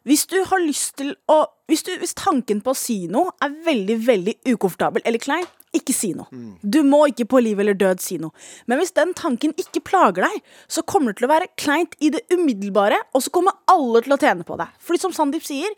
hvis 0.08 0.26
du 0.30 0.38
har 0.50 0.64
lyst 0.64 0.98
til 1.00 1.14
å 1.32 1.42
hvis, 1.68 1.82
du, 1.84 1.92
hvis 2.00 2.16
tanken 2.16 2.62
på 2.64 2.72
å 2.72 2.78
si 2.78 3.02
noe 3.12 3.34
er 3.44 3.52
veldig, 3.66 3.98
veldig 4.06 4.34
ukomfortabel 4.54 5.04
eller 5.04 5.20
klein, 5.20 5.44
ikke 5.76 5.94
si 5.96 6.12
noe. 6.16 6.28
Du 6.62 6.80
må 6.86 7.04
ikke 7.10 7.28
på 7.28 7.42
liv 7.44 7.60
eller 7.60 7.76
død 7.78 8.02
si 8.04 8.18
noe. 8.22 8.32
Men 8.66 8.80
hvis 8.80 8.94
den 8.96 9.14
tanken 9.18 9.54
ikke 9.60 9.84
plager 9.84 10.26
deg, 10.28 10.40
så 10.70 10.84
kommer 10.86 11.12
det 11.12 11.20
til 11.20 11.28
å 11.28 11.34
være 11.34 11.50
kleint 11.60 11.94
i 12.00 12.12
det 12.14 12.24
umiddelbare, 12.32 13.00
og 13.14 13.24
så 13.24 13.32
kommer 13.34 13.56
alle 13.70 14.02
til 14.04 14.16
å 14.16 14.20
tjene 14.20 14.46
på 14.48 14.58
det. 14.60 14.68
Fordi 14.80 15.02
som 15.04 15.14
Sandeep 15.14 15.46
sier, 15.46 15.76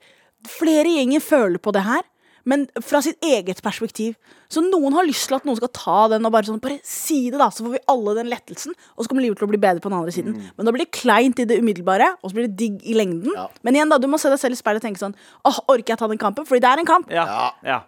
flere 0.48 0.88
gjenger 0.96 1.24
føler 1.24 1.62
på 1.62 1.74
det 1.76 1.84
her 1.88 2.06
men 2.48 2.66
fra 2.84 3.00
sitt 3.04 3.20
eget 3.24 3.60
perspektiv. 3.64 4.16
Så 4.50 4.62
noen 4.64 4.94
har 4.96 5.06
lyst 5.06 5.28
til 5.28 5.36
at 5.36 5.46
noen 5.46 5.58
skal 5.60 5.70
ta 5.76 5.98
den 6.10 6.26
og 6.26 6.32
bare 6.34 6.48
sånn 6.48 6.60
Bare 6.62 6.80
si 6.86 7.22
det, 7.30 7.38
da, 7.40 7.50
så 7.52 7.64
får 7.64 7.76
vi 7.76 7.82
alle 7.92 8.16
den 8.18 8.30
lettelsen. 8.32 8.74
Og 8.96 9.04
så 9.04 9.10
kommer 9.10 9.24
livet 9.24 9.40
til 9.40 9.46
å 9.46 9.52
bli 9.52 9.60
bedre 9.60 9.82
på 9.82 9.92
den 9.92 9.98
andre 10.00 10.14
siden. 10.14 10.38
Men 10.56 10.66
da 10.66 10.74
blir 10.74 10.86
det 10.86 10.96
kleint 10.96 11.40
i 11.42 11.46
det 11.48 11.60
umiddelbare, 11.62 12.14
og 12.20 12.30
så 12.30 12.38
blir 12.38 12.48
det 12.48 12.56
digg 12.58 12.82
i 12.88 12.96
lengden. 12.96 13.32
Ja. 13.36 13.46
Men 13.66 13.78
igjen, 13.78 13.92
da, 13.92 14.00
du 14.00 14.08
må 14.10 14.20
se 14.20 14.32
deg 14.32 14.40
selv 14.42 14.56
i 14.56 14.60
speilet 14.60 14.82
og 14.82 14.88
tenke 14.88 15.02
sånn 15.02 15.16
Åh, 15.48 15.62
orker 15.70 15.94
jeg 15.94 16.02
ta 16.02 16.10
den 16.10 16.20
kampen? 16.20 16.48
Fordi 16.48 16.64
det 16.64 16.72
er 16.72 16.82
en 16.82 16.90
kamp. 16.90 17.12
Ja, 17.14 17.26
Ja. 17.66 17.82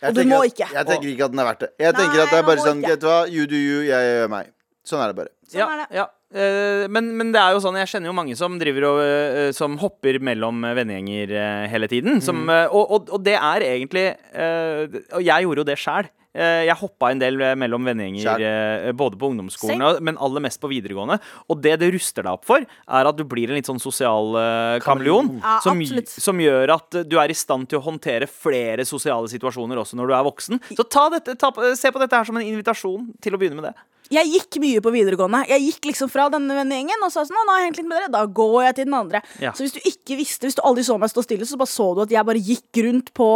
Jeg 0.00 0.08
Og 0.10 0.14
du 0.16 0.22
må 0.24 0.38
at- 0.44 0.52
ikke. 0.52 0.68
Jeg 0.72 0.86
tenker 0.86 1.08
ikke 1.12 1.24
at 1.24 1.30
den 1.34 1.40
er 1.42 1.44
verdt 1.50 1.60
det. 1.66 1.70
Jeg 1.78 1.94
tenker 1.94 2.16
Nei, 2.16 2.22
at 2.24 2.30
det 2.30 2.38
er 2.38 2.46
bare 2.48 2.64
sånn. 2.64 2.80
Vet 2.86 3.00
du 3.00 3.06
hva, 3.06 3.18
you 3.28 3.46
do 3.46 3.56
you, 3.56 3.82
jeg 3.84 4.00
gjør 4.14 4.28
meg. 4.32 4.46
Sånn 4.88 5.02
er 5.04 5.12
det 5.12 5.16
bare. 5.16 5.28
Sånn 5.50 5.58
ja, 5.60 5.66
er 5.68 5.76
det. 5.82 5.86
Ja. 5.98 6.06
Eh, 6.32 6.86
men, 6.88 7.08
men 7.18 7.32
det 7.34 7.40
er 7.42 7.52
jo 7.56 7.60
sånn, 7.60 7.76
jeg 7.76 7.88
kjenner 7.90 8.06
jo 8.06 8.14
mange 8.14 8.36
som 8.38 8.54
driver 8.58 8.84
og 8.86 9.00
eh, 9.02 9.50
Som 9.52 9.76
hopper 9.82 10.20
mellom 10.22 10.62
vennegjenger 10.62 11.32
eh, 11.34 11.66
hele 11.72 11.88
tiden. 11.90 12.20
Som, 12.22 12.44
Mm. 12.46 12.68
og, 12.70 12.90
og, 12.96 13.10
og 13.10 13.24
det 13.26 13.34
er 13.34 13.60
egentlig 13.66 14.04
eh, 14.32 14.86
Og 15.12 15.22
jeg 15.26 15.42
gjorde 15.44 15.64
jo 15.64 15.64
det 15.72 15.76
sjæl. 15.82 16.08
Jeg 16.30 16.76
hoppa 16.78 17.08
en 17.10 17.18
del 17.18 17.40
eh, 17.42 17.56
mellom 17.58 17.88
vennegjenger 17.88 18.42
eh, 18.46 18.92
både 18.94 19.18
på 19.18 19.32
ungdomsskolen, 19.32 19.82
Same. 19.82 20.04
men 20.06 20.18
aller 20.22 20.44
mest 20.44 20.60
på 20.62 20.70
videregående. 20.70 21.18
Og 21.50 21.58
det 21.64 21.74
det 21.82 21.90
ruster 21.94 22.26
deg 22.26 22.38
opp 22.38 22.46
for, 22.46 22.62
er 22.62 23.10
at 23.10 23.18
du 23.18 23.24
blir 23.26 23.50
en 23.50 23.58
litt 23.58 23.66
sånn 23.66 23.82
sosial 23.82 24.36
uh, 24.36 24.76
kameleon. 24.84 25.32
Ja, 25.40 25.58
som, 25.64 25.80
som 26.06 26.42
gjør 26.42 26.76
at 26.76 27.00
du 27.10 27.16
er 27.18 27.32
i 27.32 27.38
stand 27.38 27.70
til 27.70 27.80
å 27.80 27.84
håndtere 27.88 28.30
flere 28.30 28.86
sosiale 28.86 29.30
situasjoner 29.32 29.80
også 29.82 29.98
når 29.98 30.10
du 30.10 30.16
er 30.18 30.26
voksen. 30.28 30.62
Så 30.70 30.86
ta 30.86 31.08
dette, 31.16 31.34
ta, 31.40 31.50
se 31.78 31.90
på 31.90 32.02
dette 32.02 32.20
her 32.20 32.28
som 32.28 32.38
en 32.38 32.46
invitasjon 32.46 33.10
til 33.22 33.34
å 33.34 33.40
begynne 33.40 33.58
med 33.58 33.72
det. 33.72 33.88
Jeg 34.10 34.26
gikk 34.26 34.58
mye 34.62 34.80
på 34.82 34.90
videregående. 34.90 35.44
Jeg 35.52 35.62
gikk 35.68 35.90
liksom 35.92 36.10
fra 36.10 36.26
denne 36.32 36.56
vennegjengen 36.56 37.04
og 37.06 37.12
sa 37.14 37.22
sånn, 37.26 37.38
nå 37.38 37.52
har 37.54 37.60
jeg 37.62 37.68
hengt 37.68 37.80
litt 37.80 37.88
med 37.90 38.00
dere, 38.00 38.10
da 38.10 38.24
går 38.26 38.56
jeg 38.66 38.76
til 38.80 38.88
den 38.88 38.96
andre. 38.98 39.20
Ja. 39.42 39.52
Så 39.54 39.62
hvis 39.62 39.76
du 39.76 39.80
ikke 39.86 40.16
visste, 40.18 40.48
hvis 40.48 40.58
du 40.58 40.62
aldri 40.66 40.82
så 40.86 40.96
meg 40.98 41.12
stå 41.12 41.22
stille, 41.22 41.46
så 41.46 41.58
bare 41.60 41.70
så 41.70 41.86
du 41.94 42.02
at 42.02 42.14
jeg 42.14 42.26
bare 42.26 42.42
gikk 42.42 42.80
rundt 42.86 43.12
på 43.16 43.28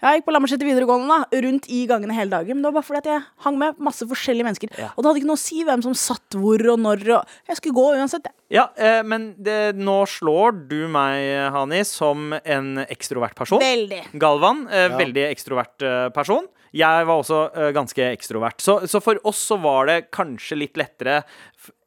Jeg 0.00 0.20
gikk 0.20 0.26
på 0.26 0.34
Lambertseter 0.34 0.68
videregående, 0.68 1.18
da, 1.20 1.42
rundt 1.44 1.68
i 1.68 1.82
gangene 1.90 2.16
hele 2.16 2.32
dagen. 2.32 2.56
Men 2.56 2.64
det 2.64 2.70
var 2.70 2.78
bare 2.78 2.88
fordi 2.88 3.02
at 3.02 3.10
jeg 3.12 3.26
hang 3.44 3.58
med 3.60 3.82
masse 3.90 4.08
forskjellige 4.08 4.48
mennesker. 4.48 4.72
Og 4.92 5.02
det 5.02 5.10
hadde 5.10 5.22
ikke 5.22 5.30
noe 5.32 5.40
å 5.40 5.44
si 5.44 5.60
hvem 5.68 5.84
som 5.84 5.96
satt 5.98 6.38
hvor 6.40 6.64
og 6.72 6.80
når, 6.80 7.04
og 7.18 7.52
jeg 7.52 7.60
skulle 7.60 7.76
gå 7.76 7.86
uansett. 8.00 8.30
jeg. 8.30 8.38
Ja, 8.52 8.66
eh, 8.76 9.02
men 9.04 9.30
det, 9.40 9.74
nå 9.76 9.98
slår 10.08 10.56
du 10.68 10.80
meg, 10.92 11.28
Hani, 11.52 11.84
som 11.88 12.32
en 12.32 12.82
ekstrovert 12.88 13.36
person. 13.36 13.60
Veldig. 13.62 14.02
Galvan, 14.20 14.66
eh, 14.72 14.88
veldig 14.96 15.28
ekstrovert 15.28 15.84
eh, 15.84 16.08
person. 16.16 16.48
Jeg 16.72 17.06
var 17.08 17.20
også 17.20 17.40
uh, 17.52 17.68
ganske 17.76 18.06
ekstrovert. 18.12 18.62
Så, 18.64 18.80
så 18.88 19.00
for 19.04 19.20
oss 19.28 19.40
så 19.52 19.58
var 19.60 19.90
det 19.90 19.98
kanskje 20.14 20.58
litt 20.64 20.80
lettere 20.80 21.22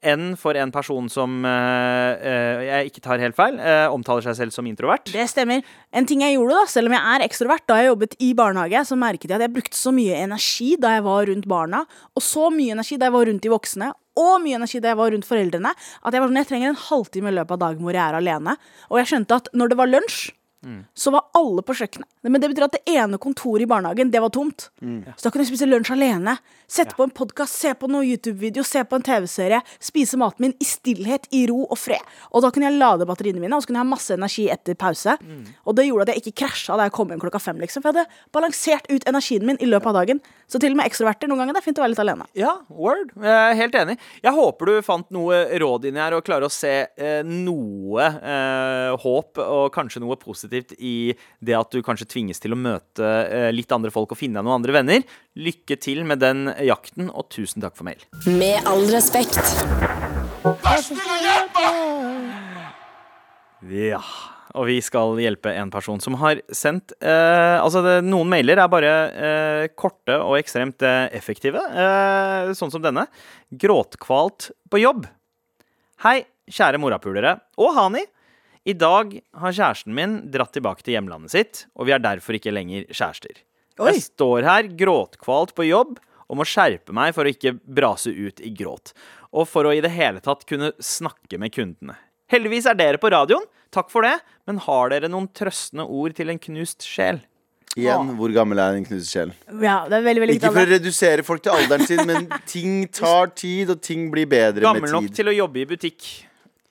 enn 0.05 0.35
for 0.37 0.55
en 0.59 0.69
person 0.71 1.07
som 1.09 1.41
uh, 1.41 2.61
jeg 2.61 2.91
ikke 2.91 3.01
tar 3.03 3.23
helt 3.23 3.37
feil, 3.37 3.57
omtaler 3.91 4.27
seg 4.27 4.37
selv 4.37 4.53
som 4.53 4.67
introvert. 4.69 5.09
Det 5.09 5.25
stemmer. 5.31 5.65
En 5.89 6.05
ting 6.07 6.21
jeg 6.21 6.37
gjorde, 6.37 6.59
da, 6.61 6.69
selv 6.69 6.91
om 6.91 6.95
jeg 6.95 7.15
er 7.15 7.25
ekstrovert, 7.25 7.65
da 7.65 7.79
jeg 7.81 7.89
jobbet 7.89 8.15
i 8.21 8.31
barnehage, 8.37 8.85
så 8.85 8.99
merket 8.99 9.31
jeg 9.31 9.39
at 9.39 9.47
jeg 9.47 9.55
brukte 9.57 9.79
så 9.79 9.93
mye 9.95 10.21
energi 10.21 10.75
da 10.81 10.93
jeg 10.95 11.05
var 11.07 11.29
rundt 11.31 11.49
barna, 11.49 11.83
og 12.13 12.23
så 12.23 12.51
mye 12.53 12.77
energi 12.77 12.99
da 13.01 13.09
jeg 13.09 13.17
var 13.17 13.29
rundt 13.31 13.45
de 13.45 13.53
voksne, 13.55 13.91
og 14.15 14.33
mye 14.45 14.61
energi 14.61 14.79
da 14.79 14.93
jeg 14.93 15.01
var 15.01 15.11
rundt 15.11 15.27
foreldrene, 15.27 15.73
at 15.75 16.15
jeg 16.15 16.23
var 16.23 16.29
sånn, 16.31 16.39
jeg 16.39 16.49
trenger 16.51 16.71
en 16.71 16.81
halvtime 16.85 17.31
i 17.31 17.35
løpet 17.35 17.57
av 17.57 17.63
dagen 17.65 17.83
hvor 17.83 17.97
jeg 17.97 18.05
er 18.05 18.17
alene. 18.21 18.55
Og 18.91 19.01
jeg 19.01 19.11
skjønte 19.11 19.39
at 19.41 19.49
når 19.57 19.73
det 19.73 19.79
var 19.81 19.91
lunsj, 19.91 20.19
så 20.97 21.11
var 21.13 21.27
alle 21.37 21.61
på 21.65 21.75
kjøkkenet. 21.77 22.07
Men 22.25 22.41
det 22.41 22.49
betyr 22.51 22.65
at 22.67 22.75
det 22.77 22.95
ene 22.97 23.19
kontoret 23.21 23.65
i 23.65 23.69
barnehagen, 23.69 24.11
det 24.11 24.21
var 24.23 24.31
tomt. 24.33 24.69
Så 24.81 25.27
da 25.27 25.31
kunne 25.31 25.45
jeg 25.45 25.51
spise 25.53 25.67
lunsj 25.69 25.91
alene. 25.93 26.37
Sette 26.67 26.95
på 26.97 27.05
en 27.05 27.13
podkast, 27.13 27.59
se 27.61 27.73
på 27.77 27.85
noen 27.91 28.07
YouTube-video, 28.09 28.63
se 28.65 28.81
på 28.89 28.97
en 28.97 29.05
TV-serie. 29.05 29.59
Spise 29.79 30.17
maten 30.17 30.47
min 30.47 30.55
i 30.57 30.65
stillhet, 30.65 31.27
i 31.37 31.43
ro 31.51 31.67
og 31.67 31.77
fred. 31.77 32.01
Og 32.33 32.41
da 32.41 32.49
kunne 32.53 32.71
jeg 32.71 32.79
lade 32.81 33.05
batteriene 33.05 33.43
mine, 33.43 33.53
og 33.53 33.61
så 33.61 33.69
kunne 33.69 33.81
jeg 33.83 33.85
ha 33.85 33.91
masse 33.91 34.17
energi 34.17 34.47
etter 34.49 34.77
pause. 34.79 35.17
Og 35.65 35.77
det 35.77 35.85
gjorde 35.85 36.07
at 36.07 36.15
jeg 36.15 36.23
ikke 36.25 36.45
krasja 36.45 36.77
da 36.79 36.87
jeg 36.89 36.95
kom 36.97 37.13
hjem 37.13 37.21
klokka 37.21 37.43
fem, 37.43 37.59
liksom. 37.61 37.83
For 37.85 37.91
jeg 37.93 38.01
hadde 38.01 38.33
balansert 38.33 38.89
ut 38.89 39.05
energien 39.11 39.45
min 39.45 39.61
i 39.61 39.69
løpet 39.69 39.91
av 39.93 39.99
dagen. 40.01 40.23
Så 40.49 40.59
til 40.61 40.73
og 40.73 40.77
med 40.77 40.89
ekstroverter 40.89 41.29
noen 41.29 41.41
ganger 41.41 41.57
det 41.57 41.61
er 41.61 41.65
fint 41.65 41.79
å 41.79 41.83
være 41.85 41.93
litt 41.93 42.01
alene. 42.03 42.25
Ja, 42.37 42.51
word. 42.69 43.13
Jeg 43.17 43.33
er 43.33 43.55
helt 43.61 43.77
enig. 43.79 43.95
Jeg 44.25 44.33
håper 44.33 44.69
du 44.69 44.73
fant 44.85 45.07
noe 45.13 45.39
råd 45.61 45.87
inni 45.89 46.01
her 46.01 46.13
og 46.17 46.25
klarer 46.25 46.49
å 46.49 46.53
se 46.53 46.73
eh, 46.89 47.21
noe 47.25 48.05
eh, 48.09 48.91
håp 49.05 49.41
og 49.41 49.69
kanskje 49.73 50.01
noe 50.03 50.17
positivt 50.21 50.54
i 50.77 51.13
det 51.43 51.55
at 51.57 51.73
du 51.73 51.81
kanskje 51.85 52.07
tvinges 52.11 52.41
til 52.43 52.55
å 52.55 52.59
møte 52.59 53.05
eh, 53.05 53.49
litt 53.55 53.71
andre 53.75 53.91
folk 53.93 54.13
og 54.15 54.19
finne 54.19 54.39
deg 54.39 54.47
noen 54.47 54.59
andre 54.59 54.75
venner. 54.77 55.17
Lykke 55.35 55.79
til 55.81 56.03
med 56.07 56.21
den 56.23 56.47
jakten, 56.63 57.09
og 57.11 57.27
tusen 57.33 57.63
takk 57.65 57.75
for 57.77 57.87
mail. 57.87 58.05
Med 58.27 58.63
all 58.69 58.87
respekt. 58.93 59.41
Ja, 63.65 64.01
og 64.55 64.67
vi 64.69 64.77
skal 64.83 65.17
hjelpe 65.19 65.51
en 65.57 65.71
person 65.73 65.99
som 66.03 66.15
har 66.21 66.39
sendt 66.53 66.93
eh, 67.01 67.57
Altså, 67.59 67.81
det, 67.85 67.95
noen 68.05 68.29
mailer 68.31 68.61
er 68.61 68.71
bare 68.71 68.93
eh, 69.09 69.65
korte 69.75 70.15
og 70.21 70.37
ekstremt 70.39 70.85
eh, 70.85 71.07
effektive, 71.17 71.59
eh, 71.59 72.53
sånn 72.55 72.71
som 72.73 72.83
denne. 72.83 73.07
Gråtkvalt 73.49 74.51
på 74.71 74.81
jobb. 74.83 75.07
Hei, 76.05 76.21
kjære 76.51 76.79
morapulere 76.81 77.37
og 77.57 77.73
Hani. 77.77 78.05
I 78.65 78.73
dag 78.73 79.11
har 79.37 79.53
kjæresten 79.53 79.93
min 79.93 80.13
dratt 80.33 80.55
tilbake 80.55 80.81
til 80.81 80.95
hjemlandet 80.95 81.33
sitt, 81.35 81.59
og 81.77 81.85
vi 81.85 81.93
er 81.93 82.01
derfor 82.01 82.33
ikke 82.33 82.53
lenger 82.53 82.87
kjærester. 82.89 83.43
Oi. 83.77 83.91
Jeg 83.91 84.05
står 84.07 84.47
her 84.47 84.69
gråtkvalt 84.79 85.53
på 85.53 85.67
jobb 85.67 85.99
og 86.25 86.39
må 86.39 86.47
skjerpe 86.49 86.95
meg 86.95 87.13
for 87.13 87.27
å 87.27 87.33
ikke 87.35 87.53
brase 87.61 88.09
ut 88.09 88.41
i 88.41 88.49
gråt. 88.57 88.95
Og 89.35 89.45
for 89.51 89.69
å 89.69 89.75
i 89.75 89.83
det 89.85 89.93
hele 89.93 90.23
tatt 90.23 90.47
kunne 90.49 90.71
snakke 90.81 91.37
med 91.37 91.53
kundene. 91.53 91.99
Heldigvis 92.33 92.65
er 92.65 92.79
dere 92.79 92.97
på 92.97 93.13
radioen, 93.13 93.45
takk 93.75 93.93
for 93.93 94.07
det, 94.07 94.15
men 94.49 94.57
har 94.65 94.89
dere 94.95 95.13
noen 95.13 95.29
trøstende 95.29 95.85
ord 95.85 96.17
til 96.17 96.33
en 96.33 96.41
knust 96.41 96.87
sjel? 96.89 97.21
Igjen, 97.75 98.15
hvor 98.17 98.31
gammel 98.33 98.63
er 98.63 98.79
en 98.79 98.87
knust 98.87 99.13
sjel? 99.13 99.35
Ja, 99.61 99.83
det 99.85 99.99
er 99.99 100.07
veldig, 100.07 100.23
veldig 100.23 100.39
Ikke 100.39 100.55
for 100.55 100.63
å 100.63 100.69
redusere 100.71 101.25
folk 101.27 101.45
til 101.45 101.53
alderen 101.53 101.85
sin, 101.85 102.01
men 102.07 102.31
ting 102.49 102.87
tar 102.89 103.35
tid, 103.37 103.75
og 103.75 103.83
ting 103.85 104.07
blir 104.09 104.25
bedre 104.31 104.65
Gammel 104.65 104.87
med 104.87 104.95
nok 104.95 105.13
til 105.13 105.29
å 105.29 105.35
jobbe 105.43 105.61
i 105.61 105.69
butikk. 105.75 106.07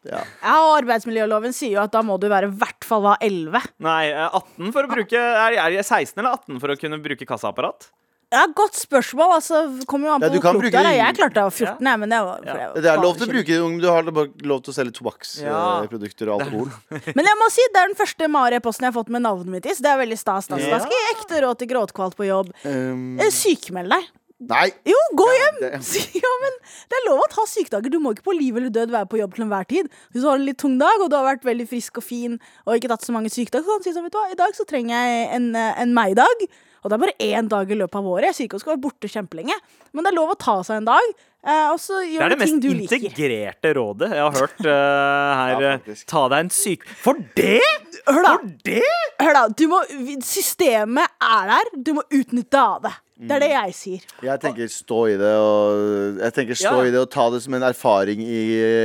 Ja. 0.04 0.22
Ja, 0.42 0.54
og 0.68 0.76
arbeidsmiljøloven 0.82 1.52
sier 1.56 1.78
jo 1.78 1.82
at 1.86 1.92
da 1.92 2.02
må 2.04 2.18
du 2.20 2.28
være 2.28 2.50
i 2.52 2.54
hvert 2.60 2.84
fall 2.84 3.02
være 3.02 3.22
11. 3.24 3.62
Nei, 3.80 4.06
eh, 4.12 4.28
18 4.40 4.72
for 4.72 4.84
å 4.84 4.90
bruke 4.94 5.16
Er 5.18 5.58
er 5.64 5.70
jeg 5.78 5.84
16 5.84 6.18
eller 6.20 6.36
18 6.38 6.60
for 6.60 6.68
å 6.68 6.80
kunne 6.80 6.98
bruke 7.02 7.24
kassaapparat? 7.26 7.90
Ja, 8.34 8.46
Godt 8.50 8.74
spørsmål. 8.74 9.30
altså, 9.36 9.58
kommer 9.86 10.08
jo 10.08 10.14
an 10.16 10.20
på 10.20 10.26
ja, 10.26 10.40
hvor 10.40 10.56
klok 10.58 10.62
du 10.64 10.76
er. 10.78 10.82
det 10.88 10.94
Jeg 10.96 11.14
klarte 11.14 11.34
det, 11.36 11.42
var 11.44 11.54
14, 11.54 11.86
jeg, 11.86 11.98
men 12.02 12.08
det 12.10 12.18
var, 12.24 12.40
Ja. 12.42 12.54
for 12.72 12.80
Det 12.82 12.90
er 12.90 12.98
lov 13.04 13.14
til 13.20 13.26
å 13.28 13.30
bruke 13.30 13.46
det, 13.46 13.58
men 13.62 13.78
du 13.78 13.86
har 13.86 14.02
lov 14.02 14.62
til 14.64 14.72
å 14.72 14.74
selge 14.74 14.94
tobakksprodukter 14.98 16.26
Ja. 16.26 16.32
og 16.34 16.42
alkohol. 16.42 16.72
Men 17.14 17.24
jeg 17.30 17.38
må 17.38 17.48
si, 17.54 17.62
det 17.72 17.78
er 17.82 17.86
den 17.92 17.98
første 18.00 18.26
Mari-posten 18.28 18.88
jeg 18.88 18.92
har 18.92 18.96
fått 18.98 19.12
med 19.14 19.22
navnet 19.22 19.46
mitt 19.54 19.66
i, 19.66 19.74
så 19.76 19.82
det 19.86 19.92
er 19.92 20.00
veldig 20.02 20.18
stas. 20.18 20.48
Da. 20.50 20.58
Skal 20.58 20.90
jeg 20.90 21.14
ekte 21.14 21.42
råd 21.46 21.58
til 21.62 21.68
gråtkvalt 21.70 22.16
på 22.18 22.26
jobb. 22.26 22.50
Um, 22.64 23.20
Eh, 23.20 23.30
Sykmeld 23.30 23.90
deg. 23.94 24.10
Nei! 24.40 24.66
Jo, 24.88 24.98
gå 25.16 25.26
hjem! 25.30 25.60
det- 25.60 25.80
Ja, 26.24 26.32
men 26.42 26.52
Det 26.90 26.98
er 26.98 27.06
lov 27.08 27.22
å 27.22 27.28
ta 27.30 27.44
sykedager. 27.46 27.90
Du 27.90 27.98
må 28.02 28.12
ikke 28.14 28.26
på 28.26 28.34
liv 28.38 28.56
eller 28.56 28.70
død 28.70 28.90
være 28.90 29.08
på 29.08 29.18
jobb 29.20 29.34
til 29.36 29.44
enhver 29.46 29.66
tid. 29.70 29.88
Hvis 30.12 30.22
du 30.22 30.28
har 30.28 30.36
en 30.40 30.44
litt 30.46 30.58
tung 30.58 30.78
dag, 30.78 31.00
og 31.00 31.10
du 31.10 31.16
har 31.16 31.24
vært 31.36 31.44
veldig 31.46 31.68
frisk 31.70 31.98
og 32.02 32.04
fin 32.04 32.38
og 32.66 32.76
ikke 32.76 32.90
tatt 32.92 33.06
så 33.06 33.14
mange 33.14 33.30
sykedager, 33.32 33.64
så 33.64 33.70
kan 33.76 33.82
du 33.84 33.88
si 33.88 33.94
sånn, 33.96 34.04
vet 34.08 34.12
du 34.12 34.18
hva, 34.20 34.30
i 34.32 34.38
dag 34.42 34.54
så 34.58 34.66
trenger 34.68 34.94
jeg 34.94 35.28
en, 35.38 35.50
eh, 35.56 35.74
en 35.82 35.94
meg-dag. 35.96 36.46
Og 36.84 36.90
det 36.90 36.96
er 36.98 37.00
bare 37.06 37.16
én 37.24 37.48
dag 37.48 37.70
i 37.70 37.78
løpet 37.80 37.96
av 37.96 38.04
året. 38.12 38.28
Jeg 38.28 38.34
sier 38.36 38.46
ikke 38.50 38.58
du 38.58 38.64
skal 38.66 38.74
være 38.76 38.84
borte 38.84 39.08
kjempelenge, 39.08 39.54
men 39.94 40.04
det 40.04 40.10
er 40.12 40.18
lov 40.18 40.34
å 40.34 40.38
ta 40.38 40.58
seg 40.62 40.82
en 40.82 40.90
dag. 40.90 41.14
Eh, 41.44 41.66
og 41.70 41.76
så 41.78 42.00
Det 42.00 42.08
du 42.08 42.08
ting 42.08 42.16
du 42.16 42.18
det 42.18 42.24
er 42.24 42.32
det 42.32 42.38
mest 42.40 42.54
liker. 42.64 43.04
integrerte 43.04 43.72
rådet 43.76 44.10
jeg 44.16 44.24
har 44.24 44.36
hørt 44.40 44.60
eh, 44.64 45.32
her. 45.40 45.60
Ja, 45.60 45.72
eh. 45.92 46.04
Ta 46.08 46.22
deg 46.32 46.38
en 46.46 46.50
syk... 46.56 46.86
For 47.04 47.18
det?! 47.36 47.60
Hør 48.08 48.22
da, 48.24 48.32
For 48.38 48.52
det?! 48.64 48.80
hør 49.20 49.34
da 49.36 49.42
du 49.52 49.64
må, 49.68 49.82
systemet 50.24 51.04
er 51.22 51.50
der, 51.52 51.70
du 51.84 51.92
må 51.98 52.04
utnytte 52.08 52.60
av 52.60 52.80
det. 52.86 52.94
Det 53.14 53.30
er 53.36 53.42
det 53.44 53.50
Mm. 53.54 53.60
jeg 53.64 53.74
sier. 53.78 54.00
Jeg 54.26 54.40
tenker 54.42 54.70
stå 54.74 54.96
i 55.06 55.12
det 55.20 55.34
og 55.38 56.16
Jeg 56.18 56.32
tenker 56.34 56.54
stå 56.58 56.72
Ja. 56.80 56.88
i 56.88 56.90
det 56.90 56.98
og 56.98 57.10
ta 57.12 57.28
det 57.30 57.42
som 57.44 57.54
en 57.54 57.62
erfaring 57.62 58.18
i, 58.24 58.40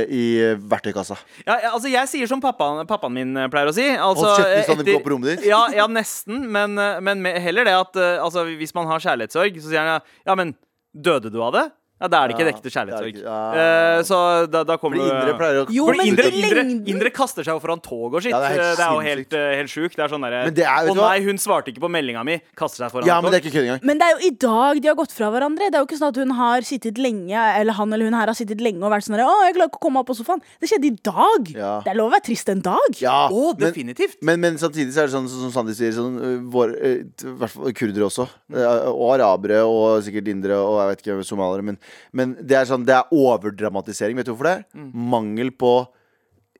i 0.06 0.22
verktøykassa. 0.70 1.16
Ja, 1.48 1.56
altså 1.72 1.90
Jeg 1.90 2.06
sier 2.12 2.28
som 2.30 2.40
pappaen, 2.40 2.86
pappaen 2.86 3.12
min 3.12 3.34
pleier 3.50 3.72
å 3.72 3.74
si. 3.74 3.88
Altså, 3.90 4.28
Hold 4.30 4.38
kjeft 4.44 4.54
hvis 4.54 4.70
han 4.70 4.84
vil 4.84 5.00
på 5.02 5.10
rommet 5.16 5.32
ditt. 5.34 5.48
Ja, 5.50 5.64
ja 5.74 5.88
nesten. 5.90 6.46
Men, 6.46 6.76
men 6.78 7.24
heller 7.42 7.64
det 7.66 7.74
at 7.74 7.96
altså, 8.22 8.44
hvis 8.54 8.72
man 8.76 8.86
har 8.86 9.00
kjærlighetssorg, 9.02 9.58
så 9.60 9.66
sier 9.72 9.80
han 9.82 9.94
ja, 9.96 10.00
ja, 10.30 10.34
men 10.38 10.54
døde 10.94 11.32
du 11.32 11.40
av 11.42 11.52
det? 11.56 11.66
Ja, 12.00 12.08
Da 12.08 12.22
er 12.24 12.28
det 12.30 12.36
ikke 12.36 12.46
en 12.46 12.52
ekte 12.54 12.70
kjærlighetssorg. 12.72 13.16
Ja, 13.20 13.38
ja. 13.54 13.64
Eh, 13.98 14.02
så 14.08 14.18
da, 14.50 14.62
da 14.64 14.76
kommer 14.80 14.96
Fordi 14.96 15.10
indre 15.12 15.34
pleier 15.36 15.58
å 15.60 15.64
Jo, 15.74 15.84
Fordi 15.90 15.98
men 16.00 16.08
indre, 16.14 16.30
indre, 16.32 16.62
indre 16.94 17.10
kaster 17.12 17.44
seg 17.44 17.52
jo 17.52 17.60
foran 17.60 17.82
tog 17.84 18.14
og 18.16 18.22
skitt. 18.24 18.32
Ja, 18.32 18.40
det 18.40 18.50
er 18.50 18.56
helt 18.56 18.78
det 18.80 18.84
er 18.86 18.94
jo 18.94 19.02
helt, 19.04 19.36
uh, 19.36 19.50
helt 19.60 19.72
sjukt. 19.74 19.96
Det 19.98 20.04
er 20.06 20.12
sånn 20.14 20.24
derre 20.24 20.44
Men 20.48 20.54
det 20.56 20.64
er- 20.64 20.86
vet 20.88 20.94
Å 20.94 20.96
nei, 20.96 21.20
hun 21.26 21.36
svarte 21.42 21.68
ikke 21.74 21.82
på 21.84 21.90
meldinga 21.92 22.24
mi. 22.24 22.38
Kaster 22.56 22.84
seg 22.86 22.94
foran 22.94 23.06
Ja, 23.06 23.20
tog. 23.20 23.24
men 23.28 23.32
det 23.32 23.40
er 23.44 23.50
ikke 23.50 23.62
engang. 23.66 23.84
Men 23.84 23.98
det 24.00 24.06
er 24.08 24.12
jo 24.16 24.20
i 24.26 24.30
dag 24.46 24.80
de 24.80 24.88
har 24.88 24.96
gått 24.96 25.12
fra 25.12 25.28
hverandre. 25.30 25.68
Det 25.70 25.76
er 25.76 25.84
jo 25.84 25.88
ikke 25.90 26.00
sånn 26.00 26.08
at 26.14 26.20
hun 26.24 26.30
har 26.40 26.60
sittet 26.66 26.96
lenge 26.96 27.36
Eller 27.60 27.72
han 27.76 27.92
eller 27.92 28.04
hun 28.08 28.14
her 28.16 28.26
har 28.32 28.38
sittet 28.38 28.60
lenge 28.64 28.80
og 28.82 28.90
vært 28.94 29.04
sånn 29.04 29.16
derre 29.18 29.28
Å, 29.28 29.36
jeg 29.44 29.54
klarer 29.58 29.68
ikke 29.68 29.80
å 29.82 29.84
komme 29.84 30.00
opp 30.00 30.08
på 30.08 30.16
sofaen. 30.16 30.40
Det 30.60 30.70
skjedde 30.72 30.88
i 30.88 30.96
dag. 31.04 31.52
Ja. 31.52 31.74
Det 31.84 31.92
er 31.92 32.00
lov 32.00 32.08
å 32.10 32.14
være 32.16 32.24
trist 32.30 32.48
en 32.48 32.60
dag. 32.64 32.96
Ja, 33.00 33.28
Å, 33.28 33.52
definitivt. 33.58 34.16
men, 34.22 34.40
men 34.40 34.56
samtidig 34.56 34.92
så 34.96 35.04
er 35.04 35.10
det 35.10 35.14
sånn 35.18 35.28
som 35.28 35.52
Sandi 35.52 35.74
sier, 35.76 35.92
sånn, 35.92 36.48
vår, 36.50 36.72
i 36.80 37.36
hvert 37.36 37.50
fall 37.52 37.72
kurdere 37.76 38.08
også, 38.08 38.24
og 38.56 39.06
arabere 39.20 39.60
og 39.68 40.00
sikkert 40.06 40.28
indere 40.32 40.56
og 40.56 40.78
jeg 40.80 40.88
vet 40.96 41.04
ikke, 41.04 41.24
somaliere, 41.26 41.62
men, 41.64 41.78
men 42.16 42.36
det 42.40 42.58
er 42.58 42.68
sånn, 42.70 42.86
det 42.88 42.96
er 42.96 43.14
overdramatisering. 43.14 44.18
Vet 44.18 44.28
du 44.28 44.34
hvorfor 44.34 44.50
det? 44.50 44.58
Mm. 44.74 44.90
Mangel 45.12 45.52
på 45.54 45.74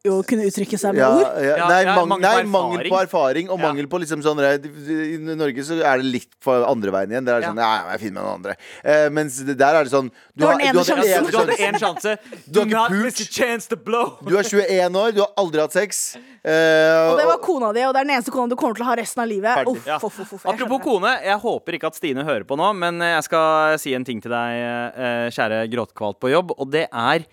å 0.08 0.22
kunne 0.24 0.46
uttrykke 0.48 0.78
seg 0.80 0.94
med 0.96 1.02
ja, 1.02 1.08
ord. 1.12 1.42
ja, 1.44 1.56
nei, 1.68 1.80
ja, 1.84 1.94
mang, 1.98 2.08
mangel 2.08 2.24
på 2.24 2.36
nei, 2.40 2.44
mangel 2.48 2.86
på 2.88 3.00
erfaring. 3.02 3.50
og 3.52 3.58
mangel 3.60 3.84
på 3.92 3.98
liksom 4.00 4.22
sånn 4.24 4.38
I 4.40 5.18
Norge 5.36 5.60
så 5.66 5.76
er 5.76 6.00
det 6.00 6.06
litt 6.08 6.30
på 6.40 6.54
andre 6.64 6.94
veien 6.94 7.12
igjen. 7.12 7.26
Der 7.26 7.34
er 7.36 7.40
det 7.42 7.44
Ja. 7.44 7.52
sånn, 7.52 7.60
ja, 7.60 7.90
jeg 7.92 8.00
finner 8.06 8.22
meg 8.22 8.24
noen 8.24 8.38
andre 8.40 8.54
eh, 8.82 9.08
Mens 9.12 9.36
der 9.44 9.74
er 9.76 9.84
det 9.84 9.92
sånn 9.92 10.08
Du, 10.32 10.46
har, 10.46 10.56
du 10.56 10.64
hadde 10.64 11.04
en 11.04 11.26
én 11.26 11.28
Du 11.28 11.36
hadde 11.36 11.58
sjanse. 11.60 11.82
sjanse. 11.84 12.14
Du 12.48 12.60
har 12.60 12.66
ikke 12.70 12.86
pult. 12.88 13.04
miss 13.04 13.40
a 13.44 13.58
to 13.68 13.76
blow. 13.76 14.16
Du 14.24 14.38
er 14.38 14.42
21 14.48 14.96
år, 14.96 15.12
du 15.12 15.20
har 15.20 15.34
aldri 15.36 15.60
hatt 15.60 15.76
sex. 15.76 16.16
Uh, 16.16 17.12
Og 17.12 17.18
det 17.20 17.26
var 17.28 17.38
kona 17.44 17.72
di, 17.76 17.84
og 17.84 17.92
det 17.92 18.00
er 18.00 18.08
den 18.08 18.14
eneste 18.16 18.32
kona 18.32 18.48
du 18.48 18.56
kommer 18.56 18.74
til 18.80 18.86
å 18.86 18.88
ha 18.88 18.96
resten 18.96 19.20
av 19.20 19.28
livet. 19.28 19.68
Uff, 19.68 19.84
Ja. 19.86 19.98
uff, 20.00 20.16
uff, 20.24 20.32
uff, 20.38 20.46
Apropos 20.48 20.80
kone, 20.80 21.12
jeg 21.28 21.36
håper 21.44 21.76
ikke 21.76 21.92
at 21.92 22.00
Stine 22.00 22.24
hører 22.24 22.44
på 22.48 22.56
nå, 22.56 22.72
men 22.74 22.98
jeg 23.04 23.22
skal 23.28 23.76
si 23.78 23.92
en 23.94 24.04
ting 24.08 24.22
til 24.24 24.32
deg, 24.32 24.64
eh, 24.96 25.28
kjære 25.28 25.68
gråtkvalt 25.68 26.18
på 26.24 26.32
jobb, 26.32 26.56
og 26.56 26.70
det 26.72 26.88
er 26.88 27.26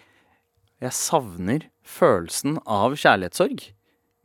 Jeg 0.80 0.92
savner 0.94 1.64
følelsen 1.88 2.60
av 2.68 2.96
kjærlighetssorg. 3.00 3.66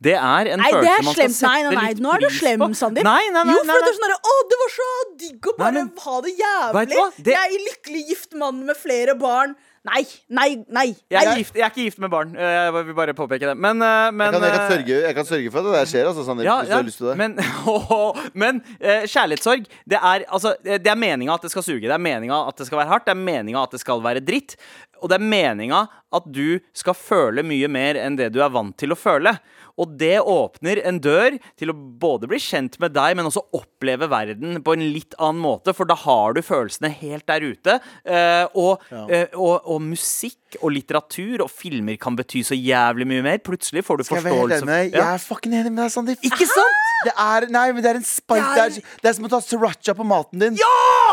Det 0.03 0.15
er 0.19 0.49
en 0.51 0.59
Nei, 0.59 0.69
følelse 0.73 0.93
er 0.99 1.03
man 1.07 1.13
skal 1.15 1.29
sette 1.31 1.47
Nei, 1.47 1.59
nei, 1.63 1.75
nei. 1.77 1.83
litt 1.93 2.01
Nå 2.03 2.09
er 2.11 2.19
du 2.19 2.25
pris 2.27 2.39
slem, 2.41 2.59
på. 2.59 2.67
Nei, 2.91 3.03
nei, 3.07 3.43
nei, 3.47 3.53
Jo, 3.55 3.59
nei, 3.63 3.75
for 3.77 3.85
det 3.85 3.91
er 3.91 3.95
sånn 3.95 4.03
derre 4.09 4.17
Å, 4.19 4.33
det 4.51 4.57
var 4.63 4.71
så 4.73 4.87
digg 5.21 5.47
å 5.47 5.53
bare 5.59 5.71
Nei, 5.71 5.83
men- 5.83 6.01
ha 6.03 6.15
det 6.25 6.33
jævlig. 6.41 6.97
Det- 7.23 7.37
Jeg 7.37 7.53
er 7.53 7.63
lykkelig 7.69 8.01
gift 8.09 8.33
mann 8.35 8.65
med 8.65 8.75
flere 8.75 9.15
barn. 9.15 9.55
Nei, 9.83 10.05
nei, 10.31 10.63
nei. 10.71 10.95
Jeg 11.11 11.25
er, 11.27 11.35
gift, 11.35 11.55
jeg 11.55 11.63
er 11.65 11.69
ikke 11.71 11.83
gift 11.83 11.99
med 11.99 12.09
barn. 12.09 12.29
Eh, 12.37 12.39
Jeg 12.39 12.85
vil 12.87 12.93
bare 12.95 13.13
påpeke 13.13 13.49
det. 13.49 13.55
Men, 13.57 13.81
eh, 13.83 14.11
men 14.11 14.31
Jeg 14.31 14.33
kan, 14.33 14.41
jeg, 14.43 14.51
kan 14.53 14.61
eh, 14.63 14.69
sørge, 14.71 15.01
jeg 15.07 15.15
kan 15.15 15.25
sørge 15.25 15.51
for 15.51 15.59
at 15.59 15.65
det 15.65 15.73
der 15.73 15.89
skjer, 15.91 16.07
altså, 16.07 16.23
Sander. 16.23 16.43
Ja, 16.47 16.55
hvis 16.61 16.67
du 16.67 16.71
ja, 16.71 16.77
har 16.77 16.83
lyst 16.87 16.97
til 16.97 17.07
det. 17.07 17.17
men, 17.17 17.35
men 18.43 18.61
eh, 18.79 19.03
kjærlighetssorg 19.11 19.67
det 19.87 19.99
er, 19.99 20.23
altså, 20.31 20.53
det 20.63 20.87
er 20.87 20.95
meninga 20.95 21.33
at 21.35 21.41
det 21.41 21.51
skal 21.51 21.63
suge. 21.63 21.81
Det 21.83 21.91
er 21.91 21.99
meninga 21.99 22.47
at 22.47 22.55
det 22.57 22.67
skal 22.67 22.79
være 22.79 22.87
hardt. 22.93 23.05
Det 23.05 23.11
er 23.11 23.19
meninga 23.19 23.63
at 23.63 23.71
det 23.75 23.81
skal 23.83 23.99
være 24.03 24.23
dritt. 24.23 24.55
Og 25.03 25.11
det 25.11 25.19
er 25.19 25.27
meninga 25.33 25.83
at 26.13 26.29
du 26.29 26.59
skal 26.77 26.95
føle 26.95 27.43
mye 27.45 27.67
mer 27.71 27.97
enn 27.99 28.17
det 28.19 28.31
du 28.33 28.39
er 28.43 28.53
vant 28.53 28.75
til 28.79 28.93
å 28.93 28.97
føle. 28.97 29.35
Og 29.81 29.95
det 29.97 30.19
åpner 30.21 30.83
en 30.85 30.99
dør 31.01 31.39
til 31.57 31.73
å 31.73 31.75
både 31.75 32.29
bli 32.29 32.37
kjent 32.41 32.77
med 32.81 32.93
deg, 32.93 33.15
men 33.17 33.25
også 33.25 33.41
oppleve 33.57 34.05
verden 34.11 34.59
på 34.63 34.75
en 34.75 34.85
litt 34.93 35.17
annen 35.17 35.41
måte. 35.41 35.73
For 35.73 35.89
da 35.89 35.97
har 35.97 36.37
du 36.37 36.43
følelsene 36.45 36.91
helt 36.99 37.25
der 37.29 37.47
ute. 37.47 37.79
Eh, 38.05 38.45
og, 38.53 38.85
eh, 39.09 39.33
og, 39.33 39.65
og 39.65 39.81
musikk 39.81 40.59
og 40.61 40.75
litteratur 40.75 41.41
og 41.47 41.49
filmer 41.49 41.97
kan 42.01 42.13
bety 42.19 42.43
så 42.45 42.57
jævlig 42.57 43.09
mye 43.09 43.25
mer. 43.25 43.41
Plutselig 43.41 43.81
får 43.87 44.03
du 44.03 44.05
Skal 44.05 44.21
jeg 44.21 44.27
være 44.27 44.37
forståelse 44.37 44.61
enig 44.61 44.69
med? 44.69 44.93
Ja. 44.93 44.99
Jeg 44.99 45.17
er 45.17 45.25
fucking 45.25 45.57
enig 45.57 45.73
med 45.73 45.81
deg, 45.81 45.95
Sandeep. 45.97 46.27
Ikke 46.29 46.49
sant? 46.53 46.81
Det 47.03 47.15
er, 47.19 47.49
nei, 47.51 47.65
men 47.73 47.83
det 47.83 47.89
er 47.89 47.99
en 47.99 48.05
spike. 48.07 48.53
det, 48.53 48.67
er, 48.67 48.93
det 49.01 49.09
er 49.09 49.17
som 49.17 49.25
å 49.27 49.33
ta 49.33 49.41
sriracha 49.43 49.97
på 49.97 50.05
maten 50.07 50.45
din. 50.45 50.61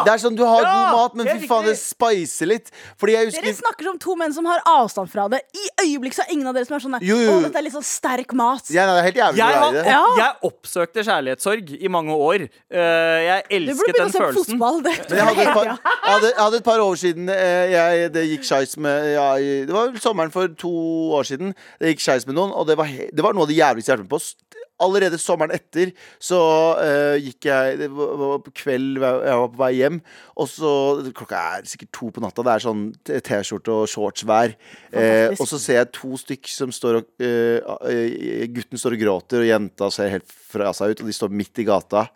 Det 0.04 0.12
er 0.12 0.18
sånn, 0.22 0.36
Du 0.36 0.44
har 0.44 0.62
Ja, 0.62 0.70
god 0.72 0.96
mat, 0.98 1.14
men 1.20 1.26
fy 1.40 1.46
faen, 1.48 1.64
det 1.66 1.76
spicer 1.78 2.46
litt. 2.46 2.70
Fordi 2.98 3.12
jeg 3.16 3.32
Dere 3.32 3.54
snakker 3.54 3.84
som 3.90 3.98
to 3.98 4.16
menn 4.16 4.32
som 4.32 4.44
har 4.46 4.60
avstand 4.66 5.10
fra 5.10 5.28
det. 5.28 5.40
I 5.54 5.66
øyeblikk 5.84 6.14
så 6.14 6.22
er 6.26 6.32
ingen 6.32 6.46
av 6.46 6.54
dere 6.54 6.64
som 6.66 6.76
er 6.76 6.80
sånn 6.84 6.96
der, 6.98 7.06
Jo, 7.06 7.16
jo. 7.16 7.30
Å, 7.38 7.42
dette 7.42 7.56
er 7.58 7.62
litt 7.66 7.72
sånn 7.74 7.84
sterk 7.86 8.32
mat. 8.34 8.70
ja, 8.70 8.86
nei, 8.86 8.94
Det 8.94 9.00
er 9.00 9.08
helt 9.10 9.20
jævlig 9.20 9.36
Jeg, 9.40 9.46
å 9.46 9.60
har, 9.60 9.72
være 9.72 9.80
i 9.80 9.82
det. 9.82 9.90
Ja. 9.90 10.04
jeg 10.16 10.50
oppsøkte 10.50 11.04
kjærlighetssorg 11.10 11.74
i 11.82 11.88
mange 11.88 12.12
år. 12.16 12.48
Eh, 12.70 13.18
jeg 13.26 13.42
Du 13.48 13.50
burde 13.50 13.60
elsket 13.60 13.86
begynne 13.86 13.98
den 13.98 14.08
å 14.08 14.12
se 14.12 14.18
på 14.18 14.24
følelsen. 14.24 14.58
fotball. 14.58 14.82
Det, 14.82 14.94
Men 15.10 15.18
jeg 15.18 15.26
hadde, 15.26 15.40
et 15.40 15.54
par, 15.54 15.64
jeg, 15.64 15.78
hadde, 16.04 16.26
jeg 16.30 16.40
hadde 16.44 16.56
et 16.56 16.64
par 16.64 16.78
år 16.80 16.94
siden 16.96 17.28
eh, 17.28 17.70
jeg, 17.70 18.12
Det 18.12 18.24
gikk 18.30 18.44
skeis 18.44 18.76
med 18.76 19.12
ja, 19.14 19.28
i- 19.36 19.64
Det 19.66 19.72
var 19.74 19.88
vel 19.90 20.00
sommeren 20.00 20.30
for 20.32 20.48
to 20.48 20.70
år 21.16 21.24
siden. 21.24 21.54
Det 21.80 21.94
gikk 21.96 22.00
skeis 22.06 22.26
med 22.26 22.34
noen, 22.36 22.52
og 22.52 22.66
det 22.66 22.76
var, 22.76 22.84
he, 22.86 23.08
det 23.12 23.22
var 23.22 23.32
noe 23.32 23.42
av 23.42 23.48
det 23.48 23.56
jævligste 23.56 23.88
jeg 23.92 23.96
har 23.98 24.04
vært 24.04 24.10
med 24.10 24.14
på. 24.16 24.20
S- 24.20 24.36
Allerede 24.80 25.18
sommeren 25.20 25.54
etter 25.54 25.92
så 26.22 26.40
uh, 26.78 27.16
gikk 27.20 27.48
jeg 27.50 27.78
Det 27.82 27.88
var 27.92 28.38
på 28.44 28.54
kveld, 28.62 29.00
jeg 29.00 29.40
var 29.42 29.50
på 29.52 29.60
vei 29.60 29.72
hjem, 29.78 30.00
og 30.40 30.48
så 30.50 30.72
Klokka 31.16 31.42
er 31.58 31.68
sikkert 31.68 31.92
to 31.96 32.10
på 32.14 32.22
natta. 32.24 32.44
Det 32.46 32.54
er 32.54 32.64
sånn 32.64 32.86
T-skjorte 33.10 33.74
og 33.74 33.90
shorts 33.90 34.24
hver. 34.28 34.56
Uh, 34.94 35.36
og 35.36 35.44
så 35.48 35.60
ser 35.60 35.82
jeg 35.82 35.92
to 35.96 36.14
stykk 36.20 36.50
som 36.52 36.72
står 36.74 37.02
og 37.02 37.10
uh, 37.24 38.48
Gutten 38.54 38.80
står 38.80 38.96
og 38.96 39.04
gråter, 39.04 39.44
og 39.44 39.50
jenta 39.50 39.90
ser 39.94 40.16
helt 40.16 40.40
fra 40.50 40.72
seg 40.76 40.94
ut, 40.94 41.04
og 41.04 41.10
de 41.10 41.16
står 41.16 41.38
midt 41.42 41.62
i 41.62 41.68
gata 41.68 42.08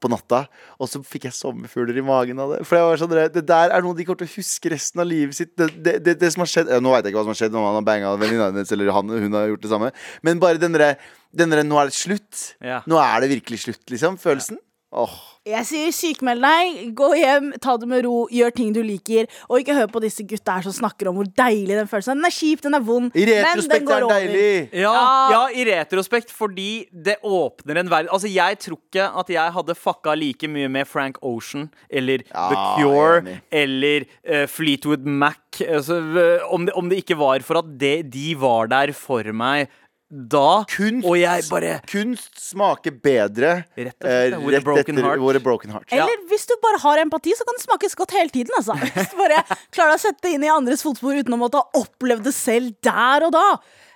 på 0.00 0.08
natta, 0.08 0.44
og 0.80 0.88
så 0.88 1.00
fikk 1.04 1.26
jeg 1.28 1.36
sommerfugler 1.36 1.98
i 2.00 2.04
magen 2.04 2.40
av 2.40 2.54
det. 2.54 2.60
For 2.68 2.78
jeg 2.78 2.88
var 2.88 3.00
sånn, 3.02 3.14
Det 3.34 3.44
der 3.46 3.74
er 3.74 3.84
noe 3.84 3.96
de 3.96 4.06
kommer 4.08 4.22
til 4.22 4.30
å 4.30 4.36
huske 4.38 4.72
resten 4.72 5.02
av 5.02 5.08
livet 5.08 5.36
sitt. 5.36 5.52
Det, 5.58 5.68
det, 5.76 5.96
det, 6.06 6.16
det 6.22 6.30
som 6.32 6.44
har 6.44 6.50
skjedd 6.50 6.72
ja, 6.72 6.80
Nå 6.80 6.94
veit 6.94 7.04
jeg 7.04 7.12
ikke 7.12 7.20
hva 7.20 7.26
som 7.28 7.34
har 7.34 7.40
skjedd, 7.42 7.56
om 7.56 7.66
han 7.68 7.78
har 7.78 7.86
banga 7.86 8.12
venninna 8.20 8.48
hennes, 8.48 8.72
eller 8.72 8.92
han, 8.96 9.12
hun 9.26 9.36
har 9.36 9.50
gjort 9.52 9.66
det 9.66 9.72
samme. 9.72 9.90
Men 10.26 10.40
bare 10.42 10.60
den 10.62 10.76
derre 10.76 10.94
den 11.32 11.50
Nå 11.68 11.78
er 11.80 11.90
det 11.90 11.94
slutt. 11.98 12.40
Ja. 12.62 12.82
Nå 12.90 12.98
er 13.02 13.20
det 13.22 13.30
virkelig 13.36 13.64
slutt, 13.66 13.84
liksom. 13.90 14.18
Følelsen. 14.18 14.58
Åh. 14.90 15.12
Jeg 15.46 15.64
sier 15.68 15.92
sykmeld 15.94 16.42
deg, 16.42 16.78
gå 16.98 17.06
hjem, 17.16 17.46
ta 17.62 17.76
det 17.78 17.86
med 17.88 18.02
ro, 18.04 18.24
gjør 18.34 18.50
ting 18.52 18.72
du 18.74 18.80
liker. 18.82 19.28
Og 19.46 19.62
ikke 19.62 19.76
hør 19.78 19.86
på 19.88 20.00
disse 20.02 20.24
gutta 20.28 20.56
her 20.58 20.66
som 20.66 20.74
snakker 20.74 21.08
om 21.08 21.14
hvor 21.16 21.28
deilig 21.38 21.76
den 21.78 21.88
følelsen 21.88 22.12
er. 22.12 22.18
Den 22.18 22.26
er 22.28 22.34
kjip, 22.34 22.62
den 22.64 22.76
er 22.76 22.82
vond, 22.84 23.14
I 23.14 23.24
men 23.24 23.62
den 23.62 23.76
er 23.78 23.84
går 23.86 24.06
over. 24.08 24.16
deilig. 24.18 24.68
Ja, 24.74 24.90
Ja. 24.90 25.30
ja, 25.30 25.42
i 25.54 25.64
retrospekt, 25.70 26.34
fordi 26.34 26.88
det 26.92 27.16
åpner 27.22 27.78
en 27.80 27.88
verden 27.92 28.10
Altså, 28.12 28.28
jeg 28.28 28.58
tror 28.58 28.80
ikke 28.82 29.06
at 29.22 29.30
jeg 29.30 29.54
hadde 29.56 29.78
fucka 29.78 30.14
like 30.18 30.50
mye 30.50 30.68
med 30.68 30.88
Frank 30.90 31.22
Ocean 31.22 31.70
eller 31.88 32.26
Ja, 32.26 32.48
The 32.50 32.58
er 32.58 32.82
Cure 32.82 33.38
eller 33.62 34.06
uh, 34.26 34.46
Fleetwood 34.50 35.06
Mac. 35.06 35.38
Altså, 35.62 36.00
um, 36.02 36.18
om, 36.50 36.66
det, 36.66 36.74
om 36.74 36.90
det 36.90 36.98
ikke 37.04 37.16
var 37.16 37.40
for 37.46 37.62
at 37.62 37.78
det, 37.78 38.10
de 38.10 38.34
var 38.34 38.66
der 38.66 38.92
for 38.92 39.22
meg 39.32 39.70
da, 40.10 40.64
Kunst, 40.66 41.06
og 41.06 41.14
jeg 41.20 41.44
bare 41.46 41.74
kunst 41.86 42.40
smaker 42.42 42.90
bedre 42.98 43.52
Rett 43.78 43.94
og 43.94 44.08
slett, 44.08 44.34
eh, 44.34 44.38
with 44.42 44.56
a 44.56 44.58
rett 44.58 44.64
broken 44.66 44.96
etter 44.98 45.06
heart. 45.06 45.22
With 45.22 45.38
a 45.38 45.42
broken 45.44 45.70
heart. 45.70 45.86
Eller 45.94 46.24
hvis 46.32 46.48
du 46.50 46.56
bare 46.62 46.80
har 46.82 47.02
empati, 47.04 47.34
så 47.38 47.46
kan 47.46 47.54
det 47.54 47.62
smakes 47.62 47.94
godt 47.94 48.16
hele 48.18 48.34
tiden. 48.34 48.50
Altså. 48.58 48.74
Hvis 48.74 49.12
du 49.12 49.20
bare 49.20 49.44
klarer 49.70 49.94
å 49.94 50.00
sette 50.02 50.26
deg 50.26 50.34
inn 50.34 50.48
i 50.48 50.50
andres 50.50 50.82
fotspor 50.82 51.20
uten 51.20 51.36
å 51.36 51.38
måtte 51.38 51.62
ha 51.62 51.78
opplevd 51.78 52.26
det 52.26 52.34
selv 52.34 52.74
der 52.82 53.28
og 53.28 53.36
da, 53.38 53.46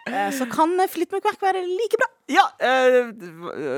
så 0.04 0.46
kan 0.52 0.76
Fleetwood 0.90 1.24
Mac 1.24 1.40
være 1.40 1.62
like 1.64 1.96
bra. 1.96 2.08
Ja, 2.28 2.44
eh, 2.60 3.10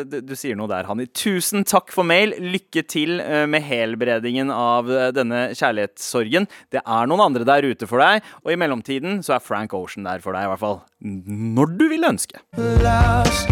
du, 0.06 0.34
sier 0.38 0.54
noe 0.58 0.70
der, 0.70 0.86
Hanni. 0.86 1.08
Tusen 1.10 1.64
takk 1.66 1.90
for 1.94 2.06
mail. 2.06 2.34
Lykke 2.38 2.84
til 2.86 3.20
eh, 3.22 3.42
med 3.50 3.64
helbredingen 3.66 4.52
av 4.54 4.90
eh, 4.90 5.10
denne 5.14 5.48
kjærlighetssorgen. 5.54 6.46
Det 6.70 6.82
er 6.82 7.10
noen 7.10 7.24
andre 7.24 7.46
der 7.46 7.66
ute 7.66 7.88
for 7.90 8.02
deg, 8.02 8.26
og 8.44 8.52
i 8.52 8.58
mellomtiden 8.58 9.22
så 9.26 9.36
er 9.36 9.42
Frank 9.42 9.74
Ocean 9.74 10.06
der 10.06 10.22
for 10.22 10.34
deg, 10.36 10.46
i 10.46 10.52
hvert 10.52 10.62
fall 10.62 10.80
når 11.02 11.74
du 11.78 11.88
vil 11.90 12.06
ønske. 12.06 12.42
Lost, 12.82 13.50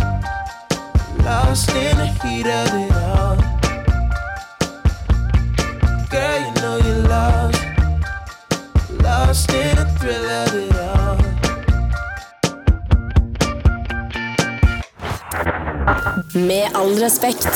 lost 1.26 1.74
in 1.74 1.98
the 1.98 2.10
heat 2.22 2.46
of 2.46 2.74
it 2.78 2.92
all. 3.02 3.36
Girl, 6.14 6.38
you 6.38 6.54
know 6.62 6.78
you're 6.86 7.08
lost, 7.10 7.62
lost 9.02 9.52
in 9.52 9.74
the 9.74 9.86
thrill 9.98 10.30
of 10.30 10.54
it 10.54 10.76
all. 10.76 11.23
Med 16.34 16.74
all 16.76 16.94
respekt. 17.00 17.46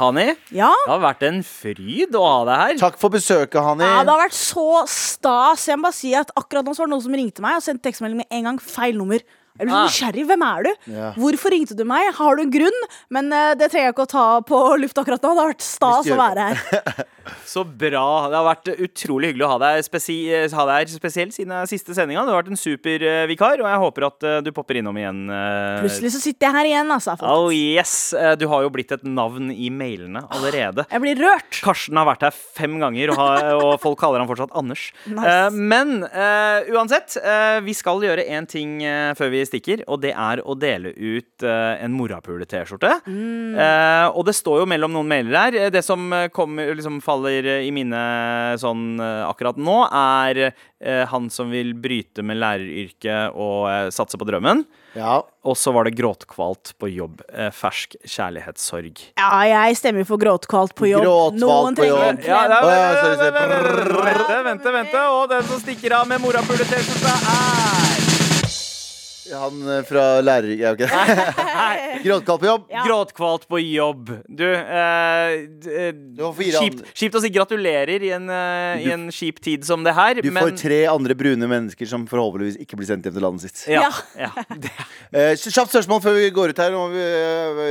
Hani, 0.00 0.30
Ja. 0.50 0.70
det 0.86 0.92
har 0.94 1.00
vært 1.02 1.22
en 1.28 1.42
fryd 1.44 2.14
å 2.16 2.22
ha 2.24 2.44
deg 2.48 2.60
her. 2.62 2.78
Takk 2.80 2.96
for 2.98 3.10
besøket, 3.12 3.60
Hani. 3.60 3.84
Ja, 3.84 4.02
det 4.06 4.14
har 4.14 4.22
vært 4.22 4.36
så 4.38 4.86
stas. 4.88 5.66
Jeg 5.68 5.76
må 5.76 5.82
bare 5.90 5.98
si 5.98 6.14
at 6.16 6.30
Akkurat 6.36 6.64
nå 6.64 6.72
så 6.72 6.78
var 6.84 6.86
det 6.88 6.94
noen 6.94 7.02
som 7.04 7.12
ringte 7.18 7.40
meg 7.44 7.56
og 7.58 7.62
sendte 7.66 7.84
tekstmelding 7.90 8.22
med 8.22 8.26
en 8.30 8.44
gang 8.48 8.58
feil 8.64 8.96
nummer. 8.96 9.20
Jeg 9.58 9.66
blir 9.68 9.74
så 9.74 9.76
Ah. 9.76 9.88
nysgjerrig. 9.90 10.24
Hvem 10.26 10.42
er 10.46 10.62
du? 10.62 10.70
Ja. 10.94 11.12
Hvorfor 11.18 11.50
ringte 11.52 11.76
du 11.76 11.84
meg? 11.84 12.14
Har 12.14 12.36
du 12.36 12.42
en 12.42 12.50
grunn? 12.50 12.80
Men 13.10 13.30
eh, 13.32 13.54
det 13.54 13.70
trenger 13.70 13.90
jeg 13.90 13.94
ikke 13.94 14.06
å 14.06 14.08
ta 14.08 14.40
på 14.40 14.78
luft 14.80 14.96
akkurat 14.96 15.20
nå. 15.20 15.34
Det 15.34 15.42
har 15.42 15.52
vært 15.52 15.60
stas 15.60 16.06
å 16.06 16.16
være 16.16 16.48
her. 16.48 17.04
Så 17.46 17.64
bra. 17.64 18.28
Det 18.30 18.36
har 18.38 18.46
vært 18.46 18.70
utrolig 18.86 19.30
hyggelig 19.32 19.46
å 19.46 19.50
ha 19.52 19.58
deg, 19.62 19.82
spesi 19.86 20.16
ha 20.54 20.64
deg 20.70 20.90
spesielt 20.92 21.34
siden 21.36 21.52
siste 21.70 21.94
sendinga. 21.96 22.22
Du 22.26 22.32
har 22.32 22.40
vært 22.42 22.52
en 22.54 22.60
super 22.60 23.02
eh, 23.04 23.24
vikar, 23.30 23.60
og 23.62 23.68
jeg 23.68 23.80
håper 23.84 24.06
at 24.08 24.26
eh, 24.28 24.38
du 24.46 24.50
popper 24.56 24.78
innom 24.80 24.96
igjen. 25.00 25.20
eh, 25.30 25.80
Plutselig 25.84 26.12
så 26.14 26.20
sitter 26.22 26.48
jeg 26.48 26.56
her 26.58 26.68
igjen, 26.70 26.92
altså. 26.94 27.16
folkens. 27.20 27.44
Oh 27.44 27.50
yes! 27.54 27.94
Eh, 28.16 28.34
Du 28.40 28.46
har 28.50 28.64
jo 28.64 28.70
blitt 28.72 28.92
et 28.96 29.04
navn 29.04 29.50
i 29.52 29.68
mailene 29.74 30.22
allerede. 30.32 30.86
Jeg 30.90 31.04
blir 31.04 31.20
rørt. 31.24 31.60
Karsten 31.64 31.98
har 32.00 32.08
vært 32.08 32.24
her 32.28 32.34
fem 32.36 32.78
ganger, 32.80 33.12
og, 33.14 33.20
har, 33.20 33.50
og 33.64 33.74
folk 33.82 33.98
kaller 34.00 34.22
han 34.22 34.30
fortsatt 34.30 34.54
Anders. 34.56 34.88
Nice. 35.06 35.26
Eh, 35.34 35.58
men 35.74 35.96
uh, 36.06 36.64
uansett, 36.74 37.18
uh, 37.20 37.58
vi 37.66 37.74
skal 37.76 38.00
gjøre 38.06 38.24
én 38.30 38.46
ting 38.50 38.78
eh, 38.86 39.12
før 39.18 39.32
vi 39.34 39.44
stikker, 39.48 39.84
og 39.90 40.00
det 40.04 40.14
er 40.16 40.40
å 40.46 40.54
dele 40.58 40.94
ut 40.96 41.44
eh, 41.46 41.84
en 41.84 41.94
morapule-T-skjorte. 41.96 42.94
Mm. 43.06 43.54
Eh, 43.60 44.06
og 44.16 44.24
det 44.28 44.34
står 44.38 44.62
jo 44.62 44.68
mellom 44.70 44.94
noen 44.94 45.08
mailer 45.10 45.36
her. 45.40 45.58
Eh, 45.66 45.70
Det 45.74 45.82
som 45.86 46.06
eh, 46.16 46.28
kommer, 46.34 46.72
liksom 46.78 47.00
faller 47.10 47.48
eh, 47.58 47.66
i 47.68 47.72
minne 47.74 48.00
sånn 48.60 49.00
eh, 49.02 49.22
akkurat 49.26 49.58
nå, 49.60 49.78
er 49.90 50.44
eh, 50.48 51.04
han 51.10 51.28
som 51.32 51.50
vil 51.52 51.74
bryte 51.78 52.24
med 52.26 52.40
læreryrket 52.40 53.34
og 53.34 53.66
eh, 53.70 53.88
satse 53.94 54.20
på 54.20 54.28
drømmen. 54.28 54.64
Ja. 54.94 55.20
Og 55.46 55.54
så 55.56 55.70
var 55.72 55.86
det 55.86 55.94
gråtkvalt 55.98 56.72
på 56.80 56.90
jobb. 56.90 57.22
Eh, 57.30 57.50
fersk 57.54 57.94
kjærlighetssorg. 58.02 59.04
Ja, 59.20 59.30
jeg 59.46 59.78
stemmer 59.78 60.06
for 60.08 60.20
gråtkvalt 60.22 60.74
på 60.78 60.90
jobb. 60.90 61.06
Gråtkvalt 61.06 61.40
Noen 61.44 61.78
på 61.78 61.88
jobb. 61.88 62.24
Ja, 62.26 62.42
er, 62.48 63.00
sorry, 63.00 63.16
sorry. 63.22 64.10
vente, 64.10 64.42
vente, 64.50 64.76
vente. 64.80 65.06
Og 65.14 65.26
den 65.32 65.48
som 65.50 65.62
stikker 65.62 66.00
av 66.00 66.10
med 66.10 66.22
morapule-T-skjorta, 66.24 67.16
er 67.36 67.59
Han 69.32 69.60
eh, 69.78 69.82
fra 69.88 70.04
lærer... 70.24 70.54
Ja, 70.58 70.72
ok. 70.74 70.84
Gråtkvalt 72.04 72.40
på 72.40 72.46
jobb. 72.48 72.64
Ja. 72.72 72.84
Gråtkvalt 72.86 73.44
på 73.50 73.60
jobb. 73.62 74.10
Du, 74.28 74.44
eh, 74.46 75.34
eh, 75.40 75.92
fire 76.36 76.62
kjipt, 76.62 76.80
andre. 76.80 76.94
kjipt 76.96 77.18
å 77.18 77.22
si 77.24 77.30
gratulerer 77.34 78.04
i 78.06 78.12
en, 78.16 78.28
eh, 78.32 78.84
i 78.86 78.90
en 78.94 79.06
kjip 79.14 79.40
tid 79.44 79.64
som 79.66 79.84
det 79.86 79.94
her, 79.96 80.20
Du 80.22 80.30
men 80.30 80.42
får 80.48 80.56
tre 80.62 80.80
andre 80.90 81.14
brune 81.18 81.48
mennesker 81.50 81.86
som 81.90 82.06
forhåpentligvis 82.10 82.58
ikke 82.64 82.78
blir 82.80 82.88
sendt 82.90 83.06
hjem 83.08 83.16
til 83.18 83.24
landet 83.26 83.46
sitt. 83.48 83.64
ja, 83.70 83.88
Ja. 84.18 84.30
ja. 84.36 84.44
Det, 84.50 84.70
Eh, 85.10 85.32
kjapt 85.34 85.72
spørsmål 85.74 85.98
før 86.04 86.14
vi 86.14 86.28
går 86.30 86.52
ut 86.52 86.58
her. 86.62 86.70
Nå, 86.70 86.84
er 86.86 86.92
vi, 86.94 87.00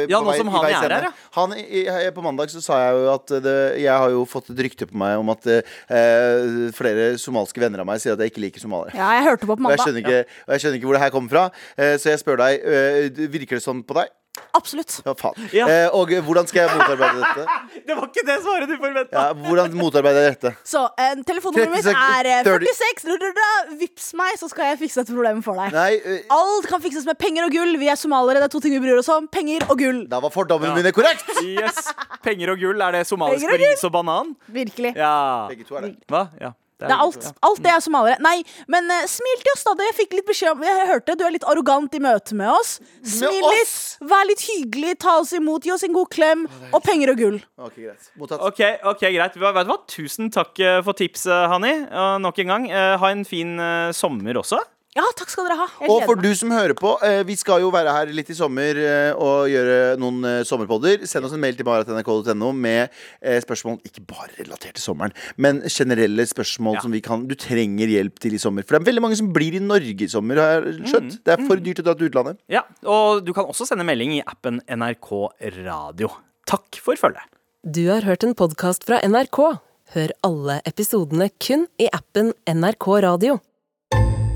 eh, 0.03 0.07
Ja, 0.11 0.19
på 0.19 0.25
nå 0.27 0.33
som 0.35 0.47
i 0.49 0.51
han 0.51 0.65
veis 0.65 0.75
er 0.75 0.81
her, 0.81 0.91
ende. 0.91 1.03
ja. 1.07 1.29
Han, 1.37 1.53
i, 1.55 1.83
i, 1.87 2.09
på 2.11 2.21
mandag 2.25 2.49
så 2.51 2.59
sa 2.61 2.79
jeg 2.83 2.97
jo 2.99 3.13
at 3.13 3.31
det, 3.45 3.53
jeg 3.79 3.95
har 3.95 4.09
jo 4.11 4.25
fått 4.27 4.49
et 4.51 4.59
rykte 4.59 4.85
på 4.89 4.97
meg 4.99 5.15
om 5.21 5.29
at 5.31 5.47
eh, 5.47 6.71
flere 6.75 7.13
somalske 7.17 7.61
venner 7.63 7.79
av 7.79 7.87
meg 7.87 8.01
sier 8.03 8.13
at 8.17 8.19
jeg 8.19 8.33
ikke 8.33 8.43
liker 8.43 8.59
somaliere. 8.63 8.91
Ja, 8.99 9.13
jeg 9.19 9.23
hørte 9.29 9.47
på 9.47 9.55
på 9.55 9.65
Og 9.65 9.71
jeg, 9.71 9.79
mandag. 9.79 9.85
skjønner 9.87 10.03
ikke, 10.03 10.19
og 10.47 10.51
jeg 10.55 10.59
skjønner 10.65 10.77
ikke 10.81 10.89
hvor 10.89 10.97
det 10.99 11.03
her 11.05 11.13
kommer 11.15 11.29
fra. 11.29 11.45
Eh, 11.77 11.95
så 12.01 12.13
jeg 12.13 12.23
spør 12.23 12.41
deg, 12.43 12.63
eh, 12.63 13.27
virker 13.29 13.59
det 13.59 13.65
sånn 13.65 13.83
på 13.87 13.97
deg? 13.99 14.11
Absolutt. 14.55 14.99
Ja, 15.05 15.13
faen. 15.17 15.35
Ja. 15.53 15.65
Eh, 15.69 15.95
og 15.95 16.11
hvordan 16.25 16.47
skal 16.49 16.63
jeg 16.63 16.77
motarbeide 16.77 17.21
dette? 17.21 17.57
det 17.87 17.95
var 17.97 18.07
ikke 18.07 18.23
det 18.27 18.37
svaret 18.43 18.69
du 18.71 18.75
forventa! 18.79 19.23
Ja, 19.23 19.33
hvordan 19.45 19.75
motarbeider 19.77 20.25
jeg 20.25 20.35
dette? 20.37 20.51
Så 20.67 20.83
eh, 20.99 21.15
telefonnummeret 21.27 21.85
mitt 21.85 21.89
er 21.91 22.29
eh, 22.31 22.47
46. 22.47 23.03
da, 23.09 23.17
da, 23.23 23.31
da. 23.39 23.49
Vips 23.81 24.07
meg, 24.19 24.37
så 24.41 24.49
skal 24.51 24.71
jeg 24.71 24.79
fikse 24.83 25.01
dette 25.01 25.15
problemet 25.15 25.45
for 25.45 25.59
deg. 25.59 25.75
Nei, 25.75 25.89
eh, 25.99 26.23
Alt 26.33 26.69
kan 26.71 26.83
fikses 26.83 27.07
med 27.09 27.19
penger 27.21 27.49
og 27.49 27.53
gull. 27.55 27.75
Vi 27.81 27.91
er 27.91 27.99
somaliere. 27.99 28.41
Det 28.43 28.49
er 28.49 28.55
to 28.55 28.63
ting 28.63 28.75
vi 28.77 28.81
bryr 28.85 29.01
oss 29.01 29.11
om. 29.13 29.27
Penger 29.31 29.67
og 29.69 29.75
gull. 29.81 30.01
da 30.09 30.21
var 30.23 30.33
fordommene 30.33 30.77
mine 30.77 30.93
korrekt! 30.95 31.29
Yes. 31.43 31.91
Penger 32.25 32.53
og 32.55 32.63
gull, 32.63 32.81
er 32.83 32.99
det 32.99 33.05
somalisk 33.09 33.47
for 33.47 33.61
ris 33.61 33.85
og 33.87 33.93
banan? 33.95 34.33
Virkelig. 34.53 34.95
Ja. 34.97 35.13
Begge 35.51 35.67
to 35.67 35.77
er 35.79 35.89
det. 35.89 35.95
Hva? 36.09 36.27
Ja. 36.41 36.53
Det 36.79 36.95
er 36.95 37.01
alt. 37.03 37.27
Alt 37.43 37.61
det 37.63 37.71
er 37.73 37.81
somaliere. 37.83 38.21
Nei, 38.23 38.37
men 38.71 38.87
uh, 38.87 39.03
smil 39.09 39.43
til 39.43 39.51
oss, 39.51 39.65
da. 39.67 39.75
Jeg 39.89 39.97
fikk 39.97 40.15
litt 40.15 40.27
beskjed 40.29 40.53
om 40.53 40.63
Jeg 40.63 40.87
hørte 40.87 41.17
du 41.19 41.25
er 41.27 41.35
litt 41.35 41.47
arrogant 41.49 41.95
i 41.97 42.01
møte 42.03 42.37
med 42.39 42.51
oss. 42.53 42.77
Smil 43.03 43.43
oss? 43.43 43.53
litt. 43.57 44.07
Vær 44.13 44.27
litt 44.29 44.45
hyggelig. 44.47 44.95
Ta 45.03 45.17
oss 45.19 45.35
imot. 45.35 45.67
Gi 45.67 45.75
oss 45.75 45.83
en 45.87 45.95
god 45.97 46.11
klem. 46.13 46.47
Og 46.71 46.79
penger 46.85 47.13
og 47.13 47.19
gull. 47.19 47.37
Ok, 47.59 47.77
greit. 47.83 48.11
Mottatt. 48.19 48.43
Ok, 48.47 48.63
ok, 48.93 49.05
greit. 49.09 49.37
Vet 49.39 49.59
du 49.59 49.71
hva? 49.73 49.79
Tusen 49.91 50.31
takk 50.33 50.59
eh, 50.63 50.79
for 50.85 50.95
tipset, 50.97 51.47
Hanni. 51.51 51.75
Og 51.89 52.19
nok 52.23 52.39
en 52.45 52.53
gang, 52.55 52.69
eh, 52.71 52.95
ha 53.01 53.11
en 53.11 53.25
fin 53.27 53.57
sommer 53.95 54.39
også. 54.39 54.61
Ja, 54.99 55.05
takk 55.15 55.29
skal 55.31 55.45
dere 55.47 55.55
ha. 55.61 55.65
Jeg 55.79 55.89
Og 55.93 56.01
for 56.03 56.17
meg. 56.19 56.25
du 56.27 56.35
som 56.35 56.49
hører 56.51 56.73
på, 56.75 56.89
eh, 57.07 57.21
vi 57.23 57.35
skal 57.39 57.61
jo 57.63 57.69
være 57.71 57.93
her 57.95 58.09
litt 58.11 58.29
i 58.33 58.35
sommer 58.35 58.75
eh, 58.83 59.13
og 59.15 59.47
gjøre 59.47 59.95
noen 60.01 60.17
eh, 60.27 60.39
sommerpodder. 60.43 61.05
Send 61.07 61.23
oss 61.27 61.35
en 61.37 61.39
mail 61.39 61.55
til 61.55 61.63
marat.nrk.no 61.69 62.49
med 62.51 62.89
eh, 63.21 63.39
spørsmål 63.39 63.77
ikke 63.87 64.03
bare 64.09 64.33
relatert 64.41 64.75
til 64.75 64.83
sommeren, 64.83 65.15
men 65.37 65.61
generelle 65.71 66.25
spørsmål 66.27 66.75
Ja. 66.75 66.81
som 66.83 66.91
vi 66.91 66.99
kan 67.05 67.23
Du 67.29 67.35
trenger 67.39 67.87
hjelp 67.87 68.19
til 68.19 68.35
i 68.35 68.41
sommer. 68.43 68.67
For 68.67 68.75
det 68.75 68.81
er 68.83 68.89
veldig 68.91 69.05
mange 69.07 69.15
som 69.21 69.31
blir 69.31 69.55
i 69.55 69.63
Norge 69.63 70.03
i 70.03 70.11
sommer, 70.11 70.35
har 70.43 70.67
jeg 70.67 70.83
skjønt. 70.91 71.17
Det 71.23 71.33
er 71.37 71.47
for 71.47 71.55
dyrt 71.63 71.79
å 71.79 71.87
dra 71.87 71.95
til 71.95 72.09
utlandet. 72.11 72.37
Ja, 72.51 72.63
Og 72.83 73.23
du 73.23 73.31
kan 73.33 73.45
også 73.45 73.65
sende 73.69 73.85
melding 73.87 74.17
i 74.19 74.23
appen 74.27 74.59
NRK 74.67 75.31
Radio. 75.63 76.11
Takk 76.45 76.75
for 76.83 76.95
følget. 76.99 77.23
Du 77.63 77.85
har 77.87 78.01
hørt 78.07 78.23
en 78.27 78.35
podkast 78.35 78.83
fra 78.83 78.99
NRK. 79.03 79.59
Hør 79.95 80.11
alle 80.23 80.59
episodene 80.69 81.29
kun 81.39 81.67
i 81.79 81.87
appen 81.93 82.33
NRK 82.45 82.87
Radio. 83.07 83.39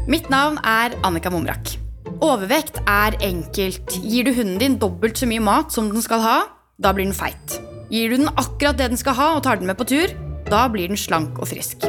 Mitt 0.04 0.26
navn 0.28 0.58
er 0.68 0.98
Annika 1.08 1.30
Momrak. 1.32 1.78
Overvekt 2.20 2.82
er 2.84 3.16
enkelt. 3.24 3.94
Gir 4.04 4.28
du 4.28 4.34
hunden 4.36 4.58
din 4.60 4.76
dobbelt 4.80 5.16
så 5.16 5.28
mye 5.30 5.40
mat 5.40 5.72
som 5.72 5.88
den 5.94 6.04
skal 6.04 6.20
ha, 6.20 6.34
da 6.76 6.92
blir 6.92 7.08
den 7.08 7.16
feit. 7.16 7.56
Gir 7.88 8.12
du 8.12 8.18
den 8.20 8.32
akkurat 8.34 8.76
det 8.82 8.90
den 8.92 9.00
skal 9.00 9.16
ha 9.16 9.30
og 9.38 9.46
tar 9.46 9.62
den 9.62 9.70
med 9.70 9.80
på 9.80 9.88
tur, 9.88 10.12
da 10.50 10.66
blir 10.68 10.92
den 10.92 11.00
slank 11.00 11.40
og 11.40 11.48
frisk. 11.54 11.88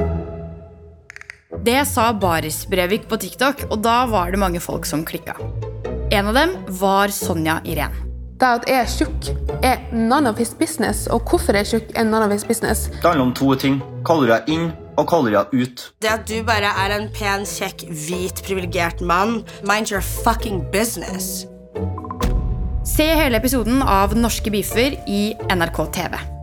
Det 1.66 1.80
sa 1.90 2.12
Baris 2.12 2.60
Brevik 2.70 3.08
på 3.10 3.18
TikTok, 3.18 3.66
og 3.72 3.82
da 3.82 4.04
var 4.06 4.30
det 4.30 4.38
mange 4.38 4.62
folk 4.62 4.86
som 4.86 5.02
klikka. 5.02 5.34
En 6.14 6.30
av 6.30 6.38
dem 6.38 6.54
var 6.78 7.10
Sonja 7.10 7.58
Irén. 7.66 7.98
Det 8.38 8.46
at 8.60 8.70
jeg 8.70 8.78
er 8.78 8.94
tjukk, 8.94 9.28
er 9.64 9.82
none 9.90 10.30
of 10.30 10.38
his 10.38 10.54
business. 10.54 11.08
Og 11.10 11.26
hvorfor 11.26 11.56
jeg 11.56 11.66
er 11.66 11.72
tjukk, 11.72 11.92
er 11.98 12.06
none 12.06 12.26
of 12.26 12.30
his 12.30 12.46
business. 12.46 12.86
Det 12.94 13.02
handler 13.02 13.26
om 13.26 13.34
to 13.34 13.54
ting. 13.58 13.82
Kaller 14.06 14.28
du 14.28 14.34
deg 14.36 14.54
inn 14.54 14.72
og 14.96 15.08
kalorier 15.10 15.50
ut. 15.52 15.88
Det 16.02 16.12
at 16.12 16.28
du 16.28 16.38
bare 16.46 16.70
er 16.84 16.94
en 16.98 17.08
pen, 17.14 17.46
kjekk, 17.48 17.86
hvit, 17.88 18.44
privilegert 18.46 19.00
mann, 19.00 19.42
mind 19.66 19.92
your 19.92 20.02
fucking 20.02 20.64
business. 20.72 21.46
Se 22.84 23.06
hele 23.16 23.40
episoden 23.40 23.82
av 23.82 24.12
Norske 24.18 24.52
beefer 24.52 24.98
i 25.08 25.22
NRK 25.50 25.84
TV. 25.96 26.33